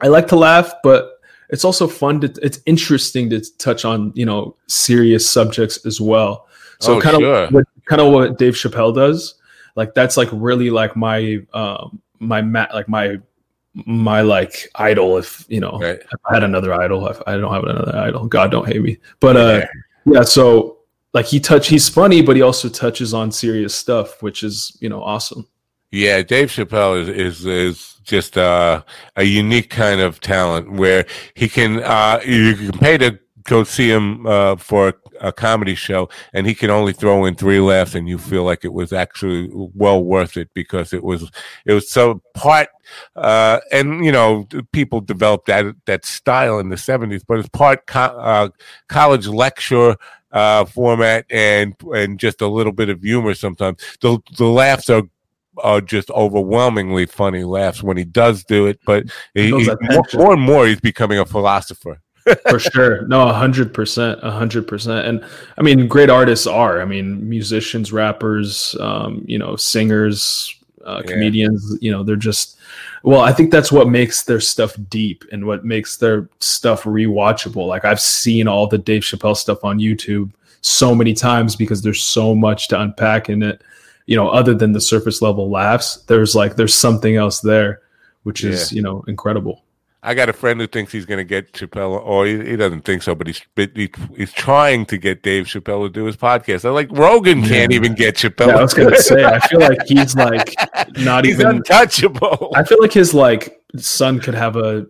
I 0.01 0.07
like 0.07 0.27
to 0.27 0.35
laugh, 0.35 0.71
but 0.83 1.19
it's 1.49 1.65
also 1.65 1.87
fun 1.87 2.21
to 2.21 2.33
it's 2.43 2.59
interesting 2.67 3.29
to 3.31 3.41
touch 3.57 3.85
on 3.85 4.11
you 4.13 4.25
know 4.25 4.55
serious 4.67 5.27
subjects 5.27 5.83
as 5.85 5.99
well. 5.99 6.47
So 6.79 6.97
oh, 6.97 7.01
kind 7.01 7.17
sure. 7.17 7.43
of 7.45 7.53
what, 7.53 7.65
kind 7.85 8.01
of 8.01 8.13
what 8.13 8.37
Dave 8.37 8.53
Chappelle 8.53 8.93
does 8.93 9.33
like 9.77 9.93
that's 9.93 10.17
like 10.17 10.27
really 10.33 10.69
like 10.69 10.97
my 10.97 11.37
um 11.53 12.01
my 12.19 12.41
mat 12.41 12.73
like 12.73 12.89
my 12.89 13.17
my 13.85 14.21
like 14.21 14.67
idol 14.75 15.17
if 15.17 15.45
you 15.47 15.61
know 15.61 15.77
right. 15.79 15.99
if 15.99 16.19
i 16.25 16.33
had 16.33 16.43
another 16.43 16.73
idol 16.73 17.07
if 17.07 17.21
i 17.27 17.37
don't 17.37 17.53
have 17.53 17.63
another 17.63 17.95
idol 17.95 18.27
god 18.27 18.51
don't 18.51 18.67
hate 18.67 18.81
me 18.81 18.97
but 19.21 19.37
uh 19.37 19.61
yeah. 20.05 20.13
yeah 20.13 20.21
so 20.23 20.79
like 21.13 21.27
he 21.27 21.39
touch 21.39 21.67
he's 21.67 21.87
funny 21.87 22.21
but 22.21 22.35
he 22.35 22.41
also 22.41 22.67
touches 22.67 23.13
on 23.13 23.31
serious 23.31 23.73
stuff 23.73 24.21
which 24.23 24.43
is 24.43 24.75
you 24.81 24.89
know 24.89 25.01
awesome 25.01 25.47
yeah 25.91 26.23
dave 26.23 26.49
chappelle 26.49 26.99
is 26.99 27.07
is 27.07 27.45
is 27.45 27.93
just 28.03 28.37
uh, 28.37 28.81
a 29.17 29.23
unique 29.23 29.69
kind 29.69 29.99
of 29.99 30.21
talent 30.21 30.71
where 30.71 31.05
he 31.35 31.49
can 31.49 31.83
uh 31.83 32.19
you 32.25 32.55
can 32.55 32.71
pay 32.71 32.97
to 32.97 33.19
go 33.47 33.63
see 33.63 33.89
him 33.89 34.27
uh, 34.27 34.55
for 34.57 34.93
a 35.19 35.31
comedy 35.31 35.73
show 35.73 36.07
and 36.33 36.45
he 36.45 36.53
can 36.53 36.69
only 36.69 36.93
throw 36.93 37.25
in 37.25 37.33
three 37.33 37.59
laughs 37.59 37.95
and 37.95 38.07
you 38.07 38.17
feel 38.17 38.43
like 38.43 38.63
it 38.63 38.73
was 38.73 38.93
actually 38.93 39.49
well 39.51 40.03
worth 40.03 40.37
it 40.37 40.49
because 40.53 40.93
it 40.93 41.03
was 41.03 41.31
it 41.65 41.73
was 41.73 41.89
so 41.89 42.21
part 42.35 42.67
uh, 43.15 43.59
and 43.71 44.05
you 44.05 44.11
know 44.11 44.45
people 44.71 45.01
developed 45.01 45.47
that 45.47 45.65
that 45.85 46.05
style 46.05 46.59
in 46.59 46.69
the 46.69 46.75
70s 46.75 47.23
but 47.27 47.39
it's 47.39 47.49
part 47.49 47.87
co- 47.87 47.99
uh, 47.99 48.49
college 48.89 49.27
lecture 49.27 49.95
uh, 50.31 50.65
format 50.65 51.25
and 51.31 51.73
and 51.95 52.19
just 52.19 52.41
a 52.41 52.47
little 52.47 52.73
bit 52.73 52.89
of 52.89 53.01
humor 53.01 53.33
sometimes. 53.33 53.79
The 54.01 54.19
the 54.37 54.45
laughs 54.45 54.89
are 54.89 55.03
are 55.63 55.81
just 55.81 56.11
overwhelmingly 56.11 57.05
funny 57.07 57.43
laughs 57.43 57.81
when 57.81 57.97
he 57.97 58.03
does 58.03 58.43
do 58.43 58.67
it 58.67 58.79
but 58.85 59.03
he, 59.33 59.47
he, 59.47 59.71
more, 59.89 60.03
more 60.13 60.33
and 60.33 60.41
more 60.43 60.67
he's 60.67 60.79
becoming 60.79 61.17
a 61.17 61.25
philosopher 61.25 61.99
for 62.49 62.59
sure. 62.59 63.07
No, 63.07 63.27
a 63.27 63.33
hundred 63.33 63.73
percent, 63.73 64.19
a 64.23 64.31
hundred 64.31 64.67
percent. 64.67 65.07
And 65.07 65.25
I 65.57 65.61
mean, 65.61 65.87
great 65.87 66.09
artists 66.09 66.47
are. 66.47 66.81
I 66.81 66.85
mean, 66.85 67.27
musicians, 67.27 67.91
rappers, 67.91 68.75
um, 68.79 69.23
you 69.27 69.37
know, 69.37 69.55
singers, 69.55 70.55
uh, 70.85 71.01
yeah. 71.05 71.11
comedians. 71.11 71.77
You 71.81 71.91
know, 71.91 72.03
they're 72.03 72.15
just. 72.15 72.57
Well, 73.03 73.21
I 73.21 73.31
think 73.31 73.51
that's 73.51 73.71
what 73.71 73.89
makes 73.89 74.23
their 74.23 74.39
stuff 74.39 74.75
deep 74.89 75.23
and 75.31 75.45
what 75.45 75.63
makes 75.63 75.97
their 75.97 76.27
stuff 76.39 76.83
rewatchable. 76.83 77.67
Like 77.67 77.85
I've 77.85 78.01
seen 78.01 78.47
all 78.47 78.67
the 78.67 78.77
Dave 78.77 79.03
Chappelle 79.03 79.37
stuff 79.37 79.63
on 79.63 79.79
YouTube 79.79 80.31
so 80.61 80.93
many 80.93 81.13
times 81.13 81.55
because 81.55 81.81
there's 81.81 82.03
so 82.03 82.35
much 82.35 82.67
to 82.69 82.81
unpack 82.81 83.29
in 83.29 83.43
it. 83.43 83.61
You 84.05 84.15
know, 84.15 84.29
other 84.29 84.53
than 84.53 84.71
the 84.71 84.81
surface 84.81 85.21
level 85.21 85.49
laughs, 85.49 85.97
there's 86.07 86.35
like 86.35 86.55
there's 86.55 86.73
something 86.73 87.15
else 87.15 87.41
there, 87.41 87.81
which 88.23 88.43
is 88.43 88.71
yeah. 88.71 88.77
you 88.77 88.81
know 88.81 89.03
incredible. 89.07 89.63
I 90.07 90.13
got 90.13 90.29
a 90.29 90.33
friend 90.33 90.61
who 90.61 90.67
thinks 90.67 90.93
he's 90.93 91.05
going 91.05 91.17
to 91.17 91.25
get 91.25 91.51
Chappelle, 91.51 92.01
or 92.01 92.25
he, 92.25 92.37
he, 92.51 92.55
doesn't 92.55 92.85
think 92.85 93.03
so, 93.03 93.13
but 93.13 93.27
he's 93.27 93.41
he, 93.57 93.91
he's 94.15 94.31
trying 94.31 94.85
to 94.85 94.97
get 94.97 95.21
Dave 95.21 95.47
Chappelle 95.47 95.85
to 95.85 95.89
do 95.89 96.05
his 96.05 96.15
podcast. 96.15 96.63
I 96.63 96.69
like 96.69 96.87
Rogan 96.91 97.43
can't 97.43 97.73
even 97.73 97.93
get 97.93 98.15
Chappelle. 98.15 98.47
Yeah, 98.47 98.55
I 98.55 98.61
was 98.61 98.73
going 98.73 98.89
to 98.89 99.01
say, 99.01 99.25
I 99.25 99.37
feel 99.39 99.59
like 99.59 99.79
he's 99.85 100.15
like 100.15 100.55
not 100.99 101.25
he's 101.25 101.33
even 101.33 101.57
untouchable. 101.57 102.53
I 102.55 102.63
feel 102.63 102.77
like 102.79 102.93
his 102.93 103.13
like 103.13 103.61
son 103.75 104.21
could 104.21 104.33
have 104.33 104.55
a 104.55 104.87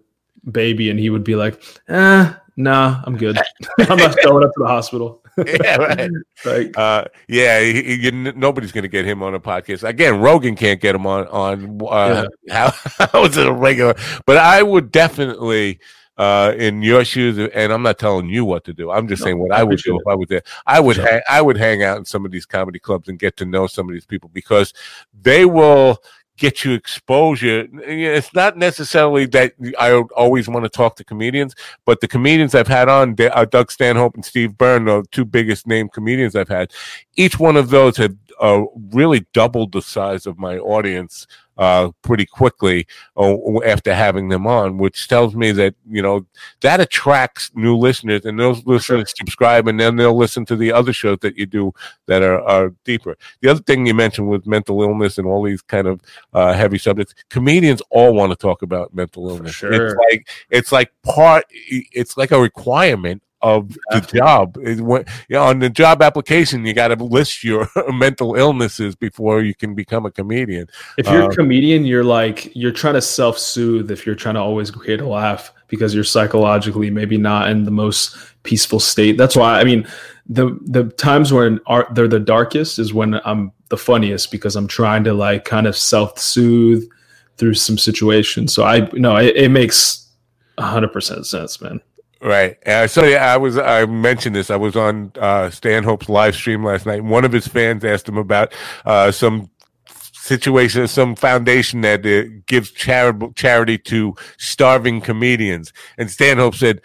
baby, 0.51 0.91
and 0.91 0.99
he 0.99 1.09
would 1.09 1.23
be 1.23 1.35
like, 1.35 1.63
"Eh, 1.87 2.31
nah, 2.55 3.01
I'm 3.03 3.17
good. 3.17 3.39
I'm 3.79 3.97
not 3.97 4.15
showing 4.21 4.43
up 4.43 4.51
to 4.51 4.59
the 4.59 4.67
hospital." 4.67 5.23
yeah, 5.45 5.75
right. 5.77 6.11
like, 6.45 6.77
uh, 6.77 7.05
yeah, 7.27 7.59
he, 7.61 7.97
he, 7.97 8.11
nobody's 8.11 8.71
going 8.71 8.83
to 8.83 8.87
get 8.87 9.05
him 9.05 9.21
on 9.21 9.35
a 9.35 9.39
podcast 9.39 9.87
again. 9.87 10.19
Rogan 10.19 10.55
can't 10.55 10.81
get 10.81 10.95
him 10.95 11.05
on 11.05 11.27
on 11.27 11.81
uh, 11.87 12.27
yeah. 12.43 12.71
how, 12.97 13.07
how 13.13 13.23
is 13.25 13.37
it 13.37 13.45
a 13.45 13.53
regular? 13.53 13.95
But 14.25 14.37
I 14.37 14.63
would 14.63 14.91
definitely. 14.91 15.79
Uh, 16.19 16.51
in 16.57 16.81
your 16.81 17.05
shoes, 17.05 17.37
and 17.37 17.71
I'm 17.71 17.83
not 17.83 17.99
telling 17.99 18.27
you 18.27 18.43
what 18.43 18.63
to 18.63 18.73
do. 18.73 18.89
I'm 18.89 19.07
just 19.07 19.19
no, 19.19 19.25
saying 19.25 19.37
what 19.37 19.51
I, 19.51 19.59
I 19.59 19.63
would 19.63 19.77
do 19.77 19.97
it. 19.97 20.01
if 20.01 20.07
I 20.07 20.15
was 20.15 20.27
there. 20.27 20.41
I 20.65 20.79
would, 20.79 20.95
sure. 20.95 21.21
I 21.29 21.43
would 21.43 21.57
hang 21.57 21.83
out 21.83 21.99
in 21.99 22.05
some 22.05 22.25
of 22.25 22.31
these 22.31 22.47
comedy 22.47 22.79
clubs 22.79 23.07
and 23.07 23.19
get 23.19 23.37
to 23.37 23.45
know 23.45 23.67
some 23.67 23.87
of 23.87 23.93
these 23.93 24.07
people 24.07 24.31
because 24.33 24.73
they 25.13 25.45
will 25.45 26.01
get 26.37 26.63
you 26.63 26.73
exposure. 26.73 27.67
It's 27.83 28.33
not 28.33 28.57
necessarily 28.57 29.25
that 29.27 29.53
I 29.79 29.93
always 30.15 30.47
want 30.47 30.65
to 30.65 30.69
talk 30.69 30.95
to 30.97 31.03
comedians, 31.03 31.55
but 31.85 31.99
the 31.99 32.07
comedians 32.07 32.55
I've 32.55 32.67
had 32.67 32.87
on, 32.89 33.15
uh, 33.19 33.45
Doug 33.45 33.71
Stanhope 33.71 34.15
and 34.15 34.23
Steve 34.23 34.57
Byrne, 34.57 34.85
the 34.85 35.03
two 35.11 35.25
biggest 35.25 35.67
name 35.67 35.89
comedians 35.89 36.35
I've 36.35 36.49
had, 36.49 36.71
each 37.15 37.39
one 37.39 37.57
of 37.57 37.69
those 37.69 37.97
have 37.97 38.15
uh, 38.39 38.63
really 38.91 39.25
doubled 39.33 39.71
the 39.71 39.81
size 39.81 40.25
of 40.25 40.37
my 40.37 40.57
audience 40.59 41.27
uh, 41.57 41.91
pretty 42.01 42.25
quickly 42.25 42.85
uh, 43.15 43.35
after 43.65 43.93
having 43.93 44.29
them 44.29 44.45
on, 44.45 44.77
which 44.77 45.07
tells 45.07 45.35
me 45.35 45.51
that 45.51 45.75
you 45.89 46.01
know 46.01 46.25
that 46.61 46.79
attracts 46.79 47.51
new 47.55 47.75
listeners, 47.75 48.25
and 48.25 48.39
those 48.39 48.65
listeners 48.65 49.13
subscribe, 49.17 49.67
and 49.67 49.79
then 49.79 49.95
they'll 49.95 50.17
listen 50.17 50.45
to 50.45 50.55
the 50.55 50.71
other 50.71 50.93
shows 50.93 51.17
that 51.21 51.37
you 51.37 51.45
do 51.45 51.73
that 52.05 52.21
are, 52.21 52.41
are 52.41 52.73
deeper. 52.83 53.17
The 53.41 53.49
other 53.49 53.61
thing 53.61 53.85
you 53.85 53.93
mentioned 53.93 54.29
with 54.29 54.47
mental 54.47 54.81
illness 54.81 55.17
and 55.17 55.27
all 55.27 55.43
these 55.43 55.61
kind 55.61 55.87
of 55.87 56.01
uh, 56.33 56.53
heavy 56.53 56.77
subjects, 56.77 57.13
comedians 57.29 57.81
all 57.89 58.13
want 58.13 58.31
to 58.31 58.35
talk 58.35 58.61
about 58.61 58.93
mental 58.93 59.29
illness. 59.29 59.55
sure. 59.55 59.87
It's 59.87 59.95
like 60.11 60.29
it's 60.49 60.71
like 60.71 60.91
part, 61.03 61.45
it's 61.49 62.17
like 62.17 62.31
a 62.31 62.39
requirement 62.39 63.21
of 63.41 63.69
the 63.91 64.01
job. 64.01 64.57
When, 64.57 65.05
you 65.29 65.35
know, 65.35 65.43
on 65.43 65.59
the 65.59 65.69
job 65.69 66.01
application, 66.01 66.65
you 66.65 66.73
got 66.73 66.89
to 66.89 66.95
list 67.03 67.43
your 67.43 67.69
mental 67.93 68.35
illnesses 68.35 68.95
before 68.95 69.41
you 69.41 69.53
can 69.53 69.75
become 69.75 70.05
a 70.05 70.11
comedian. 70.11 70.67
If 70.97 71.07
you're 71.07 71.23
Uh, 71.23 71.27
a 71.27 71.35
comedian, 71.35 71.85
you're 71.85 72.03
like 72.03 72.55
you're 72.55 72.71
trying 72.71 72.95
to 72.95 73.01
self-soothe 73.01 73.91
if 73.91 74.05
you're 74.05 74.15
trying 74.15 74.35
to 74.35 74.41
always 74.41 74.71
create 74.71 75.01
a 75.01 75.07
laugh 75.07 75.53
because 75.67 75.93
you're 75.93 76.03
psychologically 76.03 76.89
maybe 76.89 77.17
not 77.17 77.49
in 77.49 77.65
the 77.65 77.71
most 77.71 78.17
peaceful 78.43 78.79
state. 78.79 79.17
That's 79.17 79.35
why 79.35 79.59
I 79.59 79.63
mean 79.63 79.87
the 80.27 80.57
the 80.65 80.85
times 80.85 81.31
when 81.31 81.59
art 81.67 81.93
they're 81.93 82.07
the 82.07 82.19
darkest 82.19 82.79
is 82.79 82.93
when 82.93 83.19
I'm 83.25 83.51
the 83.69 83.77
funniest 83.77 84.31
because 84.31 84.55
I'm 84.55 84.67
trying 84.67 85.03
to 85.05 85.13
like 85.13 85.45
kind 85.45 85.67
of 85.67 85.77
self-soothe 85.77 86.83
through 87.37 87.53
some 87.53 87.77
situations. 87.77 88.53
So 88.53 88.63
I 88.63 88.89
no, 88.93 89.17
it, 89.17 89.35
it 89.35 89.49
makes 89.49 90.09
hundred 90.57 90.91
percent 90.91 91.27
sense, 91.27 91.61
man. 91.61 91.81
Right. 92.21 92.57
Uh, 92.67 92.87
so 92.87 93.03
yeah, 93.03 93.31
I 93.33 93.37
was 93.37 93.57
I 93.57 93.85
mentioned 93.85 94.35
this. 94.35 94.49
I 94.49 94.55
was 94.55 94.75
on 94.75 95.11
uh, 95.19 95.49
Stanhope's 95.49 96.09
live 96.09 96.35
stream 96.35 96.63
last 96.63 96.85
night. 96.85 97.03
One 97.03 97.25
of 97.25 97.31
his 97.31 97.47
fans 97.47 97.85
asked 97.85 98.09
him 98.09 98.17
about 98.17 98.53
uh, 98.85 99.11
some 99.11 99.51
situation, 100.13 100.87
some 100.87 101.15
foundation 101.15 101.81
that 101.81 102.05
uh, 102.05 102.29
gives 102.47 102.71
charitable 102.71 103.33
charity 103.33 103.77
to 103.77 104.15
starving 104.37 105.01
comedians, 105.01 105.73
and 105.97 106.09
Stanhope 106.09 106.55
said. 106.55 106.81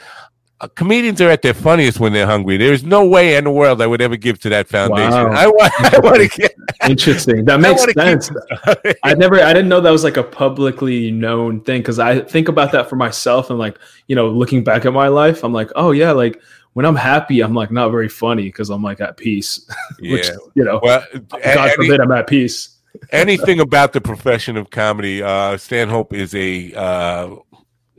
"Uh, 0.62 0.68
Comedians 0.68 1.20
are 1.20 1.28
at 1.28 1.42
their 1.42 1.52
funniest 1.54 2.00
when 2.00 2.12
they're 2.12 2.26
hungry. 2.26 2.56
There 2.56 2.72
is 2.72 2.84
no 2.84 3.06
way 3.06 3.36
in 3.36 3.44
the 3.44 3.50
world 3.50 3.82
I 3.82 3.86
would 3.86 4.00
ever 4.00 4.16
give 4.16 4.38
to 4.40 4.48
that 4.50 4.68
foundation. 4.68 5.10
Wow. 5.10 5.32
I 5.32 5.46
want, 5.48 5.72
I 5.94 5.98
want 5.98 6.16
to 6.16 6.28
get. 6.28 6.54
Interesting. 6.88 7.44
That 7.44 7.60
makes 7.60 7.84
keep- 7.84 7.94
sense. 7.96 8.30
I 9.02 9.14
never, 9.14 9.40
I 9.40 9.52
didn't 9.52 9.68
know 9.68 9.80
that 9.80 9.90
was 9.90 10.04
like 10.04 10.16
a 10.16 10.22
publicly 10.22 11.10
known 11.10 11.60
thing 11.62 11.80
because 11.80 11.98
I 11.98 12.20
think 12.20 12.48
about 12.48 12.72
that 12.72 12.88
for 12.88 12.96
myself 12.96 13.50
and 13.50 13.58
like, 13.58 13.76
you 14.06 14.16
know, 14.16 14.28
looking 14.28 14.64
back 14.64 14.86
at 14.86 14.92
my 14.92 15.08
life, 15.08 15.42
I'm 15.44 15.52
like, 15.52 15.70
oh 15.76 15.90
yeah, 15.90 16.12
like 16.12 16.40
when 16.74 16.86
I'm 16.86 16.96
happy, 16.96 17.40
I'm 17.40 17.54
like 17.54 17.70
not 17.70 17.90
very 17.90 18.08
funny 18.08 18.44
because 18.44 18.70
I'm 18.70 18.82
like 18.82 19.00
at 19.00 19.16
peace. 19.16 19.68
Which, 20.00 20.28
yeah. 20.28 20.34
you 20.54 20.64
know, 20.64 20.80
Well, 20.82 21.04
God 21.28 21.40
any- 21.42 21.74
forbid 21.74 22.00
I'm 22.00 22.12
at 22.12 22.26
peace. 22.26 22.78
anything 23.10 23.60
about 23.60 23.92
the 23.92 24.00
profession 24.00 24.56
of 24.56 24.70
comedy, 24.70 25.22
uh, 25.22 25.56
Stanhope 25.56 26.14
is 26.14 26.34
a. 26.34 26.72
Uh, 26.74 27.36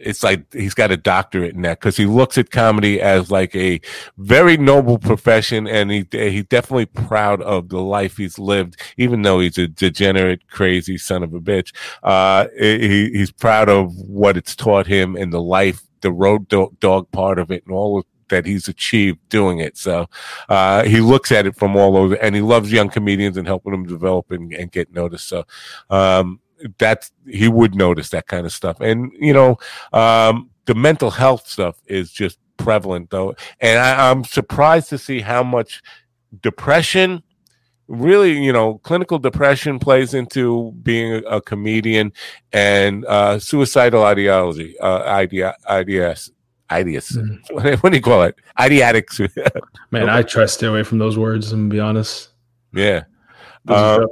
it's 0.06 0.24
like 0.24 0.52
he's 0.54 0.74
got 0.74 0.92
a 0.92 0.98
doctorate 0.98 1.56
in 1.56 1.62
that 1.64 1.80
because 1.80 1.98
he 1.98 2.06
looks 2.06 2.38
at 2.38 2.52
comedy 2.52 3.02
as 3.02 3.32
like 3.32 3.56
a 3.56 3.82
very 4.18 4.58
noble 4.58 4.98
profession, 4.98 5.68
and 5.68 5.92
he 5.92 6.06
he's 6.12 6.46
definitely 6.46 6.86
proud 6.86 7.42
of 7.42 7.70
the 7.70 7.82
life 7.82 8.18
he's 8.18 8.38
lived, 8.38 8.80
even 8.98 9.22
though 9.22 9.40
he's 9.40 9.58
a 9.58 9.68
degenerate, 9.68 10.48
crazy 10.50 10.98
son 10.98 11.24
of 11.24 11.34
a 11.34 11.40
bitch. 11.40 11.74
Uh, 12.04 12.48
he, 12.60 13.10
he's 13.14 13.32
proud 13.32 13.70
of 13.70 13.94
what 13.98 14.38
it's 14.38 14.56
taught 14.56 14.88
him 14.88 15.16
and 15.16 15.34
the 15.34 15.42
life, 15.42 15.82
the 16.02 16.12
road 16.12 16.48
do- 16.48 16.76
dog 16.80 17.10
part 17.12 17.40
of 17.40 17.52
it, 17.52 17.64
and 17.66 17.74
all 17.74 18.00
of 18.00 18.06
that 18.30 18.46
he's 18.46 18.68
achieved 18.68 19.20
doing 19.30 19.60
it. 19.60 19.78
So 19.78 20.08
uh, 20.50 20.84
he 20.84 21.02
looks 21.02 21.32
at 21.32 21.46
it 21.46 21.56
from 21.56 21.76
all 21.76 21.96
over, 21.96 22.16
and 22.16 22.36
he 22.36 22.42
loves 22.42 22.72
young 22.72 22.90
comedians 22.90 23.38
and 23.38 23.48
helping 23.48 23.72
them 23.72 23.86
develop 23.86 24.32
and, 24.32 24.52
and 24.54 24.72
get 24.72 24.92
noticed. 24.92 25.28
So 25.28 25.46
um, 25.90 26.40
that's 26.78 27.12
he 27.28 27.48
would 27.48 27.76
notice 27.76 28.10
that 28.10 28.28
kind 28.28 28.46
of 28.46 28.52
stuff, 28.52 28.80
and 28.80 29.12
you 29.20 29.34
know, 29.34 29.58
um, 29.92 30.50
the 30.66 30.76
mental 30.76 31.12
health 31.12 31.48
stuff 31.48 31.82
is 31.88 32.12
just 32.12 32.40
prevalent 32.58 33.10
though, 33.10 33.36
and 33.60 33.80
I, 33.80 34.10
I'm 34.10 34.24
surprised 34.24 34.90
to 34.90 34.98
see 34.98 35.22
how 35.22 35.44
much 35.44 35.82
depression. 36.42 37.24
Really, 37.90 38.42
you 38.42 38.54
know, 38.54 38.76
clinical 38.80 39.20
depression 39.20 39.78
plays 39.78 40.14
into 40.14 40.72
being 40.84 41.14
a, 41.16 41.18
a 41.38 41.42
comedian, 41.42 42.14
and 42.54 43.06
uh, 43.06 43.40
suicidal 43.40 44.04
ideology, 44.06 44.80
uh, 44.80 45.04
idea, 45.04 45.54
ideas, 45.68 46.32
ideas. 46.72 47.10
Mhm. 47.10 47.82
What 47.84 47.90
do 47.92 47.98
you 47.98 48.02
call 48.02 48.24
it? 48.24 48.36
Ideatics. 48.58 49.20
Man, 49.92 50.10
I 50.10 50.22
try 50.24 50.44
to 50.44 50.48
stay 50.48 50.68
away 50.68 50.84
from 50.84 50.98
those 50.98 51.18
words 51.18 51.52
and 51.52 51.70
be 51.70 51.80
honest. 51.82 52.30
yeah. 52.74 53.04
Um. 53.68 54.08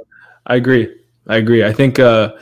I 0.46 0.56
agree. 0.56 0.94
I 1.28 1.36
agree. 1.36 1.64
I 1.64 1.72
think 1.72 1.98
uh 1.98 2.32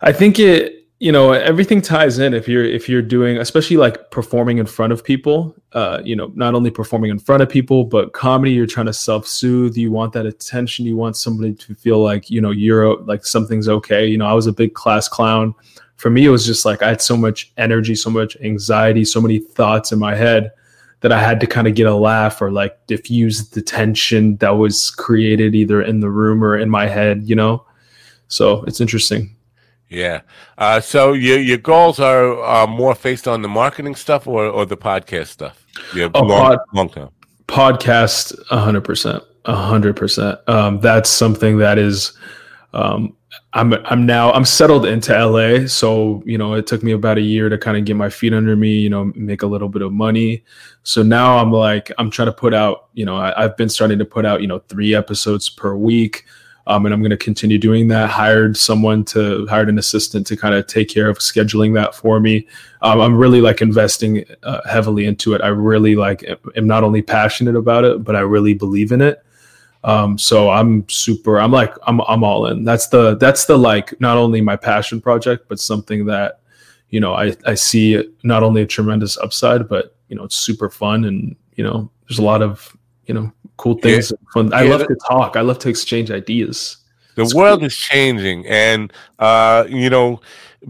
I 0.00 0.12
think 0.12 0.38
it 0.38 0.76
you 0.98 1.12
know 1.12 1.32
everything 1.32 1.82
ties 1.82 2.18
in 2.18 2.32
if 2.32 2.48
you're 2.48 2.64
if 2.64 2.88
you're 2.88 3.02
doing 3.02 3.36
especially 3.36 3.76
like 3.76 4.10
performing 4.10 4.56
in 4.56 4.64
front 4.64 4.94
of 4.94 5.04
people 5.04 5.54
uh 5.74 6.00
you 6.02 6.16
know 6.16 6.32
not 6.34 6.54
only 6.54 6.70
performing 6.70 7.10
in 7.10 7.18
front 7.18 7.42
of 7.42 7.50
people 7.50 7.84
but 7.84 8.14
comedy 8.14 8.52
you're 8.52 8.66
trying 8.66 8.86
to 8.86 8.94
self-soothe 8.94 9.76
you 9.76 9.90
want 9.90 10.10
that 10.14 10.24
attention 10.24 10.86
you 10.86 10.96
want 10.96 11.14
somebody 11.14 11.52
to 11.52 11.74
feel 11.74 12.02
like 12.02 12.30
you 12.30 12.40
know 12.40 12.50
you're 12.50 12.96
like 13.02 13.26
something's 13.26 13.68
okay. 13.68 14.06
You 14.06 14.16
know 14.16 14.26
I 14.26 14.32
was 14.32 14.46
a 14.46 14.52
big 14.52 14.72
class 14.74 15.06
clown. 15.08 15.54
For 15.96 16.08
me 16.08 16.24
it 16.24 16.30
was 16.30 16.46
just 16.46 16.64
like 16.64 16.82
I 16.82 16.88
had 16.88 17.02
so 17.02 17.16
much 17.16 17.52
energy 17.58 17.94
so 17.94 18.08
much 18.08 18.36
anxiety 18.40 19.04
so 19.04 19.20
many 19.20 19.38
thoughts 19.38 19.92
in 19.92 19.98
my 19.98 20.14
head 20.14 20.52
that 21.00 21.12
I 21.12 21.20
had 21.20 21.40
to 21.40 21.46
kind 21.46 21.66
of 21.66 21.74
get 21.74 21.86
a 21.86 21.94
laugh 21.94 22.40
or 22.40 22.50
like 22.50 22.86
diffuse 22.86 23.50
the 23.50 23.60
tension 23.62 24.36
that 24.38 24.50
was 24.56 24.90
created 24.90 25.54
either 25.54 25.82
in 25.82 26.00
the 26.00 26.10
room 26.10 26.42
or 26.42 26.56
in 26.56 26.70
my 26.70 26.86
head, 26.86 27.24
you 27.28 27.36
know? 27.36 27.64
So 28.28 28.62
it's 28.64 28.80
interesting. 28.80 29.36
Yeah. 29.88 30.22
Uh, 30.58 30.80
so 30.80 31.12
your 31.12 31.38
your 31.38 31.58
goals 31.58 32.00
are 32.00 32.42
uh, 32.42 32.66
more 32.66 32.94
based 32.94 33.28
on 33.28 33.42
the 33.42 33.48
marketing 33.48 33.94
stuff 33.94 34.26
or, 34.26 34.46
or 34.46 34.66
the 34.66 34.76
podcast 34.76 35.28
stuff? 35.28 35.64
Yeah, 35.94 36.08
Oh, 36.14 36.22
long, 36.22 36.28
pod- 36.40 36.58
long 36.72 36.88
term. 36.88 37.10
Podcast, 37.46 38.34
100%. 38.50 39.22
100%. 39.44 40.48
Um, 40.48 40.80
that's 40.80 41.08
something 41.08 41.58
that 41.58 41.78
is, 41.78 42.12
um, 42.74 43.15
I'm, 43.56 43.72
I'm 43.86 44.04
now, 44.04 44.32
I'm 44.32 44.44
settled 44.44 44.84
into 44.84 45.12
LA. 45.12 45.66
So, 45.66 46.22
you 46.26 46.36
know, 46.36 46.52
it 46.52 46.66
took 46.66 46.82
me 46.82 46.92
about 46.92 47.16
a 47.16 47.22
year 47.22 47.48
to 47.48 47.56
kind 47.56 47.78
of 47.78 47.86
get 47.86 47.96
my 47.96 48.10
feet 48.10 48.34
under 48.34 48.54
me, 48.54 48.78
you 48.78 48.90
know, 48.90 49.12
make 49.14 49.40
a 49.40 49.46
little 49.46 49.70
bit 49.70 49.80
of 49.80 49.94
money. 49.94 50.44
So 50.82 51.02
now 51.02 51.38
I'm 51.38 51.50
like, 51.50 51.90
I'm 51.96 52.10
trying 52.10 52.26
to 52.26 52.32
put 52.32 52.52
out, 52.52 52.88
you 52.92 53.06
know, 53.06 53.16
I, 53.16 53.44
I've 53.44 53.56
been 53.56 53.70
starting 53.70 53.98
to 53.98 54.04
put 54.04 54.26
out, 54.26 54.42
you 54.42 54.46
know, 54.46 54.58
three 54.68 54.94
episodes 54.94 55.48
per 55.48 55.74
week. 55.74 56.26
Um, 56.66 56.84
and 56.84 56.92
I'm 56.92 57.00
going 57.00 57.10
to 57.10 57.16
continue 57.16 57.56
doing 57.56 57.88
that. 57.88 58.10
Hired 58.10 58.58
someone 58.58 59.04
to 59.06 59.46
hired 59.46 59.70
an 59.70 59.78
assistant 59.78 60.26
to 60.26 60.36
kind 60.36 60.54
of 60.54 60.66
take 60.66 60.90
care 60.90 61.08
of 61.08 61.18
scheduling 61.18 61.72
that 61.74 61.94
for 61.94 62.20
me. 62.20 62.46
Um, 62.82 63.00
I'm 63.00 63.16
really 63.16 63.40
like 63.40 63.62
investing 63.62 64.24
uh, 64.42 64.68
heavily 64.68 65.06
into 65.06 65.32
it. 65.32 65.40
I 65.40 65.48
really 65.48 65.96
like 65.96 66.24
am 66.56 66.66
not 66.66 66.84
only 66.84 67.00
passionate 67.00 67.56
about 67.56 67.84
it, 67.84 68.04
but 68.04 68.16
I 68.16 68.20
really 68.20 68.52
believe 68.52 68.92
in 68.92 69.00
it. 69.00 69.22
Um, 69.86 70.18
so 70.18 70.50
I'm 70.50 70.86
super. 70.88 71.38
I'm 71.40 71.52
like 71.52 71.72
I'm 71.86 72.00
I'm 72.02 72.24
all 72.24 72.46
in. 72.48 72.64
That's 72.64 72.88
the 72.88 73.14
that's 73.16 73.44
the 73.46 73.56
like 73.56 73.98
not 74.00 74.16
only 74.18 74.40
my 74.40 74.56
passion 74.56 75.00
project, 75.00 75.46
but 75.48 75.60
something 75.60 76.04
that 76.06 76.40
you 76.90 76.98
know 77.00 77.14
I 77.14 77.34
I 77.46 77.54
see 77.54 78.02
not 78.24 78.42
only 78.42 78.62
a 78.62 78.66
tremendous 78.66 79.16
upside, 79.16 79.68
but 79.68 79.94
you 80.08 80.16
know 80.16 80.24
it's 80.24 80.36
super 80.36 80.68
fun 80.68 81.04
and 81.04 81.36
you 81.54 81.62
know 81.64 81.88
there's 82.08 82.18
a 82.18 82.22
lot 82.24 82.42
of 82.42 82.76
you 83.06 83.14
know 83.14 83.32
cool 83.58 83.78
things. 83.78 84.12
Fun. 84.34 84.52
I 84.52 84.62
Yeah, 84.64 84.70
love 84.70 84.80
that- 84.80 84.88
to 84.88 84.96
talk. 85.08 85.36
I 85.36 85.40
love 85.42 85.58
to 85.60 85.68
exchange 85.68 86.10
ideas. 86.10 86.78
The 87.14 87.22
It's 87.22 87.34
world 87.34 87.60
cool. 87.60 87.66
is 87.68 87.76
changing, 87.76 88.44
and 88.46 88.92
uh, 89.20 89.64
you 89.68 89.88
know, 89.88 90.20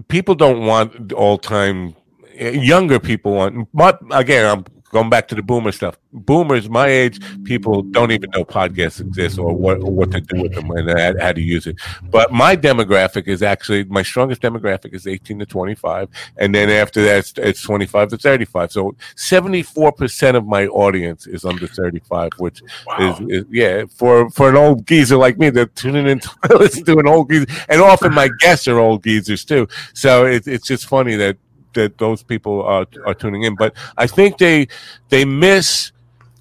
people 0.09 0.35
don't 0.35 0.67
want 0.67 1.12
all 1.14 1.39
time. 1.39 1.95
Younger 2.39 3.01
people 3.01 3.33
want. 3.33 3.67
But 3.73 3.99
again, 4.12 4.45
I'm 4.45 4.64
going 4.97 5.11
back 5.11 5.28
to 5.28 5.34
the 5.34 5.42
boomer 5.42 5.72
stuff. 5.72 5.99
Boomers, 6.11 6.70
my 6.70 6.86
age, 6.86 7.20
people 7.44 7.82
don't 7.82 8.12
even 8.12 8.30
know 8.30 8.47
podcasts 8.47 8.99
exist 8.99 9.38
or 9.38 9.55
what 9.55 9.76
or 9.80 9.92
what 9.92 10.11
to 10.12 10.22
do 10.22 10.40
with 10.40 10.55
them 10.55 10.70
and 10.70 11.20
how, 11.20 11.32
to 11.32 11.42
use 11.42 11.66
it. 11.66 11.76
But 12.11 12.32
my 12.32 12.57
demographic 12.57 13.28
is 13.28 13.42
actually 13.42 13.84
my 13.84 14.03
strongest 14.03 14.40
demographic 14.40 14.94
is 14.94 15.07
18 15.07 15.40
to 15.40 15.47
25, 15.47 16.09
and 16.38 16.55
then 16.55 16.70
after 16.70 17.05
that, 17.05 17.18
it's, 17.18 17.32
it's 17.36 17.62
25 17.62 18.09
to 18.09 18.16
35. 18.16 18.72
So 18.72 18.97
74 19.16 19.92
percent 19.92 20.34
of 20.34 20.47
my 20.47 20.66
audience 20.68 21.26
is 21.26 21.44
under 21.44 21.66
35, 21.66 22.30
which 22.38 22.62
is, 22.99 23.20
is 23.28 23.44
yeah 23.51 23.84
for 23.90 24.30
for 24.30 24.49
an 24.49 24.57
old 24.57 24.86
geezer 24.86 25.16
like 25.16 25.38
me 25.38 25.51
they're 25.51 25.66
tuning 25.66 26.07
in 26.07 26.20
to 26.20 26.30
listen 26.57 26.84
to 26.84 26.99
an 26.99 27.07
old 27.07 27.30
geezer 27.30 27.47
and 27.68 27.80
often 27.80 28.12
my 28.14 28.28
guests 28.38 28.66
are 28.66 28.78
old 28.78 29.03
geezers 29.03 29.44
too 29.44 29.66
so 29.92 30.24
it, 30.26 30.47
it's 30.47 30.66
just 30.66 30.86
funny 30.86 31.16
that 31.16 31.36
that 31.77 31.97
those 31.99 32.22
people 32.22 32.62
are 32.62 32.87
are 33.07 33.14
tuning 33.14 33.43
in 33.45 33.55
but 33.55 33.72
i 33.97 34.07
think 34.07 34.37
they 34.39 34.66
they 35.09 35.24
miss 35.24 35.93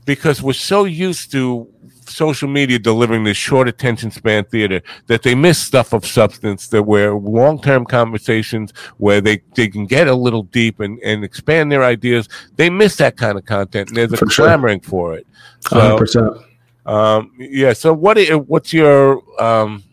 because 0.06 0.42
we're 0.42 0.54
so 0.54 0.84
used 0.86 1.32
to 1.32 1.68
social 2.08 2.48
media 2.48 2.78
delivering 2.78 3.24
this 3.24 3.36
short 3.38 3.68
attention 3.68 4.12
span 4.12 4.44
theater 4.46 4.82
that 5.08 5.24
they 5.24 5.34
miss 5.34 5.58
stuff 5.60 5.92
of 5.94 6.06
substance 6.06 6.68
that 6.68 6.84
where 6.84 7.14
long-term 7.16 7.84
conversations 7.86 8.72
where 8.98 9.20
they, 9.22 9.42
they 9.56 9.68
can 9.68 9.86
get 9.88 10.08
a 10.08 10.14
little 10.14 10.44
deep 10.44 10.80
and, 10.80 11.00
and 11.00 11.24
expand 11.24 11.72
their 11.72 11.84
ideas 11.84 12.30
they 12.58 12.70
miss 12.70 12.96
that 12.98 13.18
kind 13.18 13.38
of 13.38 13.46
content 13.46 13.90
and 13.90 13.98
there's 13.98 14.14
a 14.14 14.18
For 14.18 14.30
sure. 14.30 14.46
clamoring 14.46 14.82
for 14.82 15.16
it 15.16 15.26
so 15.62 15.78
100. 15.78 15.98
percent 15.98 16.38
Um, 16.86 17.32
yeah. 17.40 17.74
So 17.74 17.94
what? 17.94 18.16
What's 18.48 18.72
your? 18.72 19.24
Um, 19.42 19.84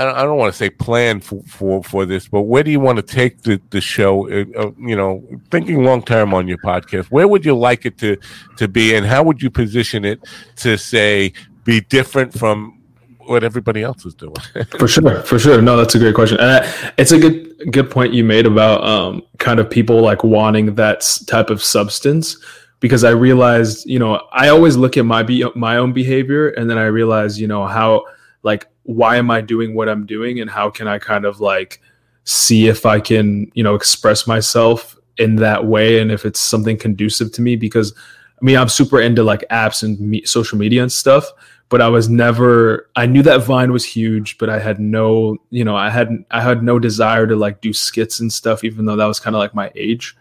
I 0.00 0.04
don't, 0.04 0.16
I 0.16 0.22
don't 0.22 0.38
want 0.38 0.50
to 0.50 0.56
say 0.56 0.70
plan 0.70 1.20
for, 1.20 1.42
for 1.42 1.84
for 1.84 2.06
this, 2.06 2.26
but 2.26 2.42
where 2.42 2.62
do 2.62 2.70
you 2.70 2.80
want 2.80 2.96
to 2.96 3.02
take 3.02 3.42
the 3.42 3.60
the 3.68 3.82
show? 3.82 4.30
Uh, 4.30 4.44
uh, 4.56 4.70
you 4.78 4.96
know, 4.96 5.22
thinking 5.50 5.84
long 5.84 6.02
term 6.02 6.32
on 6.32 6.48
your 6.48 6.56
podcast, 6.58 7.06
where 7.06 7.28
would 7.28 7.44
you 7.44 7.54
like 7.54 7.84
it 7.84 7.98
to 7.98 8.16
to 8.56 8.66
be, 8.66 8.94
and 8.94 9.04
how 9.04 9.22
would 9.22 9.42
you 9.42 9.50
position 9.50 10.06
it 10.06 10.20
to 10.56 10.78
say 10.78 11.34
be 11.64 11.82
different 11.82 12.32
from 12.32 12.80
what 13.26 13.44
everybody 13.44 13.82
else 13.82 14.06
is 14.06 14.14
doing? 14.14 14.34
for 14.78 14.88
sure 14.88 15.20
for 15.20 15.38
sure 15.38 15.60
no 15.60 15.76
that's 15.76 15.94
a 15.94 15.98
great 15.98 16.14
question 16.14 16.40
and 16.40 16.64
uh, 16.64 16.90
it's 16.96 17.12
a 17.12 17.18
good 17.18 17.70
good 17.70 17.90
point 17.90 18.14
you 18.14 18.24
made 18.24 18.46
about 18.46 18.82
um 18.82 19.22
kind 19.38 19.60
of 19.60 19.70
people 19.70 20.00
like 20.00 20.24
wanting 20.24 20.74
that 20.74 21.06
type 21.26 21.48
of 21.48 21.62
substance 21.62 22.36
because 22.80 23.04
i 23.04 23.10
realized 23.10 23.86
you 23.86 24.00
know 24.00 24.20
i 24.32 24.48
always 24.48 24.76
look 24.76 24.96
at 24.96 25.04
my 25.04 25.22
be- 25.22 25.48
my 25.54 25.76
own 25.76 25.92
behavior 25.92 26.48
and 26.48 26.68
then 26.68 26.76
i 26.76 26.86
realize 26.86 27.40
you 27.40 27.46
know 27.46 27.66
how 27.66 28.02
like 28.42 28.66
why 28.84 29.16
am 29.16 29.30
i 29.30 29.40
doing 29.40 29.74
what 29.74 29.88
i'm 29.88 30.06
doing 30.06 30.40
and 30.40 30.50
how 30.50 30.70
can 30.70 30.88
i 30.88 30.98
kind 30.98 31.24
of 31.24 31.40
like 31.40 31.80
see 32.24 32.68
if 32.68 32.86
i 32.86 33.00
can 33.00 33.50
you 33.54 33.62
know 33.62 33.74
express 33.74 34.26
myself 34.26 34.98
in 35.18 35.36
that 35.36 35.66
way 35.66 36.00
and 36.00 36.10
if 36.10 36.24
it's 36.24 36.40
something 36.40 36.76
conducive 36.76 37.32
to 37.32 37.42
me 37.42 37.56
because 37.56 37.94
i 38.40 38.44
mean 38.44 38.56
i'm 38.56 38.68
super 38.68 39.00
into 39.00 39.22
like 39.22 39.44
apps 39.50 39.82
and 39.82 40.00
me- 40.00 40.24
social 40.24 40.58
media 40.58 40.82
and 40.82 40.92
stuff 40.92 41.30
but 41.70 41.80
I 41.80 41.88
was 41.88 42.08
never 42.08 42.90
I 42.96 43.06
knew 43.06 43.22
that 43.22 43.44
Vine 43.44 43.72
was 43.72 43.84
huge, 43.84 44.36
but 44.38 44.50
I 44.50 44.58
had 44.58 44.80
no, 44.80 45.36
you 45.50 45.64
know, 45.64 45.76
I 45.76 45.88
had 45.88 46.24
I 46.30 46.42
had 46.42 46.62
no 46.62 46.78
desire 46.78 47.26
to 47.28 47.36
like 47.36 47.60
do 47.62 47.72
skits 47.72 48.20
and 48.20 48.30
stuff 48.30 48.64
even 48.64 48.84
though 48.84 48.96
that 48.96 49.06
was 49.06 49.20
kind 49.20 49.34
of 49.34 49.40
like 49.40 49.54
my 49.54 49.70
age. 49.76 50.16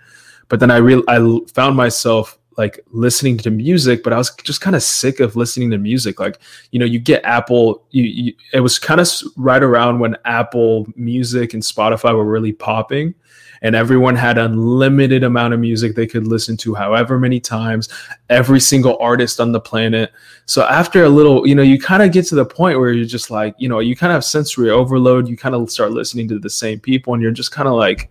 But 0.48 0.60
then 0.60 0.72
I 0.72 0.78
real 0.78 1.04
I 1.08 1.18
found 1.52 1.76
myself 1.76 2.39
like 2.60 2.78
listening 2.92 3.38
to 3.38 3.50
music, 3.50 4.04
but 4.04 4.12
I 4.12 4.18
was 4.18 4.36
just 4.44 4.60
kind 4.60 4.76
of 4.76 4.84
sick 4.84 5.22
of 5.22 5.38
listening 5.38 5.72
to 5.72 5.78
music. 5.78 6.20
Like, 6.20 6.40
you 6.72 6.80
know, 6.80 6.86
you 6.86 7.00
get 7.00 7.24
Apple 7.24 7.86
you, 7.92 8.04
you 8.04 8.34
it 8.54 8.60
was 8.60 8.78
kind 8.78 9.00
of 9.00 9.08
right 9.38 9.64
around 9.64 10.00
when 10.00 10.18
Apple 10.26 10.86
Music 10.98 11.54
and 11.54 11.64
Spotify 11.64 12.14
were 12.14 12.26
really 12.26 12.52
popping 12.52 13.16
and 13.62 13.76
everyone 13.76 14.16
had 14.16 14.38
unlimited 14.38 15.24
amount 15.24 15.54
of 15.54 15.60
music 15.62 15.96
they 15.96 16.08
could 16.08 16.28
listen 16.28 16.56
to 16.58 16.74
however 16.74 17.20
many 17.20 17.40
times 17.40 17.90
every 18.30 18.60
single 18.60 18.98
artist 19.00 19.42
on 19.42 19.52
the 19.52 19.60
planet 19.60 20.14
so 20.46 20.64
after 20.64 21.04
a 21.04 21.10
little 21.10 21.46
you 21.46 21.54
know 21.54 21.62
you 21.62 21.78
kind 21.78 22.02
of 22.02 22.14
get 22.14 22.26
to 22.26 22.36
the 22.36 22.46
point 22.46 22.80
where 22.80 22.94
you're 22.94 23.04
just 23.04 23.30
like 23.30 23.54
you 23.58 23.68
know 23.68 23.80
you 23.80 23.98
kind 23.98 24.12
of 24.12 24.16
have 24.16 24.24
sensory 24.24 24.70
overload 24.70 25.28
you 25.28 25.36
kind 25.36 25.56
of 25.56 25.70
start 25.70 25.92
listening 25.92 26.26
to 26.26 26.40
the 26.40 26.50
same 26.50 26.80
people 26.80 27.14
and 27.14 27.22
you're 27.22 27.34
just 27.34 27.52
kind 27.52 27.68
of 27.68 27.74
like 27.74 28.10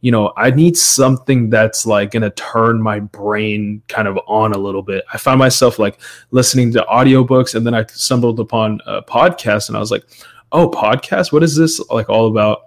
you 0.00 0.12
know 0.12 0.32
i 0.36 0.50
need 0.50 0.76
something 0.76 1.50
that's 1.50 1.86
like 1.86 2.10
going 2.10 2.22
to 2.22 2.30
turn 2.30 2.82
my 2.82 3.00
brain 3.00 3.82
kind 3.88 4.06
of 4.06 4.18
on 4.26 4.52
a 4.52 4.58
little 4.58 4.82
bit. 4.82 5.04
I 5.12 5.18
found 5.18 5.38
myself 5.38 5.78
like 5.78 6.00
listening 6.30 6.72
to 6.72 6.86
audiobooks 6.90 7.54
and 7.54 7.66
then 7.66 7.74
i 7.74 7.84
stumbled 7.86 8.40
upon 8.40 8.80
a 8.86 9.02
podcast 9.02 9.68
and 9.68 9.76
i 9.76 9.80
was 9.80 9.90
like 9.90 10.04
oh 10.52 10.70
podcast? 10.70 11.32
What 11.32 11.42
is 11.42 11.56
this 11.56 11.80
like 11.90 12.08
all 12.08 12.28
about? 12.28 12.62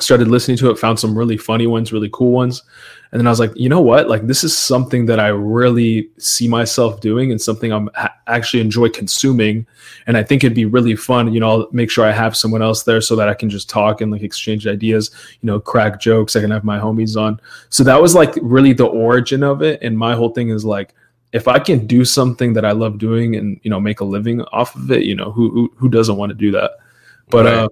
Started 0.00 0.28
listening 0.28 0.56
to 0.58 0.70
it 0.70 0.78
found 0.78 0.98
some 1.00 1.18
really 1.18 1.36
funny 1.36 1.66
ones 1.66 1.92
really 1.92 2.10
cool 2.12 2.30
ones 2.30 2.62
and 3.10 3.18
then 3.18 3.26
i 3.26 3.30
was 3.30 3.40
like 3.40 3.52
you 3.56 3.68
know 3.68 3.80
what? 3.80 4.08
Like 4.08 4.26
this 4.26 4.44
is 4.44 4.56
something 4.56 5.06
that 5.06 5.18
i 5.18 5.28
really 5.28 6.10
see 6.18 6.46
myself 6.46 7.00
doing 7.00 7.30
and 7.30 7.40
something 7.40 7.72
i'm 7.72 7.88
ha- 7.94 8.14
actually 8.26 8.60
enjoy 8.60 8.88
consuming. 8.90 9.66
And 10.06 10.16
i 10.16 10.22
think 10.22 10.44
it'd 10.44 10.54
be 10.54 10.64
really 10.66 10.96
fun 10.96 11.32
you 11.32 11.40
know 11.40 11.50
i'll 11.50 11.68
make 11.72 11.90
sure 11.90 12.04
i 12.04 12.12
have 12.12 12.36
someone 12.36 12.62
else 12.62 12.82
there 12.82 13.00
so 13.00 13.16
that 13.16 13.28
i 13.28 13.34
can 13.34 13.48
just 13.50 13.68
talk 13.70 14.00
and 14.00 14.12
like 14.12 14.22
exchange 14.22 14.66
ideas 14.66 15.10
you 15.40 15.46
know 15.46 15.58
crack 15.60 16.00
jokes. 16.00 16.36
I 16.36 16.40
can 16.40 16.50
have 16.50 16.64
my 16.64 16.78
homies 16.78 17.16
on. 17.20 17.40
So 17.70 17.82
that 17.84 18.00
was 18.00 18.14
like 18.14 18.34
really 18.42 18.72
the 18.72 18.86
origin 18.86 19.42
of 19.42 19.62
it. 19.62 19.82
And 19.82 19.96
my 19.98 20.14
whole 20.14 20.30
thing 20.30 20.50
is 20.50 20.64
like 20.64 20.94
if 21.32 21.46
i 21.48 21.58
can 21.58 21.86
do 21.86 22.04
something 22.04 22.54
that 22.54 22.64
i 22.64 22.72
love 22.72 22.98
doing 22.98 23.36
and 23.36 23.60
you 23.62 23.70
know 23.70 23.78
make 23.80 24.00
a 24.00 24.04
living 24.04 24.40
off 24.52 24.74
of 24.74 24.90
it 24.90 25.02
you 25.02 25.14
know 25.14 25.30
who 25.30 25.50
who, 25.50 25.72
who 25.76 25.88
doesn't 25.88 26.16
want 26.16 26.30
to 26.30 26.34
do 26.34 26.50
that? 26.52 26.72
But 27.28 27.44
Right. 27.44 27.54
uh 27.54 27.68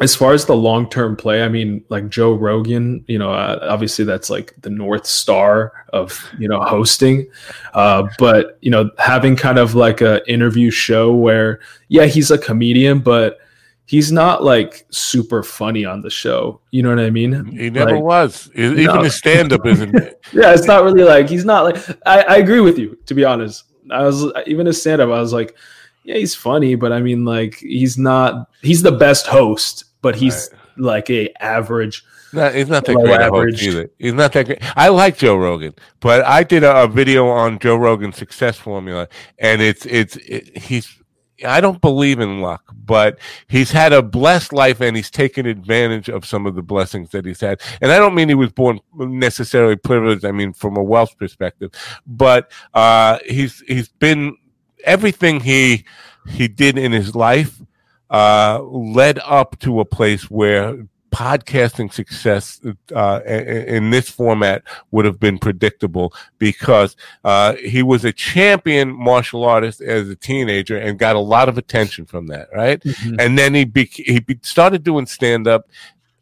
as 0.00 0.14
far 0.14 0.32
as 0.32 0.44
the 0.46 0.56
long 0.56 0.88
term 0.88 1.16
play, 1.16 1.42
I 1.42 1.48
mean, 1.48 1.84
like 1.88 2.08
Joe 2.08 2.34
Rogan, 2.34 3.04
you 3.08 3.18
know, 3.18 3.32
uh, 3.32 3.58
obviously 3.68 4.04
that's 4.04 4.30
like 4.30 4.54
the 4.60 4.70
north 4.70 5.06
star 5.06 5.72
of 5.92 6.24
you 6.38 6.48
know 6.48 6.60
hosting, 6.60 7.26
uh, 7.74 8.08
but 8.18 8.58
you 8.60 8.70
know, 8.70 8.90
having 8.98 9.36
kind 9.36 9.58
of 9.58 9.74
like 9.74 10.00
a 10.00 10.22
interview 10.30 10.70
show 10.70 11.12
where, 11.14 11.60
yeah, 11.88 12.04
he's 12.06 12.30
a 12.30 12.38
comedian, 12.38 13.00
but 13.00 13.38
he's 13.86 14.12
not 14.12 14.44
like 14.44 14.84
super 14.90 15.42
funny 15.42 15.84
on 15.84 16.02
the 16.02 16.10
show. 16.10 16.60
You 16.70 16.82
know 16.82 16.90
what 16.90 17.00
I 17.00 17.10
mean? 17.10 17.46
He 17.46 17.70
never 17.70 17.92
Like, 17.96 18.02
was. 18.04 18.50
Even 18.54 18.84
No. 18.84 19.02
his 19.02 19.16
stand 19.16 19.52
up 19.52 19.66
isn't. 19.66 19.92
yeah, 20.32 20.52
it's 20.52 20.66
not 20.66 20.84
really 20.84 21.04
like 21.04 21.28
he's 21.28 21.44
not 21.44 21.64
like 21.64 21.78
I, 22.06 22.20
I 22.22 22.36
agree 22.36 22.60
with 22.60 22.78
you 22.78 22.96
to 23.06 23.14
be 23.14 23.24
honest. 23.24 23.64
I 23.90 24.02
was 24.02 24.26
even 24.46 24.66
his 24.66 24.80
stand 24.80 25.00
up, 25.00 25.08
I 25.08 25.18
was 25.20 25.32
like, 25.32 25.56
yeah, 26.04 26.16
he's 26.16 26.34
funny, 26.34 26.74
but 26.74 26.92
I 26.92 27.00
mean 27.00 27.24
like 27.24 27.56
he's 27.56 27.96
not 27.98 28.48
he's 28.62 28.82
the 28.82 28.92
best 28.92 29.26
host, 29.26 29.84
but 30.02 30.16
he's 30.16 30.50
like 30.76 31.10
a 31.10 31.30
average. 31.42 32.04
No, 32.32 32.50
he's 32.50 32.68
not 32.68 32.84
that 32.84 32.94
great 32.94 33.20
average. 33.20 33.62
either. 33.66 33.90
He's 33.98 34.12
not 34.12 34.32
that 34.32 34.46
great. 34.46 34.58
I 34.76 34.88
like 34.88 35.16
Joe 35.16 35.36
Rogan, 35.36 35.74
but 36.00 36.24
I 36.24 36.42
did 36.42 36.62
a, 36.62 36.84
a 36.84 36.88
video 36.88 37.28
on 37.28 37.58
Joe 37.58 37.76
Rogan's 37.76 38.16
success 38.16 38.56
formula, 38.56 39.08
and 39.38 39.60
it's 39.62 39.86
it's 39.86 40.16
it, 40.16 40.56
he's. 40.56 40.94
I 41.46 41.60
don't 41.60 41.80
believe 41.80 42.18
in 42.18 42.40
luck, 42.40 42.64
but 42.84 43.20
he's 43.46 43.70
had 43.70 43.92
a 43.92 44.02
blessed 44.02 44.52
life 44.52 44.80
and 44.80 44.96
he's 44.96 45.08
taken 45.08 45.46
advantage 45.46 46.08
of 46.08 46.26
some 46.26 46.46
of 46.46 46.56
the 46.56 46.62
blessings 46.62 47.10
that 47.10 47.24
he's 47.24 47.40
had. 47.40 47.60
And 47.80 47.92
I 47.92 47.98
don't 48.00 48.16
mean 48.16 48.28
he 48.28 48.34
was 48.34 48.50
born 48.50 48.80
necessarily 48.92 49.76
privileged. 49.76 50.24
I 50.24 50.32
mean 50.32 50.52
from 50.52 50.76
a 50.76 50.82
wealth 50.82 51.16
perspective, 51.16 51.70
but 52.08 52.50
uh, 52.74 53.20
he's 53.24 53.60
he's 53.68 53.88
been 53.88 54.36
everything 54.82 55.38
he 55.38 55.84
he 56.26 56.48
did 56.48 56.76
in 56.76 56.90
his 56.90 57.14
life 57.14 57.60
uh, 58.10 58.62
led 58.62 59.18
up 59.24 59.58
to 59.60 59.80
a 59.80 59.84
place 59.84 60.30
where 60.30 60.76
podcasting 61.10 61.90
success 61.90 62.60
uh, 62.94 63.20
in 63.24 63.88
this 63.90 64.10
format 64.10 64.62
would 64.90 65.06
have 65.06 65.18
been 65.18 65.38
predictable 65.38 66.12
because 66.38 66.96
uh, 67.24 67.54
he 67.54 67.82
was 67.82 68.04
a 68.04 68.12
champion 68.12 68.92
martial 68.92 69.42
artist 69.44 69.80
as 69.80 70.10
a 70.10 70.14
teenager 70.16 70.76
and 70.76 70.98
got 70.98 71.16
a 71.16 71.20
lot 71.20 71.48
of 71.48 71.56
attention 71.56 72.04
from 72.04 72.26
that, 72.26 72.48
right? 72.54 72.82
And 73.18 73.38
then 73.38 73.54
he 73.54 73.64
be- 73.64 73.86
he 73.86 74.20
be- 74.20 74.38
started 74.42 74.82
doing 74.84 75.06
stand 75.06 75.48
up. 75.48 75.66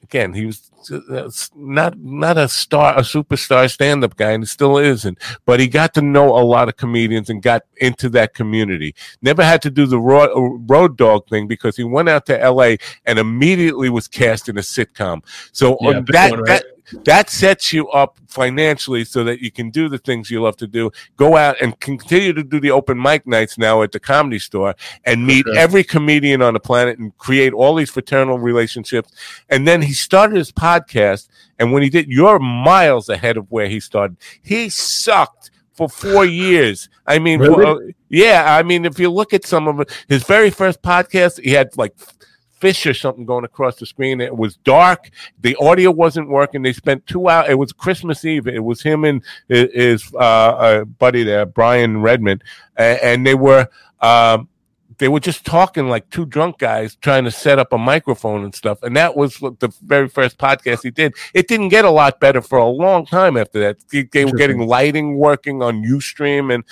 Again, 0.07 0.35
he 0.35 0.47
was 0.47 0.71
uh, 0.93 1.29
not 1.57 1.99
not 1.99 2.39
a 2.39 2.49
star, 2.49 2.97
a 2.97 3.01
superstar 3.01 3.69
stand 3.69 4.05
up 4.05 4.15
guy, 4.17 4.31
and 4.31 4.45
he 4.45 4.47
still 4.47 4.79
isn't. 4.79 5.19
But 5.45 5.59
he 5.59 5.67
got 5.67 5.95
to 5.95 6.01
know 6.01 6.29
a 6.39 6.47
lot 6.47 6.69
of 6.69 6.77
comedians 6.77 7.29
and 7.29 7.43
got 7.43 7.63
into 7.79 8.09
that 8.11 8.35
community. 8.35 8.95
Never 9.21 9.43
had 9.43 9.63
to 9.63 9.71
do 9.71 9.85
the 9.85 9.99
ro- 9.99 10.33
uh, 10.33 10.59
road 10.73 10.97
dog 10.97 11.29
thing 11.29 11.49
because 11.49 11.77
he 11.77 11.83
went 11.83 12.09
out 12.09 12.25
to 12.27 12.41
L.A. 12.41 12.79
and 13.05 13.19
immediately 13.19 13.91
was 13.91 14.07
cast 14.07 14.49
in 14.49 14.59
a 14.59 14.61
sitcom. 14.61 15.25
So 15.51 15.77
Yeah, 15.81 16.03
that 16.13 16.31
one, 16.31 16.39
right? 16.43 16.63
that 16.63 16.76
that 17.05 17.31
sets 17.31 17.73
you 17.73 17.89
up 17.91 18.19
financially 18.29 19.05
so 19.05 19.25
that 19.25 19.41
you 19.41 19.51
can 19.51 19.71
do 19.71 19.89
the 19.89 19.99
things 19.99 20.31
you 20.31 20.41
love 20.43 20.57
to 20.59 20.67
do. 20.67 20.91
Go 21.17 21.37
out 21.37 21.57
and 21.61 21.79
continue 21.81 22.33
to 22.33 22.43
do 22.43 22.61
the 22.61 22.71
open 22.71 23.01
mic 23.01 23.27
nights 23.27 23.59
now 23.59 23.83
at 23.83 23.93
the 23.93 24.01
comedy 24.01 24.39
store 24.39 24.75
and 25.05 25.27
meet 25.27 25.45
sure. 25.47 25.57
every 25.57 25.83
comedian 25.83 26.43
on 26.43 26.55
the 26.55 26.61
planet 26.61 26.99
and 26.99 27.17
create 27.19 27.53
all 27.53 27.75
these 27.75 27.91
fraternal 27.91 28.39
relationships. 28.39 29.13
And 29.49 29.67
then 29.67 29.83
he 29.83 29.93
started 29.93 30.37
his 30.37 30.53
podcast. 30.53 31.29
And 31.59 31.73
when 31.73 31.83
he 31.83 31.91
did, 31.91 32.09
you're 32.09 32.39
miles 32.39 33.09
ahead 33.09 33.37
of 33.37 33.51
where 33.51 33.69
he 33.69 33.81
started. 33.81 34.17
He 34.43 34.69
sucked 34.69 35.51
for 35.73 35.89
four 35.89 36.25
years. 36.27 36.89
I 37.07 37.19
mean, 37.19 37.41
Really? 37.41 37.55
for- 37.55 37.67
uh, 37.67 37.93
yeah. 38.09 38.57
I 38.57 38.63
mean, 38.63 38.85
if 38.85 38.99
you 38.99 39.11
look 39.11 39.33
at 39.33 39.45
some 39.45 39.67
of 39.67 39.81
it, 39.81 39.91
his 40.09 40.25
very 40.25 40.51
first 40.51 40.83
podcast, 40.83 41.41
he 41.43 41.51
had 41.51 41.77
like 41.77 41.95
fish 42.59 42.87
or 42.87 42.95
something 42.95 43.25
going 43.25 43.45
across 43.45 43.77
the 43.77 43.87
screen. 43.87 44.21
It 44.21 44.37
was 44.37 44.57
dark. 44.57 45.11
The 45.41 45.57
audio 45.57 45.91
wasn't 45.91 46.29
working. 46.29 46.63
They 46.63 46.73
spent 46.73 47.07
two 47.07 47.29
hours. 47.29 47.49
It 47.51 47.55
was 47.55 47.73
Christmas 47.73 48.25
Eve. 48.25 48.47
It 48.47 48.65
was 48.65 48.83
him 48.83 49.05
and 49.05 49.23
his, 49.49 50.13
uh, 50.15 50.19
uh, 50.19 50.85
buddy 50.85 51.23
there, 51.23 51.47
Brian 51.47 51.97
Redban, 51.97 52.41
and, 52.77 53.01
and 53.01 53.27
they 53.27 53.35
were. 53.35 53.69
Um, 54.01 54.49
they 54.99 55.09
were 55.09 55.21
just 55.21 55.45
talking 55.45 55.89
like 55.89 56.09
two 56.11 56.25
drunk 56.25 56.59
guys 56.59 56.97
trying 56.97 57.25
to 57.25 57.31
set 57.31 57.59
up 57.59 57.73
a 57.73 57.79
microphone 57.79 58.45
and 58.45 58.55
stuff. 58.55 58.83
And 58.83 58.97
that 58.97 59.17
was 59.17 59.37
the 59.39 59.73
very 59.85 60.09
first 60.09 60.39
podcast 60.39 60.83
he 60.83 60.91
did. 60.91 61.15
It 61.35 61.49
didn't 61.49 61.69
get 61.69 61.85
a 61.85 61.91
lot 61.91 62.19
better 62.21 62.41
for 62.41 62.59
a 62.59 62.67
long 62.69 63.05
time 63.05 63.37
after 63.37 63.61
that. 63.61 63.77
They, 63.91 64.05
they 64.05 64.25
were 64.25 64.37
getting 64.37 64.67
lighting 64.67 65.17
working 65.19 65.63
on 65.63 65.83
Ustream. 65.83 66.55
And 66.55 66.65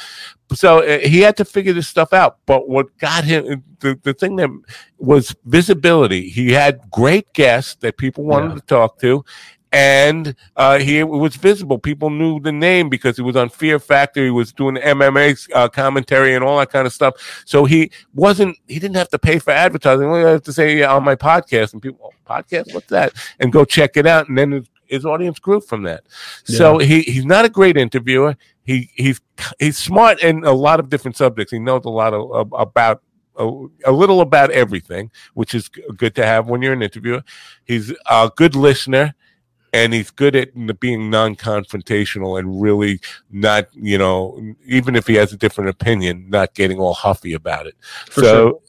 so 0.52 0.78
uh, 0.78 1.00
he 1.00 1.20
had 1.20 1.36
to 1.38 1.44
figure 1.44 1.72
this 1.72 1.88
stuff 1.88 2.12
out. 2.12 2.38
But 2.46 2.68
what 2.68 2.96
got 2.98 3.24
him, 3.24 3.62
the, 3.80 3.98
the 4.02 4.14
thing 4.14 4.36
that 4.36 4.50
was 4.98 5.34
visibility, 5.44 6.28
he 6.28 6.52
had 6.52 6.80
great 6.90 7.32
guests 7.34 7.74
that 7.80 7.96
people 7.98 8.24
wanted 8.24 8.50
Yeah. 8.50 8.54
to 8.54 8.60
talk 8.62 8.98
to. 9.00 9.24
And 9.74 10.36
uh, 10.56 10.78
he 10.78 11.02
was 11.02 11.34
visible. 11.36 11.78
People 11.78 12.08
knew 12.08 12.38
the 12.38 12.52
name 12.52 12.88
because 12.88 13.16
he 13.16 13.22
was 13.22 13.34
on 13.34 13.48
Fear 13.48 13.80
Factor. 13.80 14.24
He 14.24 14.30
was 14.30 14.52
doing 14.52 14.76
MMA 14.76 15.48
uh, 15.52 15.68
commentary 15.68 16.34
and 16.34 16.44
all 16.44 16.58
that 16.58 16.70
kind 16.70 16.86
of 16.86 16.92
stuff. 16.92 17.42
So 17.44 17.64
he 17.64 17.90
wasn't. 18.14 18.56
He 18.68 18.78
didn't 18.78 18.96
have 18.96 19.08
to 19.10 19.18
pay 19.18 19.40
for 19.40 19.50
advertising. 19.50 20.06
All 20.06 20.18
you 20.18 20.26
have 20.26 20.42
to 20.44 20.52
say 20.52 20.78
yeah, 20.78 20.94
on 20.94 21.02
my 21.02 21.16
podcast, 21.16 21.72
and 21.72 21.82
people, 21.82 22.12
oh, 22.14 22.32
podcast, 22.32 22.72
what's 22.72 22.86
that? 22.88 23.12
And 23.40 23.52
go 23.52 23.64
check 23.64 23.96
it 23.96 24.06
out. 24.06 24.28
And 24.28 24.38
then 24.38 24.52
it 24.52 24.68
his 24.86 25.04
audience 25.04 25.38
grew 25.38 25.60
from 25.60 25.82
that. 25.84 26.04
So 26.44 26.78
he, 26.78 27.02
he's 27.02 27.24
not 27.24 27.44
a 27.44 27.48
great 27.48 27.76
interviewer. 27.76 28.36
He 28.64 28.90
he's 28.94 29.20
he's 29.58 29.78
smart 29.78 30.22
in 30.22 30.44
a 30.44 30.52
lot 30.52 30.80
of 30.80 30.88
different 30.88 31.16
subjects. 31.16 31.52
He 31.52 31.58
knows 31.58 31.84
a 31.84 31.90
lot 31.90 32.14
of, 32.14 32.52
about 32.52 33.02
a, 33.36 33.66
a, 33.84 33.92
little 33.92 34.20
about 34.20 34.50
everything, 34.52 35.10
which 35.34 35.54
is 35.54 35.68
good 35.68 36.14
to 36.14 36.24
have 36.24 36.48
when 36.48 36.62
you're 36.62 36.72
an 36.72 36.82
interviewer. 36.82 37.22
He's 37.64 37.92
a 38.08 38.30
good 38.34 38.54
listener 38.54 39.14
and 39.74 39.92
he's 39.92 40.10
good 40.12 40.36
at 40.36 40.48
being 40.78 41.10
non-confrontational 41.10 42.38
and 42.38 42.62
really 42.62 43.00
not, 43.30 43.66
you 43.74 43.98
know, 43.98 44.54
even 44.66 44.94
if 44.94 45.08
he 45.08 45.14
has 45.14 45.32
a 45.32 45.36
different 45.36 45.68
opinion, 45.68 46.30
not 46.30 46.54
getting 46.54 46.78
all 46.78 46.94
huffy 46.94 47.34
about 47.34 47.66
it. 47.66 47.74
For 48.06 48.20
so 48.20 48.48
sure. 48.48 48.60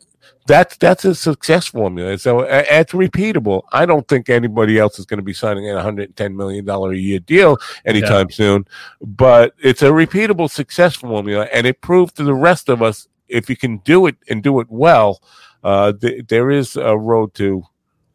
that's 0.48 0.76
that's 0.78 1.06
a 1.06 1.14
success 1.14 1.68
formula. 1.68 2.18
So 2.18 2.42
it's 2.42 2.94
repeatable. 2.94 3.62
I 3.72 3.86
don't 3.86 4.08
think 4.08 4.30
anybody 4.30 4.80
else 4.80 4.98
is 4.98 5.06
going 5.06 5.20
to 5.20 5.24
be 5.24 5.34
signing 5.34 5.70
a 5.70 5.82
hundred 5.82 6.16
ten 6.16 6.36
million 6.36 6.66
dollar 6.66 6.92
a 6.92 6.98
year 6.98 7.20
deal 7.20 7.58
anytime 7.86 8.28
yeah. 8.32 8.36
soon, 8.36 8.66
but 9.00 9.54
it's 9.60 9.84
a 9.84 9.92
repeatable 9.92 10.50
success 10.50 10.96
formula, 10.96 11.48
and 11.54 11.68
it 11.68 11.82
proved 11.82 12.16
to 12.18 12.24
the 12.24 12.34
rest 12.34 12.68
of 12.68 12.82
us 12.82 13.08
if 13.28 13.48
you 13.50 13.56
can 13.56 13.78
do 13.80 14.08
it 14.08 14.16
and 14.28 14.42
do 14.42 14.60
it 14.60 14.68
well, 14.70 15.22
uh, 15.64 15.94
th- 15.94 16.28
there 16.28 16.50
is 16.50 16.76
a 16.76 16.98
road 16.98 17.34
to 17.36 17.64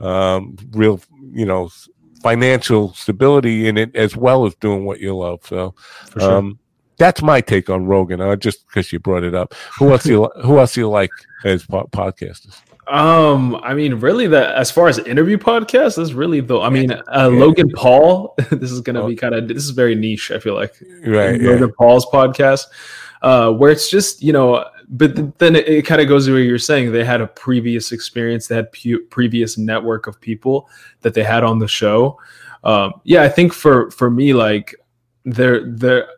um, 0.01 0.57
real, 0.73 1.01
you 1.33 1.47
know, 1.47 1.69
financial 2.23 2.93
stability 2.95 3.69
in 3.69 3.77
it 3.77 3.95
as 3.97 4.17
well 4.17 4.47
as 4.47 4.55
doing 4.57 4.85
what 4.85 5.01
you 5.01 5.17
love. 5.17 5.41
So, 5.45 5.75
sure. 6.19 6.31
um, 6.31 6.59
that's 6.99 7.23
my 7.23 7.41
take 7.41 7.71
on 7.71 7.87
Rogan. 7.87 8.21
Uh, 8.21 8.37
just 8.37 8.67
because 8.67 8.93
you 8.93 8.99
brought 8.99 9.25
it 9.25 9.35
up, 9.35 9.55
who 9.79 9.91
else 9.91 10.07
you 10.07 10.31
who 10.45 10.59
else 10.59 10.77
you 10.77 10.89
like 10.89 11.11
as 11.45 11.65
po- 11.65 11.89
podcasters? 11.93 12.61
Um, 12.91 13.55
I 13.63 13.75
mean, 13.75 13.95
really, 13.95 14.27
that 14.29 14.57
as 14.57 14.71
far 14.71 14.89
as 14.89 14.99
interview 14.99 15.39
podcasts, 15.39 15.99
is 15.99 16.13
really 16.13 16.41
though. 16.41 16.63
I 16.63 16.71
mean, 16.71 16.93
uh, 16.93 17.03
yeah. 17.09 17.27
Logan 17.27 17.71
Paul. 17.71 18.35
this 18.51 18.73
is 18.73 18.81
gonna 18.81 19.03
oh. 19.03 19.09
be 19.09 19.17
kind 19.17 19.35
of 19.35 19.49
this 19.49 19.65
is 19.65 19.71
very 19.71 19.95
niche. 19.95 20.31
I 20.31 20.39
feel 20.39 20.55
like 20.55 20.75
right. 21.07 21.41
Logan 21.41 21.69
yeah. 21.69 21.75
Paul's 21.79 22.07
podcast, 22.07 22.65
uh, 23.23 23.53
where 23.53 23.71
it's 23.71 23.91
just 23.91 24.23
you 24.23 24.33
know 24.33 24.65
but 24.91 25.39
then 25.39 25.55
it, 25.55 25.69
it 25.69 25.87
kind 25.87 26.01
of 26.01 26.09
goes 26.09 26.27
to 26.27 26.33
what 26.33 26.39
you're 26.39 26.59
saying. 26.59 26.91
They 26.91 27.05
had 27.05 27.21
a 27.21 27.29
previous 27.29 27.93
experience. 27.93 28.49
They 28.49 28.57
had 28.57 28.73
pu- 28.73 29.05
previous 29.07 29.57
network 29.57 30.09
of 30.09 30.21
people 30.21 30.69
that 31.03 31.15
they 31.15 31.23
had 31.23 31.45
on 31.45 31.61
the 31.61 31.69
show. 31.69 32.19
Um, 32.65 32.95
yeah, 33.05 33.23
I 33.23 33.29
think 33.29 33.53
for 33.53 33.91
for 33.93 34.11
me, 34.11 34.35
like 34.35 34.75
they're 35.25 35.65
they're 35.65 36.09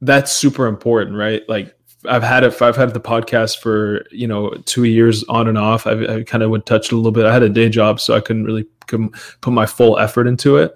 that's 0.00 0.32
super 0.32 0.66
important, 0.66 1.16
right? 1.16 1.48
Like 1.48 1.74
I've 2.08 2.24
had 2.24 2.42
it. 2.42 2.60
I've 2.60 2.76
had 2.76 2.92
the 2.92 3.00
podcast 3.00 3.58
for 3.58 4.04
you 4.10 4.26
know 4.26 4.50
two 4.66 4.84
years 4.84 5.22
on 5.24 5.46
and 5.46 5.56
off. 5.56 5.86
I've, 5.86 6.02
I 6.02 6.22
kind 6.24 6.42
of 6.42 6.50
would 6.50 6.66
touch 6.66 6.86
it 6.86 6.92
a 6.92 6.96
little 6.96 7.12
bit. 7.12 7.24
I 7.24 7.32
had 7.32 7.44
a 7.44 7.48
day 7.48 7.68
job, 7.68 8.00
so 8.00 8.16
I 8.16 8.20
couldn't 8.20 8.44
really 8.44 8.64
put 8.86 9.52
my 9.52 9.64
full 9.64 9.98
effort 9.98 10.26
into 10.26 10.56
it. 10.56 10.74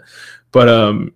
But 0.52 0.68
um, 0.68 1.12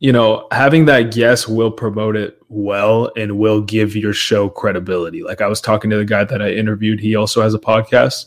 you 0.00 0.12
know, 0.12 0.46
having 0.52 0.84
that 0.84 1.12
guest 1.12 1.48
will 1.48 1.70
promote 1.70 2.16
it 2.16 2.40
well 2.48 3.10
and 3.16 3.38
will 3.38 3.60
give 3.60 3.96
your 3.96 4.12
show 4.12 4.48
credibility. 4.48 5.22
Like 5.22 5.40
I 5.40 5.48
was 5.48 5.60
talking 5.60 5.90
to 5.90 5.96
the 5.96 6.04
guy 6.04 6.24
that 6.24 6.40
I 6.40 6.50
interviewed, 6.50 7.00
he 7.00 7.16
also 7.16 7.42
has 7.42 7.54
a 7.54 7.58
podcast, 7.58 8.26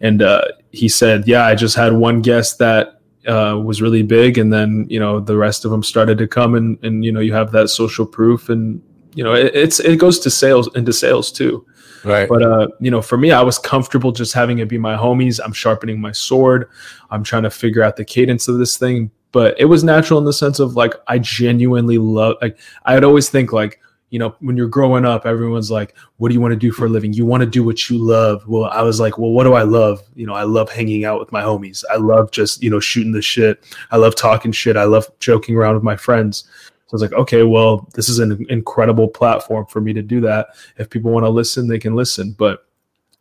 and 0.00 0.22
uh, 0.22 0.42
he 0.72 0.88
said, 0.88 1.28
"Yeah, 1.28 1.46
I 1.46 1.54
just 1.54 1.76
had 1.76 1.92
one 1.92 2.20
guest 2.20 2.58
that 2.58 3.00
uh, 3.28 3.60
was 3.64 3.80
really 3.80 4.02
big, 4.02 4.38
and 4.38 4.52
then 4.52 4.86
you 4.88 4.98
know 4.98 5.20
the 5.20 5.36
rest 5.36 5.64
of 5.64 5.70
them 5.70 5.84
started 5.84 6.18
to 6.18 6.26
come, 6.26 6.54
and 6.54 6.82
and 6.84 7.04
you 7.04 7.12
know 7.12 7.20
you 7.20 7.32
have 7.32 7.52
that 7.52 7.68
social 7.68 8.06
proof, 8.06 8.48
and 8.48 8.82
you 9.14 9.22
know 9.22 9.34
it, 9.34 9.54
it's 9.54 9.78
it 9.78 9.98
goes 9.98 10.18
to 10.20 10.30
sales 10.30 10.68
into 10.74 10.92
sales 10.92 11.30
too." 11.30 11.64
Right. 12.04 12.28
But 12.28 12.42
uh, 12.42 12.68
you 12.80 12.90
know, 12.90 13.00
for 13.00 13.16
me, 13.16 13.30
I 13.30 13.40
was 13.40 13.58
comfortable 13.58 14.12
just 14.12 14.34
having 14.34 14.58
it 14.58 14.68
be 14.68 14.78
my 14.78 14.96
homies. 14.96 15.40
I'm 15.42 15.54
sharpening 15.54 16.00
my 16.00 16.12
sword. 16.12 16.68
I'm 17.10 17.22
trying 17.22 17.44
to 17.44 17.50
figure 17.50 17.82
out 17.82 17.96
the 17.96 18.04
cadence 18.04 18.48
of 18.48 18.58
this 18.58 18.76
thing 18.76 19.10
but 19.34 19.58
it 19.58 19.64
was 19.64 19.82
natural 19.82 20.20
in 20.20 20.24
the 20.24 20.32
sense 20.32 20.60
of 20.60 20.76
like 20.76 20.94
I 21.08 21.18
genuinely 21.18 21.98
love 21.98 22.36
like 22.40 22.56
I'd 22.84 23.02
always 23.02 23.28
think 23.28 23.52
like 23.52 23.80
you 24.10 24.20
know 24.20 24.36
when 24.38 24.56
you're 24.56 24.68
growing 24.68 25.04
up 25.04 25.26
everyone's 25.26 25.72
like 25.72 25.96
what 26.18 26.28
do 26.28 26.34
you 26.34 26.40
want 26.40 26.52
to 26.52 26.56
do 26.56 26.70
for 26.70 26.86
a 26.86 26.88
living? 26.88 27.12
You 27.12 27.26
want 27.26 27.40
to 27.40 27.50
do 27.50 27.64
what 27.64 27.90
you 27.90 27.98
love. 27.98 28.46
Well 28.46 28.66
I 28.66 28.82
was 28.82 29.00
like 29.00 29.18
well 29.18 29.32
what 29.32 29.42
do 29.42 29.54
I 29.54 29.64
love? 29.64 30.00
You 30.14 30.24
know 30.24 30.34
I 30.34 30.44
love 30.44 30.70
hanging 30.70 31.04
out 31.04 31.18
with 31.18 31.32
my 31.32 31.42
homies. 31.42 31.82
I 31.90 31.96
love 31.96 32.30
just 32.30 32.62
you 32.62 32.70
know 32.70 32.78
shooting 32.78 33.10
the 33.10 33.20
shit. 33.20 33.64
I 33.90 33.96
love 33.96 34.14
talking 34.14 34.52
shit. 34.52 34.76
I 34.76 34.84
love 34.84 35.06
joking 35.18 35.56
around 35.56 35.74
with 35.74 35.82
my 35.82 35.96
friends. 35.96 36.44
So 36.86 36.92
I 36.92 36.94
was 36.94 37.02
like 37.02 37.12
okay 37.14 37.42
well 37.42 37.88
this 37.94 38.08
is 38.08 38.20
an 38.20 38.46
incredible 38.48 39.08
platform 39.08 39.66
for 39.66 39.80
me 39.80 39.92
to 39.94 40.02
do 40.02 40.20
that. 40.20 40.50
If 40.76 40.90
people 40.90 41.10
want 41.10 41.26
to 41.26 41.30
listen 41.30 41.66
they 41.66 41.80
can 41.80 41.96
listen. 41.96 42.36
But 42.38 42.64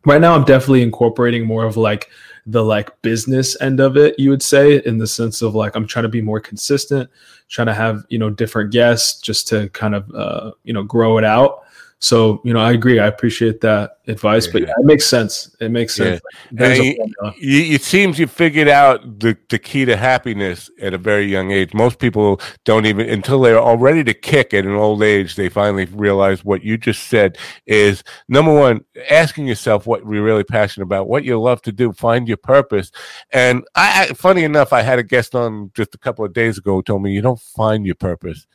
right 0.06 0.22
now 0.22 0.36
I'm 0.36 0.46
definitely 0.46 0.84
incorporating 0.84 1.48
more 1.48 1.66
of 1.66 1.76
like 1.76 2.12
the 2.46 2.64
like 2.64 3.02
business 3.02 3.60
end 3.62 3.80
of 3.80 3.96
it 3.96 4.18
you 4.20 4.30
would 4.30 4.44
say 4.44 4.82
in 4.86 4.98
the 4.98 5.08
sense 5.08 5.42
of 5.42 5.56
like 5.56 5.76
i'm 5.76 5.88
trying 5.88 6.04
to 6.04 6.10
be 6.10 6.22
more 6.22 6.40
consistent 6.40 7.10
trying 7.48 7.68
to 7.68 7.74
have 7.74 8.04
you 8.10 8.20
know 8.20 8.30
different 8.30 8.72
guests 8.72 9.22
just 9.22 9.48
to 9.48 9.70
kind 9.70 9.96
of 9.96 10.14
uh, 10.14 10.52
you 10.64 10.74
know 10.74 10.84
grow 10.84 11.18
it 11.18 11.24
out 11.24 11.63
so 12.04 12.42
you 12.44 12.54
know, 12.54 12.60
I 12.60 12.74
agree. 12.74 13.00
I 13.00 13.08
appreciate 13.08 13.62
that 13.62 14.00
advice, 14.08 14.46
but 14.46 14.64
yeah, 14.64 14.74
it 14.78 14.84
makes 14.84 15.06
sense. 15.06 15.56
It 15.62 15.72
makes 15.72 15.96
sense. 15.96 16.20
Yeah. 16.52 16.74
you, 16.74 17.76
it 17.76 17.82
seems 17.82 18.20
you 18.20 18.28
figured 18.28 18.68
out 18.68 19.22
the, 19.22 19.38
the 19.48 19.58
key 19.58 19.86
to 19.86 19.96
happiness 19.96 20.70
at 20.82 20.94
a 20.94 20.98
very 20.98 21.26
young 21.26 21.52
age. 21.52 21.74
Most 21.74 22.00
people 22.00 22.42
don't 22.66 22.86
even 22.86 23.10
until 23.10 23.40
they're 23.40 23.58
all 23.58 23.78
ready 23.78 24.04
to 24.04 24.14
kick 24.14 24.54
at 24.54 24.66
an 24.66 24.74
old 24.74 25.02
age. 25.02 25.38
They 25.38 25.48
finally 25.48 25.86
realize 25.86 26.44
what 26.44 26.62
you 26.62 26.78
just 26.78 27.08
said 27.08 27.38
is 27.68 28.04
number 28.28 28.54
one, 28.54 28.84
asking 29.10 29.48
yourself 29.48 29.88
what 29.88 30.02
you're 30.02 30.24
really 30.24 30.44
passionate 30.44 30.84
about, 30.84 31.08
what 31.08 31.24
you 31.24 31.40
love 31.40 31.62
to 31.62 31.72
do, 31.72 31.94
find 31.94 32.28
your 32.28 32.36
purpose. 32.36 32.92
And 33.32 33.64
I, 33.76 34.08
I 34.10 34.14
funny 34.14 34.44
enough, 34.44 34.74
I 34.74 34.82
had 34.82 35.00
a 35.00 35.04
guest 35.04 35.36
on 35.36 35.72
just 35.74 35.96
a 35.96 36.00
couple 36.00 36.26
of 36.26 36.34
days 36.34 36.58
ago 36.58 36.74
who 36.74 36.84
told 36.84 37.02
me 37.02 37.14
you 37.14 37.22
don't 37.22 37.40
find 37.40 37.86
your 37.86 37.96
purpose 37.96 38.46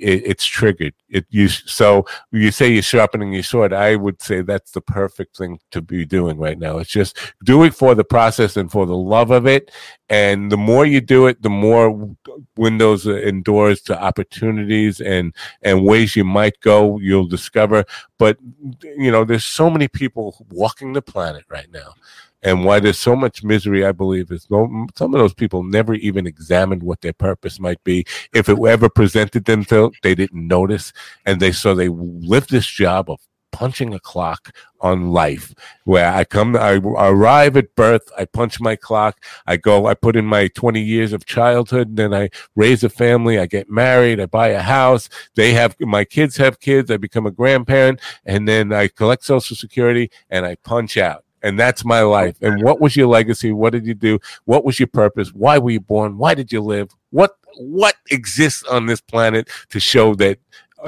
it, 0.00 0.22
it's 0.24 0.44
triggered. 0.44 0.94
It 1.08 1.26
you 1.30 1.48
so 1.48 2.06
you 2.30 2.50
say 2.50 2.72
you're 2.72 2.82
sharpening 2.82 3.32
your 3.32 3.42
sword. 3.42 3.72
I 3.72 3.96
would 3.96 4.22
say 4.22 4.42
that's 4.42 4.72
the 4.72 4.80
perfect 4.80 5.36
thing 5.36 5.58
to 5.70 5.80
be 5.80 6.04
doing 6.04 6.38
right 6.38 6.58
now. 6.58 6.78
It's 6.78 6.90
just 6.90 7.18
do 7.44 7.64
it 7.64 7.74
for 7.74 7.94
the 7.94 8.04
process 8.04 8.56
and 8.56 8.70
for 8.70 8.86
the 8.86 8.96
love 8.96 9.30
of 9.30 9.46
it. 9.46 9.70
And 10.08 10.52
the 10.52 10.56
more 10.56 10.84
you 10.84 11.00
do 11.00 11.26
it, 11.26 11.42
the 11.42 11.50
more 11.50 12.16
windows 12.56 13.06
and 13.06 13.44
doors 13.44 13.80
to 13.82 14.02
opportunities 14.02 15.00
and 15.00 15.34
and 15.62 15.84
ways 15.84 16.16
you 16.16 16.24
might 16.24 16.60
go 16.60 16.98
you'll 16.98 17.26
discover. 17.26 17.84
But 18.18 18.38
you 18.82 19.10
know, 19.10 19.24
there's 19.24 19.44
so 19.44 19.70
many 19.70 19.88
people 19.88 20.46
walking 20.50 20.92
the 20.92 21.02
planet 21.02 21.44
right 21.48 21.70
now 21.72 21.94
and 22.42 22.64
why 22.64 22.80
there's 22.80 22.98
so 22.98 23.14
much 23.14 23.44
misery, 23.44 23.84
I 23.84 23.92
believe, 23.92 24.30
is 24.30 24.46
some 24.48 24.88
of 24.98 25.12
those 25.12 25.34
people 25.34 25.62
never 25.62 25.94
even 25.94 26.26
examined 26.26 26.82
what 26.82 27.00
their 27.00 27.12
purpose 27.12 27.60
might 27.60 27.82
be. 27.84 28.04
If 28.34 28.48
it 28.48 28.58
ever 28.58 28.88
presented 28.88 29.44
themselves, 29.44 29.98
they 30.02 30.14
didn't 30.14 30.46
notice, 30.46 30.92
and 31.24 31.40
they 31.40 31.52
so 31.52 31.74
they 31.74 31.88
lived 31.88 32.50
this 32.50 32.66
job 32.66 33.10
of 33.10 33.20
punching 33.52 33.92
a 33.92 34.00
clock 34.00 34.50
on 34.80 35.10
life 35.10 35.54
where 35.84 36.10
I 36.10 36.24
come, 36.24 36.56
I 36.56 36.76
arrive 36.76 37.56
at 37.56 37.74
birth, 37.76 38.10
I 38.18 38.24
punch 38.24 38.60
my 38.60 38.74
clock, 38.76 39.22
I 39.46 39.58
go, 39.58 39.86
I 39.86 39.94
put 39.94 40.16
in 40.16 40.24
my 40.24 40.48
20 40.48 40.80
years 40.80 41.12
of 41.12 41.26
childhood, 41.26 41.96
then 41.96 42.14
I 42.14 42.30
raise 42.56 42.82
a 42.82 42.88
family, 42.88 43.38
I 43.38 43.46
get 43.46 43.70
married, 43.70 44.20
I 44.20 44.26
buy 44.26 44.48
a 44.48 44.62
house, 44.62 45.08
they 45.36 45.52
have, 45.52 45.76
my 45.80 46.04
kids 46.04 46.38
have 46.38 46.60
kids, 46.60 46.90
I 46.90 46.96
become 46.96 47.26
a 47.26 47.30
grandparent, 47.30 48.00
and 48.24 48.48
then 48.48 48.72
I 48.72 48.88
collect 48.88 49.22
social 49.24 49.54
security 49.54 50.10
and 50.30 50.46
I 50.46 50.56
punch 50.56 50.96
out 50.96 51.24
and 51.42 51.58
that's 51.58 51.84
my 51.84 52.02
life. 52.02 52.36
And 52.40 52.62
what 52.62 52.80
was 52.80 52.96
your 52.96 53.08
legacy? 53.08 53.52
What 53.52 53.72
did 53.72 53.86
you 53.86 53.94
do? 53.94 54.18
What 54.44 54.64
was 54.64 54.78
your 54.78 54.88
purpose? 54.88 55.32
Why 55.32 55.58
were 55.58 55.70
you 55.70 55.80
born? 55.80 56.18
Why 56.18 56.34
did 56.34 56.52
you 56.52 56.60
live? 56.60 56.90
What 57.10 57.36
what 57.56 57.96
exists 58.10 58.62
on 58.64 58.86
this 58.86 59.00
planet 59.00 59.50
to 59.70 59.80
show 59.80 60.14
that 60.16 60.38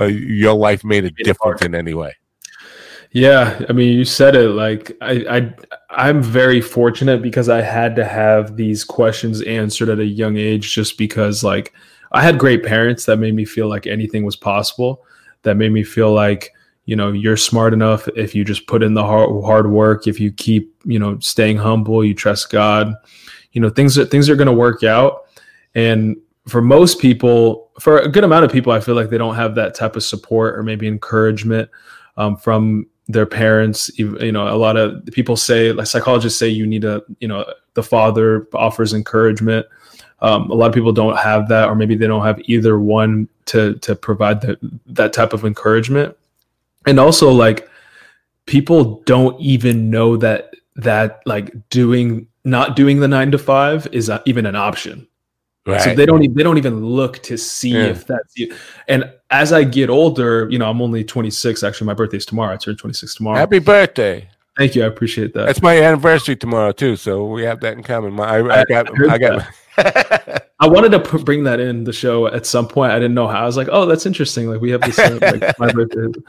uh, 0.01 0.05
your 0.05 0.55
life 0.55 0.85
made 0.85 1.05
a 1.05 1.11
difference 1.11 1.63
in 1.63 1.75
any 1.75 1.95
way? 1.95 2.15
Yeah, 3.13 3.61
I 3.69 3.73
mean, 3.73 3.97
you 3.97 4.05
said 4.05 4.35
it. 4.35 4.49
Like, 4.49 4.97
I, 5.01 5.25
I, 5.31 5.55
I'm 5.91 6.21
very 6.21 6.61
fortunate 6.61 7.23
because 7.23 7.49
I 7.49 7.61
had 7.61 7.95
to 7.95 8.05
have 8.05 8.57
these 8.57 8.83
questions 8.83 9.41
answered 9.43 9.89
at 9.89 10.01
a 10.01 10.05
young 10.05 10.37
age, 10.37 10.75
just 10.75 10.99
because, 10.99 11.45
like, 11.45 11.73
I 12.11 12.23
had 12.23 12.41
great 12.41 12.65
parents 12.65 13.05
that 13.05 13.19
made 13.19 13.35
me 13.35 13.45
feel 13.45 13.69
like 13.69 13.87
anything 13.87 14.25
was 14.25 14.35
possible. 14.35 15.05
That 15.43 15.57
made 15.57 15.71
me 15.71 15.85
feel 15.85 16.13
like 16.13 16.53
you 16.87 16.97
know 16.97 17.13
you're 17.13 17.37
smart 17.37 17.73
enough 17.73 18.09
if 18.17 18.35
you 18.35 18.45
just 18.45 18.67
put 18.67 18.83
in 18.83 18.95
the 18.95 19.03
hard, 19.03 19.31
hard 19.45 19.71
work 19.71 20.07
if 20.07 20.21
you 20.21 20.31
keep 20.31 20.75
you 20.85 20.99
know 20.99 21.19
staying 21.19 21.57
humble 21.57 22.05
you 22.05 22.15
trust 22.15 22.51
god 22.51 22.95
you 23.53 23.61
know 23.61 23.71
things 23.71 23.97
are 23.97 24.05
things 24.05 24.29
are 24.29 24.37
going 24.37 24.47
to 24.47 24.53
work 24.53 24.83
out. 24.83 25.23
And 25.75 26.17
for 26.47 26.61
most 26.61 27.01
people 27.01 27.71
for 27.81 27.99
a 27.99 28.09
good 28.09 28.23
amount 28.23 28.45
of 28.45 28.53
people 28.53 28.71
i 28.71 28.79
feel 28.79 28.95
like 28.95 29.09
they 29.09 29.17
don't 29.17 29.35
have 29.35 29.55
that 29.55 29.75
type 29.75 29.97
of 29.97 30.03
support 30.03 30.59
or 30.59 30.63
maybe 30.63 30.87
encouragement 30.87 31.71
um, 32.19 32.37
from 32.37 32.87
their 33.09 33.27
parents. 33.27 33.91
You 33.99 34.33
know 34.33 34.49
a 34.49 34.57
lot 34.57 34.77
of 34.77 35.05
people 35.07 35.37
say 35.37 35.73
like 35.73 35.87
psychologists 35.87 36.39
say 36.39 36.49
you 36.49 36.67
need 36.67 36.85
a 36.85 37.03
you 37.19 37.29
know 37.29 37.45
the 37.75 37.83
father 37.83 38.47
offers 38.55 38.93
encouragement. 38.93 39.67
Um, 40.21 40.51
a 40.51 40.55
lot 40.55 40.69
of 40.69 40.75
people 40.75 40.93
don't 40.93 41.19
have 41.19 41.49
that 41.49 41.69
or 41.69 41.75
maybe 41.75 41.97
they 41.97 42.07
don't 42.07 42.25
have 42.25 42.41
either 42.45 42.79
one 42.79 43.29
to 43.47 43.75
to 43.81 43.95
provide 43.95 44.41
the, 44.41 44.59
that 44.87 45.13
type 45.13 45.33
of 45.33 45.45
encouragement 45.45 46.17
and 46.87 46.99
also 47.01 47.31
like 47.31 47.69
people 48.47 49.03
don't 49.07 49.41
even 49.41 49.91
know 49.91 50.17
that 50.17 50.55
that 50.77 51.21
like 51.27 51.53
doing 51.71 52.27
not 52.45 52.77
doing 52.77 53.01
the 53.01 53.09
nine 53.09 53.31
to 53.31 53.39
five 53.39 53.87
is 53.93 54.11
even 54.27 54.47
an 54.47 54.57
option 54.57 55.07
Right. 55.67 55.81
So 55.81 55.95
they 55.95 56.05
don't 56.05 56.23
even 56.23 56.37
they 56.37 56.43
don't 56.43 56.59
even 56.59 56.85
look 56.85 57.23
to 57.23 57.39
see 57.39 57.71
Yeah. 57.71 57.87
if 57.87 58.07
that's 58.07 58.37
you. 58.37 58.55
And 58.87 59.11
as 59.31 59.51
I 59.51 59.65
get 59.65 59.89
older, 59.89 60.47
you 60.51 60.59
know, 60.59 60.69
I'm 60.69 60.83
only 60.83 61.05
26. 61.05 61.63
Actually, 61.63 61.87
my 61.87 61.95
birthday's 61.95 62.27
tomorrow. 62.27 62.53
I 62.53 62.57
turn 62.57 62.77
26 62.77 63.15
tomorrow. 63.15 63.39
Happy 63.39 63.61
birthday. 63.61 64.29
Thank 64.59 64.75
you. 64.77 64.83
I 64.85 64.87
appreciate 64.87 65.33
that. 65.33 65.47
That's 65.47 65.63
my 65.63 65.81
anniversary 65.83 66.37
tomorrow 66.37 66.73
too, 66.73 66.97
so 66.97 67.25
we 67.25 67.45
have 67.45 67.61
that 67.61 67.79
in 67.79 67.83
common. 67.83 68.13
My, 68.13 68.25
I, 68.25 68.41
I 68.41 68.61
I 68.61 68.65
got, 68.65 69.11
I 69.11 69.19
got. 69.19 69.47
I 69.77 70.69
wanted 70.69 70.93
to 70.93 71.01
put, 71.01 71.25
bring 71.25 71.45
that 71.45 71.61
in 71.61 71.85
the 71.85 71.93
show 71.93 72.27
at 72.27 72.47
some 72.47 72.69
point. 72.69 72.93
I 72.93 72.97
didn't 72.97 73.15
know 73.15 73.27
how. 73.27 73.43
I 73.43 73.47
was 73.47 73.57
like, 73.57 73.69
oh, 73.71 73.87
that's 73.87 74.07
interesting. 74.07 74.49
Like 74.49 74.61
we 74.61 74.71
have 74.71 74.81
the 74.81 74.93
same 74.93 75.19
like 75.19 75.59
my 75.59 75.71
birthday. 75.73 76.21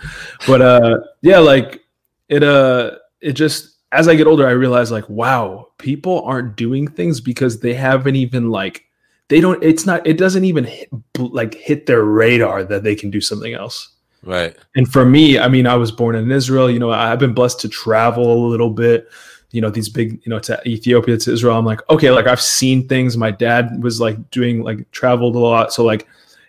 But 0.48 0.62
uh 0.62 1.00
yeah, 1.22 1.40
like 1.40 1.82
it 2.30 2.44
uh 2.44 2.98
it 3.22 3.34
just 3.34 3.78
as 3.92 4.08
I 4.08 4.16
get 4.16 4.28
older, 4.28 4.48
I 4.48 4.52
realize 4.52 4.92
like, 4.92 5.08
wow, 5.10 5.70
people 5.78 6.22
aren't 6.24 6.58
doing 6.58 6.88
things 6.88 7.22
because 7.22 7.60
they 7.60 7.74
haven't 7.74 8.16
even 8.16 8.50
like 8.50 8.86
they 9.30 9.40
don't 9.40 9.62
it's 9.64 9.86
not 9.86 10.06
it 10.06 10.18
doesn't 10.18 10.44
even 10.44 10.66
hit, 10.66 10.90
like 11.18 11.54
hit 11.54 11.86
their 11.86 12.04
radar 12.04 12.64
that 12.64 12.84
they 12.84 12.96
can 12.96 13.10
do 13.10 13.22
something 13.22 13.54
else. 13.54 13.96
right. 14.24 14.56
And 14.76 14.92
for 14.92 15.06
me, 15.06 15.40
I 15.40 15.48
mean, 15.48 15.68
I 15.68 15.76
was 15.76 15.92
born 15.92 16.16
in 16.16 16.32
Israel. 16.32 16.70
You 16.70 16.80
know, 16.80 16.92
I've 16.92 17.20
been 17.20 17.34
blessed 17.34 17.62
to 17.62 17.70
travel 17.70 18.34
a 18.34 18.50
little 18.50 18.72
bit. 18.72 19.08
You 19.56 19.62
know, 19.62 19.70
these 19.70 19.88
big, 19.88 20.20
you 20.26 20.30
know, 20.30 20.40
to 20.40 20.62
Ethiopia, 20.68 21.18
to 21.18 21.32
Israel. 21.32 21.58
I'm 21.58 21.66
like, 21.66 21.80
okay, 21.90 22.12
like 22.12 22.28
I've 22.28 22.42
seen 22.42 22.88
things. 22.90 23.16
My 23.16 23.32
dad 23.32 23.82
was 23.82 24.02
like 24.02 24.18
doing, 24.30 24.64
like, 24.64 24.92
traveled 24.92 25.36
a 25.36 25.40
lot. 25.40 25.72
So, 25.72 25.86
like, 25.86 26.06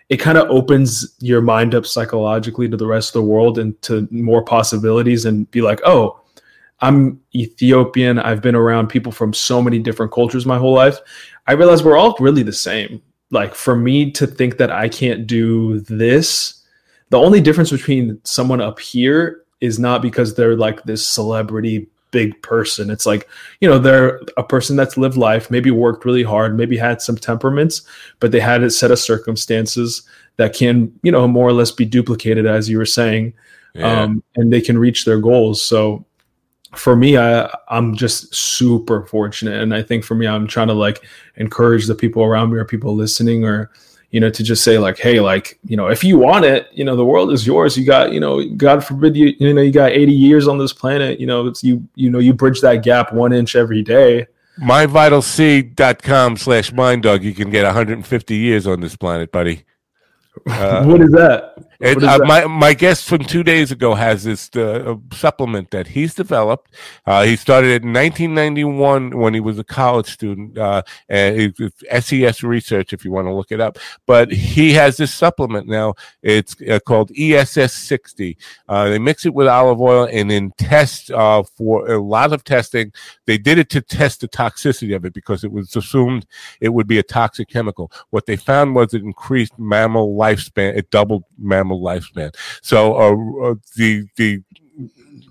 it 0.09 0.17
kind 0.17 0.37
of 0.37 0.51
opens 0.51 1.15
your 1.21 1.41
mind 1.41 1.75
up 1.75 1.87
psychologically 1.87 2.69
to 2.69 2.77
the 2.77 2.87
rest 2.87 3.11
of 3.11 3.23
the 3.23 3.29
world 3.29 3.59
and 3.59 3.81
to 3.83 4.09
more 4.11 4.43
possibilities 4.43 5.25
and 5.25 5.49
be 5.53 5.63
like, 5.63 5.81
oh, 5.85 6.21
I'm 6.81 7.21
Ethiopian. 7.33 8.19
I've 8.19 8.43
been 8.43 8.57
around 8.57 8.89
people 8.89 9.13
from 9.13 9.33
so 9.33 9.63
many 9.63 9.79
different 9.79 10.13
cultures 10.13 10.45
my 10.45 10.59
whole 10.59 10.75
life. 10.75 10.99
I 11.47 11.53
realize 11.53 11.85
we're 11.85 11.97
all 11.97 12.17
really 12.19 12.43
the 12.43 12.53
same. 12.53 13.01
Like, 13.31 13.55
for 13.55 13.77
me 13.77 14.11
to 14.13 14.27
think 14.27 14.57
that 14.57 14.73
I 14.73 14.89
can't 14.89 15.29
do 15.29 15.79
this, 15.81 16.65
the 17.11 17.19
only 17.19 17.41
difference 17.41 17.71
between 17.71 18.21
someone 18.25 18.61
up 18.61 18.81
here 18.81 19.45
is 19.61 19.79
not 19.79 20.03
because 20.03 20.35
they're 20.35 20.57
like 20.57 20.83
this 20.83 21.07
celebrity 21.07 21.87
big 22.11 22.41
person. 22.43 22.91
It's 22.91 23.07
like, 23.07 23.29
you 23.61 23.69
know, 23.69 23.79
they're 23.79 24.21
a 24.37 24.43
person 24.43 24.77
that's 24.77 24.97
lived 24.97 25.17
life, 25.17 25.51
maybe 25.51 25.71
worked 25.71 26.05
really 26.05 26.23
hard, 26.23 26.57
maybe 26.57 26.77
had 26.77 27.03
some 27.03 27.17
temperaments, 27.17 27.83
but 28.21 28.33
they 28.33 28.41
had 28.41 28.63
a 28.63 28.71
set 28.71 28.91
of 28.91 28.99
circumstances 28.99 30.03
that 30.37 30.55
can, 30.55 30.93
you 31.03 31.11
know, 31.13 31.27
more 31.27 31.49
or 31.49 31.53
less 31.53 31.71
be 31.71 31.85
duplicated, 31.85 32.47
as 32.47 32.69
you 32.69 32.79
were 32.79 32.87
saying, 32.87 33.33
Yeah. 33.75 34.03
um, 34.03 34.23
and 34.37 34.53
they 34.53 34.61
can 34.61 34.79
reach 34.79 35.05
their 35.05 35.21
goals. 35.21 35.63
So 35.63 36.05
for 36.75 36.97
me, 36.97 37.17
I 37.17 37.49
I'm 37.69 37.95
just 37.97 38.35
super 38.35 39.07
fortunate, 39.07 39.63
and 39.63 39.75
I 39.75 39.83
think 39.83 40.05
for 40.05 40.15
me, 40.15 40.27
I'm 40.27 40.47
trying 40.47 40.69
to 40.69 40.75
like 40.75 41.03
encourage 41.37 41.87
the 41.87 41.95
people 41.95 42.23
around 42.23 42.53
me 42.53 42.59
or 42.59 42.65
people 42.65 42.95
listening 42.95 43.45
or 43.45 43.71
you 44.11 44.21
know 44.21 44.31
to 44.31 44.43
just 44.43 44.63
say 44.63 44.79
like 44.79 44.99
hey 44.99 45.21
like 45.21 45.59
you 45.67 45.77
know 45.77 45.89
if 45.89 46.05
you 46.05 46.19
want 46.19 46.45
it 46.45 46.69
you 46.73 46.85
know 46.85 46.97
the 46.97 47.05
world 47.05 47.33
is 47.33 47.47
yours. 47.47 47.77
You 47.77 47.85
got 47.85 48.13
you 48.13 48.21
know 48.21 48.45
god 48.51 48.85
forbid 48.85 49.17
you 49.17 49.35
you 49.39 49.53
know 49.53 49.63
you 49.63 49.73
got 49.73 49.93
80 49.93 50.13
years 50.13 50.49
on 50.49 50.59
this 50.59 50.73
planet 50.73 51.21
you 51.21 51.27
know 51.27 51.47
it's 51.47 51.63
you 51.63 51.87
you 51.95 52.11
know 52.11 52.19
you 52.19 52.33
bridge 52.33 52.61
that 52.61 52.83
gap 52.83 53.13
one 53.13 53.33
inch 53.33 53.57
every 53.57 53.83
day. 53.83 54.27
MyVitalC.com 54.61 56.37
slash 56.39 56.73
mind 56.73 57.03
dog 57.03 57.23
you 57.23 57.35
can 57.35 57.51
get 57.51 57.65
150 57.65 58.37
years 58.37 58.67
on 58.67 58.81
this 58.81 58.97
planet 58.97 59.33
buddy. 59.33 59.65
Uh, 60.49 60.85
what 60.85 61.01
is 61.01 61.11
that 61.13 61.66
Is 61.81 62.03
uh, 62.03 62.19
my 62.25 62.47
my 62.47 62.75
guest 62.75 63.07
from 63.07 63.25
two 63.25 63.43
days 63.43 63.71
ago 63.71 63.95
has 63.95 64.25
this 64.25 64.55
uh, 64.57 64.97
supplement 65.13 65.71
that 65.71 65.89
he's 65.89 66.15
developed. 66.15 66.75
Uh, 67.05 67.25
he 67.25 67.37
started 67.37 67.71
it 67.71 67.83
in 67.83 67.93
1991 67.93 69.11
when 69.19 69.35
he 69.35 69.41
was 69.41 69.59
a 69.59 69.65
college 69.65 70.09
student, 70.09 70.57
uh, 70.57 70.83
and 71.09 71.37
it's 71.37 71.61
it's 71.61 72.07
SES 72.07 72.43
research 72.43 72.93
if 72.93 73.05
you 73.05 73.13
want 73.13 73.27
to 73.27 73.33
look 73.33 73.53
it 73.53 73.61
up. 73.61 73.79
But 74.07 74.33
he 74.33 74.73
has 74.73 74.97
this 74.97 75.13
supplement 75.13 75.69
now. 75.69 75.95
It's 76.23 76.57
uh, 76.63 76.79
called 76.81 77.11
ESS 77.17 77.75
60. 77.75 78.39
Uh, 78.69 78.89
they 78.89 78.99
mix 78.99 79.27
it 79.27 79.35
with 79.35 79.47
olive 79.47 79.81
oil 79.81 80.09
and 80.11 80.31
then 80.31 80.53
test 80.57 81.11
uh, 81.11 81.43
for 81.43 81.91
a 81.91 82.01
lot 82.01 82.33
of 82.33 82.43
testing. 82.45 82.93
They 83.27 83.39
did 83.39 83.59
it 83.59 83.69
to 83.71 83.81
test 83.81 84.23
the 84.23 84.29
toxicity 84.29 84.97
of 84.97 85.05
it 85.05 85.13
because 85.13 85.45
it 85.45 85.53
was 85.53 85.77
assumed 85.77 86.27
it 86.61 86.71
would 86.71 86.87
be 86.87 86.99
a 86.99 87.03
toxic 87.03 87.49
chemical. 87.49 87.93
What 88.11 88.27
they 88.27 88.37
found 88.37 88.75
was 88.75 88.95
it 88.95 89.03
increased 89.03 89.59
mammal 89.59 90.15
lifespan. 90.17 90.77
It 90.77 90.91
doubled 90.91 91.25
mammal 91.39 91.66
lifespan. 91.75 92.35
So 92.63 92.95
uh, 92.95 93.51
uh, 93.51 93.55
the 93.77 94.07
the 94.17 94.43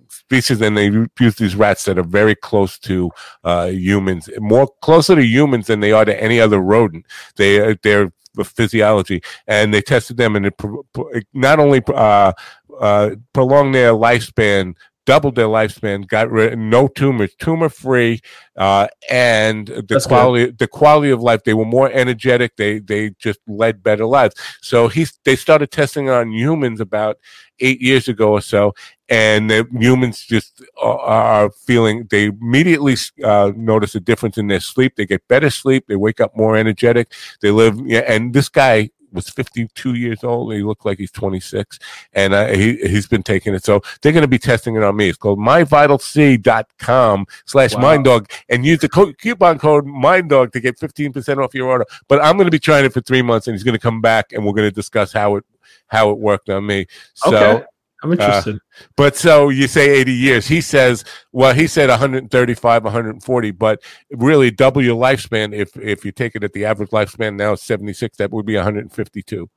species 0.09 0.59
and 0.61 0.75
they 0.75 0.87
use 1.19 1.35
these 1.35 1.55
rats 1.55 1.85
that 1.85 1.97
are 1.99 2.03
very 2.03 2.35
close 2.35 2.79
to 2.79 3.11
uh, 3.43 3.67
humans, 3.67 4.29
more 4.39 4.67
closer 4.81 5.15
to 5.15 5.23
humans 5.23 5.67
than 5.67 5.81
they 5.81 5.91
are 5.91 6.05
to 6.05 6.21
any 6.21 6.39
other 6.39 6.59
rodent. 6.59 7.05
They 7.35 7.71
uh, 7.71 7.75
they're 7.83 8.11
the 8.33 8.43
physiology, 8.43 9.21
and 9.47 9.73
they 9.73 9.81
tested 9.81 10.17
them, 10.17 10.35
and 10.35 10.45
it, 10.45 10.57
pro- 10.57 10.83
pro- 10.93 11.09
not 11.33 11.59
only 11.59 11.81
uh, 11.87 12.33
uh, 12.79 13.11
prolonged 13.33 13.73
their 13.73 13.93
lifespan, 13.93 14.75
doubled 15.05 15.35
their 15.35 15.47
lifespan, 15.47 16.07
got 16.07 16.29
rid 16.29 16.57
no 16.57 16.87
tumors, 16.87 17.33
tumor 17.35 17.69
free, 17.69 18.21
uh, 18.57 18.87
and 19.09 19.67
the 19.67 19.85
That's 19.87 20.05
good. 20.05 20.09
quality 20.09 20.51
the 20.51 20.67
quality 20.67 21.11
of 21.11 21.21
life. 21.21 21.43
They 21.43 21.53
were 21.53 21.65
more 21.65 21.91
energetic. 21.91 22.55
They 22.57 22.79
they 22.79 23.11
just 23.11 23.39
led 23.47 23.83
better 23.83 24.05
lives. 24.05 24.35
So 24.61 24.87
he's 24.87 25.17
they 25.23 25.35
started 25.35 25.71
testing 25.71 26.09
on 26.09 26.31
humans 26.31 26.79
about 26.79 27.17
eight 27.59 27.81
years 27.81 28.07
ago 28.07 28.31
or 28.33 28.41
so, 28.41 28.73
and 29.07 29.49
the 29.49 29.67
humans 29.71 30.25
just 30.25 30.61
are, 30.81 30.99
are 30.99 31.51
feeling 31.51 32.07
they 32.09 32.25
immediately 32.25 32.95
uh, 33.23 33.51
notice 33.55 33.95
a 33.95 33.99
difference 33.99 34.37
in 34.37 34.47
their 34.47 34.59
sleep. 34.59 34.95
They 34.95 35.05
get 35.05 35.27
better 35.27 35.49
sleep. 35.49 35.85
They 35.87 35.95
wake 35.95 36.19
up 36.19 36.35
more 36.35 36.57
energetic. 36.57 37.11
They 37.41 37.51
live. 37.51 37.79
Yeah, 37.85 38.03
and 38.07 38.33
this 38.33 38.49
guy 38.49 38.89
was 39.15 39.29
52 39.29 39.95
years 39.95 40.23
old. 40.23 40.53
He 40.53 40.61
looked 40.61 40.85
like 40.85 40.99
he's 40.99 41.11
26, 41.11 41.79
and 42.13 42.33
uh, 42.33 42.47
he 42.47 42.75
he's 42.77 43.07
been 43.07 43.23
taking 43.23 43.53
it. 43.53 43.63
So 43.63 43.81
they're 44.01 44.11
going 44.11 44.21
to 44.21 44.27
be 44.27 44.37
testing 44.37 44.75
it 44.75 44.83
on 44.83 44.95
me. 44.95 45.09
It's 45.09 45.17
called 45.17 45.39
myvitalc.com 45.39 47.25
slash 47.45 47.73
Wow. 47.75 47.81
mind 47.81 48.05
dog, 48.05 48.29
and 48.49 48.65
use 48.65 48.79
the 48.79 48.89
co- 48.89 49.13
coupon 49.13 49.59
code 49.59 49.85
mind 49.85 50.29
dog 50.29 50.51
to 50.53 50.59
get 50.59 50.79
15% 50.79 51.43
off 51.43 51.53
your 51.53 51.67
order. 51.67 51.85
But 52.07 52.23
I'm 52.23 52.35
going 52.37 52.47
to 52.47 52.51
be 52.51 52.59
trying 52.59 52.85
it 52.85 52.93
for 52.93 53.01
three 53.01 53.21
months, 53.21 53.47
and 53.47 53.55
he's 53.55 53.63
going 53.63 53.73
to 53.73 53.79
come 53.79 54.01
back, 54.01 54.31
and 54.31 54.45
we're 54.45 54.53
going 54.53 54.69
to 54.69 54.75
discuss 54.75 55.11
how 55.11 55.37
it 55.37 55.45
how 55.87 56.11
it 56.11 56.17
worked 56.17 56.49
on 56.49 56.65
me. 56.65 56.85
So. 57.15 57.35
okay 57.35 57.65
i'm 58.03 58.09
uh, 58.09 58.13
interested 58.13 58.57
But 58.97 59.15
so 59.15 59.49
you 59.49 59.67
say 59.67 59.89
80 59.89 60.11
years. 60.13 60.47
He 60.47 60.61
says, 60.61 61.05
well, 61.31 61.53
he 61.53 61.65
said 61.67 61.89
135, 61.89 62.83
140, 62.83 63.51
but 63.51 63.81
really 64.11 64.51
double 64.51 64.81
your 64.83 64.97
lifespan. 64.97 65.53
If 65.53 65.75
if 65.77 66.03
you 66.05 66.11
take 66.11 66.35
it 66.35 66.43
at 66.43 66.53
the 66.53 66.65
average 66.65 66.89
lifespan 66.89 67.35
now 67.35 67.55
76, 67.55 68.17
that 68.17 68.31
would 68.31 68.45
be 68.45 68.55
152. 68.55 69.49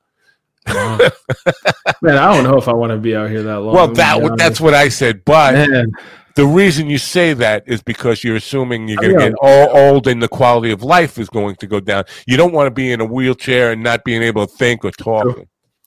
man 0.67 2.17
i 2.17 2.33
don't 2.33 2.43
know 2.43 2.57
if 2.57 2.67
i 2.67 2.73
want 2.73 2.91
to 2.91 2.97
be 2.97 3.15
out 3.15 3.29
here 3.29 3.41
that 3.43 3.59
long 3.59 3.73
Well, 3.73 3.87
that 3.93 4.15
be 4.17 4.23
would- 4.23 4.31
honest. 4.33 4.43
that's 4.43 4.61
what 4.61 4.73
I 4.73 4.89
said. 4.89 5.23
But 5.25 5.53
man 5.69 5.91
the 6.35 6.45
reason 6.45 6.89
you 6.89 6.97
say 6.97 7.33
that 7.33 7.63
is 7.65 7.81
because 7.81 8.23
you're 8.23 8.35
assuming 8.37 8.87
you're 8.87 9.01
going 9.01 9.17
to 9.17 9.29
get 9.29 9.33
all 9.41 9.75
old 9.77 10.07
and 10.07 10.21
the 10.23 10.27
quality 10.29 10.71
of 10.71 10.83
life 10.83 11.17
is 11.17 11.27
going 11.27 11.55
to 11.57 11.67
go 11.67 11.81
down. 11.81 12.05
You 12.27 12.37
don't 12.37 12.53
want 12.53 12.67
to 12.67 12.71
be 12.71 12.93
in 12.93 13.01
a 13.01 13.05
wheelchair 13.05 13.73
and 13.73 13.83
not 13.83 14.05
being 14.05 14.21
able 14.21 14.47
to 14.47 14.53
think 14.55 14.85
or 14.85 14.91
talk. 14.91 15.37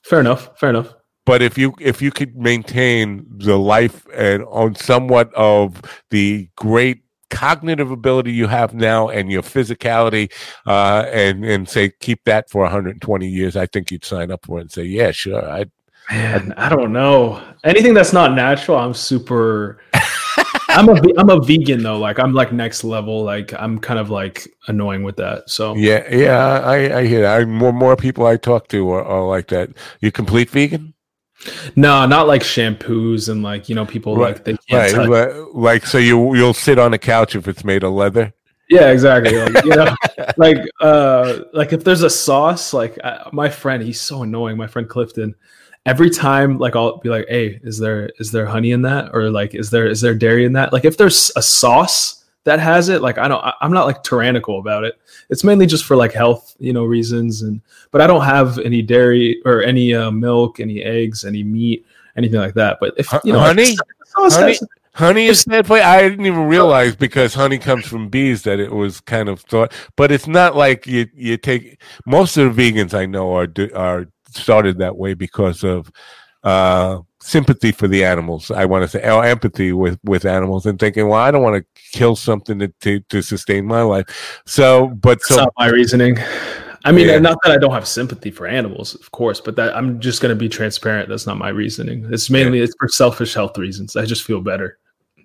Fair 0.04 0.20
enough 0.20 0.50
fair 0.58 0.70
enough 0.70 0.92
but 1.24 1.42
if 1.42 1.56
you 1.56 1.74
if 1.80 2.02
you 2.02 2.10
could 2.10 2.36
maintain 2.36 3.26
the 3.28 3.58
life 3.58 4.06
and 4.14 4.44
on 4.44 4.74
somewhat 4.74 5.32
of 5.34 5.80
the 6.10 6.48
great 6.56 7.02
cognitive 7.30 7.90
ability 7.90 8.30
you 8.30 8.46
have 8.46 8.74
now 8.74 9.08
and 9.08 9.32
your 9.32 9.42
physicality 9.42 10.30
uh 10.66 11.06
and 11.10 11.44
and 11.44 11.66
say 11.66 11.90
keep 12.00 12.22
that 12.24 12.50
for 12.50 12.62
120 12.62 13.26
years 13.26 13.56
i 13.56 13.64
think 13.66 13.90
you'd 13.90 14.04
sign 14.04 14.30
up 14.30 14.44
for 14.44 14.58
it 14.58 14.62
and 14.62 14.72
say 14.72 14.82
yeah 14.82 15.10
sure 15.10 15.44
i 15.50 15.64
Man, 16.10 16.52
I 16.56 16.68
don't 16.68 16.92
know. 16.92 17.40
Anything 17.64 17.94
that's 17.94 18.12
not 18.12 18.34
natural, 18.34 18.76
I'm 18.76 18.92
super. 18.92 19.80
I'm 20.68 20.88
a 20.88 21.00
I'm 21.16 21.30
a 21.30 21.40
vegan 21.40 21.82
though. 21.82 21.98
Like 21.98 22.18
I'm 22.18 22.32
like 22.32 22.52
next 22.52 22.82
level. 22.82 23.22
Like 23.22 23.54
I'm 23.58 23.78
kind 23.78 23.98
of 23.98 24.10
like 24.10 24.48
annoying 24.66 25.04
with 25.04 25.16
that. 25.16 25.48
So 25.48 25.74
yeah 25.76 26.12
yeah 26.12 26.60
i 26.64 26.98
i 26.98 27.06
hear 27.06 27.22
that 27.22 27.40
I, 27.40 27.44
more 27.44 27.72
more 27.72 27.96
people 27.96 28.26
i 28.26 28.36
talk 28.36 28.68
to 28.68 28.90
are, 28.90 29.04
are 29.04 29.26
like 29.26 29.48
that 29.48 29.70
you 30.00 30.10
complete 30.10 30.50
vegan 30.50 30.92
no, 31.76 32.06
not 32.06 32.26
like 32.26 32.42
shampoos 32.42 33.28
and 33.28 33.42
like 33.42 33.68
you 33.68 33.74
know 33.74 33.84
people 33.86 34.16
Right, 34.16 34.34
like 34.34 34.44
they 34.44 34.56
can't. 34.68 34.92
right 34.92 34.92
touch- 34.92 35.08
li- 35.08 35.44
like 35.54 35.86
so 35.86 35.98
you 35.98 36.34
you'll 36.34 36.54
sit 36.54 36.78
on 36.78 36.94
a 36.94 36.98
couch 36.98 37.34
if 37.34 37.48
it's 37.48 37.64
made 37.64 37.82
of 37.82 37.92
leather 37.92 38.32
Yeah, 38.68 38.90
exactly. 38.90 39.36
Like, 39.36 39.64
you 39.64 39.76
know, 39.76 39.94
like 40.38 40.58
uh, 40.80 41.40
like 41.52 41.72
if 41.74 41.84
there's 41.84 42.02
a 42.02 42.08
sauce, 42.08 42.72
like 42.72 42.96
uh, 43.04 43.28
my 43.32 43.50
friend, 43.50 43.82
he's 43.82 44.00
so 44.00 44.22
annoying. 44.22 44.56
My 44.56 44.66
friend 44.66 44.88
Clifton. 44.88 45.34
Every 45.84 46.08
time, 46.10 46.58
like 46.58 46.74
I'll 46.76 46.96
be 46.98 47.08
like, 47.10 47.26
"Hey, 47.28 47.60
is 47.64 47.76
there 47.78 48.08
is 48.18 48.30
there 48.30 48.46
honey 48.46 48.70
in 48.70 48.82
that?" 48.82 49.10
Or 49.12 49.28
like, 49.30 49.54
"Is 49.54 49.70
there 49.70 49.86
is 49.88 50.00
there 50.00 50.14
dairy 50.14 50.44
in 50.46 50.52
that?" 50.54 50.72
Like 50.72 50.84
if 50.86 50.96
there's 50.96 51.30
a 51.36 51.42
sauce 51.42 52.21
that 52.44 52.58
has 52.60 52.88
it, 52.88 53.02
like 53.02 53.18
I 53.18 53.28
don't, 53.28 53.42
I- 53.44 53.54
I'm 53.60 53.72
not 53.72 53.86
like 53.86 54.02
tyrannical 54.02 54.58
about 54.58 54.84
it. 54.84 55.00
It's 55.30 55.44
mainly 55.44 55.66
just 55.66 55.84
for 55.84 55.96
like 55.96 56.12
health, 56.12 56.54
you 56.58 56.72
know, 56.72 56.84
reasons. 56.84 57.42
And 57.42 57.60
but 57.90 58.00
I 58.00 58.06
don't 58.06 58.24
have 58.24 58.58
any 58.58 58.82
dairy 58.82 59.40
or 59.44 59.62
any 59.62 59.94
uh, 59.94 60.10
milk, 60.10 60.60
any 60.60 60.82
eggs, 60.82 61.24
any 61.24 61.42
meat, 61.42 61.86
anything 62.16 62.40
like 62.40 62.54
that. 62.54 62.78
But 62.80 62.94
if 62.96 63.12
you 63.24 63.32
know, 63.32 63.40
honey? 63.40 63.76
Honey? 64.14 64.58
Honey 64.94 65.26
is 65.26 65.40
for. 65.40 65.80
I 65.80 66.02
didn't 66.02 66.26
even 66.26 66.44
realize 66.44 66.94
because 66.94 67.32
honey 67.32 67.56
comes 67.56 67.86
from 67.86 68.10
bees 68.10 68.42
that 68.42 68.60
it 68.60 68.70
was 68.70 69.00
kind 69.00 69.30
of 69.30 69.40
thought, 69.40 69.72
but 69.96 70.12
it's 70.12 70.26
not 70.26 70.54
like 70.54 70.86
you 70.86 71.08
you 71.14 71.38
take 71.38 71.80
most 72.04 72.36
of 72.36 72.54
the 72.54 72.62
vegans 72.72 72.92
I 72.92 73.06
know 73.06 73.34
are 73.34 73.48
are 73.74 74.06
started 74.28 74.76
that 74.78 74.94
way 74.94 75.14
because 75.14 75.64
of 75.64 75.90
uh, 76.44 76.98
sympathy 77.22 77.72
for 77.72 77.88
the 77.88 78.04
animals. 78.04 78.50
I 78.50 78.64
want 78.64 78.82
to 78.82 78.88
say 78.88 79.08
or 79.08 79.24
empathy 79.24 79.72
with 79.72 79.98
with 80.04 80.24
animals 80.24 80.66
and 80.66 80.78
thinking, 80.78 81.08
well, 81.08 81.20
I 81.20 81.30
don't 81.30 81.42
want 81.42 81.56
to 81.64 81.82
kill 81.92 82.16
something 82.16 82.58
to, 82.58 82.68
to 82.80 83.00
to 83.00 83.22
sustain 83.22 83.64
my 83.66 83.82
life. 83.82 84.42
So, 84.46 84.88
but 84.88 85.18
That's 85.18 85.28
so 85.28 85.36
not 85.36 85.52
my 85.58 85.68
reasoning. 85.68 86.18
I 86.84 86.90
mean, 86.90 87.06
Yeah. 87.08 87.18
not 87.20 87.38
that 87.44 87.52
I 87.52 87.58
don't 87.58 87.72
have 87.72 87.86
sympathy 87.86 88.32
for 88.32 88.46
animals, 88.46 88.96
of 88.96 89.10
course, 89.12 89.40
but 89.40 89.54
that 89.56 89.76
I'm 89.76 90.00
just 90.00 90.20
going 90.20 90.34
to 90.34 90.38
be 90.38 90.48
transparent. 90.48 91.08
That's 91.08 91.26
not 91.28 91.38
my 91.38 91.50
reasoning. 91.50 92.08
It's 92.12 92.28
mainly 92.28 92.58
it's 92.60 92.74
for 92.78 92.88
selfish 92.88 93.34
health 93.34 93.56
reasons. 93.56 93.94
I 93.94 94.04
just 94.04 94.24
feel 94.24 94.40
better, 94.40 94.78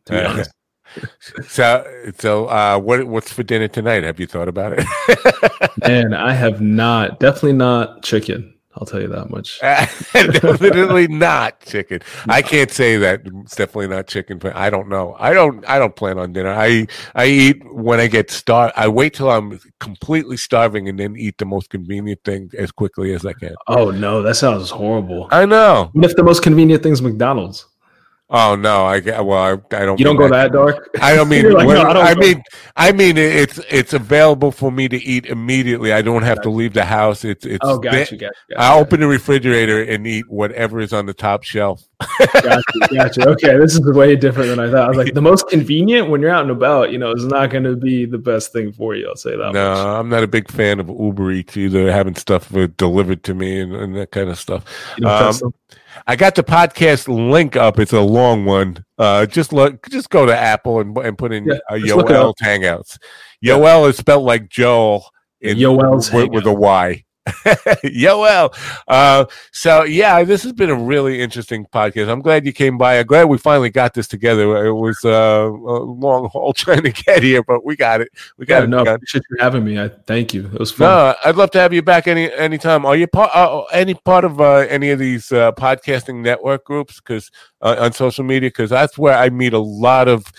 to 0.06 0.12
be 0.14 0.20
Uh, 0.20 0.30
honest. 0.32 0.52
so 1.48 1.84
so 2.20 2.46
uh, 2.46 2.78
what 2.80 3.06
what's 3.08 3.34
for 3.34 3.44
dinner 3.44 3.68
tonight? 3.68 4.04
Have 4.04 4.20
you 4.20 4.28
thought 4.28 4.48
about 4.48 4.74
it? 4.78 4.86
And 5.84 6.16
I 6.16 6.34
have 6.34 6.60
not, 6.60 7.20
definitely 7.20 7.54
not 7.54 8.04
chicken. 8.04 8.54
I'll 8.80 8.86
tell 8.86 9.02
you 9.02 9.08
that 9.08 9.30
much. 9.30 9.60
definitely 10.14 11.08
not 11.08 11.62
chicken. 11.62 12.02
I 12.28 12.42
can't 12.42 12.70
say 12.70 12.98
that. 12.98 13.22
It's 13.26 13.56
definitely 13.56 13.88
not 13.88 14.08
chicken. 14.08 14.38
But 14.38 14.56
I 14.56 14.70
don't 14.70 14.88
know. 14.88 15.16
I 15.20 15.34
don't. 15.34 15.68
I 15.68 15.80
don't 15.80 15.96
plan 15.96 16.20
on 16.20 16.34
dinner. 16.34 16.52
I 16.52 16.88
I 17.16 17.26
eat 17.26 17.62
when 17.74 18.00
I 18.00 18.08
get 18.08 18.30
starved. 18.30 18.74
I 18.76 18.88
wait 18.88 19.16
till 19.16 19.32
I'm 19.32 19.60
completely 19.80 20.38
starving 20.38 20.88
and 20.90 21.00
then 21.00 21.16
eat 21.16 21.38
the 21.40 21.46
most 21.46 21.70
convenient 21.70 22.24
thing 22.24 22.52
as 22.58 22.72
quickly 22.72 23.14
as 23.14 23.26
I 23.26 23.34
can. 23.34 23.56
Oh 23.68 23.90
no, 23.90 24.22
that 24.22 24.36
sounds 24.36 24.70
horrible. 24.70 25.28
I 25.32 25.46
know. 25.46 25.90
What 25.94 26.06
if 26.06 26.16
the 26.16 26.24
most 26.24 26.44
convenient 26.44 26.84
thing 26.84 26.94
is 26.94 27.02
McDonald's? 27.02 27.66
Oh 28.30 28.56
no. 28.56 28.86
I 28.86 29.00
get. 29.00 29.26
Well, 29.26 29.38
I, 29.38 29.52
I 29.76 29.86
don't. 29.86 29.98
You 30.00 30.06
don't 30.06 30.18
go 30.18 30.28
that 30.30 30.52
dark. 30.52 30.90
I 31.02 31.16
don't 31.16 31.30
mean. 31.30 31.52
Like, 31.52 31.68
no, 31.68 31.82
I 31.82 31.94
don't 31.94 32.06
I 32.06 32.16
mean. 32.16 32.44
I 32.76 32.92
mean. 32.92 33.18
It's 33.18 33.60
it's 33.70 33.94
available 33.94 34.52
for 34.52 34.72
me 34.72 34.90
to 34.90 34.98
eat 34.98 35.26
immediately. 35.28 35.94
I 35.94 36.02
don't 36.02 36.24
have 36.24 36.42
to 36.42 36.50
leave 36.50 36.74
the 36.74 36.86
house. 36.86 37.24
It's 37.24 37.46
it's. 37.46 37.60
Oh, 37.62 37.78
got 37.80 37.92
there- 37.94 38.08
you, 38.12 38.18
got 38.18 38.32
you. 38.50 38.56
I 38.58 38.78
open 38.78 39.00
the 39.00 39.08
refrigerator 39.08 39.82
and 39.84 40.06
eat 40.06 40.30
whatever 40.30 40.80
is 40.80 40.92
on 40.94 41.06
the 41.06 41.14
top 41.14 41.44
shelf. 41.44 41.84
Got 42.34 42.64
you, 42.76 42.98
got 42.98 43.18
you. 43.18 43.24
Okay, 43.24 43.58
this 43.58 43.74
is 43.74 43.82
way 43.94 44.16
different 44.16 44.50
than 44.50 44.60
I 44.60 44.70
thought. 44.70 44.84
I 44.86 44.88
was 44.90 44.98
like, 44.98 45.14
the 45.14 45.22
most 45.22 45.48
convenient 45.50 46.10
when 46.10 46.22
you're 46.22 46.30
out 46.30 46.44
and 46.44 46.52
about, 46.52 46.92
you 46.92 47.00
know, 47.00 47.12
is 47.12 47.26
not 47.26 47.50
going 47.50 47.64
to 47.64 47.76
be 47.76 48.06
the 48.06 48.20
best 48.20 48.54
thing 48.54 48.72
for 48.72 48.94
you. 48.96 49.08
I'll 49.08 49.16
say 49.16 49.32
that. 49.32 49.52
No, 49.54 49.70
much. 49.72 49.78
I'm 49.78 50.10
not 50.10 50.24
a 50.24 50.28
big 50.28 50.52
fan 50.52 50.80
of 50.80 50.90
Uber 50.90 51.32
Eats 51.32 51.58
either, 51.58 51.92
having 51.92 52.16
stuff 52.16 52.54
uh, 52.56 52.68
delivered 52.78 53.24
to 53.24 53.34
me 53.34 53.62
and, 53.62 53.74
and 53.76 53.96
that 53.96 54.12
kind 54.12 54.30
of 54.30 54.38
stuff. 54.38 54.64
You 54.98 55.06
don't 55.06 55.44
Um? 55.44 55.54
I 56.06 56.16
got 56.16 56.36
the 56.36 56.44
podcast 56.44 57.08
link 57.08 57.56
up. 57.56 57.80
It's 57.80 57.94
a 57.94 58.02
long 58.02 58.46
one. 58.46 58.84
Uh, 58.98 59.26
just 59.26 59.54
look, 59.54 59.90
just 59.90 60.10
go 60.10 60.26
to 60.26 60.36
Apple 60.36 60.80
and 60.80 60.98
and 60.98 61.18
put 61.18 61.32
in 61.32 61.46
Yeah, 61.46 61.60
uh, 61.70 61.76
Yoel's 61.76 62.36
Hangouts. 62.42 62.98
Yoel 63.44 63.90
is 63.90 63.98
spelled 63.98 64.26
like 64.26 64.50
Joel 64.50 65.10
in, 65.42 65.58
Yoel's 65.58 66.12
with, 66.12 66.30
with 66.30 66.46
a 66.46 66.54
Y. 66.54 67.04
Yoel. 67.84 68.54
Uh, 68.88 69.26
so 69.52 69.84
yeah, 69.84 70.24
this 70.24 70.44
has 70.44 70.54
been 70.54 70.70
a 70.70 70.76
really 70.76 71.22
interesting 71.22 71.66
podcast. 71.66 72.10
I'm 72.10 72.22
glad 72.22 72.46
you 72.46 72.54
came 72.54 72.78
by. 72.78 73.00
I'm 73.00 73.06
glad 73.06 73.26
we 73.26 73.38
finally 73.38 73.70
got 73.70 73.94
this 73.94 74.08
together. 74.08 74.66
It 74.66 74.74
was 74.74 75.04
uh, 75.04 75.50
a 75.50 75.78
long 75.84 76.30
haul 76.30 76.54
trying 76.56 76.84
to 76.84 76.92
get 76.92 77.24
here, 77.24 77.44
but 77.44 77.66
we 77.66 77.76
got 77.76 78.02
it. 78.02 78.10
We 78.38 78.46
got 78.46 78.60
Yeah, 78.60 78.64
it 78.64 78.70
no, 78.70 78.84
done. 78.84 78.96
appreciate 78.96 79.24
you 79.30 79.38
having 79.40 79.64
me. 79.64 79.80
I 79.80 79.90
thank 79.90 80.34
you. 80.34 80.46
It 80.48 80.60
was 80.60 80.72
fun. 80.72 80.88
No, 80.88 81.16
I'd 81.26 81.36
love 81.36 81.52
to 81.52 81.60
have 81.60 81.74
you 81.74 81.82
back 81.82 82.08
any 82.08 82.32
anytime. 82.34 82.86
Are 82.86 82.96
you 82.96 83.08
part 83.08 83.32
uh, 83.34 83.64
any 83.74 83.94
part 83.94 84.24
of 84.26 84.40
uh, 84.42 84.66
any 84.70 84.90
of 84.92 85.00
these 85.00 85.32
uh, 85.32 85.52
podcasting 85.54 86.22
network 86.22 86.66
groups? 86.66 86.98
Because 87.00 87.32
uh, 87.62 87.76
on 87.80 87.94
social 87.94 88.24
media, 88.24 88.50
because 88.50 88.70
that's 88.70 88.98
where 88.98 89.18
I 89.18 89.30
meet 89.30 89.54
a 89.54 89.60
lot 89.60 90.08
of 90.08 90.32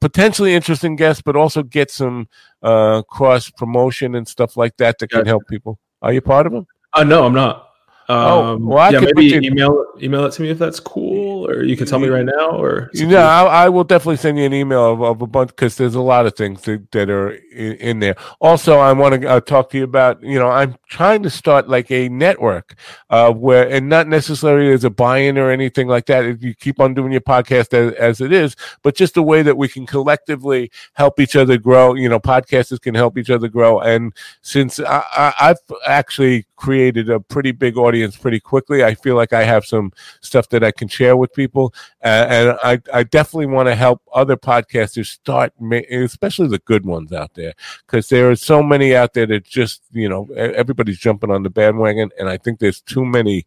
potentially 0.00 0.54
interesting 0.54 0.94
guests, 0.96 1.22
but 1.24 1.36
also 1.36 1.62
get 1.62 1.90
some 1.90 2.28
uh, 2.62 3.02
cross 3.02 3.50
promotion 3.50 4.14
and 4.14 4.28
stuff 4.28 4.56
like 4.56 4.76
that 4.76 4.98
that 4.98 5.08
can 5.08 5.20
Gotcha. 5.20 5.28
help 5.28 5.46
people. 5.48 5.78
Are 6.02 6.12
you 6.12 6.20
part 6.20 6.46
of 6.46 6.52
them? 6.52 6.66
Uh, 6.92 7.04
no, 7.04 7.24
I'm 7.26 7.34
not. 7.34 7.70
Oh, 8.08 8.54
Um, 8.54 8.66
well, 8.66 8.78
I 8.78 8.90
yeah, 8.90 9.00
could 9.00 9.12
maybe 9.16 9.32
put 9.32 9.42
you- 9.44 9.50
email 9.50 9.84
email 10.00 10.24
it 10.26 10.32
to 10.34 10.42
me 10.42 10.50
if 10.50 10.58
that's 10.58 10.78
cool, 10.78 11.35
or 11.48 11.64
you 11.64 11.76
can 11.76 11.86
tell 11.86 11.98
me 11.98 12.08
right 12.08 12.24
now, 12.24 12.50
or 12.50 12.90
You 12.92 13.06
know, 13.06 13.18
I, 13.18 13.64
I 13.64 13.68
will 13.68 13.84
definitely 13.84 14.16
send 14.16 14.38
you 14.38 14.44
an 14.44 14.52
email 14.52 14.92
of, 14.92 15.02
of 15.02 15.22
a 15.22 15.26
bunch 15.26 15.50
because 15.50 15.76
there's 15.76 15.94
a 15.94 16.00
lot 16.00 16.26
of 16.26 16.34
things 16.34 16.62
that, 16.62 16.90
that 16.92 17.10
are 17.10 17.30
in, 17.30 17.72
in 17.74 17.98
there. 18.00 18.16
Also, 18.40 18.78
I 18.78 18.92
want 18.92 19.20
to 19.20 19.28
uh, 19.28 19.40
talk 19.40 19.70
to 19.70 19.78
you 19.78 19.84
about, 19.84 20.22
you 20.22 20.38
know, 20.38 20.48
I'm 20.48 20.76
trying 20.88 21.22
to 21.22 21.30
start 21.30 21.68
like 21.68 21.90
a 21.90 22.08
network 22.08 22.74
uh, 23.10 23.32
where, 23.32 23.68
and 23.68 23.88
not 23.88 24.08
necessarily 24.08 24.72
as 24.72 24.84
a 24.84 24.90
buy-in 24.90 25.38
or 25.38 25.50
anything 25.50 25.88
like 25.88 26.06
that. 26.06 26.24
If 26.24 26.42
you 26.42 26.54
keep 26.54 26.80
on 26.80 26.94
doing 26.94 27.12
your 27.12 27.20
podcast 27.20 27.74
as, 27.74 27.92
as 27.94 28.20
it 28.20 28.32
is, 28.32 28.56
but 28.82 28.96
just 28.96 29.16
a 29.16 29.22
way 29.22 29.42
that 29.42 29.56
we 29.56 29.68
can 29.68 29.86
collectively 29.86 30.70
help 30.94 31.20
each 31.20 31.36
other 31.36 31.58
grow. 31.58 31.94
You 31.94 32.08
know, 32.08 32.20
podcasters 32.20 32.80
can 32.80 32.94
help 32.94 33.18
each 33.18 33.30
other 33.30 33.48
grow. 33.48 33.80
And 33.80 34.12
since 34.42 34.80
I, 34.80 35.04
I, 35.12 35.34
I've 35.40 35.58
actually 35.86 36.46
created 36.56 37.10
a 37.10 37.20
pretty 37.20 37.52
big 37.52 37.76
audience 37.76 38.16
pretty 38.16 38.40
quickly, 38.40 38.82
I 38.82 38.94
feel 38.94 39.14
like 39.14 39.32
I 39.32 39.44
have 39.44 39.64
some 39.64 39.92
stuff 40.22 40.48
that 40.48 40.64
I 40.64 40.70
can 40.70 40.88
share 40.88 41.16
with 41.16 41.35
people. 41.36 41.72
Uh, 42.02 42.26
and 42.28 42.58
I, 42.64 42.80
I 42.92 43.02
definitely 43.04 43.46
want 43.46 43.68
to 43.68 43.76
help 43.76 44.02
other 44.12 44.36
podcasters 44.36 45.06
start, 45.06 45.52
ma- 45.60 45.86
especially 45.90 46.48
the 46.48 46.58
good 46.58 46.84
ones 46.84 47.12
out 47.12 47.34
there, 47.34 47.54
because 47.86 48.08
there 48.08 48.30
are 48.30 48.36
so 48.36 48.62
many 48.62 48.96
out 48.96 49.12
there 49.12 49.26
that 49.26 49.44
just, 49.44 49.82
you 49.92 50.08
know, 50.08 50.26
everybody's 50.34 50.98
jumping 50.98 51.30
on 51.30 51.44
the 51.44 51.50
bandwagon. 51.50 52.10
And 52.18 52.28
I 52.28 52.38
think 52.38 52.58
there's 52.58 52.80
too 52.80 53.04
many, 53.04 53.46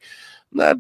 not, 0.54 0.78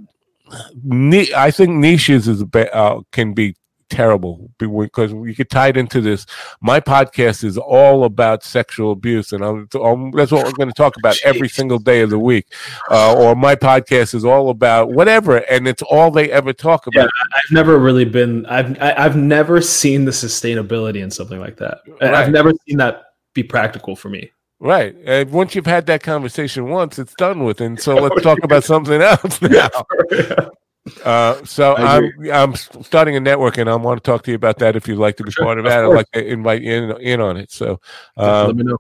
I 1.36 1.52
think 1.52 1.72
niches 1.72 2.28
is 2.28 2.44
uh, 2.54 3.02
can 3.12 3.34
be 3.34 3.56
terrible 3.90 4.50
because 4.58 5.12
you 5.12 5.34
get 5.34 5.50
tied 5.50 5.78
into 5.78 6.02
this. 6.02 6.26
My 6.62 6.80
podcast 6.80 7.44
is 7.44 7.58
all 7.58 8.04
about 8.06 8.44
sexual 8.44 8.92
abuse, 8.92 9.32
and 9.34 9.44
I'm, 9.44 9.68
um, 9.82 10.12
that's 10.12 10.32
what 10.32 10.46
we're 10.46 10.52
going 10.54 10.70
to 10.70 10.76
talk 10.76 10.96
about 10.98 11.18
every 11.24 11.50
single 11.50 11.80
day 11.80 12.02
of 12.02 12.10
the 12.10 12.20
week. 12.20 12.46
Uh, 12.90 13.16
or 13.16 13.36
my 13.36 13.56
podcast 13.56 14.14
is 14.16 14.24
all 14.26 14.50
about 14.50 14.92
whatever, 14.92 15.38
and 15.50 15.68
it's 15.68 15.82
all 15.84 16.12
they 16.12 16.32
ever 16.32 16.54
talk 16.54 16.86
Yeah, 16.94 17.02
about. 17.02 17.12
I've 17.36 17.52
never 17.52 17.78
really 17.80 18.06
been. 18.06 18.46
I've 18.46 18.80
I, 18.82 18.94
I've 18.98 19.16
never 19.16 19.62
seen 19.62 20.06
the 20.06 20.12
sustainability 20.12 21.02
in 21.02 21.12
something 21.12 21.40
like 21.40 21.58
that. 21.58 21.80
I- 22.02 22.06
Right. 22.06 22.14
I've 22.14 22.32
never 22.32 22.52
seen 22.68 22.78
that 22.78 23.04
be 23.34 23.44
practical 23.44 23.96
for 23.96 24.10
me. 24.10 24.32
Right. 24.60 24.96
And 25.06 25.32
once 25.32 25.56
you've 25.56 25.66
had 25.66 25.86
that 25.86 26.04
conversation 26.04 26.70
once, 26.70 27.00
it's 27.00 27.14
done 27.16 27.44
with. 27.46 27.62
And 27.62 27.80
so 27.80 27.96
let's 28.04 28.22
talk 28.22 28.40
about 28.44 28.64
something 28.64 29.02
else 29.02 29.42
now. 29.42 29.70
Uh, 31.04 31.44
so 31.46 31.76
I'm 31.76 32.12
I'm 32.32 32.56
starting 32.56 33.16
a 33.16 33.20
network, 33.20 33.58
and 33.58 33.70
I 33.70 33.76
want 33.76 34.04
to 34.04 34.12
talk 34.12 34.24
to 34.24 34.32
you 34.32 34.36
about 34.36 34.58
that. 34.60 34.76
If 34.76 34.88
you'd 34.88 34.98
like 34.98 35.18
to 35.18 35.24
be 35.24 35.32
Sure, 35.32 35.46
part 35.46 35.60
of 35.60 35.66
of 35.66 35.70
that, 35.72 35.84
I'd 35.84 35.88
like 35.88 36.10
to 36.12 36.26
invite 36.26 36.62
you 36.62 36.74
in, 36.74 37.02
in 37.02 37.22
on 37.22 37.38
it. 37.38 37.52
So, 37.52 37.80
Let 38.18 38.26
um, 38.50 38.58
me 38.58 38.64
know. 38.64 38.78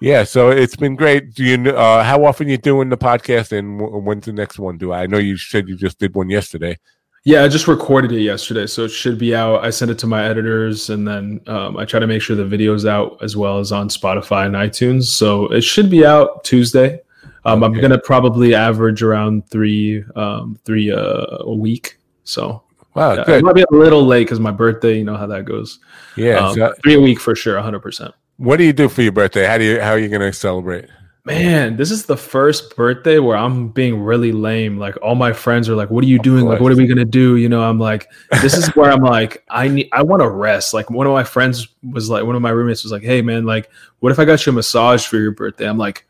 yeah. 0.00 0.24
So 0.24 0.50
it's 0.50 0.76
been 0.76 0.94
great. 0.94 1.34
Do 1.34 1.44
you 1.44 1.70
uh, 1.70 2.04
how 2.04 2.24
often 2.24 2.48
you 2.48 2.58
doing 2.58 2.88
the 2.90 2.96
podcast, 2.98 3.52
and 3.52 3.80
w- 3.80 3.98
when's 3.98 4.26
the 4.26 4.32
next 4.32 4.58
one? 4.58 4.78
Do 4.78 4.92
I, 4.92 5.02
I 5.02 5.06
know 5.06 5.18
you 5.18 5.36
said 5.36 5.68
you 5.68 5.76
just 5.76 5.98
did 5.98 6.14
one 6.14 6.30
yesterday? 6.30 6.78
Yeah, 7.24 7.42
I 7.42 7.48
just 7.48 7.68
recorded 7.68 8.12
it 8.12 8.20
yesterday, 8.20 8.66
so 8.66 8.84
it 8.84 8.90
should 8.90 9.18
be 9.18 9.34
out. 9.34 9.64
I 9.64 9.70
sent 9.70 9.90
it 9.90 9.98
to 9.98 10.06
my 10.06 10.24
editors, 10.24 10.88
and 10.88 11.06
then 11.06 11.40
um, 11.46 11.76
I 11.76 11.84
try 11.84 12.00
to 12.00 12.06
make 12.06 12.22
sure 12.22 12.36
the 12.36 12.44
video's 12.44 12.86
out 12.86 13.18
as 13.22 13.36
well 13.36 13.58
as 13.58 13.72
on 13.72 13.88
Spotify 13.88 14.46
and 14.46 14.54
iTunes. 14.54 15.04
So 15.04 15.46
it 15.52 15.62
should 15.62 15.90
be 15.90 16.06
out 16.06 16.44
Tuesday. 16.44 17.00
Um, 17.48 17.62
I'm 17.64 17.74
gonna 17.74 17.98
probably 17.98 18.54
average 18.54 19.02
around 19.02 19.48
three, 19.48 20.04
um, 20.16 20.58
three 20.64 20.92
uh, 20.92 21.26
a 21.40 21.54
week. 21.54 21.98
So 22.24 22.62
Wow, 22.94 23.14
yeah, 23.14 23.20
it 23.20 23.26
good. 23.26 23.44
might 23.44 23.54
be 23.54 23.62
a 23.62 23.74
little 23.74 24.04
late 24.04 24.24
because 24.24 24.40
my 24.40 24.50
birthday. 24.50 24.98
You 24.98 25.04
know 25.04 25.16
how 25.16 25.26
that 25.26 25.44
goes. 25.44 25.78
Yeah. 26.16 26.48
Um, 26.48 26.54
so 26.54 26.74
three 26.82 26.94
a 26.94 27.00
week 27.00 27.20
for 27.20 27.34
sure, 27.34 27.54
100. 27.54 27.80
percent 27.80 28.14
what 28.38 28.56
do 28.56 28.64
you 28.64 28.72
do 28.72 28.88
for 28.88 29.02
your 29.02 29.12
birthday? 29.12 29.44
How 29.44 29.58
do 29.58 29.64
you 29.64 29.80
how 29.80 29.90
are 29.90 29.98
you 29.98 30.08
going 30.08 30.22
to 30.22 30.32
celebrate? 30.32 30.86
Man, 31.24 31.76
this 31.76 31.90
is 31.90 32.06
the 32.06 32.16
first 32.16 32.74
birthday 32.74 33.18
where 33.18 33.36
I'm 33.36 33.68
being 33.68 34.00
really 34.00 34.32
lame. 34.32 34.78
Like 34.78 34.96
all 35.02 35.14
my 35.14 35.34
friends 35.34 35.68
are 35.68 35.74
like, 35.74 35.90
"What 35.90 36.02
are 36.02 36.06
you 36.06 36.18
doing? 36.18 36.46
Like, 36.46 36.58
what 36.58 36.72
are 36.72 36.76
we 36.76 36.86
gonna 36.86 37.04
do?" 37.04 37.36
You 37.36 37.50
know, 37.50 37.60
I'm 37.62 37.78
like, 37.78 38.08
this 38.40 38.56
is 38.56 38.68
where 38.68 38.90
I'm 38.90 39.02
like, 39.16 39.44
I 39.50 39.68
need, 39.68 39.90
I 39.92 40.02
want 40.04 40.22
to 40.22 40.30
rest. 40.30 40.72
Like 40.72 40.88
one 40.88 41.06
of 41.06 41.12
my 41.12 41.24
friends 41.24 41.68
was 41.82 42.08
like, 42.08 42.24
one 42.24 42.34
of 42.34 42.40
my 42.40 42.48
roommates 42.48 42.82
was 42.82 42.92
like, 42.92 43.02
"Hey, 43.02 43.20
man, 43.20 43.44
like, 43.44 43.68
what 43.98 44.10
if 44.10 44.18
I 44.18 44.24
got 44.24 44.46
you 44.46 44.52
a 44.52 44.54
massage 44.54 45.06
for 45.06 45.18
your 45.18 45.32
birthday?" 45.32 45.68
I'm 45.68 45.76
like, 45.76 46.06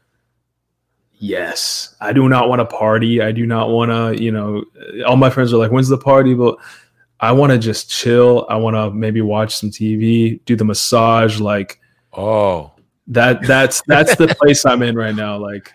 yes. 1.18 1.94
I 2.00 2.12
do 2.12 2.28
not 2.28 2.48
want 2.48 2.60
to 2.60 2.64
party. 2.64 3.20
I 3.20 3.32
do 3.32 3.46
not 3.46 3.70
want 3.70 3.90
to, 3.90 4.22
you 4.22 4.32
know. 4.32 4.64
All 5.06 5.16
my 5.16 5.30
friends 5.30 5.52
are 5.52 5.58
like, 5.58 5.70
"When's 5.70 5.88
the 5.88 5.98
party?" 5.98 6.34
But 6.34 6.56
I 7.20 7.32
want 7.32 7.52
to 7.52 7.58
just 7.58 7.90
chill. 7.90 8.46
I 8.48 8.56
want 8.56 8.76
to 8.76 8.90
maybe 8.90 9.20
watch 9.20 9.56
some 9.56 9.70
TV, 9.70 10.40
do 10.44 10.56
the 10.56 10.64
massage, 10.64 11.40
like 11.40 11.80
Oh, 12.12 12.72
that. 13.08 13.46
That's 13.46 13.82
that's 13.86 14.16
the 14.16 14.28
place 14.40 14.64
I'm 14.64 14.82
in 14.82 14.96
right 14.96 15.14
now. 15.14 15.36
Like. 15.38 15.72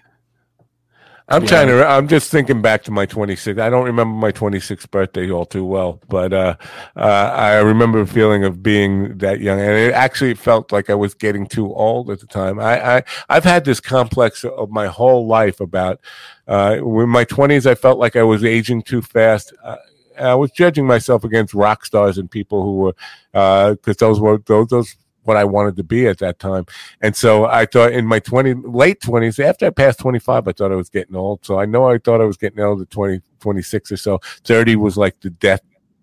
I'm 1.34 1.42
Yeah. 1.44 1.48
trying 1.48 1.68
to. 1.70 1.86
I'm 1.86 2.08
just 2.08 2.30
thinking 2.30 2.62
back 2.62 2.84
to 2.84 2.92
my 2.92 3.06
26. 3.08 3.60
I 3.60 3.70
don't 3.70 3.86
remember 3.86 4.16
my 4.16 4.32
26th 4.32 4.90
birthday 4.92 5.32
all 5.32 5.46
too 5.46 5.66
well, 5.66 6.00
but 6.08 6.32
uh, 6.32 6.56
uh, 6.96 7.00
I 7.36 7.56
remember 7.56 8.00
a 8.02 8.06
feeling 8.08 8.44
of 8.44 8.62
being 8.62 9.18
that 9.18 9.40
young, 9.40 9.60
and 9.60 9.72
it 9.72 9.94
actually 9.94 10.36
felt 10.36 10.72
like 10.72 10.90
I 10.90 10.94
was 10.96 11.14
getting 11.16 11.48
too 11.48 11.74
old 11.74 12.12
at 12.12 12.20
the 12.20 12.28
time. 12.28 12.60
I, 12.60 12.98
I 12.98 13.04
I've 13.30 13.44
had 13.44 13.66
this 13.66 13.80
complex 13.80 14.44
of 14.44 14.70
my 14.70 14.86
whole 14.88 15.26
life 15.26 15.60
about 15.60 16.00
uh, 16.48 16.78
in 16.80 17.10
my 17.10 17.26
20s. 17.26 17.66
I 17.66 17.76
felt 17.76 17.98
like 17.98 18.16
I 18.16 18.24
was 18.24 18.44
aging 18.44 18.84
too 18.84 19.02
fast. 19.02 19.54
Uh, 19.64 19.78
I 20.20 20.36
was 20.36 20.52
judging 20.52 20.86
myself 20.86 21.24
against 21.24 21.56
rock 21.56 21.84
stars 21.86 22.20
and 22.20 22.30
people 22.30 22.62
who 22.62 22.76
were 22.76 22.94
because 23.74 23.98
those 23.98 24.20
were 24.20 24.38
those 24.46 24.68
those 24.68 24.96
what 25.24 25.38
I 25.38 25.44
wanted 25.44 25.76
to 25.78 25.84
be 25.84 26.08
at 26.08 26.20
that 26.20 26.40
time. 26.40 26.66
And 27.02 27.16
so 27.16 27.46
I 27.46 27.66
thought 27.66 27.92
in 27.92 28.06
my 28.06 28.20
20 28.20 28.54
late 28.54 29.00
20s, 29.02 29.44
after 29.44 29.66
I 29.66 29.70
passed 29.70 30.00
25, 30.00 30.48
I 30.48 30.52
thought 30.52 30.72
I 30.72 30.76
was 30.76 30.90
getting 30.90 31.16
old. 31.16 31.46
So 31.46 31.60
I 31.60 31.66
know 31.66 31.90
I 31.90 31.98
thought 31.98 32.22
I 32.22 32.26
was 32.26 32.38
getting 32.38 32.60
old 32.60 32.82
at 32.82 32.90
20, 32.90 33.22
26 33.40 33.92
or 33.92 33.98
so. 33.98 34.20
30 34.44 34.76
was 34.76 34.98
like 34.98 35.20
the 35.22 35.30
death. 35.30 35.62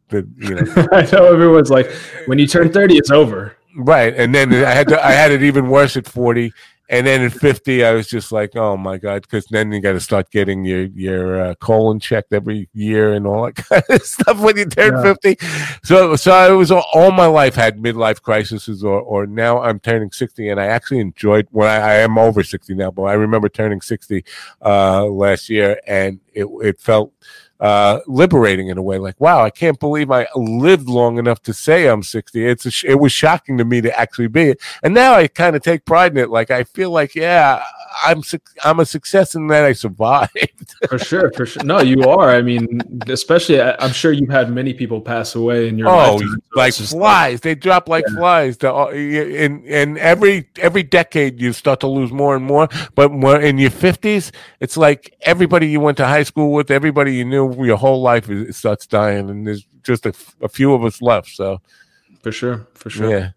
The, 0.09 0.27
you 0.39 0.55
know. 0.57 0.89
I 0.93 1.09
know 1.13 1.33
everyone's 1.33 1.71
like, 1.71 1.91
when 2.27 2.39
you 2.39 2.47
turn 2.47 2.73
30, 2.73 2.97
it's 2.97 3.11
over. 3.11 3.57
Right. 3.77 4.15
And 4.15 4.35
then 4.35 4.53
I 4.53 4.71
had 4.71 4.89
to, 4.89 5.05
I 5.05 5.13
had 5.13 5.31
it 5.31 5.43
even 5.43 5.69
worse 5.69 5.97
at 5.97 6.07
40 6.07 6.53
and 6.91 7.07
then 7.07 7.23
at 7.23 7.33
50 7.33 7.85
i 7.85 7.93
was 7.93 8.09
just 8.09 8.33
like 8.33 8.57
oh 8.57 8.77
my 8.77 8.99
god 8.99 9.23
because 9.23 9.47
then 9.47 9.73
you 9.73 9.81
got 9.81 9.93
to 9.93 10.01
start 10.01 10.31
getting 10.31 10.65
your 10.65 10.83
your 10.87 11.41
uh, 11.41 11.55
colon 11.55 12.01
checked 12.01 12.33
every 12.33 12.69
year 12.75 13.15
and 13.15 13.27
all 13.27 13.47
that 13.47 13.55
kind 13.69 13.83
of 13.89 14.03
stuff 14.03 14.39
when 14.41 14.57
you 14.59 14.67
turn 14.67 14.95
yeah. 14.95 15.15
50 15.15 15.37
so 15.83 16.17
so 16.17 16.33
i 16.33 16.51
was 16.51 16.71
all 16.71 17.13
my 17.13 17.27
life 17.27 17.55
had 17.55 17.79
midlife 17.79 18.21
crises 18.21 18.85
or 18.85 19.01
or 19.01 19.27
now 19.27 19.63
i'm 19.63 19.79
turning 19.79 20.11
60 20.11 20.49
and 20.49 20.61
i 20.61 20.67
actually 20.67 20.99
enjoyed 20.99 21.47
when 21.53 21.69
i, 21.69 21.77
I 21.77 21.95
am 21.95 22.19
over 22.19 22.43
60 22.43 22.75
now 22.75 22.91
but 22.91 23.05
i 23.05 23.13
remember 23.15 23.49
turning 23.49 23.81
60 23.81 24.25
uh, 24.63 25.07
last 25.07 25.49
year 25.49 25.81
and 25.87 26.21
it, 26.35 26.47
it 26.63 26.81
felt 26.81 27.13
uh, 27.61 28.01
liberating 28.07 28.69
in 28.69 28.79
a 28.79 28.83
way. 28.83 28.99
Like, 28.99 29.21
wow, 29.21 29.45
I 29.45 29.51
can't 29.51 29.79
believe 29.79 30.11
I 30.11 30.27
lived 30.35 30.89
long 30.89 31.19
enough 31.19 31.43
to 31.43 31.53
say 31.53 31.89
I'm 31.89 32.03
60. 32.03 32.47
It's 32.47 32.71
sh- 32.71 32.85
it 32.85 32.97
was 32.97 33.13
shocking 33.13 33.59
to 33.59 33.65
me 33.65 33.81
to 33.83 33.99
actually 33.99 34.29
be 34.29 34.51
it, 34.51 34.61
and 34.83 34.95
now 34.95 35.15
I 35.15 35.29
kind 35.29 35.55
of 35.55 35.63
take 35.63 35.85
pride 35.85 36.13
in 36.13 36.19
it. 36.19 36.31
Like, 36.31 36.51
I 36.51 36.65
feel 36.65 36.91
like, 36.91 37.15
yeah, 37.15 37.63
I'm 38.05 38.23
su- 38.23 38.39
I'm 38.65 38.81
a 38.81 38.87
success 38.87 39.35
in 39.35 39.47
that 39.49 39.65
I 39.65 39.73
survived. 39.73 40.75
for 40.89 40.99
sure, 40.99 41.33
for 41.33 41.47
sure. 41.47 41.63
No, 41.63 41.81
you 41.81 42.05
are. 42.05 42.31
I 42.31 42.43
mean, 42.43 42.81
especially, 43.09 43.61
I'm 43.61 43.93
sure 43.93 44.13
you've 44.13 44.31
had 44.31 44.51
many 44.51 44.73
people 44.73 45.01
pass 45.01 45.35
away 45.35 45.69
in 45.69 45.77
your 45.77 45.89
oh, 45.89 46.15
lifetime, 46.15 46.29
so 46.29 46.59
like 46.59 46.75
flies. 46.75 47.33
Like, 47.33 47.41
they 47.43 47.55
drop 47.55 47.89
like 47.89 48.05
yeah. 48.09 48.17
flies. 48.17 48.57
To, 48.59 48.75
uh, 48.75 48.87
in 48.91 49.65
in 49.65 49.99
every 49.99 50.49
every 50.59 50.83
decade, 50.83 51.41
you 51.41 51.53
start 51.53 51.81
to 51.81 51.87
lose 51.87 52.13
more 52.13 52.37
and 52.37 52.45
more. 52.45 52.69
But 52.95 53.11
in 53.43 53.59
your 53.59 53.71
50s, 53.71 54.33
it's 54.61 54.77
like 54.77 55.15
everybody 55.23 55.69
you 55.69 55.81
went 55.81 55.97
to 55.99 56.07
high 56.07 56.23
school 56.23 56.53
with, 56.53 56.71
everybody 56.71 57.15
you 57.15 57.25
knew 57.25 57.50
your 57.59 57.77
whole 57.77 58.01
life 58.03 58.29
it 58.29 58.55
starts 58.55 58.87
dying, 58.87 59.31
and 59.31 59.47
there's 59.47 59.67
just 59.83 60.07
a, 60.07 60.13
a 60.41 60.49
few 60.49 60.75
of 60.75 60.85
us 60.85 61.01
left. 61.01 61.29
So, 61.29 61.61
for 62.23 62.33
sure, 62.33 62.67
for 62.75 62.91
sure, 62.91 63.11
yeah. 63.11 63.31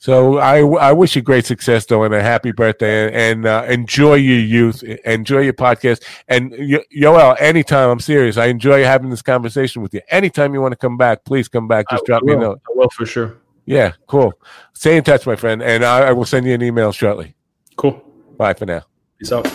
So 0.00 0.38
I, 0.38 0.60
I 0.60 0.92
wish 0.92 1.14
you 1.14 1.20
great 1.20 1.44
success 1.44 1.84
though, 1.84 2.04
and 2.04 2.14
a 2.14 2.22
happy 2.22 2.52
birthday, 2.52 3.04
and, 3.06 3.14
and 3.14 3.46
uh, 3.46 3.66
enjoy 3.68 4.14
your 4.14 4.38
youth, 4.38 4.82
enjoy 4.82 5.40
your 5.40 5.52
podcast, 5.52 6.02
and 6.26 6.52
Yoel. 6.52 7.36
Anytime, 7.38 7.90
I'm 7.90 8.00
serious. 8.00 8.38
I 8.38 8.46
enjoy 8.46 8.82
having 8.82 9.10
this 9.10 9.20
conversation 9.20 9.82
with 9.82 9.92
you. 9.92 10.00
Anytime 10.08 10.54
you 10.54 10.62
want 10.62 10.72
to 10.72 10.78
come 10.78 10.96
back, 10.96 11.24
please 11.24 11.48
come 11.48 11.68
back. 11.68 11.84
Just 11.90 12.04
I 12.04 12.06
drop 12.06 12.22
will. 12.22 12.28
me 12.28 12.34
a 12.34 12.48
note. 12.48 12.62
I 12.66 12.72
will 12.74 12.88
for 12.88 13.04
sure. 13.04 13.36
Yeah, 13.66 13.92
cool. 14.06 14.32
Stay 14.72 14.96
in 14.96 15.04
touch, 15.04 15.26
my 15.26 15.36
friend, 15.36 15.62
and 15.62 15.84
I, 15.84 16.08
I 16.08 16.12
will 16.12 16.24
send 16.24 16.46
you 16.46 16.54
an 16.54 16.62
email 16.62 16.92
shortly. 16.92 17.34
Cool. 17.76 18.02
Bye 18.38 18.54
for 18.54 18.64
now. 18.64 18.84
Peace 19.18 19.32
out. 19.32 19.52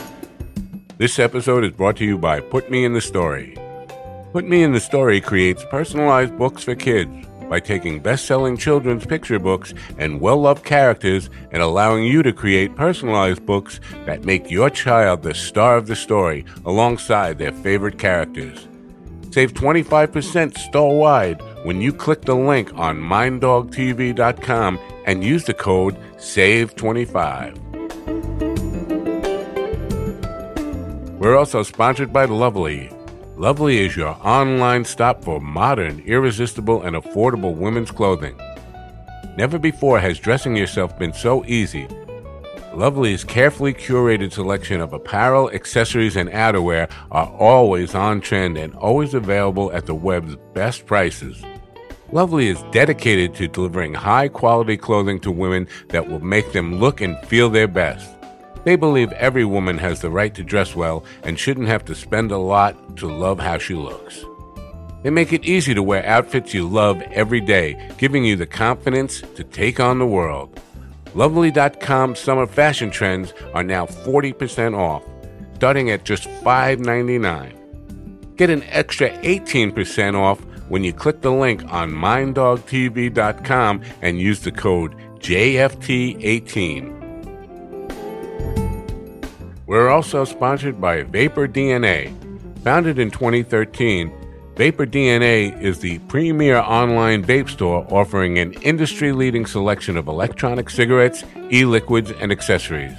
This 1.00 1.18
episode 1.18 1.64
is 1.64 1.72
brought 1.72 1.98
to 1.98 2.06
you 2.06 2.20
by 2.20 2.40
Put 2.40 2.70
Me 2.70 2.86
in 2.86 2.94
the 2.94 3.02
Story. 3.02 3.58
Put 4.36 4.50
Me 4.50 4.64
in 4.64 4.74
the 4.74 4.82
Story 4.82 5.22
creates 5.22 5.64
personalized 5.70 6.38
books 6.38 6.62
for 6.62 6.76
kids 6.76 7.26
by 7.50 7.62
taking 7.62 8.02
best 8.02 8.26
selling 8.26 8.58
children's 8.58 9.06
picture 9.06 9.40
books 9.40 9.74
and 9.98 10.20
well 10.20 10.36
loved 10.36 10.66
characters 10.66 11.30
and 11.54 11.64
allowing 11.64 12.04
you 12.04 12.22
to 12.22 12.34
create 12.34 12.76
personalized 12.76 13.46
books 13.46 13.80
that 14.06 14.26
make 14.26 14.52
your 14.52 14.70
child 14.70 15.24
the 15.24 15.34
star 15.34 15.78
of 15.78 15.88
the 15.88 15.96
story 15.96 16.44
alongside 16.66 17.38
their 17.38 17.54
favorite 17.54 17.98
characters. 17.98 18.68
Save 19.32 19.54
25% 19.54 20.58
store 20.58 21.00
wide 21.00 21.42
when 21.64 21.80
you 21.80 21.94
click 21.94 22.24
the 22.24 22.36
link 22.36 22.74
on 22.74 23.00
minddogtv.com 23.00 24.80
and 25.06 25.24
use 25.24 25.46
the 25.46 25.54
code 25.54 25.96
SAVE25. 26.18 27.58
We're 31.20 31.38
also 31.38 31.64
sponsored 31.64 32.12
by 32.12 32.26
Lovely 32.26 32.92
Lovely 33.38 33.80
is 33.80 33.98
your 33.98 34.18
online 34.26 34.86
stop 34.86 35.22
for 35.22 35.42
modern, 35.42 36.00
irresistible, 36.06 36.84
and 36.84 36.96
affordable 36.96 37.54
women's 37.54 37.92
clothing. 37.92 38.40
Never 39.36 39.60
before 39.60 40.00
has 40.00 40.20
dressing 40.20 40.56
yourself 40.56 40.98
been 40.98 41.12
so 41.12 41.44
easy. 41.44 41.86
Lovely's 42.74 43.26
carefully 43.26 43.74
curated 43.74 44.32
selection 44.32 44.80
of 44.80 44.94
apparel, 44.94 45.52
accessories, 45.52 46.16
and 46.16 46.30
outerwear 46.30 46.90
are 47.12 47.28
always 47.28 47.94
on 47.94 48.22
trend 48.22 48.58
and 48.58 48.74
always 48.76 49.14
available 49.14 49.70
at 49.74 49.86
the 49.86 49.96
web's 49.96 50.38
best 50.54 50.86
prices. 50.86 51.44
Lovely 52.14 52.48
is 52.48 52.64
dedicated 52.72 53.36
to 53.36 53.50
delivering 53.50 53.96
high 53.96 54.30
quality 54.30 54.78
clothing 54.78 55.20
to 55.20 55.30
women 55.30 55.68
that 55.90 56.08
will 56.08 56.22
make 56.22 56.54
them 56.54 56.80
look 56.80 57.02
and 57.02 57.18
feel 57.28 57.50
their 57.50 57.68
best. 57.68 58.15
They 58.66 58.76
believe 58.76 59.14
every 59.14 59.46
woman 59.46 59.78
has 59.78 60.02
the 60.02 60.10
right 60.10 60.34
to 60.34 60.44
dress 60.44 60.76
well 60.76 61.06
and 61.24 61.40
shouldn't 61.40 61.68
have 61.68 61.86
to 61.86 61.96
spend 61.96 62.32
a 62.32 62.38
lot 62.38 62.98
to 62.98 63.08
love 63.08 63.40
how 63.40 63.60
she 63.60 63.76
looks. 63.76 64.26
They 65.04 65.12
make 65.12 65.32
it 65.32 65.46
easy 65.46 65.76
to 65.76 65.84
wear 65.84 66.04
outfits 66.04 66.52
you 66.52 66.68
love 66.68 67.00
every 67.14 67.42
day, 67.42 67.92
giving 68.00 68.26
you 68.26 68.36
the 68.36 68.48
confidence 68.48 69.22
to 69.36 69.44
take 69.44 69.80
on 69.80 70.00
the 70.00 70.08
world. 70.08 70.60
Lovely.com 71.14 72.16
summer 72.16 72.48
fashion 72.48 72.90
trends 72.90 73.34
are 73.54 73.64
now 73.64 73.86
40% 73.86 74.76
off, 74.76 75.04
starting 75.54 75.92
at 75.92 76.04
just 76.04 76.24
$5.99. 76.24 78.36
Get 78.36 78.50
an 78.50 78.64
extra 78.64 79.12
18% 79.20 80.16
off 80.16 80.44
when 80.70 80.84
you 80.84 80.92
click 80.92 81.22
the 81.22 81.32
link 81.32 81.64
on 81.72 81.92
minddogtv.com 81.92 83.82
and 84.02 84.20
use 84.20 84.40
the 84.40 84.52
code 84.52 84.96
JFT18. 85.20 87.05
We're 89.68 89.90
also 89.90 90.26
sponsored 90.26 90.80
by 90.80 91.02
Vapor 91.02 91.48
DNA. 91.48 92.14
Founded 92.60 93.00
in 93.00 93.10
2013, 93.10 94.12
Vapor 94.56 94.86
DNA 94.86 95.60
is 95.60 95.80
the 95.80 95.98
premier 96.00 96.58
online 96.58 97.26
vape 97.26 97.50
store 97.50 97.84
offering 97.90 98.38
an 98.38 98.54
industry 98.62 99.12
leading 99.12 99.48
selection 99.48 99.98
of 99.98 100.08
electronic 100.08 100.70
cigarettes, 100.70 101.24
e 101.52 101.66
liquids, 101.66 102.12
and 102.12 102.32
accessories. 102.32 102.96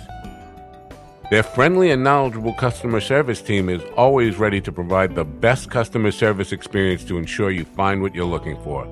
Their 1.30 1.44
friendly 1.44 1.92
and 1.92 2.02
knowledgeable 2.02 2.54
customer 2.54 3.00
service 3.00 3.40
team 3.40 3.68
is 3.68 3.82
always 3.96 4.36
ready 4.36 4.60
to 4.62 4.72
provide 4.72 5.14
the 5.14 5.24
best 5.24 5.70
customer 5.70 6.10
service 6.10 6.50
experience 6.50 7.04
to 7.04 7.16
ensure 7.16 7.52
you 7.52 7.64
find 7.64 8.02
what 8.02 8.12
you're 8.12 8.24
looking 8.24 8.60
for. 8.64 8.88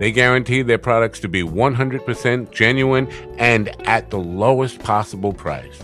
They 0.00 0.10
guarantee 0.10 0.62
their 0.62 0.78
products 0.78 1.20
to 1.20 1.28
be 1.28 1.44
100% 1.44 2.50
genuine 2.50 3.06
and 3.38 3.68
at 3.86 4.10
the 4.10 4.18
lowest 4.18 4.80
possible 4.80 5.32
price. 5.32 5.82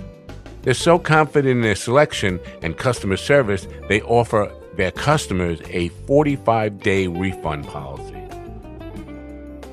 They're 0.62 0.74
so 0.74 0.98
confident 0.98 1.52
in 1.52 1.60
their 1.62 1.76
selection 1.76 2.40
and 2.62 2.76
customer 2.76 3.16
service, 3.16 3.66
they 3.88 4.02
offer 4.02 4.52
their 4.76 4.90
customers 4.92 5.60
a 5.68 5.88
45 6.06 6.80
day 6.80 7.06
refund 7.06 7.66
policy. 7.66 8.14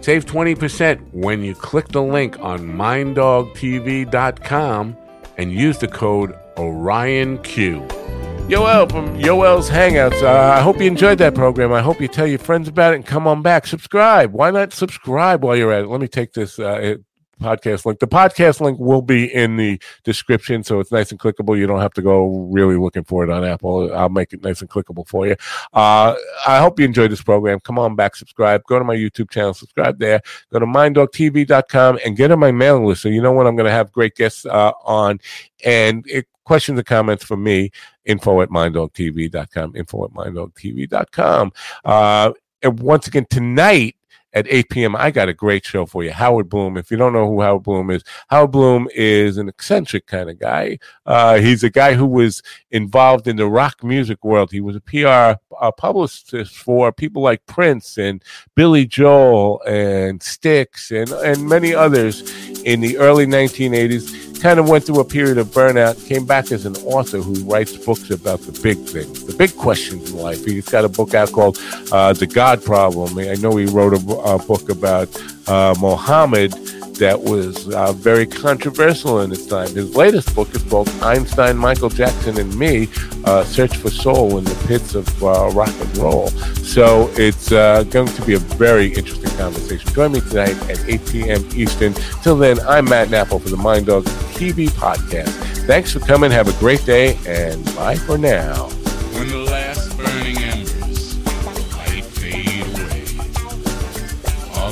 Save 0.01 0.25
20% 0.25 1.13
when 1.13 1.43
you 1.43 1.55
click 1.55 1.87
the 1.87 2.01
link 2.01 2.39
on 2.39 2.59
minddogtv.com 2.59 4.97
and 5.37 5.51
use 5.51 5.77
the 5.79 5.87
code 5.87 6.37
OrionQ. 6.57 8.05
Yoel 8.47 8.91
from 8.91 9.17
Yoel's 9.17 9.71
Hangouts. 9.71 10.21
Uh, 10.21 10.53
I 10.55 10.61
hope 10.61 10.79
you 10.79 10.85
enjoyed 10.85 11.17
that 11.17 11.33
program. 11.33 11.73
I 11.73 11.81
hope 11.81 11.99
you 11.99 12.07
tell 12.07 12.27
your 12.27 12.37
friends 12.37 12.67
about 12.67 12.93
it 12.93 12.97
and 12.97 13.05
come 13.05 13.25
on 13.25 13.41
back. 13.41 13.65
Subscribe. 13.65 14.33
Why 14.33 14.51
not 14.51 14.71
subscribe 14.71 15.43
while 15.43 15.55
you're 15.55 15.73
at 15.73 15.85
it? 15.85 15.87
Let 15.87 15.99
me 15.99 16.07
take 16.07 16.33
this. 16.33 16.59
Uh, 16.59 16.97
podcast 17.41 17.85
link. 17.85 17.99
The 17.99 18.07
podcast 18.07 18.61
link 18.61 18.79
will 18.79 19.01
be 19.01 19.33
in 19.33 19.57
the 19.57 19.81
description, 20.03 20.63
so 20.63 20.79
it's 20.79 20.91
nice 20.91 21.11
and 21.11 21.19
clickable. 21.19 21.57
You 21.57 21.67
don't 21.67 21.81
have 21.81 21.93
to 21.93 22.01
go 22.01 22.47
really 22.49 22.77
looking 22.77 23.03
for 23.03 23.23
it 23.23 23.29
on 23.29 23.43
Apple. 23.43 23.93
I'll 23.93 24.09
make 24.09 24.33
it 24.33 24.43
nice 24.43 24.61
and 24.61 24.69
clickable 24.69 25.07
for 25.07 25.27
you. 25.27 25.35
Uh, 25.73 26.15
I 26.47 26.59
hope 26.59 26.79
you 26.79 26.85
enjoyed 26.85 27.11
this 27.11 27.21
program. 27.21 27.59
Come 27.59 27.79
on 27.79 27.95
back, 27.95 28.15
subscribe. 28.15 28.63
Go 28.63 28.79
to 28.79 28.85
my 28.85 28.95
YouTube 28.95 29.29
channel, 29.29 29.53
subscribe 29.53 29.99
there. 29.99 30.21
Go 30.51 30.59
to 30.59 30.65
minddogtv.com 30.65 31.99
and 32.05 32.17
get 32.17 32.31
on 32.31 32.39
my 32.39 32.51
mailing 32.51 32.85
list 32.85 33.01
so 33.01 33.09
you 33.09 33.21
know 33.21 33.33
when 33.33 33.47
I'm 33.47 33.55
going 33.55 33.67
to 33.67 33.71
have 33.71 33.91
great 33.91 34.15
guests 34.15 34.45
uh, 34.45 34.71
on. 34.83 35.19
And 35.63 36.05
it, 36.07 36.27
questions 36.45 36.77
and 36.77 36.85
comments 36.85 37.23
for 37.23 37.37
me, 37.37 37.71
info 38.05 38.41
at 38.41 38.49
minddogtv.com, 38.49 39.75
info 39.75 40.05
at 40.05 40.11
minddogtv.com. 40.11 41.51
Uh, 41.83 42.31
and 42.61 42.79
once 42.79 43.07
again, 43.07 43.25
tonight, 43.29 43.95
at 44.35 44.45
8 44.49 44.69
p.m. 44.69 44.95
I 44.95 45.09
got 45.09 45.29
a 45.29 45.33
great 45.33 45.65
show 45.65 45.85
for 45.85 46.03
you. 46.03 46.11
Howard 46.11 46.49
Bloom. 46.49 46.77
If 46.77 46.91
you 46.91 46.97
don't 46.97 47.13
know 47.13 47.27
who 47.27 47.41
Howard 47.41 47.63
Bloom 47.63 47.89
is, 47.89 48.03
Howard 48.27 48.51
Bloom 48.51 48.87
is 48.93 49.37
an 49.37 49.47
eccentric 49.47 50.05
kind 50.05 50.29
of 50.29 50.37
guy. 50.37 50.77
Uh, 51.05 51.39
he's 51.39 51.63
a 51.63 51.69
guy 51.69 51.93
who 51.93 52.05
was 52.05 52.43
involved 52.69 53.27
in 53.27 53.37
the 53.37 53.47
rock 53.47 53.83
music 53.83 54.23
world. 54.23 54.51
He 54.51 54.61
was 54.61 54.75
a 54.75 54.81
PR 54.81 55.39
a 55.61 55.71
publicist 55.71 56.55
for 56.55 56.91
people 56.91 57.21
like 57.21 57.45
Prince 57.45 57.97
and 57.97 58.21
Billy 58.55 58.85
Joel 58.85 59.61
and 59.65 60.21
Styx 60.21 60.91
and, 60.91 61.09
and 61.09 61.47
many 61.47 61.73
others 61.73 62.21
in 62.63 62.81
the 62.81 62.97
early 62.97 63.25
1980s 63.25 64.24
kind 64.41 64.59
of 64.59 64.69
went 64.69 64.85
through 64.85 64.99
a 64.99 65.05
period 65.05 65.37
of 65.37 65.47
burnout, 65.47 66.05
came 66.07 66.25
back 66.25 66.51
as 66.51 66.65
an 66.65 66.75
author 66.77 67.17
who 67.17 67.33
writes 67.43 67.75
books 67.77 68.09
about 68.09 68.41
the 68.41 68.51
big 68.61 68.77
things, 68.77 69.25
the 69.25 69.33
big 69.33 69.55
questions 69.55 70.11
in 70.11 70.17
life. 70.17 70.45
He's 70.45 70.69
got 70.69 70.85
a 70.85 70.89
book 70.89 71.13
out 71.13 71.31
called 71.31 71.57
uh, 71.91 72.13
The 72.13 72.27
God 72.27 72.63
Problem. 72.63 73.17
I 73.17 73.35
know 73.35 73.55
he 73.55 73.65
wrote 73.65 73.93
a, 73.93 74.13
a 74.13 74.39
book 74.39 74.69
about 74.69 75.09
uh, 75.47 75.75
Mohammed 75.79 76.53
that 76.95 77.21
was 77.21 77.67
uh, 77.73 77.91
very 77.93 78.25
controversial 78.25 79.21
in 79.21 79.31
its 79.31 79.45
time. 79.45 79.67
His 79.75 79.95
latest 79.95 80.33
book 80.33 80.53
is 80.55 80.63
called 80.63 80.89
Einstein, 81.01 81.57
Michael 81.57 81.89
Jackson, 81.89 82.39
and 82.39 82.57
Me 82.57 82.87
uh, 83.25 83.43
Search 83.43 83.75
for 83.75 83.89
Soul 83.89 84.37
in 84.37 84.43
the 84.45 84.55
Pits 84.67 84.95
of 84.95 85.23
uh, 85.23 85.49
Rock 85.53 85.73
and 85.79 85.97
Roll. 85.97 86.27
So 86.63 87.09
it's 87.15 87.51
uh, 87.51 87.83
going 87.83 88.07
to 88.07 88.21
be 88.23 88.33
a 88.33 88.39
very 88.39 88.93
interesting 88.93 89.31
conversation. 89.37 89.93
Join 89.93 90.13
me 90.13 90.21
tonight 90.21 90.57
at 90.69 90.79
8 90.87 91.05
p.m. 91.07 91.49
Eastern. 91.53 91.93
Till 92.23 92.37
then, 92.37 92.59
I'm 92.61 92.85
Matt 92.85 93.09
Knappel 93.09 93.41
for 93.41 93.49
the 93.49 93.57
Mind 93.57 93.87
Dogs 93.87 94.11
TV 94.35 94.69
podcast. 94.69 95.29
Thanks 95.65 95.91
for 95.91 95.99
coming. 95.99 96.31
Have 96.31 96.47
a 96.47 96.59
great 96.59 96.85
day, 96.85 97.17
and 97.27 97.63
bye 97.75 97.95
for 97.95 98.17
now. 98.17 98.67
When 99.13 99.29
the 99.29 99.39
last 99.39 99.97
burning 99.97 100.44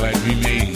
Like 0.04 0.22
we 0.26 0.36
made. 0.36 0.73